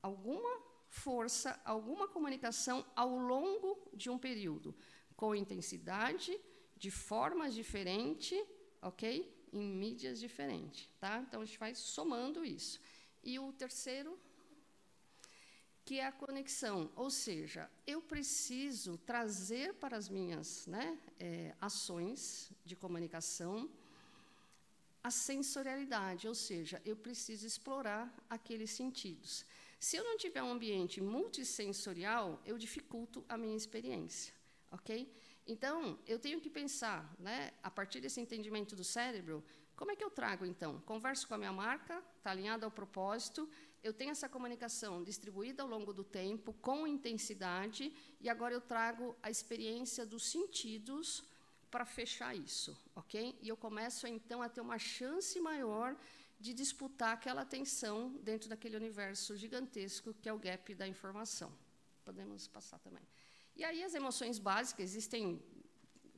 alguma 0.01 0.64
força, 0.95 1.59
alguma 1.65 2.07
comunicação 2.07 2.85
ao 2.95 3.17
longo 3.17 3.77
de 3.93 4.09
um 4.09 4.17
período, 4.17 4.73
com 5.15 5.35
intensidade, 5.35 6.39
de 6.77 6.89
formas 6.89 7.53
diferentes, 7.53 8.39
ok? 8.81 9.03
Em 9.51 9.67
mídias 9.83 10.19
diferentes, 10.19 10.89
tá? 10.99 11.19
Então 11.27 11.41
a 11.41 11.45
gente 11.45 11.59
vai 11.59 11.75
somando 11.75 12.45
isso. 12.45 12.79
E 13.23 13.37
o 13.37 13.51
terceiro, 13.53 14.17
que 15.83 15.99
é 15.99 16.05
a 16.07 16.11
conexão, 16.11 16.89
ou 16.95 17.09
seja, 17.09 17.69
eu 17.85 18.01
preciso 18.01 18.97
trazer 18.99 19.73
para 19.75 19.97
as 19.97 20.07
minhas 20.07 20.65
né, 20.65 20.97
eh, 21.19 21.53
ações 21.59 22.51
de 22.63 22.75
comunicação 22.75 23.69
a 25.03 25.11
sensorialidade, 25.11 26.27
ou 26.27 26.33
seja, 26.33 26.81
eu 26.83 26.95
preciso 26.95 27.45
explorar 27.45 28.11
aqueles 28.27 28.71
sentidos. 28.71 29.45
Se 29.79 29.97
eu 29.97 30.03
não 30.03 30.17
tiver 30.17 30.41
um 30.41 30.51
ambiente 30.51 31.01
multissensorial, 31.01 32.41
eu 32.45 32.57
dificulto 32.57 33.23
a 33.27 33.37
minha 33.37 33.55
experiência, 33.55 34.33
ok? 34.71 35.11
Então, 35.47 35.99
eu 36.07 36.17
tenho 36.17 36.41
que 36.41 36.49
pensar, 36.49 37.13
né, 37.19 37.51
a 37.61 37.69
partir 37.69 38.01
desse 38.01 38.19
entendimento 38.19 38.75
do 38.75 38.83
cérebro, 38.83 39.43
como 39.75 39.91
é 39.91 39.95
que 39.95 40.03
eu 40.03 40.09
trago, 40.09 40.45
então? 40.45 40.79
Converso 40.81 41.27
com 41.27 41.35
a 41.35 41.37
minha 41.37 41.51
marca, 41.51 42.01
está 42.17 42.31
alinhado 42.31 42.65
ao 42.65 42.71
propósito, 42.71 43.47
eu 43.83 43.93
tenho 43.93 44.09
essa 44.09 44.27
comunicação 44.27 45.03
distribuída 45.03 45.61
ao 45.61 45.69
longo 45.69 45.93
do 45.93 46.03
tempo, 46.03 46.53
com 46.53 46.87
intensidade, 46.87 47.93
e 48.19 48.27
agora 48.27 48.53
eu 48.55 48.61
trago 48.61 49.15
a 49.21 49.29
experiência 49.29 50.03
dos 50.03 50.25
sentidos 50.25 51.23
para 51.69 51.85
fechar 51.85 52.35
isso, 52.35 52.75
ok? 52.95 53.37
E 53.41 53.49
eu 53.49 53.57
começo, 53.57 54.07
então, 54.07 54.41
a 54.41 54.49
ter 54.49 54.61
uma 54.61 54.79
chance 54.79 55.39
maior 55.39 55.95
de 56.39 56.53
disputar 56.53 57.13
aquela 57.13 57.41
atenção 57.41 58.11
dentro 58.23 58.49
daquele 58.49 58.75
universo 58.75 59.35
gigantesco 59.35 60.13
que 60.13 60.29
é 60.29 60.33
o 60.33 60.39
gap 60.39 60.73
da 60.75 60.87
informação. 60.87 61.51
Podemos 62.03 62.47
passar 62.47 62.79
também. 62.79 63.03
E 63.55 63.63
aí 63.63 63.83
as 63.83 63.95
emoções 63.95 64.37
básicas, 64.37 64.83
existem 64.83 65.41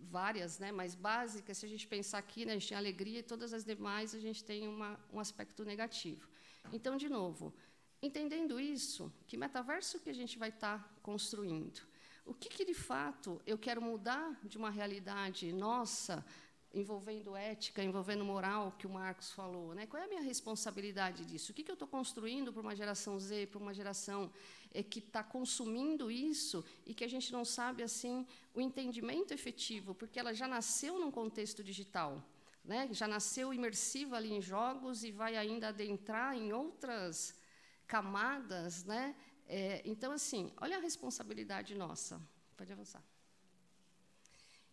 várias, 0.09 0.59
né, 0.59 0.71
mas 0.71 0.95
básicas, 0.95 1.57
se 1.57 1.65
a 1.65 1.69
gente 1.69 1.87
pensar 1.87 2.17
aqui, 2.17 2.45
né, 2.45 2.53
a 2.53 2.55
gente 2.55 2.69
tem 2.69 2.77
alegria 2.77 3.19
e 3.19 3.23
todas 3.23 3.53
as 3.53 3.63
demais 3.63 4.15
a 4.15 4.19
gente 4.19 4.43
tem 4.43 4.67
uma, 4.67 4.99
um 5.11 5.19
aspecto 5.19 5.63
negativo. 5.63 6.27
Então, 6.71 6.97
de 6.97 7.09
novo, 7.09 7.53
entendendo 8.01 8.59
isso, 8.59 9.11
que 9.27 9.37
metaverso 9.37 9.99
que 9.99 10.09
a 10.09 10.13
gente 10.13 10.37
vai 10.37 10.49
estar 10.49 10.97
construindo? 11.01 11.81
O 12.25 12.33
que, 12.33 12.49
que, 12.49 12.65
de 12.65 12.73
fato, 12.73 13.41
eu 13.45 13.57
quero 13.57 13.81
mudar 13.81 14.37
de 14.43 14.57
uma 14.57 14.69
realidade 14.69 15.53
nossa, 15.53 16.25
envolvendo 16.79 17.35
ética, 17.35 17.83
envolvendo 17.83 18.23
moral, 18.23 18.73
que 18.77 18.85
o 18.85 18.89
Marcos 18.89 19.31
falou? 19.31 19.73
Né? 19.73 19.85
Qual 19.87 20.01
é 20.01 20.05
a 20.05 20.09
minha 20.09 20.21
responsabilidade 20.21 21.25
disso? 21.25 21.51
O 21.51 21.55
que, 21.55 21.63
que 21.63 21.71
eu 21.71 21.79
estou 21.79 21.87
construindo 21.87 22.53
para 22.53 22.61
uma 22.61 22.75
geração 22.75 23.19
Z, 23.19 23.47
para 23.47 23.59
uma 23.59 23.73
geração 23.73 24.31
é, 24.73 24.83
que 24.83 24.99
está 24.99 25.23
consumindo 25.23 26.11
isso 26.11 26.63
e 26.85 26.93
que 26.93 27.03
a 27.03 27.07
gente 27.07 27.31
não 27.31 27.43
sabe 27.43 27.81
assim 27.83 28.25
o 28.53 28.61
entendimento 28.61 29.33
efetivo, 29.33 29.95
porque 29.95 30.19
ela 30.19 30.33
já 30.33 30.47
nasceu 30.47 30.99
num 30.99 31.11
contexto 31.11 31.63
digital. 31.63 32.23
Né? 32.63 32.87
Já 32.91 33.07
nasceu 33.07 33.53
imersiva 33.53 34.17
ali 34.17 34.31
em 34.33 34.41
jogos 34.41 35.03
e 35.03 35.11
vai 35.11 35.35
ainda 35.35 35.69
adentrar 35.69 36.35
em 36.35 36.51
outras 36.51 37.33
camadas, 37.87 38.83
né? 38.83 39.15
É, 39.47 39.81
então, 39.85 40.11
assim, 40.11 40.51
olha 40.59 40.75
a 40.77 40.81
responsabilidade 40.81 41.73
nossa. 41.73 42.21
Pode 42.57 42.73
avançar. 42.73 43.01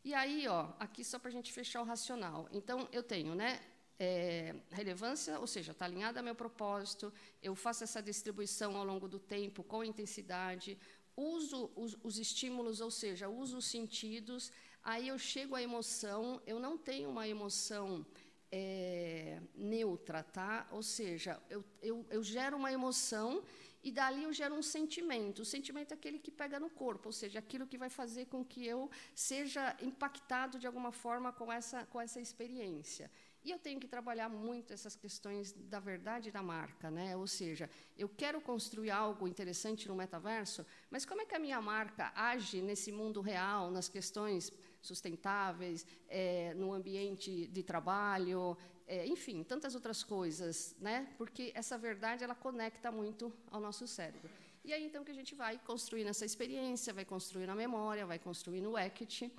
E 0.04 0.12
aí, 0.12 0.46
ó, 0.46 0.68
aqui 0.78 1.02
só 1.02 1.18
para 1.18 1.30
a 1.30 1.32
gente 1.32 1.50
fechar 1.50 1.80
o 1.80 1.84
racional. 1.84 2.46
Então, 2.52 2.86
eu 2.92 3.02
tenho, 3.02 3.34
né? 3.34 3.58
É, 3.98 4.54
relevância, 4.70 5.38
ou 5.38 5.46
seja, 5.46 5.72
está 5.72 5.86
alinhada 5.86 6.20
ao 6.20 6.24
meu 6.24 6.34
propósito, 6.34 7.12
eu 7.40 7.54
faço 7.54 7.84
essa 7.84 8.02
distribuição 8.02 8.76
ao 8.76 8.84
longo 8.84 9.06
do 9.08 9.20
tempo 9.20 9.62
com 9.62 9.84
intensidade, 9.84 10.76
uso 11.16 11.70
os, 11.76 11.96
os 12.02 12.18
estímulos, 12.18 12.80
ou 12.80 12.90
seja, 12.90 13.28
uso 13.28 13.58
os 13.58 13.66
sentidos, 13.66 14.50
aí 14.82 15.06
eu 15.08 15.16
chego 15.16 15.54
à 15.54 15.62
emoção, 15.62 16.42
eu 16.44 16.58
não 16.58 16.76
tenho 16.76 17.08
uma 17.08 17.26
emoção 17.28 18.04
é, 18.50 19.40
neutra, 19.54 20.22
tá? 20.24 20.66
Ou 20.72 20.82
seja, 20.82 21.40
eu, 21.48 21.64
eu, 21.80 22.04
eu 22.10 22.22
gero 22.22 22.56
uma 22.56 22.72
emoção 22.72 23.44
e 23.84 23.92
dali 23.92 24.24
eu 24.24 24.32
gero 24.32 24.54
um 24.54 24.62
sentimento. 24.62 25.42
O 25.42 25.44
sentimento 25.44 25.92
é 25.92 25.94
aquele 25.94 26.18
que 26.18 26.30
pega 26.30 26.58
no 26.58 26.70
corpo, 26.70 27.10
ou 27.10 27.12
seja, 27.12 27.38
aquilo 27.38 27.66
que 27.66 27.76
vai 27.76 27.90
fazer 27.90 28.24
com 28.26 28.42
que 28.42 28.66
eu 28.66 28.90
seja 29.14 29.76
impactado 29.82 30.58
de 30.58 30.66
alguma 30.66 30.90
forma 30.90 31.30
com 31.32 31.52
essa, 31.52 31.84
com 31.86 32.00
essa 32.00 32.18
experiência. 32.20 33.10
E 33.44 33.50
eu 33.50 33.58
tenho 33.58 33.78
que 33.78 33.86
trabalhar 33.86 34.30
muito 34.30 34.72
essas 34.72 34.96
questões 34.96 35.52
da 35.52 35.78
verdade 35.78 36.30
da 36.30 36.42
marca, 36.42 36.90
né? 36.90 37.14
Ou 37.14 37.26
seja, 37.26 37.68
eu 37.94 38.08
quero 38.08 38.40
construir 38.40 38.90
algo 38.90 39.28
interessante 39.28 39.86
no 39.86 39.94
metaverso, 39.94 40.64
mas 40.90 41.04
como 41.04 41.20
é 41.20 41.26
que 41.26 41.34
a 41.34 41.38
minha 41.38 41.60
marca 41.60 42.10
age 42.16 42.62
nesse 42.62 42.90
mundo 42.90 43.20
real, 43.20 43.70
nas 43.70 43.86
questões 43.86 44.50
sustentáveis, 44.80 45.86
é, 46.08 46.54
no 46.54 46.72
ambiente 46.72 47.46
de 47.48 47.62
trabalho, 47.62 48.56
é, 48.86 49.06
enfim, 49.06 49.42
tantas 49.42 49.74
outras 49.74 50.02
coisas, 50.02 50.74
né? 50.78 51.12
Porque 51.16 51.52
essa 51.54 51.76
verdade 51.78 52.22
ela 52.22 52.34
conecta 52.34 52.90
muito 52.90 53.32
ao 53.50 53.60
nosso 53.60 53.86
cérebro. 53.86 54.30
E 54.64 54.72
aí 54.72 54.84
então 54.84 55.04
que 55.04 55.10
a 55.10 55.14
gente 55.14 55.34
vai 55.34 55.58
construindo 55.58 56.08
essa 56.08 56.24
experiência, 56.24 56.92
vai 56.92 57.04
construindo 57.04 57.50
a 57.50 57.54
memória, 57.54 58.06
vai 58.06 58.18
construindo 58.18 58.70
o 58.70 58.78
equity, 58.78 59.32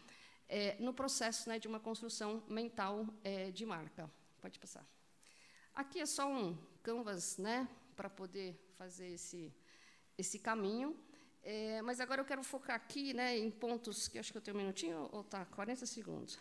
é, 0.47 0.75
no 0.79 0.93
processo 0.93 1.49
né, 1.49 1.57
de 1.59 1.67
uma 1.67 1.79
construção 1.79 2.43
mental 2.47 3.07
é, 3.23 3.51
de 3.51 3.65
marca. 3.65 4.09
Pode 4.41 4.59
passar. 4.59 4.85
Aqui 5.73 5.99
é 5.99 6.05
só 6.05 6.27
um 6.27 6.55
canvas, 6.83 7.37
né, 7.37 7.67
para 7.95 8.09
poder 8.09 8.55
fazer 8.77 9.07
esse 9.07 9.53
esse 10.17 10.39
caminho. 10.39 10.95
É, 11.43 11.81
mas 11.83 11.99
agora 11.99 12.21
eu 12.21 12.25
quero 12.25 12.43
focar 12.43 12.75
aqui 12.75 13.13
né, 13.13 13.37
em 13.37 13.51
pontos 13.51 14.07
que 14.07 14.17
acho 14.17 14.31
que 14.31 14.37
eu 14.37 14.41
tenho 14.41 14.57
um 14.57 14.61
minutinho 14.61 15.09
ou 15.11 15.23
tá 15.23 15.45
40 15.45 15.85
segundos. 15.85 16.39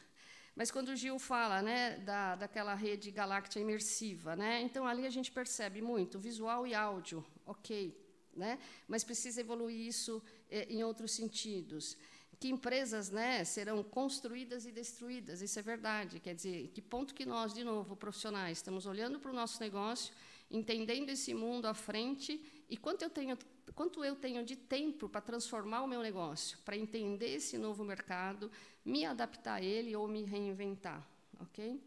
Mas 0.56 0.70
quando 0.70 0.90
o 0.90 0.96
Gil 0.96 1.18
fala 1.18 1.60
né, 1.60 1.98
da, 1.98 2.36
daquela 2.36 2.74
rede 2.74 3.10
galáctica 3.10 3.60
imersiva, 3.60 4.36
né, 4.36 4.62
então 4.62 4.86
ali 4.86 5.04
a 5.04 5.10
gente 5.10 5.30
percebe 5.32 5.82
muito 5.82 6.18
visual 6.18 6.66
e 6.66 6.74
áudio, 6.74 7.24
ok, 7.44 7.96
né, 8.34 8.58
mas 8.86 9.02
precisa 9.02 9.40
evoluir 9.40 9.86
isso 9.86 10.22
é, 10.48 10.64
em 10.72 10.84
outros 10.84 11.12
sentidos. 11.12 11.96
Que 12.38 12.48
empresas 12.48 13.10
né, 13.10 13.44
serão 13.44 13.82
construídas 13.82 14.66
e 14.66 14.70
destruídas, 14.70 15.40
isso 15.40 15.58
é 15.58 15.62
verdade. 15.62 16.20
Quer 16.20 16.34
dizer, 16.34 16.68
que 16.74 16.82
ponto 16.82 17.14
que 17.14 17.24
nós, 17.24 17.54
de 17.54 17.64
novo, 17.64 17.96
profissionais, 17.96 18.58
estamos 18.58 18.86
olhando 18.86 19.18
para 19.18 19.30
o 19.30 19.34
nosso 19.34 19.60
negócio, 19.60 20.12
entendendo 20.50 21.08
esse 21.10 21.32
mundo 21.32 21.66
à 21.66 21.74
frente 21.74 22.40
e 22.68 22.76
quanto 22.76 23.02
eu 23.02 23.10
tenho, 23.10 23.36
quanto 23.72 24.04
eu 24.04 24.16
tenho 24.16 24.44
de 24.44 24.56
tempo 24.56 25.08
para 25.08 25.20
transformar 25.20 25.82
o 25.82 25.88
meu 25.88 26.02
negócio, 26.02 26.58
para 26.64 26.76
entender 26.76 27.34
esse 27.36 27.56
novo 27.56 27.84
mercado, 27.84 28.50
me 28.84 29.04
adaptar 29.04 29.54
a 29.54 29.62
ele 29.62 29.94
ou 29.96 30.06
me 30.06 30.22
reinventar, 30.22 31.06
ok? 31.40 31.82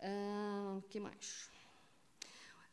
O 0.00 0.78
uh, 0.78 0.82
que 0.88 0.98
mais? 0.98 1.50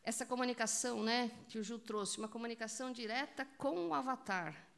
Essa 0.02 0.24
comunicação, 0.24 1.02
né, 1.02 1.30
que 1.48 1.58
o 1.58 1.62
Ju 1.62 1.78
trouxe, 1.78 2.18
uma 2.18 2.28
comunicação 2.28 2.90
direta 2.90 3.44
com 3.58 3.88
o 3.88 3.94
avatar. 3.94 4.68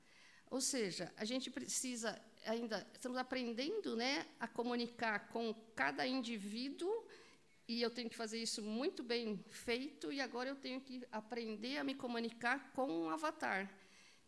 Ou 0.51 0.61
seja, 0.61 1.13
a 1.17 1.25
gente 1.25 1.51
precisa 1.51 2.21
ainda 2.45 2.87
estamos 2.93 3.17
aprendendo, 3.19 3.97
né, 3.97 4.27
a 4.39 4.49
comunicar 4.49 5.29
com 5.29 5.55
cada 5.75 6.07
indivíduo 6.07 6.91
e 7.69 7.81
eu 7.81 7.91
tenho 7.91 8.11
que 8.11 8.17
fazer 8.17 8.39
isso 8.43 8.63
muito 8.63 9.03
bem 9.03 9.43
feito, 9.51 10.13
e 10.13 10.21
agora 10.21 10.49
eu 10.49 10.57
tenho 10.57 10.81
que 10.81 11.03
aprender 11.11 11.79
a 11.79 11.85
me 11.85 11.95
comunicar 11.95 12.73
com 12.73 12.87
um 12.91 13.11
avatar, 13.11 13.71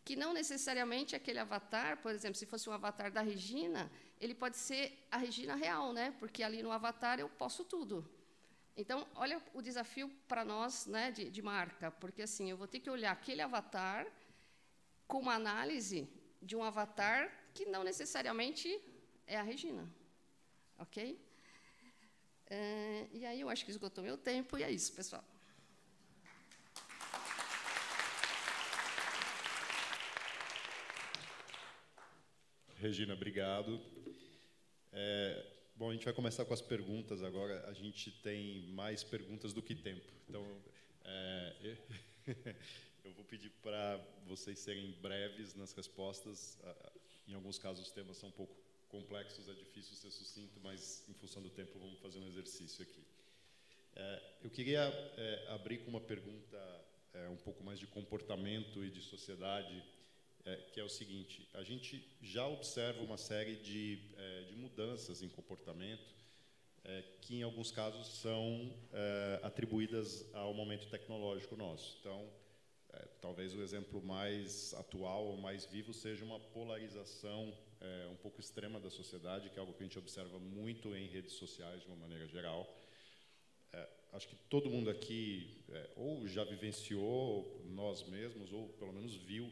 que 0.03 0.15
não 0.15 0.33
necessariamente 0.33 1.15
aquele 1.15 1.39
avatar, 1.39 1.97
por 2.01 2.11
exemplo, 2.11 2.37
se 2.37 2.45
fosse 2.45 2.69
um 2.69 2.73
avatar 2.73 3.11
da 3.11 3.21
Regina, 3.21 3.91
ele 4.21 4.35
pode 4.35 4.57
ser 4.57 5.05
a 5.11 5.17
Regina 5.17 5.55
real, 5.55 5.91
né? 5.91 6.15
Porque 6.19 6.43
ali 6.43 6.61
no 6.61 6.71
avatar 6.71 7.19
eu 7.19 7.27
posso 7.27 7.65
tudo. 7.65 8.07
Então, 8.77 9.07
olha 9.15 9.41
o 9.53 9.61
desafio 9.61 10.09
para 10.27 10.43
nós, 10.43 10.85
né, 10.85 11.09
de, 11.11 11.29
de 11.29 11.41
marca, 11.41 11.91
porque 11.91 12.21
assim 12.21 12.49
eu 12.51 12.57
vou 12.57 12.67
ter 12.67 12.79
que 12.79 12.89
olhar 12.89 13.11
aquele 13.11 13.41
avatar 13.41 14.05
com 15.07 15.19
uma 15.19 15.33
análise 15.33 16.09
de 16.41 16.55
um 16.55 16.63
avatar 16.63 17.31
que 17.53 17.65
não 17.65 17.83
necessariamente 17.83 18.79
é 19.25 19.37
a 19.37 19.41
Regina, 19.41 19.89
ok? 20.77 21.17
É, 22.47 23.07
e 23.11 23.25
aí 23.25 23.41
eu 23.41 23.49
acho 23.49 23.65
que 23.65 23.71
esgotou 23.71 24.03
meu 24.03 24.17
tempo 24.17 24.57
e 24.57 24.63
é 24.63 24.71
isso, 24.71 24.93
pessoal. 24.93 25.23
Regina, 32.77 33.13
obrigado. 33.13 33.81
É, 34.91 35.45
bom, 35.75 35.89
a 35.89 35.93
gente 35.93 36.05
vai 36.05 36.13
começar 36.13 36.45
com 36.45 36.53
as 36.53 36.61
perguntas 36.61 37.23
agora. 37.23 37.65
A 37.67 37.73
gente 37.73 38.11
tem 38.21 38.67
mais 38.73 39.03
perguntas 39.03 39.53
do 39.53 39.61
que 39.61 39.73
tempo. 39.73 40.05
Então, 40.29 40.45
é, 41.03 41.77
eu 43.03 43.11
vou 43.13 43.25
pedir 43.25 43.49
para 43.63 43.99
vocês 44.27 44.59
serem 44.59 44.91
breves 45.01 45.55
nas 45.55 45.73
respostas. 45.73 46.59
Em 47.27 47.33
alguns 47.33 47.57
casos, 47.57 47.87
os 47.87 47.91
temas 47.91 48.17
são 48.17 48.29
um 48.29 48.33
pouco 48.33 48.55
complexos, 48.89 49.47
é 49.49 49.53
difícil 49.53 49.95
ser 49.95 50.11
sucinto, 50.11 50.59
mas, 50.63 51.03
em 51.09 51.13
função 51.13 51.41
do 51.41 51.49
tempo, 51.49 51.77
vamos 51.79 51.99
fazer 51.99 52.19
um 52.19 52.27
exercício 52.27 52.83
aqui. 52.83 53.03
É, 53.95 54.21
eu 54.43 54.49
queria 54.49 54.81
é, 55.17 55.47
abrir 55.51 55.77
com 55.79 55.89
uma 55.89 56.01
pergunta 56.01 56.85
é, 57.13 57.29
um 57.29 57.37
pouco 57.37 57.63
mais 57.63 57.79
de 57.79 57.87
comportamento 57.87 58.83
e 58.83 58.89
de 58.89 59.01
sociedade, 59.01 59.83
que 60.73 60.79
é 60.79 60.83
o 60.83 60.89
seguinte: 60.89 61.49
a 61.55 61.63
gente 61.63 62.07
já 62.21 62.47
observa 62.47 63.01
uma 63.01 63.17
série 63.17 63.55
de, 63.55 63.95
de 64.47 64.55
mudanças 64.55 65.23
em 65.23 65.29
comportamento 65.29 66.13
que, 67.19 67.37
em 67.37 67.41
alguns 67.41 67.71
casos, 67.71 68.05
são 68.19 68.71
atribuídas 69.41 70.23
ao 70.35 70.53
momento 70.53 70.87
tecnológico 70.87 71.55
nosso. 71.55 71.97
Então, 71.99 72.29
talvez 73.19 73.55
o 73.55 73.63
exemplo 73.63 74.03
mais 74.03 74.71
atual 74.75 75.25
ou 75.25 75.37
mais 75.37 75.65
vivo 75.65 75.91
seja 75.91 76.23
uma 76.23 76.39
polarização 76.39 77.51
é, 77.85 78.07
um 78.07 78.15
pouco 78.15 78.39
extrema 78.39 78.79
da 78.79 78.89
sociedade, 78.89 79.49
que 79.49 79.57
é 79.57 79.59
algo 79.59 79.73
que 79.73 79.83
a 79.83 79.85
gente 79.85 79.99
observa 79.99 80.39
muito 80.39 80.95
em 80.95 81.07
redes 81.07 81.33
sociais, 81.33 81.81
de 81.81 81.87
uma 81.87 81.97
maneira 81.97 82.27
geral. 82.27 82.61
É, 83.71 83.87
acho 84.13 84.27
que 84.27 84.35
todo 84.49 84.69
mundo 84.69 84.89
aqui 84.89 85.63
é, 85.69 85.89
ou 85.95 86.27
já 86.27 86.43
vivenciou 86.43 87.61
nós 87.65 88.03
mesmos, 88.07 88.51
ou 88.51 88.69
pelo 88.69 88.93
menos 88.93 89.15
viu 89.15 89.51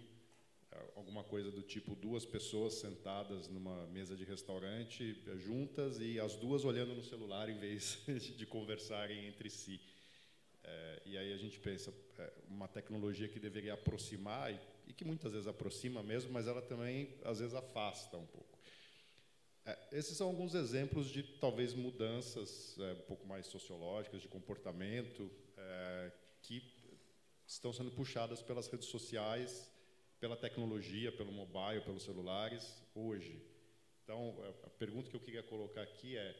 é, 0.72 0.77
alguma 0.95 1.23
coisa 1.23 1.51
do 1.51 1.61
tipo 1.61 1.95
duas 1.95 2.26
pessoas 2.26 2.73
sentadas 2.73 3.47
numa 3.47 3.85
mesa 3.88 4.15
de 4.15 4.23
restaurante 4.23 5.22
é, 5.27 5.38
juntas 5.38 5.99
e 5.99 6.19
as 6.19 6.35
duas 6.35 6.65
olhando 6.65 6.95
no 6.95 7.03
celular 7.03 7.49
em 7.49 7.57
vez 7.57 8.01
de 8.38 8.45
conversarem 8.45 9.27
entre 9.27 9.49
si. 9.49 9.80
É, 10.64 11.01
e 11.05 11.18
aí 11.18 11.34
a 11.34 11.38
gente 11.38 11.60
pensa 11.60 11.93
é, 12.18 12.31
uma 12.47 12.68
tecnologia 12.68 13.27
que 13.27 13.39
deveria 13.39 13.73
aproximar 13.73 14.53
e, 14.53 14.60
e 14.88 14.93
que 14.93 15.05
muitas 15.05 15.31
vezes 15.31 15.47
aproxima 15.47 16.01
mesmo, 16.03 16.31
mas 16.31 16.47
ela 16.47 16.61
também 16.61 17.15
às 17.23 17.39
vezes 17.39 17.53
afasta 17.55 18.18
um 18.18 18.26
pouco. 18.26 18.57
É, 19.65 19.77
esses 19.93 20.18
são 20.18 20.27
alguns 20.27 20.53
exemplos 20.55 21.07
de 21.10 21.23
talvez 21.23 21.73
mudanças 21.73 22.77
é, 22.80 22.93
um 22.93 23.01
pouco 23.07 23.26
mais 23.26 23.47
sociológicas 23.47 24.22
de 24.22 24.27
comportamento 24.27 25.31
é, 25.57 26.11
que 26.41 26.61
estão 27.47 27.72
sendo 27.72 27.91
puxadas 27.91 28.41
pelas 28.41 28.68
redes 28.68 28.88
sociais, 28.89 29.69
pela 30.19 30.35
tecnologia, 30.35 31.11
pelo 31.11 31.31
mobile, 31.31 31.81
pelos 31.81 32.03
celulares 32.03 32.81
hoje. 32.93 33.41
Então, 34.03 34.35
a- 34.43 34.68
a 34.68 34.69
pergunta 34.69 35.10
que 35.10 35.15
eu 35.15 35.19
queria 35.22 35.43
colocar 35.43 35.81
aqui 35.81 36.18
é: 36.18 36.35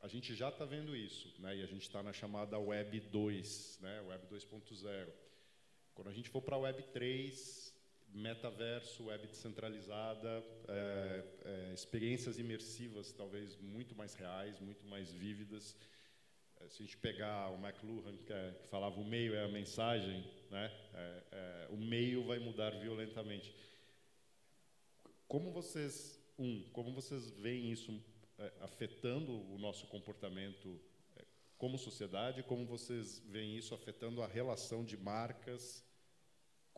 a 0.00 0.08
gente 0.08 0.34
já 0.34 0.48
está 0.48 0.64
vendo 0.64 0.96
isso, 0.96 1.32
né? 1.40 1.56
E 1.56 1.62
a 1.62 1.66
gente 1.66 1.82
está 1.82 2.02
na 2.02 2.12
chamada 2.12 2.58
Web 2.58 3.00
2, 3.00 3.78
né? 3.80 4.00
Web 4.02 4.26
2.0. 4.26 5.08
Quando 5.98 6.10
a 6.10 6.12
gente 6.12 6.30
for 6.30 6.40
para 6.40 6.54
a 6.54 6.60
Web 6.60 6.80
3, 6.92 7.74
metaverso, 8.14 9.06
web 9.06 9.26
descentralizada, 9.26 10.44
é, 10.68 11.24
é, 11.44 11.74
experiências 11.74 12.38
imersivas 12.38 13.12
talvez 13.12 13.56
muito 13.56 13.96
mais 13.96 14.14
reais, 14.14 14.60
muito 14.60 14.86
mais 14.86 15.10
vívidas. 15.10 15.74
É, 16.60 16.68
Se 16.68 16.84
a 16.84 16.86
gente 16.86 16.96
pegar 16.98 17.50
o 17.50 17.56
McLuhan, 17.56 18.16
que, 18.18 18.32
é- 18.32 18.54
que 18.62 18.68
falava 18.68 19.00
o 19.00 19.04
meio 19.04 19.34
é 19.34 19.42
a 19.42 19.48
mensagem, 19.48 20.24
né? 20.52 20.72
É, 20.94 21.22
é, 21.32 21.68
o 21.70 21.76
meio 21.76 22.22
vai 22.24 22.38
mudar 22.38 22.70
violentamente. 22.78 23.52
Como 25.26 25.50
vocês, 25.50 26.16
um, 26.38 26.62
como 26.72 26.92
vocês 26.92 27.28
veem 27.30 27.72
isso 27.72 28.00
afetando 28.60 29.32
o 29.52 29.58
nosso 29.58 29.84
comportamento 29.88 30.80
como 31.56 31.76
sociedade? 31.76 32.44
Como 32.44 32.64
vocês 32.64 33.18
veem 33.26 33.56
isso 33.56 33.74
afetando 33.74 34.22
a 34.22 34.28
relação 34.28 34.84
de 34.84 34.96
marcas 34.96 35.87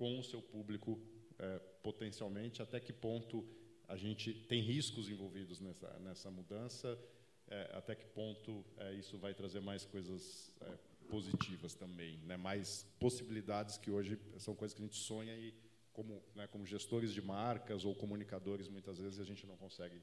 com 0.01 0.18
o 0.18 0.22
seu 0.22 0.40
público 0.40 0.98
é, 1.39 1.59
potencialmente? 1.82 2.62
Até 2.62 2.81
que 2.81 2.90
ponto 2.90 3.47
a 3.86 3.97
gente 3.97 4.32
tem 4.48 4.62
riscos 4.62 5.10
envolvidos 5.10 5.60
nessa 5.60 5.90
nessa 5.98 6.31
mudança? 6.31 6.98
É, 7.47 7.70
até 7.81 7.94
que 7.94 8.06
ponto 8.06 8.64
é, 8.78 8.94
isso 8.94 9.18
vai 9.18 9.35
trazer 9.35 9.60
mais 9.60 9.85
coisas 9.85 10.51
é, 10.62 10.78
positivas 11.10 11.74
também, 11.74 12.16
né? 12.28 12.36
Mais 12.39 12.86
possibilidades 12.98 13.77
que 13.77 13.90
hoje 13.90 14.18
são 14.39 14.55
coisas 14.55 14.74
que 14.74 14.82
a 14.82 14.86
gente 14.86 14.97
sonha 14.97 15.36
e 15.36 15.52
como 15.93 16.22
né, 16.35 16.47
como 16.47 16.64
gestores 16.64 17.12
de 17.12 17.20
marcas 17.20 17.85
ou 17.85 17.94
comunicadores 17.94 18.68
muitas 18.68 18.97
vezes 18.98 19.20
a 19.20 19.24
gente 19.24 19.47
não 19.47 19.56
consegue 19.56 20.01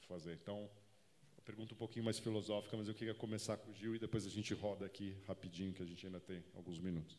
fazer. 0.00 0.34
Então, 0.42 0.68
pergunta 1.46 1.72
um 1.72 1.78
pouquinho 1.78 2.04
mais 2.04 2.18
filosófica, 2.18 2.76
mas 2.76 2.88
eu 2.88 2.94
queria 2.94 3.14
começar 3.14 3.56
com 3.56 3.70
o 3.70 3.74
Gil 3.74 3.94
e 3.94 3.98
depois 3.98 4.26
a 4.26 4.30
gente 4.36 4.52
roda 4.52 4.84
aqui 4.84 5.16
rapidinho, 5.26 5.72
que 5.72 5.82
a 5.82 5.86
gente 5.86 6.04
ainda 6.04 6.20
tem 6.20 6.44
alguns 6.54 6.78
minutos. 6.78 7.16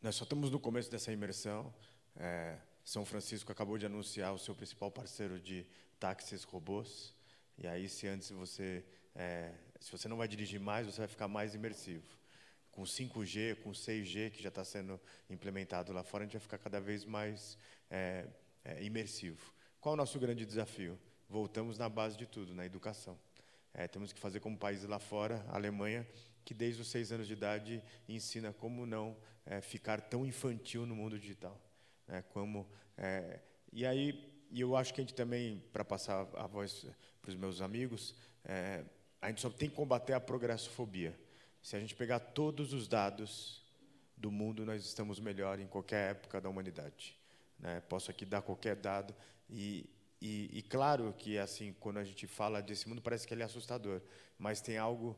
Nós 0.00 0.14
só 0.14 0.22
estamos 0.22 0.48
no 0.48 0.60
começo 0.60 0.88
dessa 0.88 1.12
imersão. 1.12 1.74
É, 2.14 2.56
São 2.84 3.04
Francisco 3.04 3.50
acabou 3.50 3.76
de 3.76 3.84
anunciar 3.84 4.32
o 4.32 4.38
seu 4.38 4.54
principal 4.54 4.92
parceiro 4.92 5.40
de 5.40 5.66
táxis 5.98 6.44
robôs. 6.44 7.12
E 7.58 7.66
aí, 7.66 7.88
se 7.88 8.06
antes 8.06 8.30
você, 8.30 8.84
é, 9.12 9.52
se 9.80 9.90
você 9.90 10.06
não 10.06 10.16
vai 10.16 10.28
dirigir 10.28 10.60
mais, 10.60 10.86
você 10.86 10.98
vai 10.98 11.08
ficar 11.08 11.26
mais 11.26 11.52
imersivo. 11.56 12.06
Com 12.70 12.84
5G, 12.84 13.56
com 13.56 13.72
6G 13.72 14.30
que 14.30 14.40
já 14.40 14.50
está 14.50 14.64
sendo 14.64 15.00
implementado 15.28 15.92
lá 15.92 16.04
fora, 16.04 16.22
a 16.22 16.26
gente 16.26 16.34
vai 16.34 16.42
ficar 16.42 16.58
cada 16.58 16.80
vez 16.80 17.04
mais 17.04 17.58
é, 17.90 18.24
é, 18.64 18.80
imersivo. 18.84 19.52
Qual 19.80 19.94
é 19.94 19.94
o 19.94 19.96
nosso 19.96 20.16
grande 20.20 20.46
desafio? 20.46 20.96
Voltamos 21.28 21.76
na 21.76 21.88
base 21.88 22.16
de 22.16 22.24
tudo, 22.24 22.54
na 22.54 22.64
educação. 22.64 23.18
É, 23.74 23.88
temos 23.88 24.12
que 24.12 24.20
fazer 24.20 24.38
como 24.38 24.56
países 24.56 24.88
lá 24.88 25.00
fora, 25.00 25.44
a 25.48 25.56
Alemanha, 25.56 26.06
que 26.48 26.54
desde 26.54 26.80
os 26.80 26.88
seis 26.88 27.12
anos 27.12 27.26
de 27.26 27.34
idade 27.34 27.82
ensina 28.08 28.54
como 28.54 28.86
não 28.86 29.14
é, 29.44 29.60
ficar 29.60 30.00
tão 30.00 30.24
infantil 30.24 30.86
no 30.86 30.96
mundo 30.96 31.18
digital. 31.18 31.60
Né? 32.06 32.24
Como, 32.30 32.66
é, 32.96 33.40
e 33.70 33.84
aí, 33.84 34.32
e 34.50 34.62
eu 34.62 34.74
acho 34.74 34.94
que 34.94 35.02
a 35.02 35.04
gente 35.04 35.12
também, 35.12 35.62
para 35.74 35.84
passar 35.84 36.26
a 36.34 36.46
voz 36.46 36.86
para 37.20 37.28
os 37.28 37.36
meus 37.36 37.60
amigos, 37.60 38.14
é, 38.46 38.82
a 39.20 39.28
gente 39.28 39.42
só 39.42 39.50
tem 39.50 39.68
que 39.68 39.76
combater 39.76 40.14
a 40.14 40.20
progressofobia. 40.20 41.14
Se 41.60 41.76
a 41.76 41.80
gente 41.80 41.94
pegar 41.94 42.18
todos 42.18 42.72
os 42.72 42.88
dados 42.88 43.62
do 44.16 44.30
mundo, 44.30 44.64
nós 44.64 44.82
estamos 44.86 45.20
melhor 45.20 45.60
em 45.60 45.66
qualquer 45.66 46.12
época 46.12 46.40
da 46.40 46.48
humanidade. 46.48 47.14
Né? 47.58 47.82
Posso 47.90 48.10
aqui 48.10 48.24
dar 48.24 48.40
qualquer 48.40 48.74
dado 48.74 49.14
e, 49.50 49.84
e, 50.18 50.48
e 50.60 50.62
claro 50.62 51.14
que 51.18 51.36
assim 51.36 51.74
quando 51.78 51.98
a 51.98 52.04
gente 52.04 52.26
fala 52.26 52.62
desse 52.62 52.88
mundo 52.88 53.02
parece 53.02 53.28
que 53.28 53.34
ele 53.34 53.42
é 53.42 53.44
assustador, 53.44 54.00
mas 54.38 54.62
tem 54.62 54.78
algo 54.78 55.14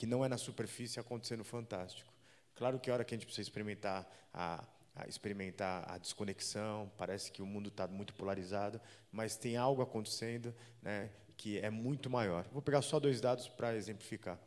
que 0.00 0.06
não 0.06 0.24
é 0.24 0.28
na 0.28 0.38
superfície 0.38 0.98
acontecendo 0.98 1.44
fantástico. 1.44 2.10
Claro 2.54 2.78
que 2.80 2.90
a 2.90 2.94
hora 2.94 3.04
que 3.04 3.14
a 3.14 3.16
gente 3.18 3.26
precisa 3.26 3.42
experimentar 3.48 4.08
a, 4.32 4.64
a 4.96 5.06
experimentar 5.06 5.84
a 5.90 5.98
desconexão, 5.98 6.90
parece 6.96 7.30
que 7.30 7.42
o 7.42 7.46
mundo 7.46 7.68
está 7.68 7.86
muito 7.86 8.14
polarizado, 8.14 8.80
mas 9.12 9.36
tem 9.36 9.56
algo 9.58 9.82
acontecendo, 9.82 10.54
né, 10.80 11.10
que 11.36 11.58
é 11.58 11.68
muito 11.70 12.08
maior. 12.08 12.46
Vou 12.50 12.62
pegar 12.62 12.80
só 12.82 12.98
dois 12.98 13.20
dados 13.20 13.46
para 13.46 13.76
exemplificar. 13.76 14.38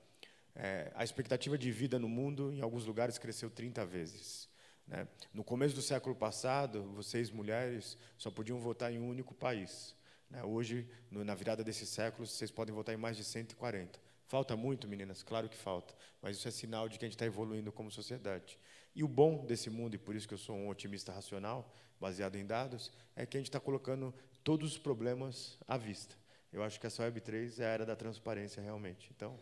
É, 0.55 0.91
a 0.95 1.03
expectativa 1.03 1.55
de 1.57 1.71
vida 1.71 1.99
no 1.99 2.09
mundo, 2.09 2.51
em 2.51 2.61
alguns 2.61 2.85
lugares, 2.85 3.17
cresceu 3.19 3.49
30 3.49 3.85
vezes. 3.85 4.49
né? 4.87 5.07
No 5.33 5.43
começo 5.43 5.75
do 5.75 5.81
século 5.81 6.15
passado, 6.15 6.83
vocês, 6.95 7.29
mulheres, 7.31 7.97
só 8.17 8.29
podiam 8.31 8.59
votar 8.59 8.91
em 8.91 8.99
um 8.99 9.07
único 9.07 9.33
país. 9.35 9.95
né? 10.29 10.43
Hoje, 10.43 10.87
no- 11.11 11.23
na 11.23 11.35
virada 11.35 11.63
desse 11.63 11.85
século, 11.85 12.25
vocês 12.27 12.49
podem 12.51 12.73
votar 12.73 12.93
em 12.95 12.97
mais 12.97 13.15
de 13.17 13.23
140. 13.23 13.99
Falta 14.27 14.55
muito, 14.55 14.87
meninas? 14.87 15.21
Claro 15.21 15.49
que 15.49 15.57
falta. 15.57 15.93
Mas 16.21 16.37
isso 16.37 16.47
é 16.47 16.51
sinal 16.51 16.89
de 16.89 16.97
que 16.97 17.05
a 17.05 17.07
gente 17.07 17.15
está 17.15 17.25
evoluindo 17.25 17.71
como 17.71 17.91
sociedade. 17.91 18.57
E 18.95 19.03
o 19.03 19.07
bom 19.07 19.45
desse 19.45 19.69
mundo, 19.69 19.95
e 19.95 19.97
por 19.97 20.15
isso 20.15 20.27
que 20.27 20.33
eu 20.33 20.37
sou 20.37 20.55
um 20.55 20.69
otimista 20.69 21.11
racional, 21.11 21.73
baseado 21.99 22.35
em 22.35 22.45
dados, 22.45 22.91
é 23.15 23.25
que 23.25 23.37
a 23.37 23.39
gente 23.39 23.49
está 23.49 23.59
colocando 23.59 24.13
todos 24.43 24.73
os 24.73 24.77
problemas 24.77 25.57
à 25.67 25.77
vista. 25.77 26.15
Eu 26.51 26.63
acho 26.63 26.79
que 26.79 26.85
essa 26.85 27.03
Web3 27.09 27.59
é 27.59 27.65
a 27.65 27.69
era 27.69 27.85
da 27.85 27.95
transparência, 27.95 28.61
realmente. 28.61 29.09
Então, 29.15 29.39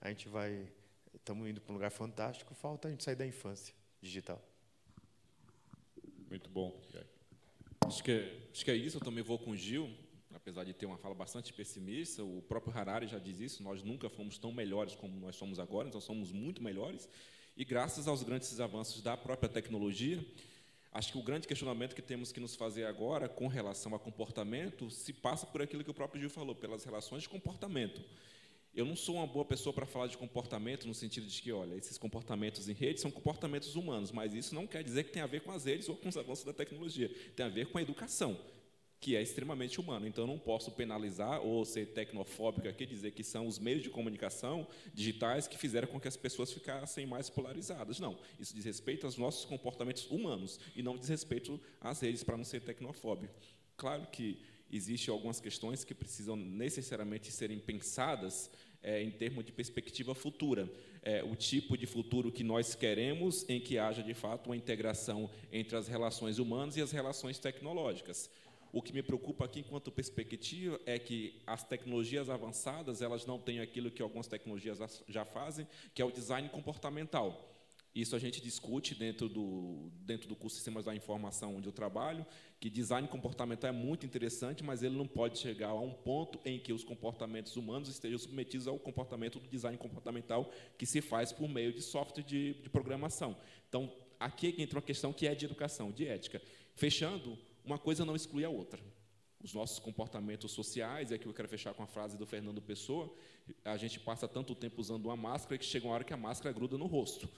a 0.00 0.08
gente 0.08 0.28
vai. 0.28 0.68
Estamos 1.14 1.48
indo 1.48 1.60
para 1.60 1.72
um 1.72 1.74
lugar 1.74 1.90
fantástico, 1.90 2.54
falta 2.54 2.88
a 2.88 2.90
gente 2.90 3.04
sair 3.04 3.14
da 3.14 3.26
infância 3.26 3.74
digital. 4.00 4.42
Muito 6.28 6.50
bom. 6.50 6.80
Acho 7.86 8.02
que, 8.02 8.10
é, 8.10 8.48
acho 8.52 8.64
que 8.64 8.70
é 8.70 8.74
isso, 8.74 8.98
eu 8.98 9.00
também 9.00 9.22
vou 9.24 9.38
com 9.38 9.52
o 9.52 9.56
Gil, 9.56 9.88
apesar 10.48 10.64
de 10.64 10.72
ter 10.72 10.86
uma 10.86 10.96
fala 10.96 11.14
bastante 11.14 11.52
pessimista, 11.52 12.24
o 12.24 12.40
próprio 12.40 12.74
Harari 12.74 13.06
já 13.06 13.18
diz 13.18 13.38
isso, 13.38 13.62
nós 13.62 13.82
nunca 13.82 14.08
fomos 14.08 14.38
tão 14.38 14.50
melhores 14.50 14.94
como 14.94 15.14
nós 15.20 15.36
somos 15.36 15.58
agora, 15.58 15.90
nós 15.92 16.04
somos 16.04 16.32
muito 16.32 16.62
melhores, 16.62 17.06
e 17.54 17.66
graças 17.66 18.08
aos 18.08 18.22
grandes 18.22 18.58
avanços 18.58 19.02
da 19.02 19.14
própria 19.14 19.46
tecnologia, 19.46 20.24
acho 20.90 21.12
que 21.12 21.18
o 21.18 21.22
grande 21.22 21.46
questionamento 21.46 21.94
que 21.94 22.00
temos 22.00 22.32
que 22.32 22.40
nos 22.40 22.56
fazer 22.56 22.84
agora 22.84 23.28
com 23.28 23.46
relação 23.46 23.94
a 23.94 23.98
comportamento 23.98 24.90
se 24.90 25.12
passa 25.12 25.46
por 25.46 25.60
aquilo 25.60 25.84
que 25.84 25.90
o 25.90 25.94
próprio 25.94 26.18
Gil 26.18 26.30
falou, 26.30 26.54
pelas 26.54 26.82
relações 26.82 27.24
de 27.24 27.28
comportamento. 27.28 28.00
Eu 28.74 28.86
não 28.86 28.96
sou 28.96 29.16
uma 29.16 29.26
boa 29.26 29.44
pessoa 29.44 29.74
para 29.74 29.84
falar 29.84 30.06
de 30.06 30.16
comportamento 30.16 30.88
no 30.88 30.94
sentido 30.94 31.26
de 31.26 31.42
que, 31.42 31.52
olha, 31.52 31.74
esses 31.74 31.98
comportamentos 31.98 32.70
em 32.70 32.72
rede 32.72 33.00
são 33.00 33.10
comportamentos 33.10 33.74
humanos, 33.76 34.10
mas 34.12 34.32
isso 34.32 34.54
não 34.54 34.66
quer 34.66 34.82
dizer 34.82 35.04
que 35.04 35.10
tem 35.10 35.20
a 35.20 35.26
ver 35.26 35.42
com 35.42 35.52
as 35.52 35.66
redes 35.66 35.90
ou 35.90 35.96
com 35.96 36.08
os 36.08 36.16
avanços 36.16 36.44
da 36.44 36.54
tecnologia. 36.54 37.10
Tem 37.36 37.44
a 37.44 37.50
ver 37.50 37.66
com 37.66 37.76
a 37.76 37.82
educação, 37.82 38.38
que 39.00 39.14
é 39.14 39.22
extremamente 39.22 39.80
humana. 39.80 40.08
Então, 40.08 40.24
eu 40.24 40.28
não 40.28 40.38
posso 40.38 40.72
penalizar 40.72 41.40
ou 41.40 41.64
ser 41.64 41.86
tecnofóbico 41.86 42.68
aqui, 42.68 42.84
dizer 42.84 43.12
que 43.12 43.22
são 43.22 43.46
os 43.46 43.58
meios 43.58 43.82
de 43.82 43.90
comunicação 43.90 44.66
digitais 44.92 45.46
que 45.46 45.56
fizeram 45.56 45.86
com 45.86 46.00
que 46.00 46.08
as 46.08 46.16
pessoas 46.16 46.52
ficassem 46.52 47.06
mais 47.06 47.30
polarizadas. 47.30 48.00
Não, 48.00 48.18
isso 48.40 48.54
diz 48.54 48.64
respeito 48.64 49.06
aos 49.06 49.16
nossos 49.16 49.44
comportamentos 49.44 50.10
humanos 50.10 50.58
e 50.74 50.82
não 50.82 50.96
diz 50.96 51.08
respeito 51.08 51.60
às 51.80 52.00
redes 52.00 52.24
para 52.24 52.36
não 52.36 52.44
ser 52.44 52.60
tecnofóbico. 52.62 53.32
Claro 53.76 54.06
que 54.10 54.40
existem 54.70 55.12
algumas 55.12 55.40
questões 55.40 55.84
que 55.84 55.94
precisam 55.94 56.34
necessariamente 56.34 57.30
serem 57.30 57.58
pensadas 57.58 58.50
é, 58.82 59.02
em 59.02 59.10
termos 59.10 59.44
de 59.44 59.52
perspectiva 59.52 60.14
futura. 60.14 60.68
É, 61.02 61.22
o 61.22 61.34
tipo 61.36 61.76
de 61.76 61.86
futuro 61.86 62.30
que 62.30 62.42
nós 62.42 62.74
queremos 62.74 63.48
em 63.48 63.60
que 63.60 63.78
haja, 63.78 64.02
de 64.02 64.14
fato, 64.14 64.48
uma 64.48 64.56
integração 64.56 65.30
entre 65.52 65.76
as 65.76 65.88
relações 65.88 66.38
humanas 66.38 66.76
e 66.76 66.82
as 66.82 66.90
relações 66.90 67.38
tecnológicas. 67.38 68.28
O 68.72 68.82
que 68.82 68.92
me 68.92 69.02
preocupa 69.02 69.44
aqui, 69.44 69.60
enquanto 69.60 69.90
perspectiva, 69.90 70.78
é 70.84 70.98
que 70.98 71.40
as 71.46 71.64
tecnologias 71.64 72.28
avançadas 72.28 73.00
elas 73.00 73.24
não 73.24 73.38
têm 73.38 73.60
aquilo 73.60 73.90
que 73.90 74.02
algumas 74.02 74.26
tecnologias 74.26 74.78
já 75.08 75.24
fazem, 75.24 75.66
que 75.94 76.02
é 76.02 76.04
o 76.04 76.10
design 76.10 76.48
comportamental. 76.48 77.54
Isso 77.94 78.14
a 78.14 78.18
gente 78.18 78.40
discute 78.40 78.94
dentro 78.94 79.28
do, 79.28 79.90
dentro 80.02 80.28
do 80.28 80.36
curso 80.36 80.54
de 80.54 80.58
Sistemas 80.58 80.84
da 80.84 80.94
Informação, 80.94 81.56
onde 81.56 81.66
eu 81.66 81.72
trabalho, 81.72 82.24
que 82.60 82.68
design 82.68 83.08
comportamental 83.08 83.70
é 83.70 83.72
muito 83.72 84.04
interessante, 84.04 84.62
mas 84.62 84.82
ele 84.82 84.96
não 84.96 85.06
pode 85.06 85.38
chegar 85.38 85.70
a 85.70 85.80
um 85.80 85.92
ponto 85.92 86.38
em 86.44 86.58
que 86.58 86.72
os 86.72 86.84
comportamentos 86.84 87.56
humanos 87.56 87.88
estejam 87.88 88.18
submetidos 88.18 88.68
ao 88.68 88.78
comportamento 88.78 89.40
do 89.40 89.48
design 89.48 89.76
comportamental 89.78 90.52
que 90.76 90.84
se 90.84 91.00
faz 91.00 91.32
por 91.32 91.48
meio 91.48 91.72
de 91.72 91.80
software 91.80 92.22
de, 92.22 92.54
de 92.54 92.68
programação. 92.68 93.36
Então, 93.68 93.92
aqui 94.20 94.54
entra 94.58 94.78
uma 94.78 94.84
questão 94.84 95.12
que 95.12 95.26
é 95.26 95.34
de 95.34 95.46
educação, 95.46 95.90
de 95.90 96.06
ética. 96.06 96.42
Fechando, 96.74 97.38
uma 97.68 97.78
coisa 97.78 98.04
não 98.04 98.16
exclui 98.16 98.44
a 98.44 98.48
outra. 98.48 98.80
Os 99.42 99.52
nossos 99.52 99.78
comportamentos 99.78 100.50
sociais, 100.50 101.10
e 101.10 101.14
aqui 101.14 101.26
eu 101.26 101.34
quero 101.34 101.48
fechar 101.48 101.74
com 101.74 101.82
a 101.82 101.86
frase 101.86 102.16
do 102.16 102.26
Fernando 102.26 102.60
Pessoa, 102.60 103.14
a 103.64 103.76
gente 103.76 104.00
passa 104.00 104.26
tanto 104.26 104.54
tempo 104.54 104.80
usando 104.80 105.06
uma 105.06 105.16
máscara 105.16 105.58
que 105.58 105.64
chega 105.64 105.86
uma 105.86 105.94
hora 105.94 106.02
que 106.02 106.12
a 106.12 106.16
máscara 106.16 106.52
gruda 106.52 106.76
no 106.78 106.86
rosto. 106.86 107.28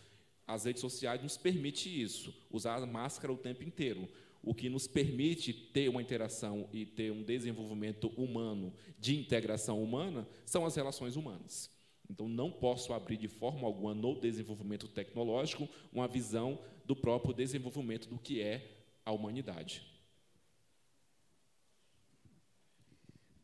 As 0.47 0.65
redes 0.65 0.81
sociais 0.81 1.23
nos 1.23 1.37
permitem 1.37 2.01
isso, 2.01 2.35
usar 2.51 2.83
a 2.83 2.87
máscara 2.87 3.33
o 3.33 3.37
tempo 3.37 3.65
inteiro. 3.65 4.09
O 4.43 4.55
que 4.55 4.71
nos 4.71 4.87
permite 4.87 5.53
ter 5.53 5.89
uma 5.89 6.01
interação 6.01 6.69
e 6.73 6.87
ter 6.87 7.13
um 7.13 7.23
desenvolvimento 7.23 8.09
humano, 8.17 8.73
de 8.99 9.19
integração 9.19 9.83
humana, 9.83 10.27
são 10.47 10.65
as 10.65 10.75
relações 10.75 11.17
humanas. 11.17 11.71
Então, 12.09 12.29
não 12.29 12.51
posso 12.51 12.93
abrir 12.93 13.17
de 13.17 13.29
forma 13.29 13.67
alguma 13.67 13.95
no 13.95 14.19
desenvolvimento 14.19 14.89
tecnológico 14.89 15.69
uma 15.93 16.09
visão 16.09 16.59
do 16.87 16.97
próprio 16.97 17.35
desenvolvimento 17.35 18.09
do 18.09 18.19
que 18.19 18.41
é 18.41 18.87
a 19.05 19.13
humanidade. 19.13 19.90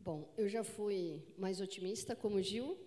Bom, 0.06 0.32
eu 0.36 0.48
já 0.48 0.62
fui 0.62 1.20
mais 1.36 1.60
otimista 1.60 2.14
como 2.14 2.40
Gil, 2.40 2.78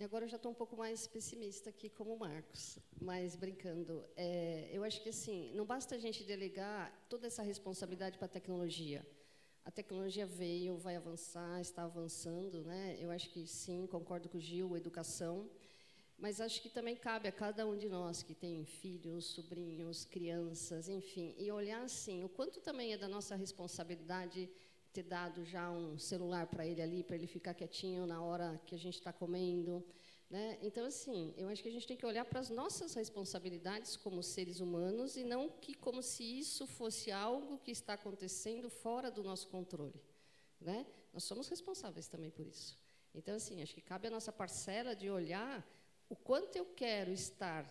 e 0.00 0.02
agora 0.02 0.24
eu 0.24 0.28
já 0.30 0.36
estou 0.36 0.50
um 0.50 0.54
pouco 0.54 0.74
mais 0.74 1.06
pessimista 1.06 1.68
aqui 1.68 1.90
como 1.90 2.16
Marcos. 2.16 2.78
Mas 3.02 3.36
brincando, 3.36 4.02
é, 4.16 4.70
eu 4.72 4.82
acho 4.82 5.02
que 5.02 5.10
assim, 5.10 5.52
não 5.52 5.66
basta 5.66 5.94
a 5.94 5.98
gente 5.98 6.24
delegar 6.24 6.90
toda 7.10 7.26
essa 7.26 7.42
responsabilidade 7.42 8.16
para 8.16 8.24
a 8.24 8.30
tecnologia. 8.30 9.06
A 9.62 9.70
tecnologia 9.70 10.24
veio, 10.24 10.78
vai 10.78 10.96
avançar, 10.96 11.60
está 11.60 11.82
avançando, 11.82 12.64
né? 12.64 12.96
Eu 12.98 13.10
acho 13.10 13.28
que 13.28 13.46
sim, 13.46 13.86
concordo 13.86 14.30
com 14.30 14.38
o 14.38 14.40
Gil, 14.40 14.74
educação. 14.74 15.50
Mas 16.16 16.40
acho 16.40 16.62
que 16.62 16.70
também 16.70 16.96
cabe 16.96 17.28
a 17.28 17.32
cada 17.32 17.66
um 17.66 17.76
de 17.76 17.90
nós 17.90 18.22
que 18.22 18.34
tem 18.34 18.64
filhos, 18.64 19.26
sobrinhos, 19.26 20.06
crianças, 20.06 20.88
enfim, 20.88 21.34
e 21.36 21.52
olhar 21.52 21.82
assim, 21.82 22.24
o 22.24 22.28
quanto 22.30 22.58
também 22.62 22.94
é 22.94 22.96
da 22.96 23.06
nossa 23.06 23.36
responsabilidade 23.36 24.48
ter 24.94 25.02
dado 25.02 25.44
já 25.44 25.68
um 25.70 25.98
celular 25.98 26.46
para 26.46 26.64
ele 26.64 26.80
ali, 26.80 27.02
para 27.02 27.16
ele 27.16 27.26
ficar 27.26 27.52
quietinho 27.52 28.06
na 28.06 28.22
hora 28.22 28.60
que 28.64 28.76
a 28.76 28.78
gente 28.78 28.94
está 28.94 29.12
comendo. 29.12 29.84
Né? 30.30 30.56
Então, 30.62 30.86
assim, 30.86 31.34
eu 31.36 31.48
acho 31.48 31.62
que 31.62 31.68
a 31.68 31.72
gente 31.72 31.86
tem 31.86 31.96
que 31.96 32.06
olhar 32.06 32.24
para 32.24 32.38
as 32.38 32.48
nossas 32.48 32.94
responsabilidades 32.94 33.96
como 33.96 34.22
seres 34.22 34.60
humanos 34.60 35.16
e 35.16 35.24
não 35.24 35.48
que 35.48 35.74
como 35.74 36.00
se 36.00 36.22
isso 36.22 36.64
fosse 36.64 37.10
algo 37.10 37.58
que 37.58 37.72
está 37.72 37.94
acontecendo 37.94 38.70
fora 38.70 39.10
do 39.10 39.24
nosso 39.24 39.48
controle. 39.48 40.00
Né? 40.60 40.86
Nós 41.12 41.24
somos 41.24 41.48
responsáveis 41.48 42.06
também 42.06 42.30
por 42.30 42.46
isso. 42.46 42.78
Então, 43.12 43.34
assim, 43.34 43.62
acho 43.62 43.74
que 43.74 43.80
cabe 43.80 44.06
a 44.06 44.10
nossa 44.12 44.32
parcela 44.32 44.94
de 44.94 45.10
olhar 45.10 45.68
o 46.08 46.14
quanto 46.14 46.54
eu 46.54 46.66
quero 46.66 47.10
estar 47.10 47.68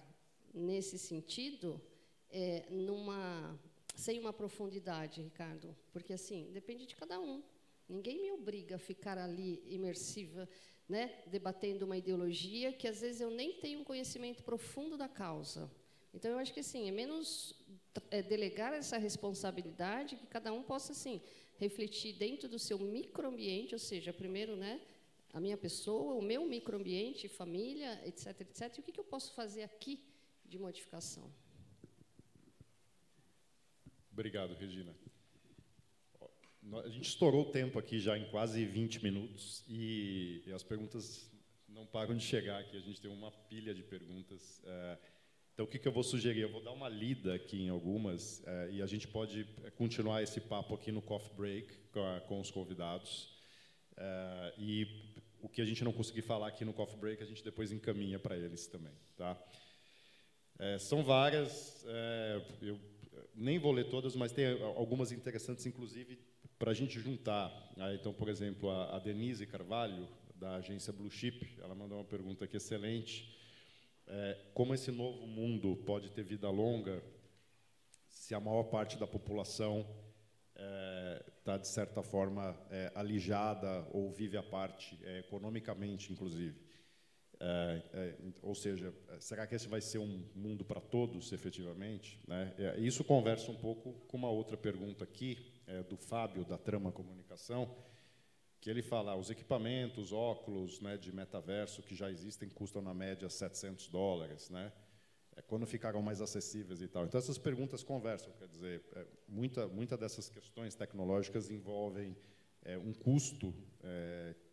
nesse 0.54 1.00
sentido, 1.00 1.82
é, 2.30 2.66
numa 2.70 3.58
sem 3.94 4.20
uma 4.20 4.34
profundidade, 4.34 5.22
Ricardo, 5.22 5.76
porque 5.92 6.14
assim 6.14 6.50
depende 6.52 6.86
de 6.86 6.96
cada 6.96 7.20
um. 7.20 7.44
Ninguém 7.88 8.22
me 8.22 8.32
obriga 8.32 8.78
a 8.78 8.80
ficar 8.80 9.18
ali 9.18 9.62
imersiva, 9.68 10.50
né, 10.88 11.24
debatendo 11.28 11.86
uma 11.86 11.98
ideologia 11.98 12.74
que 12.74 12.88
às 12.88 13.02
vezes 13.02 13.22
eu 13.22 13.30
nem 13.30 13.54
tenho 13.60 13.80
um 13.80 13.84
conhecimento 13.84 14.44
profundo 14.44 14.98
da 14.98 15.08
causa. 15.08 15.70
Então 16.14 16.32
eu 16.32 16.38
acho 16.38 16.54
que 16.54 16.60
assim 16.60 16.88
é 16.88 16.92
menos 16.92 17.56
é, 18.10 18.22
delegar 18.22 18.74
essa 18.74 18.98
responsabilidade 18.98 20.16
que 20.16 20.28
cada 20.28 20.52
um 20.54 20.64
possa 20.64 20.92
assim 20.92 21.22
refletir 21.58 22.14
dentro 22.14 22.50
do 22.50 22.60
seu 22.60 22.80
microambiente, 22.80 23.74
ou 23.74 23.80
seja, 23.80 24.12
primeiro, 24.12 24.56
né, 24.56 24.82
a 25.32 25.40
minha 25.40 25.58
pessoa, 25.58 26.14
o 26.14 26.22
meu 26.22 26.46
microambiente, 26.46 27.28
família, 27.28 28.02
etc, 28.06 28.42
etc. 28.42 28.78
E 28.78 28.80
o 28.80 28.84
que, 28.84 28.92
que 28.92 29.00
eu 29.00 29.04
posso 29.04 29.34
fazer 29.34 29.64
aqui 29.64 30.00
de 30.46 30.60
modificação? 30.60 31.32
Obrigado, 34.14 34.54
Regina. 34.54 34.94
A 36.84 36.88
gente 36.88 37.10
estourou 37.10 37.42
o 37.42 37.52
tempo 37.52 37.80
aqui 37.80 38.00
já 38.00 38.16
em 38.16 38.26
quase 38.26 38.64
20 38.64 39.04
minutos 39.04 39.66
e, 39.68 40.44
as 40.54 40.62
perguntas 40.62 41.28
não 41.68 41.88
param 41.88 42.16
de 42.16 42.24
chegar 42.24 42.60
aqui. 42.60 42.78
A 42.78 42.80
gente 42.80 43.02
tem 43.02 43.10
uma 43.10 43.32
pilha 43.32 43.74
de 43.74 43.82
perguntas. 43.82 44.62
É, 44.66 44.98
então, 45.52 45.66
o 45.66 45.68
que, 45.68 45.84
eu 45.84 45.92
vou 45.92 46.04
sugerir? 46.04 46.42
Eu 46.42 46.52
vou 46.52 46.64
dar 46.64 46.72
uma 46.74 46.88
lida 46.88 47.34
aqui 47.34 47.64
em 47.64 47.70
algumas 47.70 48.44
é, 48.46 48.70
e 48.74 48.82
a 48.84 48.86
gente 48.86 49.08
pode 49.08 49.48
é, 49.64 49.72
continuar 49.72 50.22
esse 50.22 50.40
papo 50.40 50.76
aqui 50.76 50.92
no 50.92 51.02
coffee 51.02 51.36
break 51.36 51.74
com, 52.28 52.40
os 52.40 52.52
convidados. 52.52 53.36
e 54.60 55.12
o 55.42 55.50
que 55.50 55.60
a 55.60 55.66
gente 55.66 55.84
não 55.84 55.92
conseguir 55.92 56.22
falar 56.22 56.50
aqui 56.50 56.64
no 56.64 56.72
coffee 56.72 57.00
break, 57.00 57.24
a 57.24 57.26
gente 57.26 57.44
depois 57.44 57.72
encaminha 57.72 58.20
para 58.20 58.38
eles 58.38 58.68
também. 58.68 58.94
Tá? 59.18 59.36
são 60.80 61.04
várias. 61.04 61.84
eu 62.62 62.93
nem 63.36 63.60
vou 63.60 63.72
ler 63.72 63.90
todas, 63.90 64.16
mas 64.16 64.32
tem 64.32 64.46
algumas 64.76 65.12
interessantes, 65.12 65.66
inclusive, 65.66 66.20
para 66.58 66.72
a 66.72 66.74
gente 66.74 67.00
juntar. 67.00 67.52
Ah, 67.78 67.94
então, 67.94 68.14
por 68.14 68.30
exemplo, 68.30 68.70
a, 68.70 69.00
Denise 69.00 69.46
Carvalho, 69.46 70.08
da 70.36 70.56
agência 70.56 70.94
Blue 70.94 71.10
Chip, 71.10 71.58
ela 71.62 71.76
mandou 71.76 71.98
uma 71.98 72.06
pergunta 72.06 72.46
aqui 72.46 72.58
excelente. 72.58 73.38
É, 74.06 74.38
como 74.54 74.74
esse 74.74 74.92
novo 74.92 75.26
mundo 75.26 75.76
pode 75.86 76.12
ter 76.12 76.24
vida 76.24 76.50
longa 76.50 77.02
se 78.10 78.36
a 78.36 78.40
maior 78.40 78.64
parte 78.64 78.98
da 78.98 79.08
população 79.08 79.88
está, 81.40 81.56
é, 81.56 81.58
de 81.58 81.68
certa 81.68 82.04
forma, 82.04 82.56
é, 82.70 82.92
alijada 82.96 83.88
ou 83.92 84.12
vive 84.12 84.38
à 84.38 84.44
parte, 84.44 85.00
é, 85.04 85.20
economicamente, 85.20 86.12
inclusive? 86.12 86.73
É, 87.46 87.84
é, 87.92 88.16
ou 88.42 88.56
seja, 88.56 88.94
será 89.20 89.46
que 89.46 89.54
esse 89.54 89.68
vai 89.68 89.82
ser 89.82 89.98
um 89.98 90.24
mundo 90.34 90.64
para 90.64 90.80
todos, 90.80 91.34
efetivamente? 91.34 92.18
Né? 92.26 92.54
É, 92.58 92.80
isso 92.80 93.04
conversa 93.04 93.52
um 93.52 93.56
pouco 93.56 93.92
com 94.08 94.16
uma 94.16 94.30
outra 94.30 94.56
pergunta 94.56 95.04
aqui, 95.04 95.38
é, 95.68 95.84
do 95.84 95.98
Fábio, 95.98 96.46
da 96.46 96.58
Trama 96.58 96.90
Comunicação, 96.90 97.76
que 98.62 98.70
ele 98.70 98.82
fala, 98.82 99.14
os 99.18 99.30
equipamentos, 99.30 100.14
óculos 100.14 100.80
né, 100.80 100.96
de 100.96 101.14
metaverso 101.14 101.84
que 101.84 101.94
já 101.94 102.10
existem 102.10 102.48
custam, 102.48 102.82
na 102.82 102.94
média, 102.94 103.30
700 103.30 103.90
dólares. 103.90 104.50
Né? 104.50 104.72
É, 105.36 105.42
quando 105.42 105.68
ficaram 105.68 106.02
mais 106.02 106.22
acessíveis 106.22 106.82
e 106.82 106.88
tal. 106.88 107.04
Então, 107.04 107.20
essas 107.20 107.38
perguntas 107.38 107.84
conversam, 107.84 108.32
quer 108.40 108.48
dizer, 108.48 108.86
é, 108.96 109.06
muita, 109.28 109.68
muita 109.68 109.98
dessas 109.98 110.30
questões 110.30 110.76
tecnológicas 110.76 111.50
envolvem 111.50 112.16
um 112.82 112.94
custo 112.94 113.54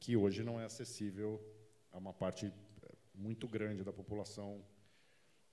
que 0.00 0.16
hoje 0.16 0.42
não 0.42 0.60
é 0.60 0.64
acessível 0.64 1.40
a 1.92 1.98
uma 1.98 2.12
parte 2.12 2.52
muito 3.20 3.46
grande 3.46 3.84
da 3.84 3.92
população 3.92 4.64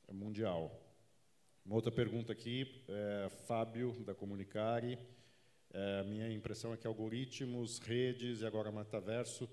mundial. 0.10 0.82
Uma 1.66 1.76
outra 1.76 1.92
pergunta 1.92 2.32
aqui, 2.32 2.84
é, 2.88 3.30
Fábio, 3.46 3.92
da 4.06 4.16
Comunicare. 4.16 4.98
É, 5.74 6.04
minha 6.04 6.32
impressão 6.32 6.74
é 6.74 6.78
que 6.78 6.88
algoritmos, 6.88 7.80
redes 7.80 8.40
e 8.40 8.46
agora 8.46 8.72
metaverso 8.72 9.50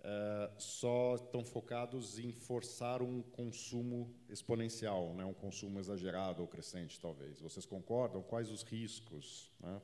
é, 0.00 0.50
só 0.58 1.14
estão 1.14 1.42
focados 1.42 2.18
em 2.18 2.30
forçar 2.30 3.00
um 3.00 3.22
consumo 3.22 4.14
exponencial, 4.28 5.14
né? 5.14 5.24
um 5.24 5.32
consumo 5.32 5.80
exagerado 5.80 6.42
ou 6.42 6.48
crescente, 6.48 7.00
talvez. 7.00 7.40
Vocês 7.40 7.64
concordam? 7.64 8.22
Quais 8.22 8.50
os 8.50 8.62
riscos? 8.62 9.50
né? 9.60 9.80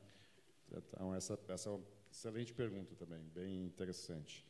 Então, 0.70 1.14
essa, 1.14 1.38
essa 1.48 1.70
é 1.70 1.72
uma 1.72 1.82
excelente 2.10 2.52
pergunta 2.52 2.94
também, 2.96 3.22
bem 3.34 3.64
interessante. 3.64 4.46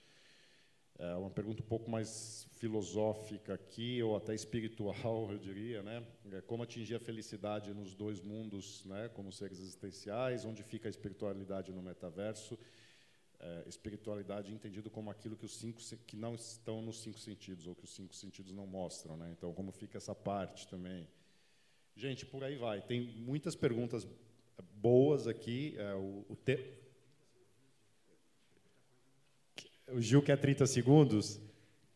É 0.98 1.14
uma 1.14 1.30
pergunta 1.30 1.62
um 1.62 1.66
pouco 1.66 1.90
mais 1.90 2.46
filosófica 2.52 3.54
aqui, 3.54 4.02
ou 4.02 4.16
até 4.16 4.34
espiritual, 4.34 5.28
eu 5.32 5.38
diria, 5.38 5.82
né? 5.82 6.06
É 6.32 6.40
como 6.42 6.62
atingir 6.62 6.94
a 6.94 7.00
felicidade 7.00 7.72
nos 7.72 7.94
dois 7.94 8.20
mundos, 8.20 8.84
né? 8.84 9.08
Como 9.14 9.32
seres 9.32 9.58
existenciais, 9.58 10.44
onde 10.44 10.62
fica 10.62 10.88
a 10.88 10.90
espiritualidade 10.90 11.72
no 11.72 11.82
metaverso? 11.82 12.58
É, 13.40 13.64
espiritualidade 13.66 14.52
entendido 14.52 14.88
como 14.88 15.10
aquilo 15.10 15.36
que 15.36 15.44
os 15.44 15.56
cinco 15.56 15.80
que 16.06 16.14
não 16.14 16.36
estão 16.36 16.80
nos 16.80 17.00
cinco 17.00 17.18
sentidos 17.18 17.66
ou 17.66 17.74
que 17.74 17.82
os 17.82 17.92
cinco 17.92 18.14
sentidos 18.14 18.52
não 18.52 18.66
mostram, 18.66 19.16
né? 19.16 19.32
Então, 19.36 19.52
como 19.52 19.72
fica 19.72 19.98
essa 19.98 20.14
parte 20.14 20.68
também? 20.68 21.08
Gente, 21.96 22.24
por 22.24 22.44
aí 22.44 22.56
vai. 22.56 22.80
Tem 22.80 23.00
muitas 23.00 23.56
perguntas 23.56 24.06
boas 24.74 25.26
aqui. 25.26 25.74
É, 25.76 25.94
o, 25.94 26.24
o 26.28 26.36
o 29.88 30.00
Gil 30.00 30.22
quer 30.22 30.36
30 30.36 30.66
segundos. 30.66 31.40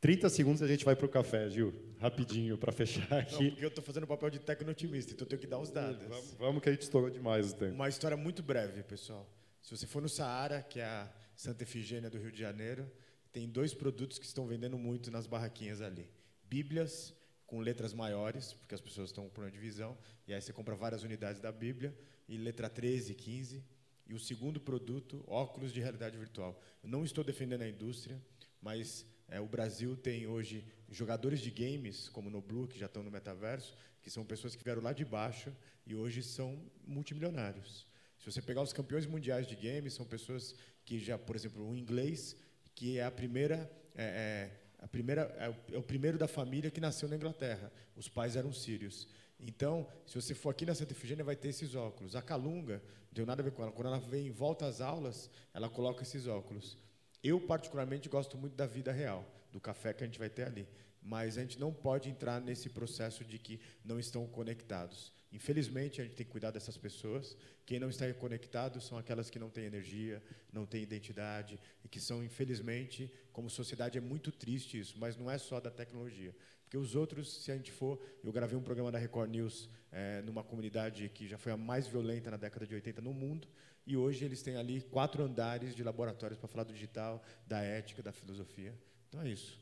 30 0.00 0.28
segundos 0.28 0.62
a 0.62 0.66
gente 0.66 0.84
vai 0.84 0.94
para 0.94 1.06
o 1.06 1.08
café, 1.08 1.48
Gil. 1.48 1.74
Rapidinho, 1.98 2.58
para 2.58 2.70
fechar 2.70 3.08
Não, 3.10 3.18
aqui. 3.18 3.50
porque 3.50 3.64
eu 3.64 3.68
estou 3.68 3.82
fazendo 3.82 4.04
o 4.04 4.06
papel 4.06 4.30
de 4.30 4.38
tecno-otimista, 4.38 5.12
então 5.12 5.24
eu 5.24 5.28
tenho 5.28 5.40
que 5.40 5.46
dar 5.46 5.58
os 5.58 5.70
dados. 5.70 6.06
Vamos, 6.06 6.34
vamos 6.34 6.62
que 6.62 6.68
a 6.68 6.72
gente 6.72 6.82
estourou 6.82 7.10
demais 7.10 7.52
o 7.52 7.56
tempo. 7.56 7.74
Uma 7.74 7.88
história 7.88 8.16
muito 8.16 8.42
breve, 8.42 8.82
pessoal. 8.82 9.28
Se 9.62 9.76
você 9.76 9.86
for 9.86 10.02
no 10.02 10.08
Saara, 10.08 10.62
que 10.62 10.78
é 10.78 10.84
a 10.84 11.10
Santa 11.34 11.64
Efigênia 11.64 12.10
do 12.10 12.18
Rio 12.18 12.30
de 12.30 12.38
Janeiro, 12.38 12.90
tem 13.32 13.48
dois 13.48 13.74
produtos 13.74 14.18
que 14.18 14.26
estão 14.26 14.46
vendendo 14.46 14.78
muito 14.78 15.10
nas 15.10 15.26
barraquinhas 15.26 15.80
ali. 15.80 16.08
Bíblias 16.44 17.14
com 17.46 17.60
letras 17.60 17.92
maiores, 17.92 18.52
porque 18.52 18.74
as 18.74 18.80
pessoas 18.80 19.08
estão 19.10 19.24
com 19.24 19.30
problema 19.30 19.56
de 19.56 19.62
visão, 19.62 19.96
e 20.26 20.34
aí 20.34 20.40
você 20.40 20.52
compra 20.52 20.74
várias 20.74 21.02
unidades 21.02 21.40
da 21.40 21.50
Bíblia, 21.50 21.96
e 22.28 22.36
letra 22.36 22.68
13, 22.68 23.14
15. 23.14 23.64
E 24.06 24.14
o 24.14 24.18
segundo 24.18 24.60
produto, 24.60 25.22
óculos 25.26 25.72
de 25.72 25.80
realidade 25.80 26.16
virtual. 26.16 26.60
Eu 26.82 26.88
não 26.88 27.04
estou 27.04 27.24
defendendo 27.24 27.62
a 27.62 27.68
indústria, 27.68 28.20
mas 28.60 29.04
é, 29.28 29.40
o 29.40 29.46
Brasil 29.46 29.96
tem 29.96 30.26
hoje 30.26 30.64
jogadores 30.88 31.40
de 31.40 31.50
games, 31.50 32.08
como 32.08 32.30
no 32.30 32.40
Blue, 32.40 32.68
que 32.68 32.78
já 32.78 32.86
estão 32.86 33.02
no 33.02 33.10
metaverso, 33.10 33.74
que 34.02 34.10
são 34.10 34.24
pessoas 34.24 34.54
que 34.54 34.62
vieram 34.62 34.82
lá 34.82 34.92
de 34.92 35.04
baixo 35.04 35.52
e 35.84 35.94
hoje 35.94 36.22
são 36.22 36.58
multimilionários. 36.86 37.86
Se 38.18 38.30
você 38.30 38.40
pegar 38.40 38.62
os 38.62 38.72
campeões 38.72 39.06
mundiais 39.06 39.46
de 39.46 39.56
games, 39.56 39.94
são 39.94 40.06
pessoas 40.06 40.54
que 40.84 40.98
já, 40.98 41.18
por 41.18 41.34
exemplo, 41.34 41.68
o 41.68 41.76
inglês, 41.76 42.36
que 42.74 42.98
é 42.98 43.04
a 43.04 43.10
primeira, 43.10 43.70
é, 43.94 44.04
é, 44.04 44.60
a 44.78 44.86
primeira 44.86 45.22
é, 45.38 45.48
o, 45.48 45.74
é 45.74 45.78
o 45.78 45.82
primeiro 45.82 46.16
da 46.16 46.28
família 46.28 46.70
que 46.70 46.80
nasceu 46.80 47.08
na 47.08 47.16
Inglaterra. 47.16 47.72
Os 47.96 48.08
pais 48.08 48.36
eram 48.36 48.52
sírios. 48.52 49.08
Então, 49.38 49.86
se 50.06 50.14
você 50.14 50.34
for 50.34 50.50
aqui 50.50 50.64
na 50.64 50.74
Santa 50.74 50.92
Efigênia, 50.92 51.24
vai 51.24 51.36
ter 51.36 51.48
esses 51.48 51.74
óculos. 51.74 52.16
A 52.16 52.22
Calunga, 52.22 52.82
não 53.08 53.14
tem 53.14 53.26
nada 53.26 53.42
a 53.42 53.44
ver 53.44 53.52
com 53.52 53.62
ela. 53.62 53.72
Quando 53.72 53.88
ela 53.88 53.98
vem 53.98 54.26
em 54.26 54.30
volta 54.30 54.66
às 54.66 54.80
aulas, 54.80 55.30
ela 55.52 55.68
coloca 55.68 56.02
esses 56.02 56.26
óculos. 56.26 56.78
Eu, 57.22 57.40
particularmente, 57.40 58.08
gosto 58.08 58.36
muito 58.38 58.54
da 58.54 58.66
vida 58.66 58.92
real, 58.92 59.26
do 59.52 59.60
café 59.60 59.92
que 59.92 60.02
a 60.02 60.06
gente 60.06 60.18
vai 60.18 60.30
ter 60.30 60.44
ali. 60.44 60.66
Mas 61.02 61.38
a 61.38 61.42
gente 61.42 61.60
não 61.60 61.72
pode 61.72 62.08
entrar 62.08 62.40
nesse 62.40 62.68
processo 62.68 63.24
de 63.24 63.38
que 63.38 63.60
não 63.84 63.98
estão 63.98 64.26
conectados. 64.26 65.12
Infelizmente, 65.32 66.00
a 66.00 66.04
gente 66.04 66.16
tem 66.16 66.24
que 66.24 66.32
cuidar 66.32 66.50
dessas 66.50 66.76
pessoas. 66.76 67.36
Quem 67.64 67.78
não 67.78 67.90
está 67.90 68.12
conectado 68.14 68.80
são 68.80 68.96
aquelas 68.96 69.28
que 69.28 69.38
não 69.38 69.50
têm 69.50 69.64
energia, 69.64 70.22
não 70.52 70.64
têm 70.64 70.82
identidade, 70.82 71.60
e 71.84 71.88
que 71.88 72.00
são, 72.00 72.24
infelizmente, 72.24 73.12
como 73.32 73.50
sociedade, 73.50 73.98
é 73.98 74.00
muito 74.00 74.32
triste 74.32 74.78
isso, 74.78 74.98
mas 74.98 75.16
não 75.16 75.30
é 75.30 75.36
só 75.36 75.60
da 75.60 75.70
tecnologia. 75.70 76.34
Porque 76.66 76.76
os 76.76 76.96
outros, 76.96 77.44
se 77.44 77.52
a 77.52 77.56
gente 77.56 77.70
for. 77.70 77.98
Eu 78.24 78.32
gravei 78.32 78.58
um 78.58 78.62
programa 78.62 78.90
da 78.90 78.98
Record 78.98 79.30
News 79.30 79.70
eh, 79.92 80.20
numa 80.26 80.42
comunidade 80.42 81.08
que 81.08 81.28
já 81.28 81.38
foi 81.38 81.52
a 81.52 81.56
mais 81.56 81.86
violenta 81.86 82.28
na 82.28 82.36
década 82.36 82.66
de 82.66 82.74
80 82.74 83.00
no 83.00 83.14
mundo, 83.14 83.46
e 83.86 83.96
hoje 83.96 84.24
eles 84.24 84.42
têm 84.42 84.56
ali 84.56 84.80
quatro 84.80 85.22
andares 85.22 85.76
de 85.76 85.84
laboratórios 85.84 86.38
para 86.38 86.48
falar 86.48 86.64
do 86.64 86.72
digital, 86.72 87.22
da 87.46 87.60
ética, 87.60 88.02
da 88.02 88.12
filosofia. 88.12 88.74
Então 89.08 89.22
é 89.22 89.28
isso. 89.28 89.56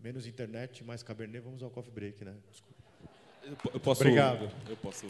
Menos 0.00 0.26
internet, 0.26 0.82
mais 0.82 1.02
cabernet, 1.02 1.44
vamos 1.44 1.62
ao 1.62 1.70
coffee 1.70 1.92
break, 1.92 2.24
né? 2.24 2.34
Desculpa. 2.50 2.82
Eu, 3.42 3.56
eu 3.74 3.80
posso, 3.80 4.00
Obrigado. 4.00 4.50
Eu 4.66 4.76
posso. 4.78 5.06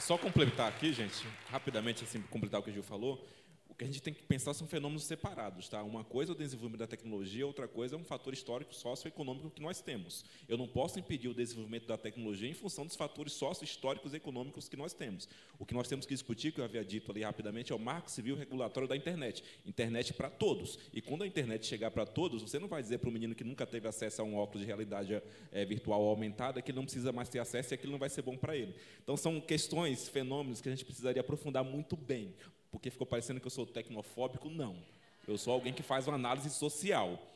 Só 0.00 0.16
complementar 0.16 0.68
aqui, 0.68 0.92
gente, 0.92 1.26
rapidamente, 1.48 2.04
assim, 2.04 2.22
completar 2.22 2.60
o 2.60 2.62
que 2.62 2.70
o 2.70 2.72
Gil 2.72 2.84
falou. 2.84 3.26
O 3.72 3.74
que 3.74 3.84
a 3.84 3.86
gente 3.86 4.02
tem 4.02 4.12
que 4.12 4.22
pensar 4.22 4.52
são 4.52 4.66
fenômenos 4.66 5.04
separados, 5.04 5.66
tá? 5.66 5.82
Uma 5.82 6.04
coisa 6.04 6.32
é 6.32 6.34
o 6.34 6.36
desenvolvimento 6.36 6.80
da 6.80 6.86
tecnologia, 6.86 7.46
outra 7.46 7.66
coisa 7.66 7.96
é 7.96 7.98
um 7.98 8.04
fator 8.04 8.34
histórico 8.34 8.74
socioeconômico 8.74 9.48
que 9.48 9.62
nós 9.62 9.80
temos. 9.80 10.26
Eu 10.46 10.58
não 10.58 10.68
posso 10.68 10.98
impedir 10.98 11.28
o 11.28 11.34
desenvolvimento 11.34 11.86
da 11.86 11.96
tecnologia 11.96 12.50
em 12.50 12.52
função 12.52 12.84
dos 12.84 12.96
fatores 12.96 13.32
sócio-históricos 13.32 14.12
e 14.12 14.18
econômicos 14.18 14.68
que 14.68 14.76
nós 14.76 14.92
temos. 14.92 15.26
O 15.58 15.64
que 15.64 15.72
nós 15.72 15.88
temos 15.88 16.04
que 16.04 16.12
discutir, 16.12 16.52
que 16.52 16.60
eu 16.60 16.66
havia 16.66 16.84
dito 16.84 17.10
ali 17.10 17.22
rapidamente, 17.22 17.72
é 17.72 17.74
o 17.74 17.78
marco 17.78 18.10
civil 18.10 18.36
regulatório 18.36 18.86
da 18.86 18.94
internet. 18.94 19.42
Internet 19.64 20.12
para 20.12 20.28
todos. 20.28 20.78
E 20.92 21.00
quando 21.00 21.22
a 21.22 21.26
internet 21.26 21.64
chegar 21.64 21.90
para 21.90 22.04
todos, 22.04 22.42
você 22.42 22.58
não 22.58 22.68
vai 22.68 22.82
dizer 22.82 22.98
para 22.98 23.08
o 23.08 23.12
menino 23.12 23.34
que 23.34 23.42
nunca 23.42 23.64
teve 23.64 23.88
acesso 23.88 24.20
a 24.20 24.24
um 24.26 24.36
óculos 24.36 24.60
de 24.60 24.66
realidade 24.66 25.22
eh, 25.50 25.64
virtual 25.64 26.02
aumentada 26.02 26.60
que 26.60 26.70
ele 26.70 26.76
não 26.76 26.84
precisa 26.84 27.10
mais 27.10 27.30
ter 27.30 27.38
acesso 27.38 27.72
e 27.72 27.74
aquilo 27.74 27.92
não 27.92 27.98
vai 27.98 28.10
ser 28.10 28.20
bom 28.20 28.36
para 28.36 28.54
ele. 28.54 28.74
Então 29.02 29.16
são 29.16 29.40
questões, 29.40 30.10
fenômenos 30.10 30.60
que 30.60 30.68
a 30.68 30.72
gente 30.72 30.84
precisaria 30.84 31.22
aprofundar 31.22 31.64
muito 31.64 31.96
bem, 31.96 32.34
porque 32.72 32.90
ficou 32.90 33.06
parecendo 33.06 33.38
que 33.38 33.46
eu 33.46 33.50
sou 33.50 33.66
tecnofóbico, 33.66 34.48
não. 34.48 34.82
Eu 35.28 35.36
sou 35.36 35.52
alguém 35.52 35.74
que 35.74 35.82
faz 35.82 36.08
uma 36.08 36.16
análise 36.16 36.50
social. 36.50 37.28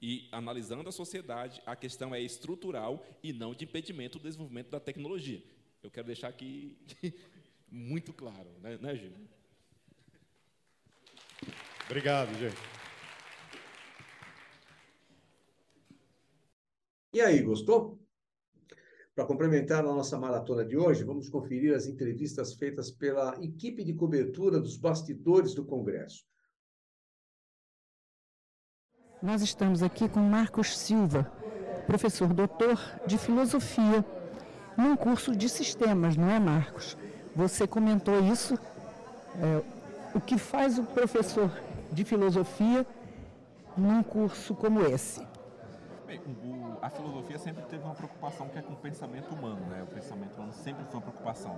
E 0.00 0.28
analisando 0.32 0.88
a 0.88 0.92
sociedade, 0.92 1.60
a 1.66 1.76
questão 1.76 2.14
é 2.14 2.20
estrutural 2.20 3.04
e 3.22 3.32
não 3.32 3.54
de 3.54 3.64
impedimento 3.64 4.18
do 4.18 4.22
desenvolvimento 4.24 4.70
da 4.70 4.80
tecnologia. 4.80 5.42
Eu 5.82 5.90
quero 5.90 6.06
deixar 6.06 6.28
aqui 6.28 6.76
muito 7.70 8.12
claro, 8.12 8.48
né, 8.60 8.78
né 8.80 8.96
Gil? 8.96 9.12
Obrigado, 11.84 12.36
gente. 12.38 12.56
E 17.12 17.20
aí, 17.20 17.42
gostou? 17.42 17.98
Para 19.18 19.26
complementar 19.26 19.80
a 19.80 19.92
nossa 19.92 20.16
maratona 20.16 20.64
de 20.64 20.76
hoje, 20.76 21.02
vamos 21.02 21.28
conferir 21.28 21.74
as 21.74 21.88
entrevistas 21.88 22.54
feitas 22.54 22.88
pela 22.88 23.36
equipe 23.42 23.82
de 23.82 23.92
cobertura 23.92 24.60
dos 24.60 24.76
bastidores 24.76 25.54
do 25.54 25.64
Congresso. 25.64 26.24
Nós 29.20 29.42
estamos 29.42 29.82
aqui 29.82 30.08
com 30.08 30.20
Marcos 30.20 30.78
Silva, 30.78 31.24
professor 31.84 32.32
doutor 32.32 32.78
de 33.08 33.18
filosofia, 33.18 34.04
num 34.76 34.94
curso 34.94 35.34
de 35.34 35.48
sistemas, 35.48 36.16
não 36.16 36.30
é, 36.30 36.38
Marcos? 36.38 36.96
Você 37.34 37.66
comentou 37.66 38.20
isso. 38.20 38.54
é, 38.54 39.64
o 40.14 40.20
que 40.20 40.38
faz 40.38 40.78
o 40.78 40.84
professor 40.84 41.50
de 41.90 42.04
filosofia 42.04 42.86
num 43.76 44.00
curso 44.00 44.54
como 44.54 44.80
esse? 44.82 45.27
Bem, 46.08 46.22
o- 46.42 46.78
a 46.80 46.88
filosofia 46.88 47.36
sempre 47.36 47.62
teve 47.64 47.84
uma 47.84 47.94
preocupação 47.94 48.48
que 48.48 48.58
é 48.58 48.62
com 48.62 48.72
o 48.72 48.76
pensamento 48.76 49.30
humano, 49.34 49.60
né? 49.68 49.82
O 49.82 49.86
pensamento 49.86 50.36
humano 50.38 50.54
sempre 50.54 50.82
foi 50.86 50.94
uma 50.94 51.02
preocupação. 51.02 51.54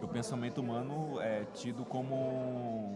E 0.00 0.04
o 0.04 0.06
pensamento 0.06 0.60
humano 0.60 1.20
é 1.20 1.44
tido 1.52 1.84
como 1.84 2.94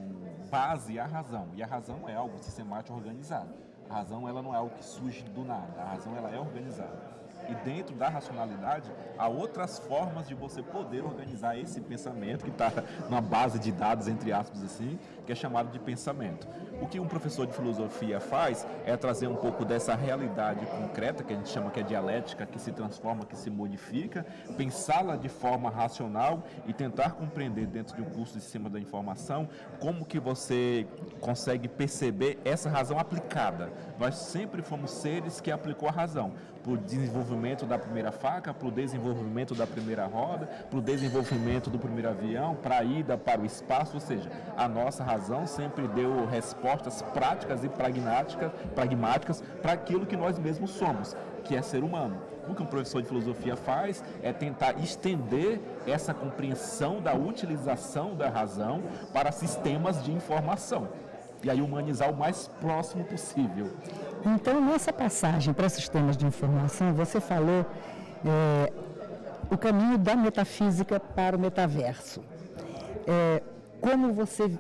base 0.49 0.97
a 0.97 1.05
razão, 1.05 1.49
e 1.57 1.63
a 1.65 1.67
razão 1.67 2.09
é 2.09 2.15
algo 2.15 2.39
sistemático 2.39 2.97
organizado. 2.97 3.49
A 3.91 3.95
razão 3.95 4.29
ela 4.29 4.41
não 4.41 4.55
é 4.55 4.59
algo 4.59 4.77
que 4.77 4.85
surge 4.85 5.25
do 5.25 5.45
nada, 5.45 5.83
a 5.83 5.85
razão 5.87 6.17
ela 6.17 6.31
é 6.31 6.39
organizada. 6.39 7.17
E 7.49 7.55
dentro 7.65 7.95
da 7.95 8.09
racionalidade, 8.09 8.91
há 9.17 9.29
outras 9.29 9.79
formas 9.79 10.27
de 10.27 10.35
você 10.35 10.63
poder 10.63 11.05
organizar 11.05 11.57
esse 11.57 11.81
pensamento, 11.81 12.45
que 12.45 12.51
está 12.51 12.73
numa 13.09 13.21
base 13.21 13.59
de 13.61 13.71
dados, 13.71 14.09
entre 14.09 14.33
aspas, 14.33 14.63
assim, 14.65 14.99
que 15.27 15.33
é 15.33 15.35
chamado 15.35 15.71
de 15.71 15.79
pensamento. 15.79 16.47
O 16.81 16.87
que 16.87 17.01
um 17.01 17.07
professor 17.07 17.47
de 17.47 17.53
filosofia 17.53 18.21
faz 18.21 18.67
é 18.85 18.97
trazer 18.97 19.27
um 19.27 19.35
pouco 19.35 19.65
dessa 19.65 19.95
realidade 19.95 20.65
concreta, 20.67 21.25
que 21.25 21.33
a 21.33 21.37
gente 21.37 21.49
chama 21.49 21.71
que 21.71 21.81
é 21.81 21.83
dialética, 21.83 22.47
que 22.47 22.59
se 22.59 22.71
transforma, 22.71 23.25
que 23.25 23.37
se 23.37 23.51
modifica, 23.51 24.27
pensá-la 24.57 25.17
de 25.17 25.29
forma 25.29 25.71
racional 25.71 26.45
e 26.67 26.73
tentar 26.73 27.13
compreender 27.13 27.67
dentro 27.67 27.97
de 27.97 28.03
um 28.03 28.11
curso 28.11 28.39
de 28.39 28.45
cima 28.45 28.69
da 28.69 28.79
informação 28.79 29.49
como 29.81 30.05
que 30.05 30.21
você 30.21 30.87
consegue 31.21 31.67
perceber 31.67 32.39
essa 32.45 32.69
razão 32.69 32.99
aplicada. 32.99 33.73
Nós 33.99 34.17
sempre 34.17 34.63
fomos 34.63 34.91
seres 34.91 35.41
que 35.41 35.51
aplicou 35.51 35.89
a 35.89 35.93
razão 35.93 36.35
para 36.63 36.73
o 36.73 36.77
desenvolvimento 36.77 37.65
da 37.65 37.79
primeira 37.79 38.11
faca, 38.11 38.53
para 38.53 38.67
o 38.69 38.73
desenvolvimento 38.73 39.55
da 39.55 39.67
primeira 39.67 40.05
roda, 40.05 40.47
para 40.47 40.79
o 40.79 40.83
desenvolvimento 40.83 41.71
do 41.71 41.79
primeiro 41.79 42.09
avião, 42.09 42.57
para 42.57 42.79
a 42.79 42.85
ida 42.85 43.17
para 43.17 43.41
o 43.41 43.47
espaço, 43.47 43.95
ou 43.95 44.01
seja, 44.01 44.29
a 44.57 44.69
nossa 44.69 45.05
razão 45.05 45.16
sempre 45.47 45.87
deu 45.89 46.27
respostas 46.27 47.03
práticas 47.03 47.65
e 47.65 47.69
pragmáticas, 47.69 48.53
pragmáticas 48.75 49.43
para 49.63 49.73
aquilo 49.73 50.07
que 50.07 50.17
nós 50.17 50.39
mesmos 50.39 50.71
somos, 50.71 51.17
que 51.45 51.57
é 51.57 51.63
ser 51.63 51.83
humano. 51.83 52.17
O 52.49 52.55
que 52.55 52.63
um 52.63 52.67
professor 52.67 53.03
de 53.03 53.09
filosofia 53.09 53.57
faz 53.57 54.03
é 54.23 54.33
tentar 54.33 54.79
estender 54.79 55.61
essa 55.87 56.15
compreensão 56.15 57.01
da 57.01 57.15
utilização 57.15 58.15
da 58.15 58.29
razão 58.29 58.83
para 59.13 59.33
sistemas 59.33 60.03
de 60.05 60.13
informação. 60.13 60.89
E 61.43 61.51
aí 61.51 61.61
humanizar 61.61 62.11
o 62.11 62.17
mais 62.17 62.49
próximo 62.61 63.05
possível. 63.05 63.71
Então, 64.25 64.61
nessa 64.61 64.93
passagem 64.93 65.53
para 65.53 65.69
sistemas 65.69 66.17
de 66.17 66.27
informação, 66.27 66.95
você 66.95 67.21
falou 67.21 67.67
é, 68.25 68.73
o 69.51 69.57
caminho 69.57 69.99
da 69.99 70.17
metafísica 70.17 70.99
para 70.99 71.37
o 71.37 71.41
metaverso. 71.41 72.23
É, 73.07 73.43
como 73.81 74.13
você 74.13 74.51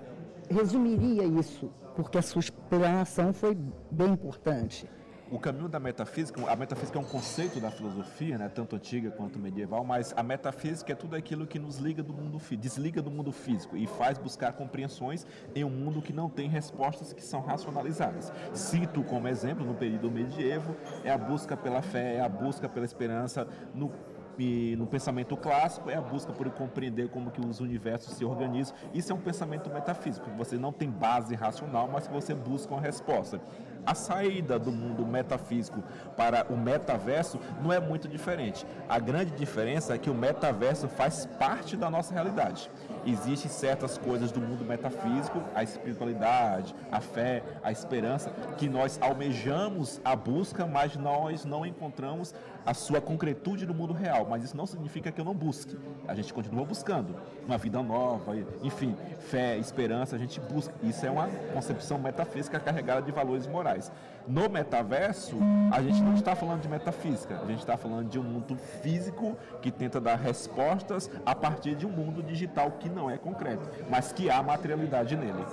resumiria 0.51 1.24
isso? 1.24 1.70
Porque 1.94 2.18
a 2.18 2.23
sua 2.23 2.40
explanação 2.40 3.32
foi 3.32 3.56
bem 3.90 4.10
importante. 4.10 4.89
O 5.28 5.40
caminho 5.40 5.68
da 5.68 5.81
metafísica, 5.81 6.40
a 6.48 6.55
metafísica 6.55 6.97
é 6.97 7.02
um 7.02 7.05
conceito 7.05 7.59
da 7.59 7.68
filosofia, 7.68 8.39
né, 8.39 8.48
tanto 8.48 8.77
antiga 8.77 9.10
quanto 9.10 9.40
medieval, 9.40 9.82
mas 9.82 10.14
a 10.16 10.23
metafísica 10.23 10.93
é 10.93 10.94
tudo 10.94 11.16
aquilo 11.16 11.48
que 11.48 11.59
nos 11.59 11.78
liga 11.78 12.01
do 12.01 12.12
mundo 12.12 12.40
desliga 12.56 13.02
do 13.02 13.10
mundo 13.10 13.32
físico 13.32 13.77
e 13.77 13.89
faz 13.89 14.18
buscar 14.18 14.52
compreensões 14.52 15.27
em 15.52 15.64
um 15.64 15.70
mundo 15.70 16.01
que 16.01 16.12
não 16.12 16.31
tem 16.31 16.48
respostas 16.48 17.12
que 17.12 17.24
são 17.24 17.40
racionalizadas. 17.40 18.32
Cito 18.52 19.02
como 19.02 19.27
exemplo, 19.27 19.66
no 19.66 19.74
período 19.74 20.12
medievo, 20.12 20.77
é 21.02 21.10
a 21.10 21.18
busca 21.18 21.56
pela 21.56 21.82
fé, 21.82 22.18
é 22.18 22.20
a 22.20 22.28
busca 22.28 22.68
pela 22.68 22.86
esperança 22.86 23.48
no 23.74 23.90
e 24.39 24.77
no 24.77 24.87
pensamento 24.87 25.37
clássico 25.37 25.91
é 25.91 25.97
a 25.97 26.01
busca 26.01 26.33
por 26.33 26.49
compreender 26.51 27.09
como 27.09 27.31
que 27.31 27.41
os 27.41 27.61
universos 27.61 28.15
se 28.15 28.25
organizam. 28.25 28.75
Isso 28.93 29.13
é 29.13 29.15
um 29.15 29.21
pensamento 29.21 29.71
metafísico. 29.71 30.29
Você 30.37 30.57
não 30.57 30.73
tem 30.73 30.91
base 30.91 31.35
racional, 31.35 31.89
mas 31.91 32.07
que 32.07 32.13
você 32.13 32.35
busca 32.35 32.75
uma 32.75 32.81
resposta. 32.81 33.41
A 33.87 33.95
saída 33.95 34.59
do 34.59 34.73
mundo 34.73 35.07
metafísico 35.07 35.83
para 36.17 36.45
o 36.53 36.57
metaverso 36.57 37.39
não 37.63 37.73
é 37.73 37.79
muito 37.79 38.09
diferente. 38.09 38.67
A 38.89 38.99
grande 38.99 39.31
diferença 39.31 39.95
é 39.95 39.99
que 39.99 40.11
o 40.11 40.15
metaverso 40.15 40.89
faz 40.89 41.25
parte 41.39 41.77
da 41.77 41.89
nossa 41.89 42.13
realidade. 42.13 42.69
Existem 43.07 43.49
certas 43.49 43.97
coisas 43.97 44.33
do 44.33 44.41
mundo 44.41 44.65
metafísico, 44.65 45.41
a 45.55 45.63
espiritualidade, 45.63 46.75
a 46.91 47.01
fé, 47.01 47.45
a 47.63 47.71
esperança, 47.71 48.31
que 48.59 48.69
nós 48.69 48.99
almejamos 49.01 50.01
a 50.05 50.17
busca, 50.17 50.67
mas 50.67 50.97
nós 50.97 51.45
não 51.45 51.65
encontramos 51.65 52.35
a 52.67 52.75
sua 52.75 53.01
concretude 53.01 53.65
no 53.65 53.73
mundo 53.73 53.93
real. 53.95 54.27
Mas 54.29 54.45
isso 54.45 54.57
não 54.57 54.67
significa 54.67 55.13
que 55.13 55.21
eu 55.21 55.25
não 55.25 55.35
busque. 55.35 55.79
A 56.09 56.15
gente 56.15 56.35
continua 56.35 56.65
buscando 56.65 57.15
uma 57.47 57.57
vida 57.57 57.81
nova, 57.83 58.37
enfim, 58.63 58.97
fé, 59.21 59.57
esperança, 59.57 60.17
a 60.17 60.19
gente 60.19 60.41
busca. 60.41 60.75
Isso 60.83 61.07
é 61.07 61.11
uma 61.11 61.29
concepção 61.55 61.99
metafísica 61.99 62.59
carregada 62.59 63.03
de 63.03 63.13
valores 63.13 63.47
morais. 63.47 63.91
No 64.27 64.49
metaverso, 64.49 65.37
a 65.71 65.81
gente 65.81 66.03
não 66.03 66.15
está 66.15 66.35
falando 66.35 66.61
de 66.61 66.69
metafísica, 66.69 67.39
a 67.41 67.47
gente 67.47 67.61
está 67.61 67.77
falando 67.77 68.09
de 68.09 68.19
um 68.19 68.25
mundo 68.25 68.57
físico 68.83 69.37
que 69.63 69.71
tenta 69.71 70.01
dar 70.01 70.17
respostas 70.17 71.09
a 71.25 71.33
partir 71.33 71.77
de 71.77 71.87
um 71.87 71.91
mundo 71.91 72.25
digital 72.25 72.73
que 72.73 72.89
não 72.89 73.09
é 73.09 73.17
concreto, 73.17 73.69
mas 73.89 74.13
que 74.13 74.29
há 74.29 74.43
materialidade 74.43 75.17
nele. 75.17 75.45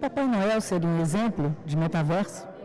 Papai 0.00 0.26
Noel 0.26 0.60
seria 0.60 0.88
um 0.88 1.00
exemplo 1.00 1.56
de 1.64 1.76
metaverso? 1.76 2.55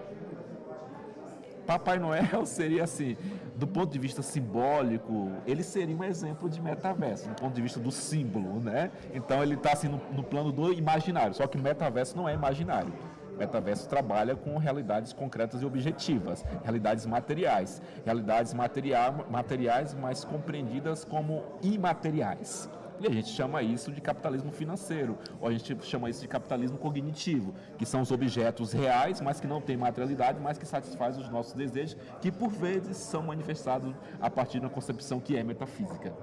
Papai 1.71 1.99
Noel 1.99 2.45
seria 2.45 2.83
assim, 2.83 3.15
do 3.55 3.65
ponto 3.65 3.93
de 3.93 3.97
vista 3.97 4.21
simbólico, 4.21 5.31
ele 5.47 5.63
seria 5.63 5.95
um 5.95 6.03
exemplo 6.03 6.49
de 6.49 6.61
metaverso, 6.61 7.29
do 7.29 7.35
ponto 7.35 7.53
de 7.53 7.61
vista 7.61 7.79
do 7.79 7.89
símbolo, 7.89 8.59
né? 8.59 8.91
Então 9.13 9.41
ele 9.41 9.55
está 9.55 9.71
assim 9.71 9.87
no, 9.87 10.01
no 10.11 10.21
plano 10.21 10.51
do 10.51 10.73
imaginário, 10.73 11.33
só 11.33 11.47
que 11.47 11.57
metaverso 11.57 12.17
não 12.17 12.27
é 12.27 12.33
imaginário. 12.33 12.91
Metaverso 13.37 13.87
trabalha 13.87 14.35
com 14.35 14.57
realidades 14.57 15.13
concretas 15.13 15.61
e 15.61 15.65
objetivas, 15.65 16.43
realidades 16.61 17.05
materiais, 17.05 17.81
realidades 18.03 18.53
materia 18.53 19.09
materiais, 19.29 19.93
mas 19.93 20.25
compreendidas 20.25 21.05
como 21.05 21.41
imateriais. 21.63 22.69
E 22.99 23.07
a 23.07 23.11
gente 23.11 23.29
chama 23.29 23.61
isso 23.61 23.91
de 23.91 24.01
capitalismo 24.01 24.51
financeiro, 24.51 25.17
ou 25.39 25.47
a 25.47 25.51
gente 25.51 25.75
chama 25.83 26.09
isso 26.09 26.21
de 26.21 26.27
capitalismo 26.27 26.77
cognitivo, 26.77 27.53
que 27.77 27.85
são 27.85 28.01
os 28.01 28.11
objetos 28.11 28.73
reais, 28.73 29.21
mas 29.21 29.39
que 29.39 29.47
não 29.47 29.61
têm 29.61 29.77
materialidade, 29.77 30.39
mas 30.39 30.57
que 30.57 30.65
satisfazem 30.65 31.23
os 31.23 31.29
nossos 31.29 31.53
desejos, 31.53 31.97
que 32.19 32.31
por 32.31 32.49
vezes 32.49 32.97
são 32.97 33.23
manifestados 33.23 33.93
a 34.19 34.29
partir 34.29 34.59
de 34.59 34.65
uma 34.65 34.71
concepção 34.71 35.19
que 35.19 35.35
é 35.35 35.43
metafísica. 35.43 36.13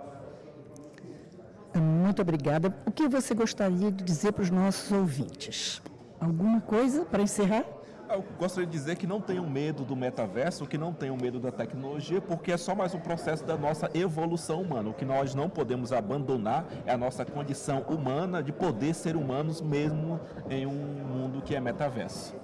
Muito 1.74 2.22
obrigada. 2.22 2.74
O 2.86 2.90
que 2.90 3.08
você 3.08 3.34
gostaria 3.34 3.90
de 3.92 4.02
dizer 4.02 4.32
para 4.32 4.42
os 4.42 4.50
nossos 4.50 4.90
ouvintes? 4.90 5.82
Alguma 6.20 6.60
coisa 6.60 7.04
para 7.04 7.22
encerrar? 7.22 7.64
Eu 8.10 8.24
gostaria 8.38 8.66
de 8.66 8.72
dizer 8.72 8.96
que 8.96 9.06
não 9.06 9.20
tenham 9.20 9.48
medo 9.48 9.84
do 9.84 9.94
metaverso, 9.94 10.66
que 10.66 10.78
não 10.78 10.94
tenham 10.94 11.14
medo 11.14 11.38
da 11.38 11.52
tecnologia, 11.52 12.22
porque 12.22 12.50
é 12.50 12.56
só 12.56 12.74
mais 12.74 12.94
um 12.94 13.00
processo 13.00 13.44
da 13.44 13.54
nossa 13.54 13.90
evolução 13.92 14.62
humana. 14.62 14.88
O 14.88 14.94
que 14.94 15.04
nós 15.04 15.34
não 15.34 15.50
podemos 15.50 15.92
abandonar 15.92 16.64
é 16.86 16.92
a 16.92 16.96
nossa 16.96 17.24
condição 17.26 17.82
humana 17.82 18.42
de 18.42 18.50
poder 18.50 18.94
ser 18.94 19.14
humanos 19.14 19.60
mesmo 19.60 20.18
em 20.48 20.66
um 20.66 20.72
mundo 20.72 21.42
que 21.42 21.54
é 21.54 21.60
metaverso. 21.60 22.34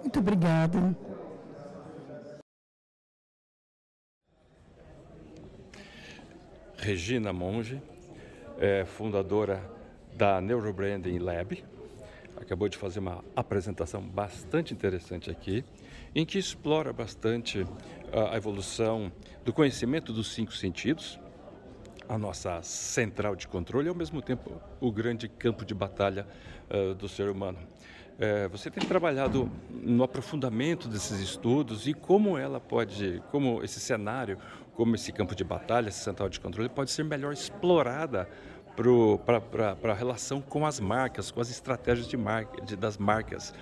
Muito 0.00 0.20
obrigada. 0.20 0.96
Regina 6.76 7.32
Monge, 7.32 7.82
é 8.58 8.84
fundadora 8.84 9.60
da 10.14 10.40
Neurobranding 10.40 11.18
Lab, 11.18 11.64
acabou 12.36 12.68
de 12.68 12.76
fazer 12.76 12.98
uma 13.00 13.24
apresentação 13.34 14.02
bastante 14.02 14.72
interessante 14.72 15.30
aqui, 15.30 15.64
em 16.14 16.24
que 16.24 16.38
explora 16.38 16.92
bastante 16.92 17.66
a 18.12 18.36
evolução 18.36 19.10
do 19.44 19.52
conhecimento 19.52 20.12
dos 20.12 20.32
cinco 20.32 20.52
sentidos, 20.52 21.18
a 22.08 22.18
nossa 22.18 22.62
central 22.62 23.34
de 23.34 23.48
controle 23.48 23.86
e, 23.86 23.88
ao 23.88 23.94
mesmo 23.94 24.20
tempo, 24.20 24.60
o 24.80 24.92
grande 24.92 25.28
campo 25.28 25.64
de 25.64 25.74
batalha 25.74 26.26
uh, 26.70 26.94
do 26.94 27.08
ser 27.08 27.28
humano. 27.28 27.58
É, 28.16 28.46
você 28.46 28.70
tem 28.70 28.86
trabalhado 28.86 29.50
no 29.68 30.04
aprofundamento 30.04 30.86
desses 30.86 31.18
estudos 31.18 31.88
e 31.88 31.92
como 31.92 32.38
ela 32.38 32.60
pode, 32.60 33.20
como 33.32 33.60
esse 33.64 33.80
cenário, 33.80 34.38
como 34.74 34.94
esse 34.94 35.10
campo 35.10 35.34
de 35.34 35.42
batalha, 35.42 35.88
essa 35.88 36.04
central 36.04 36.28
de 36.28 36.38
controle 36.38 36.68
pode 36.68 36.92
ser 36.92 37.04
melhor 37.04 37.32
explorada 37.32 38.28
para 38.74 39.92
a 39.92 39.94
relação 39.94 40.40
com 40.40 40.66
as 40.66 40.80
marcas, 40.80 41.30
com 41.30 41.40
as 41.40 41.50
estratégias 41.50 42.06
de 42.08 42.16
de, 42.64 42.76
das 42.76 42.98
marcas. 42.98 43.54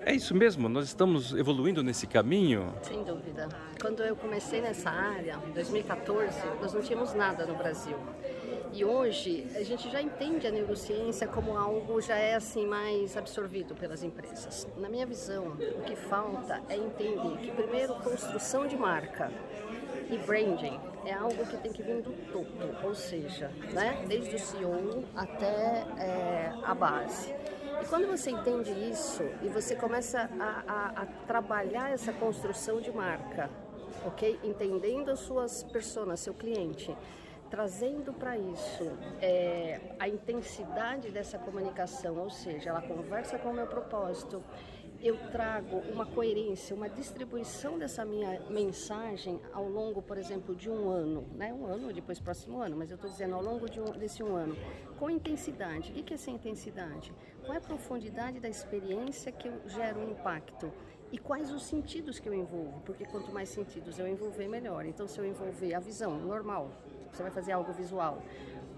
É 0.00 0.14
isso 0.14 0.34
mesmo? 0.34 0.68
Nós 0.68 0.86
estamos 0.86 1.34
evoluindo 1.34 1.82
nesse 1.82 2.06
caminho? 2.06 2.72
Sem 2.82 3.02
dúvida. 3.02 3.48
Quando 3.80 4.02
eu 4.02 4.14
comecei 4.14 4.60
nessa 4.60 4.90
área, 4.90 5.38
em 5.46 5.52
2014, 5.52 6.38
nós 6.60 6.72
não 6.72 6.80
tínhamos 6.80 7.14
nada 7.14 7.44
no 7.44 7.54
Brasil. 7.54 7.96
E 8.72 8.84
hoje 8.84 9.46
a 9.54 9.62
gente 9.62 9.90
já 9.90 10.00
entende 10.00 10.46
a 10.46 10.50
neurociência 10.50 11.26
como 11.26 11.56
algo 11.56 12.00
já 12.00 12.16
é 12.16 12.34
assim 12.34 12.66
mais 12.66 13.16
absorvido 13.16 13.74
pelas 13.74 14.02
empresas. 14.02 14.68
Na 14.76 14.88
minha 14.88 15.04
visão, 15.04 15.56
o 15.76 15.82
que 15.82 15.96
falta 15.96 16.62
é 16.68 16.76
entender 16.76 17.36
que 17.38 17.50
primeiro 17.50 17.94
construção 17.94 18.66
de 18.66 18.76
marca 18.76 19.32
e 20.10 20.16
branding 20.18 20.78
é 21.08 21.14
algo 21.14 21.46
que 21.46 21.56
tem 21.56 21.72
que 21.72 21.82
vir 21.82 22.02
do 22.02 22.12
topo, 22.30 22.86
ou 22.86 22.94
seja, 22.94 23.48
né, 23.72 24.04
desde 24.06 24.36
o 24.36 24.38
CEO 24.38 25.04
até 25.16 25.86
é, 25.98 26.52
a 26.62 26.74
base. 26.74 27.34
E 27.82 27.86
quando 27.86 28.06
você 28.06 28.30
entende 28.30 28.70
isso 28.90 29.22
e 29.42 29.48
você 29.48 29.74
começa 29.74 30.28
a, 30.38 30.62
a, 30.66 31.02
a 31.02 31.06
trabalhar 31.26 31.90
essa 31.90 32.12
construção 32.12 32.80
de 32.80 32.90
marca, 32.90 33.48
ok? 34.04 34.38
Entendendo 34.44 35.10
as 35.10 35.20
suas 35.20 35.62
pessoas, 35.62 36.20
seu 36.20 36.34
cliente, 36.34 36.94
trazendo 37.48 38.12
para 38.12 38.36
isso 38.36 38.92
é, 39.22 39.80
a 39.98 40.08
intensidade 40.08 41.10
dessa 41.10 41.38
comunicação, 41.38 42.18
ou 42.18 42.28
seja, 42.28 42.70
ela 42.70 42.82
conversa 42.82 43.38
com 43.38 43.48
o 43.50 43.54
meu 43.54 43.66
propósito, 43.66 44.42
eu 45.00 45.16
trago 45.30 45.76
uma 45.92 46.04
coerência, 46.04 46.74
uma 46.74 46.88
distribuição 46.88 47.78
dessa 47.78 48.04
minha 48.04 48.40
mensagem 48.50 49.40
ao 49.52 49.68
longo, 49.68 50.02
por 50.02 50.18
exemplo, 50.18 50.56
de 50.56 50.68
um 50.68 50.88
ano, 50.88 51.24
né? 51.34 51.52
Um 51.52 51.66
ano, 51.66 51.92
depois 51.92 52.18
próximo 52.18 52.60
ano, 52.60 52.76
mas 52.76 52.90
eu 52.90 52.96
estou 52.96 53.08
dizendo 53.08 53.34
ao 53.36 53.42
longo 53.42 53.70
de 53.70 53.80
um, 53.80 53.84
desse 53.92 54.22
um 54.22 54.34
ano, 54.34 54.56
com 54.98 55.08
intensidade. 55.08 55.92
O 55.92 55.94
que 55.94 56.12
é 56.12 56.16
essa 56.16 56.30
intensidade? 56.30 57.12
Qual 57.44 57.54
é 57.54 57.58
a 57.58 57.60
profundidade 57.60 58.40
da 58.40 58.48
experiência 58.48 59.30
que 59.30 59.46
eu 59.46 59.60
gero 59.66 60.00
um 60.00 60.10
impacto? 60.10 60.72
E 61.12 61.16
quais 61.16 61.50
os 61.52 61.64
sentidos 61.64 62.18
que 62.18 62.28
eu 62.28 62.34
envolvo? 62.34 62.80
Porque 62.84 63.06
quanto 63.06 63.32
mais 63.32 63.48
sentidos 63.48 63.98
eu 63.98 64.06
envolver, 64.06 64.48
melhor. 64.48 64.84
Então, 64.84 65.06
se 65.06 65.18
eu 65.18 65.24
envolver 65.24 65.74
a 65.74 65.80
visão, 65.80 66.18
normal, 66.18 66.70
você 67.10 67.22
vai 67.22 67.30
fazer 67.30 67.52
algo 67.52 67.72
visual, 67.72 68.22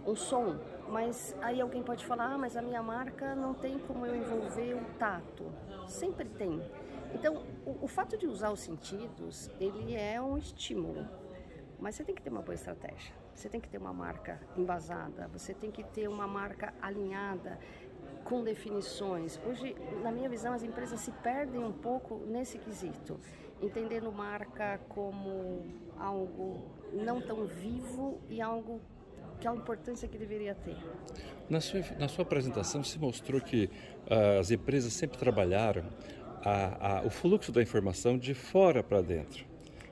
um 0.07 0.15
som, 0.17 0.59
mas 0.89 1.35
aí 1.43 1.61
alguém 1.61 1.83
pode 1.83 2.05
falar, 2.05 2.33
ah, 2.33 2.39
mas 2.39 2.57
a 2.57 2.63
minha 2.63 2.83
marca 2.83 3.35
não 3.35 3.55
tem 3.55 3.79
como 3.79 4.07
eu 4.07 4.15
envolver 4.15 4.75
o 4.75 4.85
tato. 4.99 5.53
Sempre 5.87 6.29
tem. 6.29 6.61
Então, 7.15 7.45
o, 7.67 7.85
o 7.85 7.89
fato 7.89 8.17
de 8.17 8.27
usar 8.27 8.51
os 8.51 8.61
sentidos, 8.61 9.51
ele 9.59 9.95
é 9.95 10.21
um 10.21 10.39
estímulo, 10.39 11.07
mas 11.79 11.95
você 11.95 12.05
tem 12.05 12.15
que 12.15 12.23
ter 12.23 12.31
uma 12.31 12.43
boa 12.43 12.55
estratégia. 12.55 13.15
Você 13.35 13.49
tem 13.49 13.61
que 13.61 13.69
ter 13.69 13.79
uma 13.79 13.93
marca 13.93 14.39
embasada, 14.57 15.29
você 15.29 15.55
tem 15.55 15.71
que 15.71 15.83
ter 15.83 16.09
uma 16.09 16.27
marca 16.27 16.75
alinhada, 16.83 17.59
com 18.25 18.43
definições. 18.43 19.41
Hoje, 19.47 19.75
na 20.03 20.13
minha 20.13 20.29
visão, 20.29 20.53
as 20.53 20.63
empresas 20.63 21.01
se 21.01 21.11
perdem 21.11 21.65
um 21.65 21.73
pouco 21.73 22.17
nesse 22.27 22.59
quesito. 22.59 23.19
entendendo 23.63 24.11
marca 24.11 24.81
como 24.89 25.67
algo 25.99 26.63
não 26.93 27.21
tão 27.21 27.45
vivo 27.45 28.19
e 28.29 28.41
algo 28.41 28.81
a 29.49 29.55
importância 29.55 30.09
que 30.09 30.19
deveria 30.19 30.55
ter. 30.55 30.77
Na 31.49 31.61
sua, 31.61 31.81
na 31.99 32.09
sua 32.09 32.23
apresentação, 32.23 32.83
se 32.83 32.99
mostrou 32.99 33.41
que 33.41 33.71
ah, 34.09 34.39
as 34.39 34.51
empresas 34.51 34.93
sempre 34.93 35.19
trabalharam 35.19 35.85
a, 36.45 36.99
a, 36.99 37.03
o 37.03 37.11
fluxo 37.11 37.53
da 37.53 37.63
informação 37.63 38.19
de 38.19 38.35
fora 38.35 38.83
para 38.83 39.01
dentro. 39.03 39.51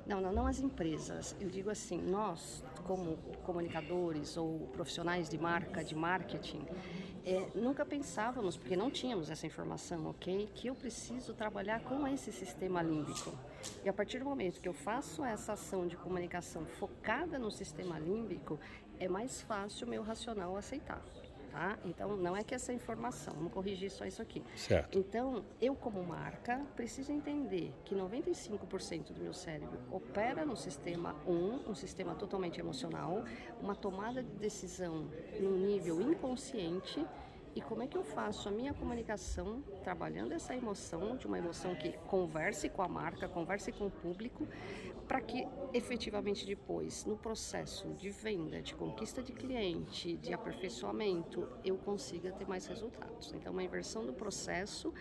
Não, 0.09 0.23
não, 0.23 0.33
não 0.33 0.47
as 0.47 0.59
empresas. 0.59 1.37
Eu 1.39 1.51
digo 1.51 1.69
assim, 1.69 2.01
nós, 2.01 2.65
como 2.85 3.19
comunicadores 3.45 4.39
ou 4.39 4.61
profissionais 4.73 5.29
de 5.29 5.37
marca, 5.37 5.85
de 5.85 5.95
marketing, 5.95 6.65
é, 7.27 7.47
nunca 7.55 7.85
pensávamos, 7.85 8.57
porque 8.57 8.75
não 8.75 8.91
tínhamos 8.91 9.29
essa 9.29 9.47
informação, 9.47 10.07
ok? 10.07 10.49
Que 10.55 10.69
eu 10.69 10.75
preciso 10.75 11.35
trabalhar 11.35 11.83
com 11.83 12.09
esse 12.09 12.33
sistema 12.33 12.81
límbico. 12.81 13.37
E 13.85 13.89
a 13.89 13.93
partir 13.93 14.19
do 14.19 14.25
momento 14.25 14.63
que 14.63 14.69
eu 14.69 14.73
faço 14.73 15.23
essa 15.23 15.53
ação 15.53 15.87
de 15.87 15.95
comunicação 15.95 16.65
focada 16.65 17.39
no 17.39 17.51
sistema 17.51 17.99
límbico, 17.99 18.59
é 19.01 19.09
mais 19.09 19.41
fácil 19.43 19.87
o 19.87 19.91
meu 19.91 20.03
racional 20.03 20.57
aceitar. 20.57 21.03
Tá? 21.51 21.79
Então, 21.85 22.17
não 22.17 22.37
é 22.37 22.45
que 22.45 22.55
essa 22.55 22.73
informação, 22.73 23.33
vamos 23.35 23.53
corrigir 23.53 23.91
só 23.91 24.05
isso 24.05 24.21
aqui. 24.21 24.43
Certo. 24.55 24.97
Então, 24.97 25.43
eu 25.61 25.75
como 25.75 26.03
marca 26.05 26.61
preciso 26.77 27.11
entender 27.11 27.73
que 27.85 27.95
95% 27.95 29.13
do 29.13 29.21
meu 29.21 29.33
cérebro 29.33 29.79
opera 29.91 30.45
no 30.45 30.55
sistema 30.57 31.17
1, 31.27 31.71
um 31.71 31.75
sistema 31.75 32.15
totalmente 32.15 32.61
emocional, 32.61 33.25
uma 33.61 33.75
tomada 33.75 34.23
de 34.23 34.31
decisão 34.37 35.09
no 35.41 35.57
nível 35.57 36.01
inconsciente 36.03 37.05
e 37.55 37.61
como 37.61 37.83
é 37.83 37.87
que 37.87 37.97
eu 37.97 38.05
faço 38.05 38.49
a 38.49 38.53
minha 38.53 38.75
comunicação 38.75 39.63
trabalhando 39.83 40.33
essa 40.33 40.55
emoção, 40.55 41.17
de 41.17 41.27
uma 41.27 41.39
emoção 41.39 41.75
que 41.75 41.93
converse 42.07 42.69
com 42.69 42.83
a 42.83 42.89
marca, 42.89 43.29
converse 43.29 43.73
com 43.73 43.87
o 43.87 43.91
público, 43.91 44.47
para 45.07 45.21
que 45.21 45.47
efetivamente 45.73 46.45
depois, 46.45 47.05
no 47.07 47.17
processo 47.17 47.89
de 47.95 48.11
venda, 48.11 48.61
de 48.61 48.75
conquista 48.75 49.23
de 49.23 49.33
cliente, 49.33 50.17
de 50.19 50.35
aperfeiçoamento, 50.35 51.49
eu 51.65 51.77
consiga 51.79 52.31
ter 52.33 52.47
mais 52.47 52.67
resultados. 52.67 53.33
Então, 53.35 53.53
uma 53.53 53.63
inversão 53.63 54.05
do 54.05 54.13
processo 54.13 54.93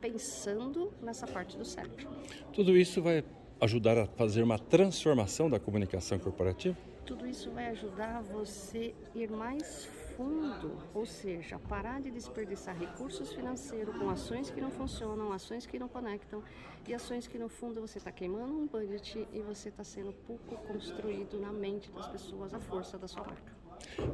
pensando 0.00 0.92
nessa 1.02 1.26
parte 1.26 1.56
do 1.56 1.64
cérebro. 1.64 2.08
Tudo 2.52 2.76
isso 2.76 3.02
vai 3.02 3.24
ajudar 3.60 3.98
a 3.98 4.06
fazer 4.06 4.42
uma 4.42 4.58
transformação 4.58 5.48
da 5.50 5.58
comunicação 5.58 6.18
corporativa? 6.18 6.76
Tudo 7.04 7.26
isso 7.26 7.50
vai 7.50 7.68
ajudar 7.68 8.22
você 8.22 8.94
ir 9.14 9.30
mais 9.30 9.88
fundo, 10.16 10.78
ou 10.94 11.04
seja, 11.04 11.58
parar 11.58 12.00
de 12.00 12.10
desperdiçar 12.10 12.76
recursos 12.76 13.32
financeiros 13.32 13.96
com 13.96 14.08
ações 14.08 14.50
que 14.50 14.60
não 14.60 14.70
funcionam, 14.70 15.32
ações 15.32 15.66
que 15.66 15.78
não 15.78 15.88
conectam 15.88 16.42
e 16.88 16.94
ações 16.94 17.26
que 17.26 17.38
no 17.38 17.48
fundo 17.48 17.80
você 17.80 17.98
está 17.98 18.10
queimando 18.10 18.52
um 18.54 18.66
budget 18.66 19.26
e 19.32 19.40
você 19.40 19.68
está 19.68 19.84
sendo 19.84 20.12
pouco 20.26 20.56
construído 20.66 21.38
na 21.38 21.52
mente 21.52 21.90
das 21.90 22.06
pessoas 22.06 22.54
a 22.54 22.60
força 22.60 22.96
da 22.96 23.06
sua 23.06 23.22
marca. 23.22 23.52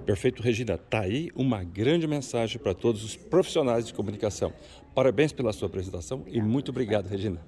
Perfeito, 0.04 0.42
Regina. 0.42 0.74
Está 0.74 1.00
aí 1.00 1.30
uma 1.34 1.62
grande 1.62 2.06
mensagem 2.06 2.60
para 2.60 2.74
todos 2.74 3.04
os 3.04 3.16
profissionais 3.16 3.86
de 3.86 3.94
comunicação. 3.94 4.52
Parabéns 4.94 5.32
pela 5.32 5.52
sua 5.52 5.68
apresentação 5.68 6.24
e 6.26 6.40
muito 6.42 6.70
obrigado, 6.70 7.06
Regina. 7.06 7.40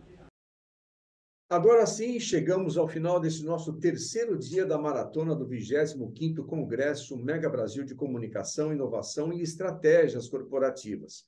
Agora 1.49 1.85
sim, 1.85 2.19
chegamos 2.19 2.79
ao 2.79 2.89
final 2.89 3.21
desse 3.21 3.45
nosso 3.45 3.75
terceiro 3.75 4.39
dia 4.39 4.65
da 4.65 4.79
maratona 4.79 5.37
do 5.37 5.47
25º 5.47 6.45
Congresso 6.47 7.19
Mega 7.19 7.51
Brasil 7.51 7.85
de 7.85 7.95
Comunicação, 7.95 8.73
Inovação 8.73 9.31
e 9.31 9.43
Estratégias 9.43 10.27
Corporativas. 10.27 11.27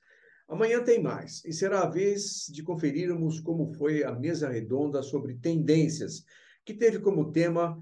Amanhã 0.49 0.83
tem 0.83 1.03
mais, 1.03 1.45
e 1.45 1.53
será 1.53 1.83
a 1.83 1.91
vez 1.91 2.47
de 2.51 2.63
conferirmos 2.63 3.41
como 3.41 3.75
foi 3.75 4.05
a 4.05 4.13
mesa 4.13 4.49
redonda 4.49 5.03
sobre 5.03 5.35
tendências, 5.35 6.25
que 6.65 6.73
teve 6.73 6.99
como 6.99 7.31
tema 7.31 7.79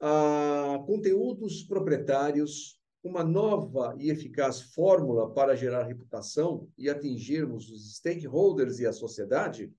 ah, 0.00 0.80
conteúdos 0.86 1.64
proprietários, 1.64 2.78
uma 3.02 3.24
nova 3.24 3.96
e 3.98 4.10
eficaz 4.10 4.60
fórmula 4.60 5.32
para 5.34 5.56
gerar 5.56 5.82
reputação 5.82 6.68
e 6.78 6.88
atingirmos 6.88 7.68
os 7.68 7.96
stakeholders 7.96 8.78
e 8.78 8.86
a 8.86 8.92
sociedade. 8.92 9.72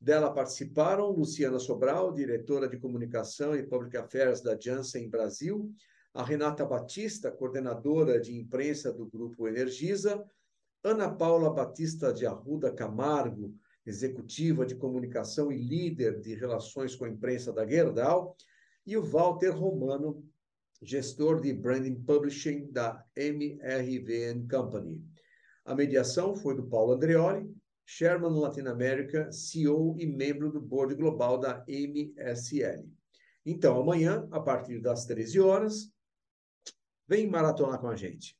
Dela 0.00 0.32
participaram 0.32 1.10
Luciana 1.10 1.58
Sobral, 1.58 2.12
diretora 2.12 2.66
de 2.66 2.78
comunicação 2.78 3.54
e 3.54 3.62
public 3.62 3.96
affairs 3.98 4.40
da 4.40 4.58
Janssen 4.58 5.10
Brasil, 5.10 5.70
a 6.14 6.24
Renata 6.24 6.64
Batista, 6.64 7.30
coordenadora 7.30 8.18
de 8.18 8.34
imprensa 8.34 8.90
do 8.90 9.06
grupo 9.06 9.46
Energisa, 9.46 10.24
Ana 10.82 11.10
Paula 11.10 11.50
Batista 11.50 12.14
de 12.14 12.24
Arruda 12.24 12.72
Camargo, 12.72 13.54
executiva 13.84 14.64
de 14.64 14.74
comunicação 14.74 15.52
e 15.52 15.58
líder 15.58 16.18
de 16.18 16.34
relações 16.34 16.96
com 16.96 17.04
a 17.04 17.10
imprensa 17.10 17.52
da 17.52 17.66
Gerdau, 17.66 18.34
e 18.86 18.96
o 18.96 19.02
Walter 19.02 19.50
Romano, 19.50 20.24
gestor 20.80 21.42
de 21.42 21.52
branding 21.52 22.02
publishing 22.02 22.72
da 22.72 23.04
MRVN 23.14 24.48
Company. 24.48 25.04
A 25.66 25.74
mediação 25.74 26.34
foi 26.34 26.56
do 26.56 26.66
Paulo 26.66 26.94
Andreoli, 26.94 27.54
Sherman 27.92 28.38
Latin 28.38 28.68
America, 28.68 29.32
CEO 29.32 29.96
e 29.98 30.06
membro 30.06 30.48
do 30.48 30.60
board 30.60 30.94
global 30.94 31.38
da 31.38 31.64
MSL. 31.66 32.88
Então, 33.44 33.80
amanhã, 33.80 34.28
a 34.30 34.38
partir 34.38 34.78
das 34.78 35.06
13 35.06 35.40
horas, 35.40 35.92
vem 37.08 37.28
maratonar 37.28 37.80
com 37.80 37.88
a 37.88 37.96
gente. 37.96 38.38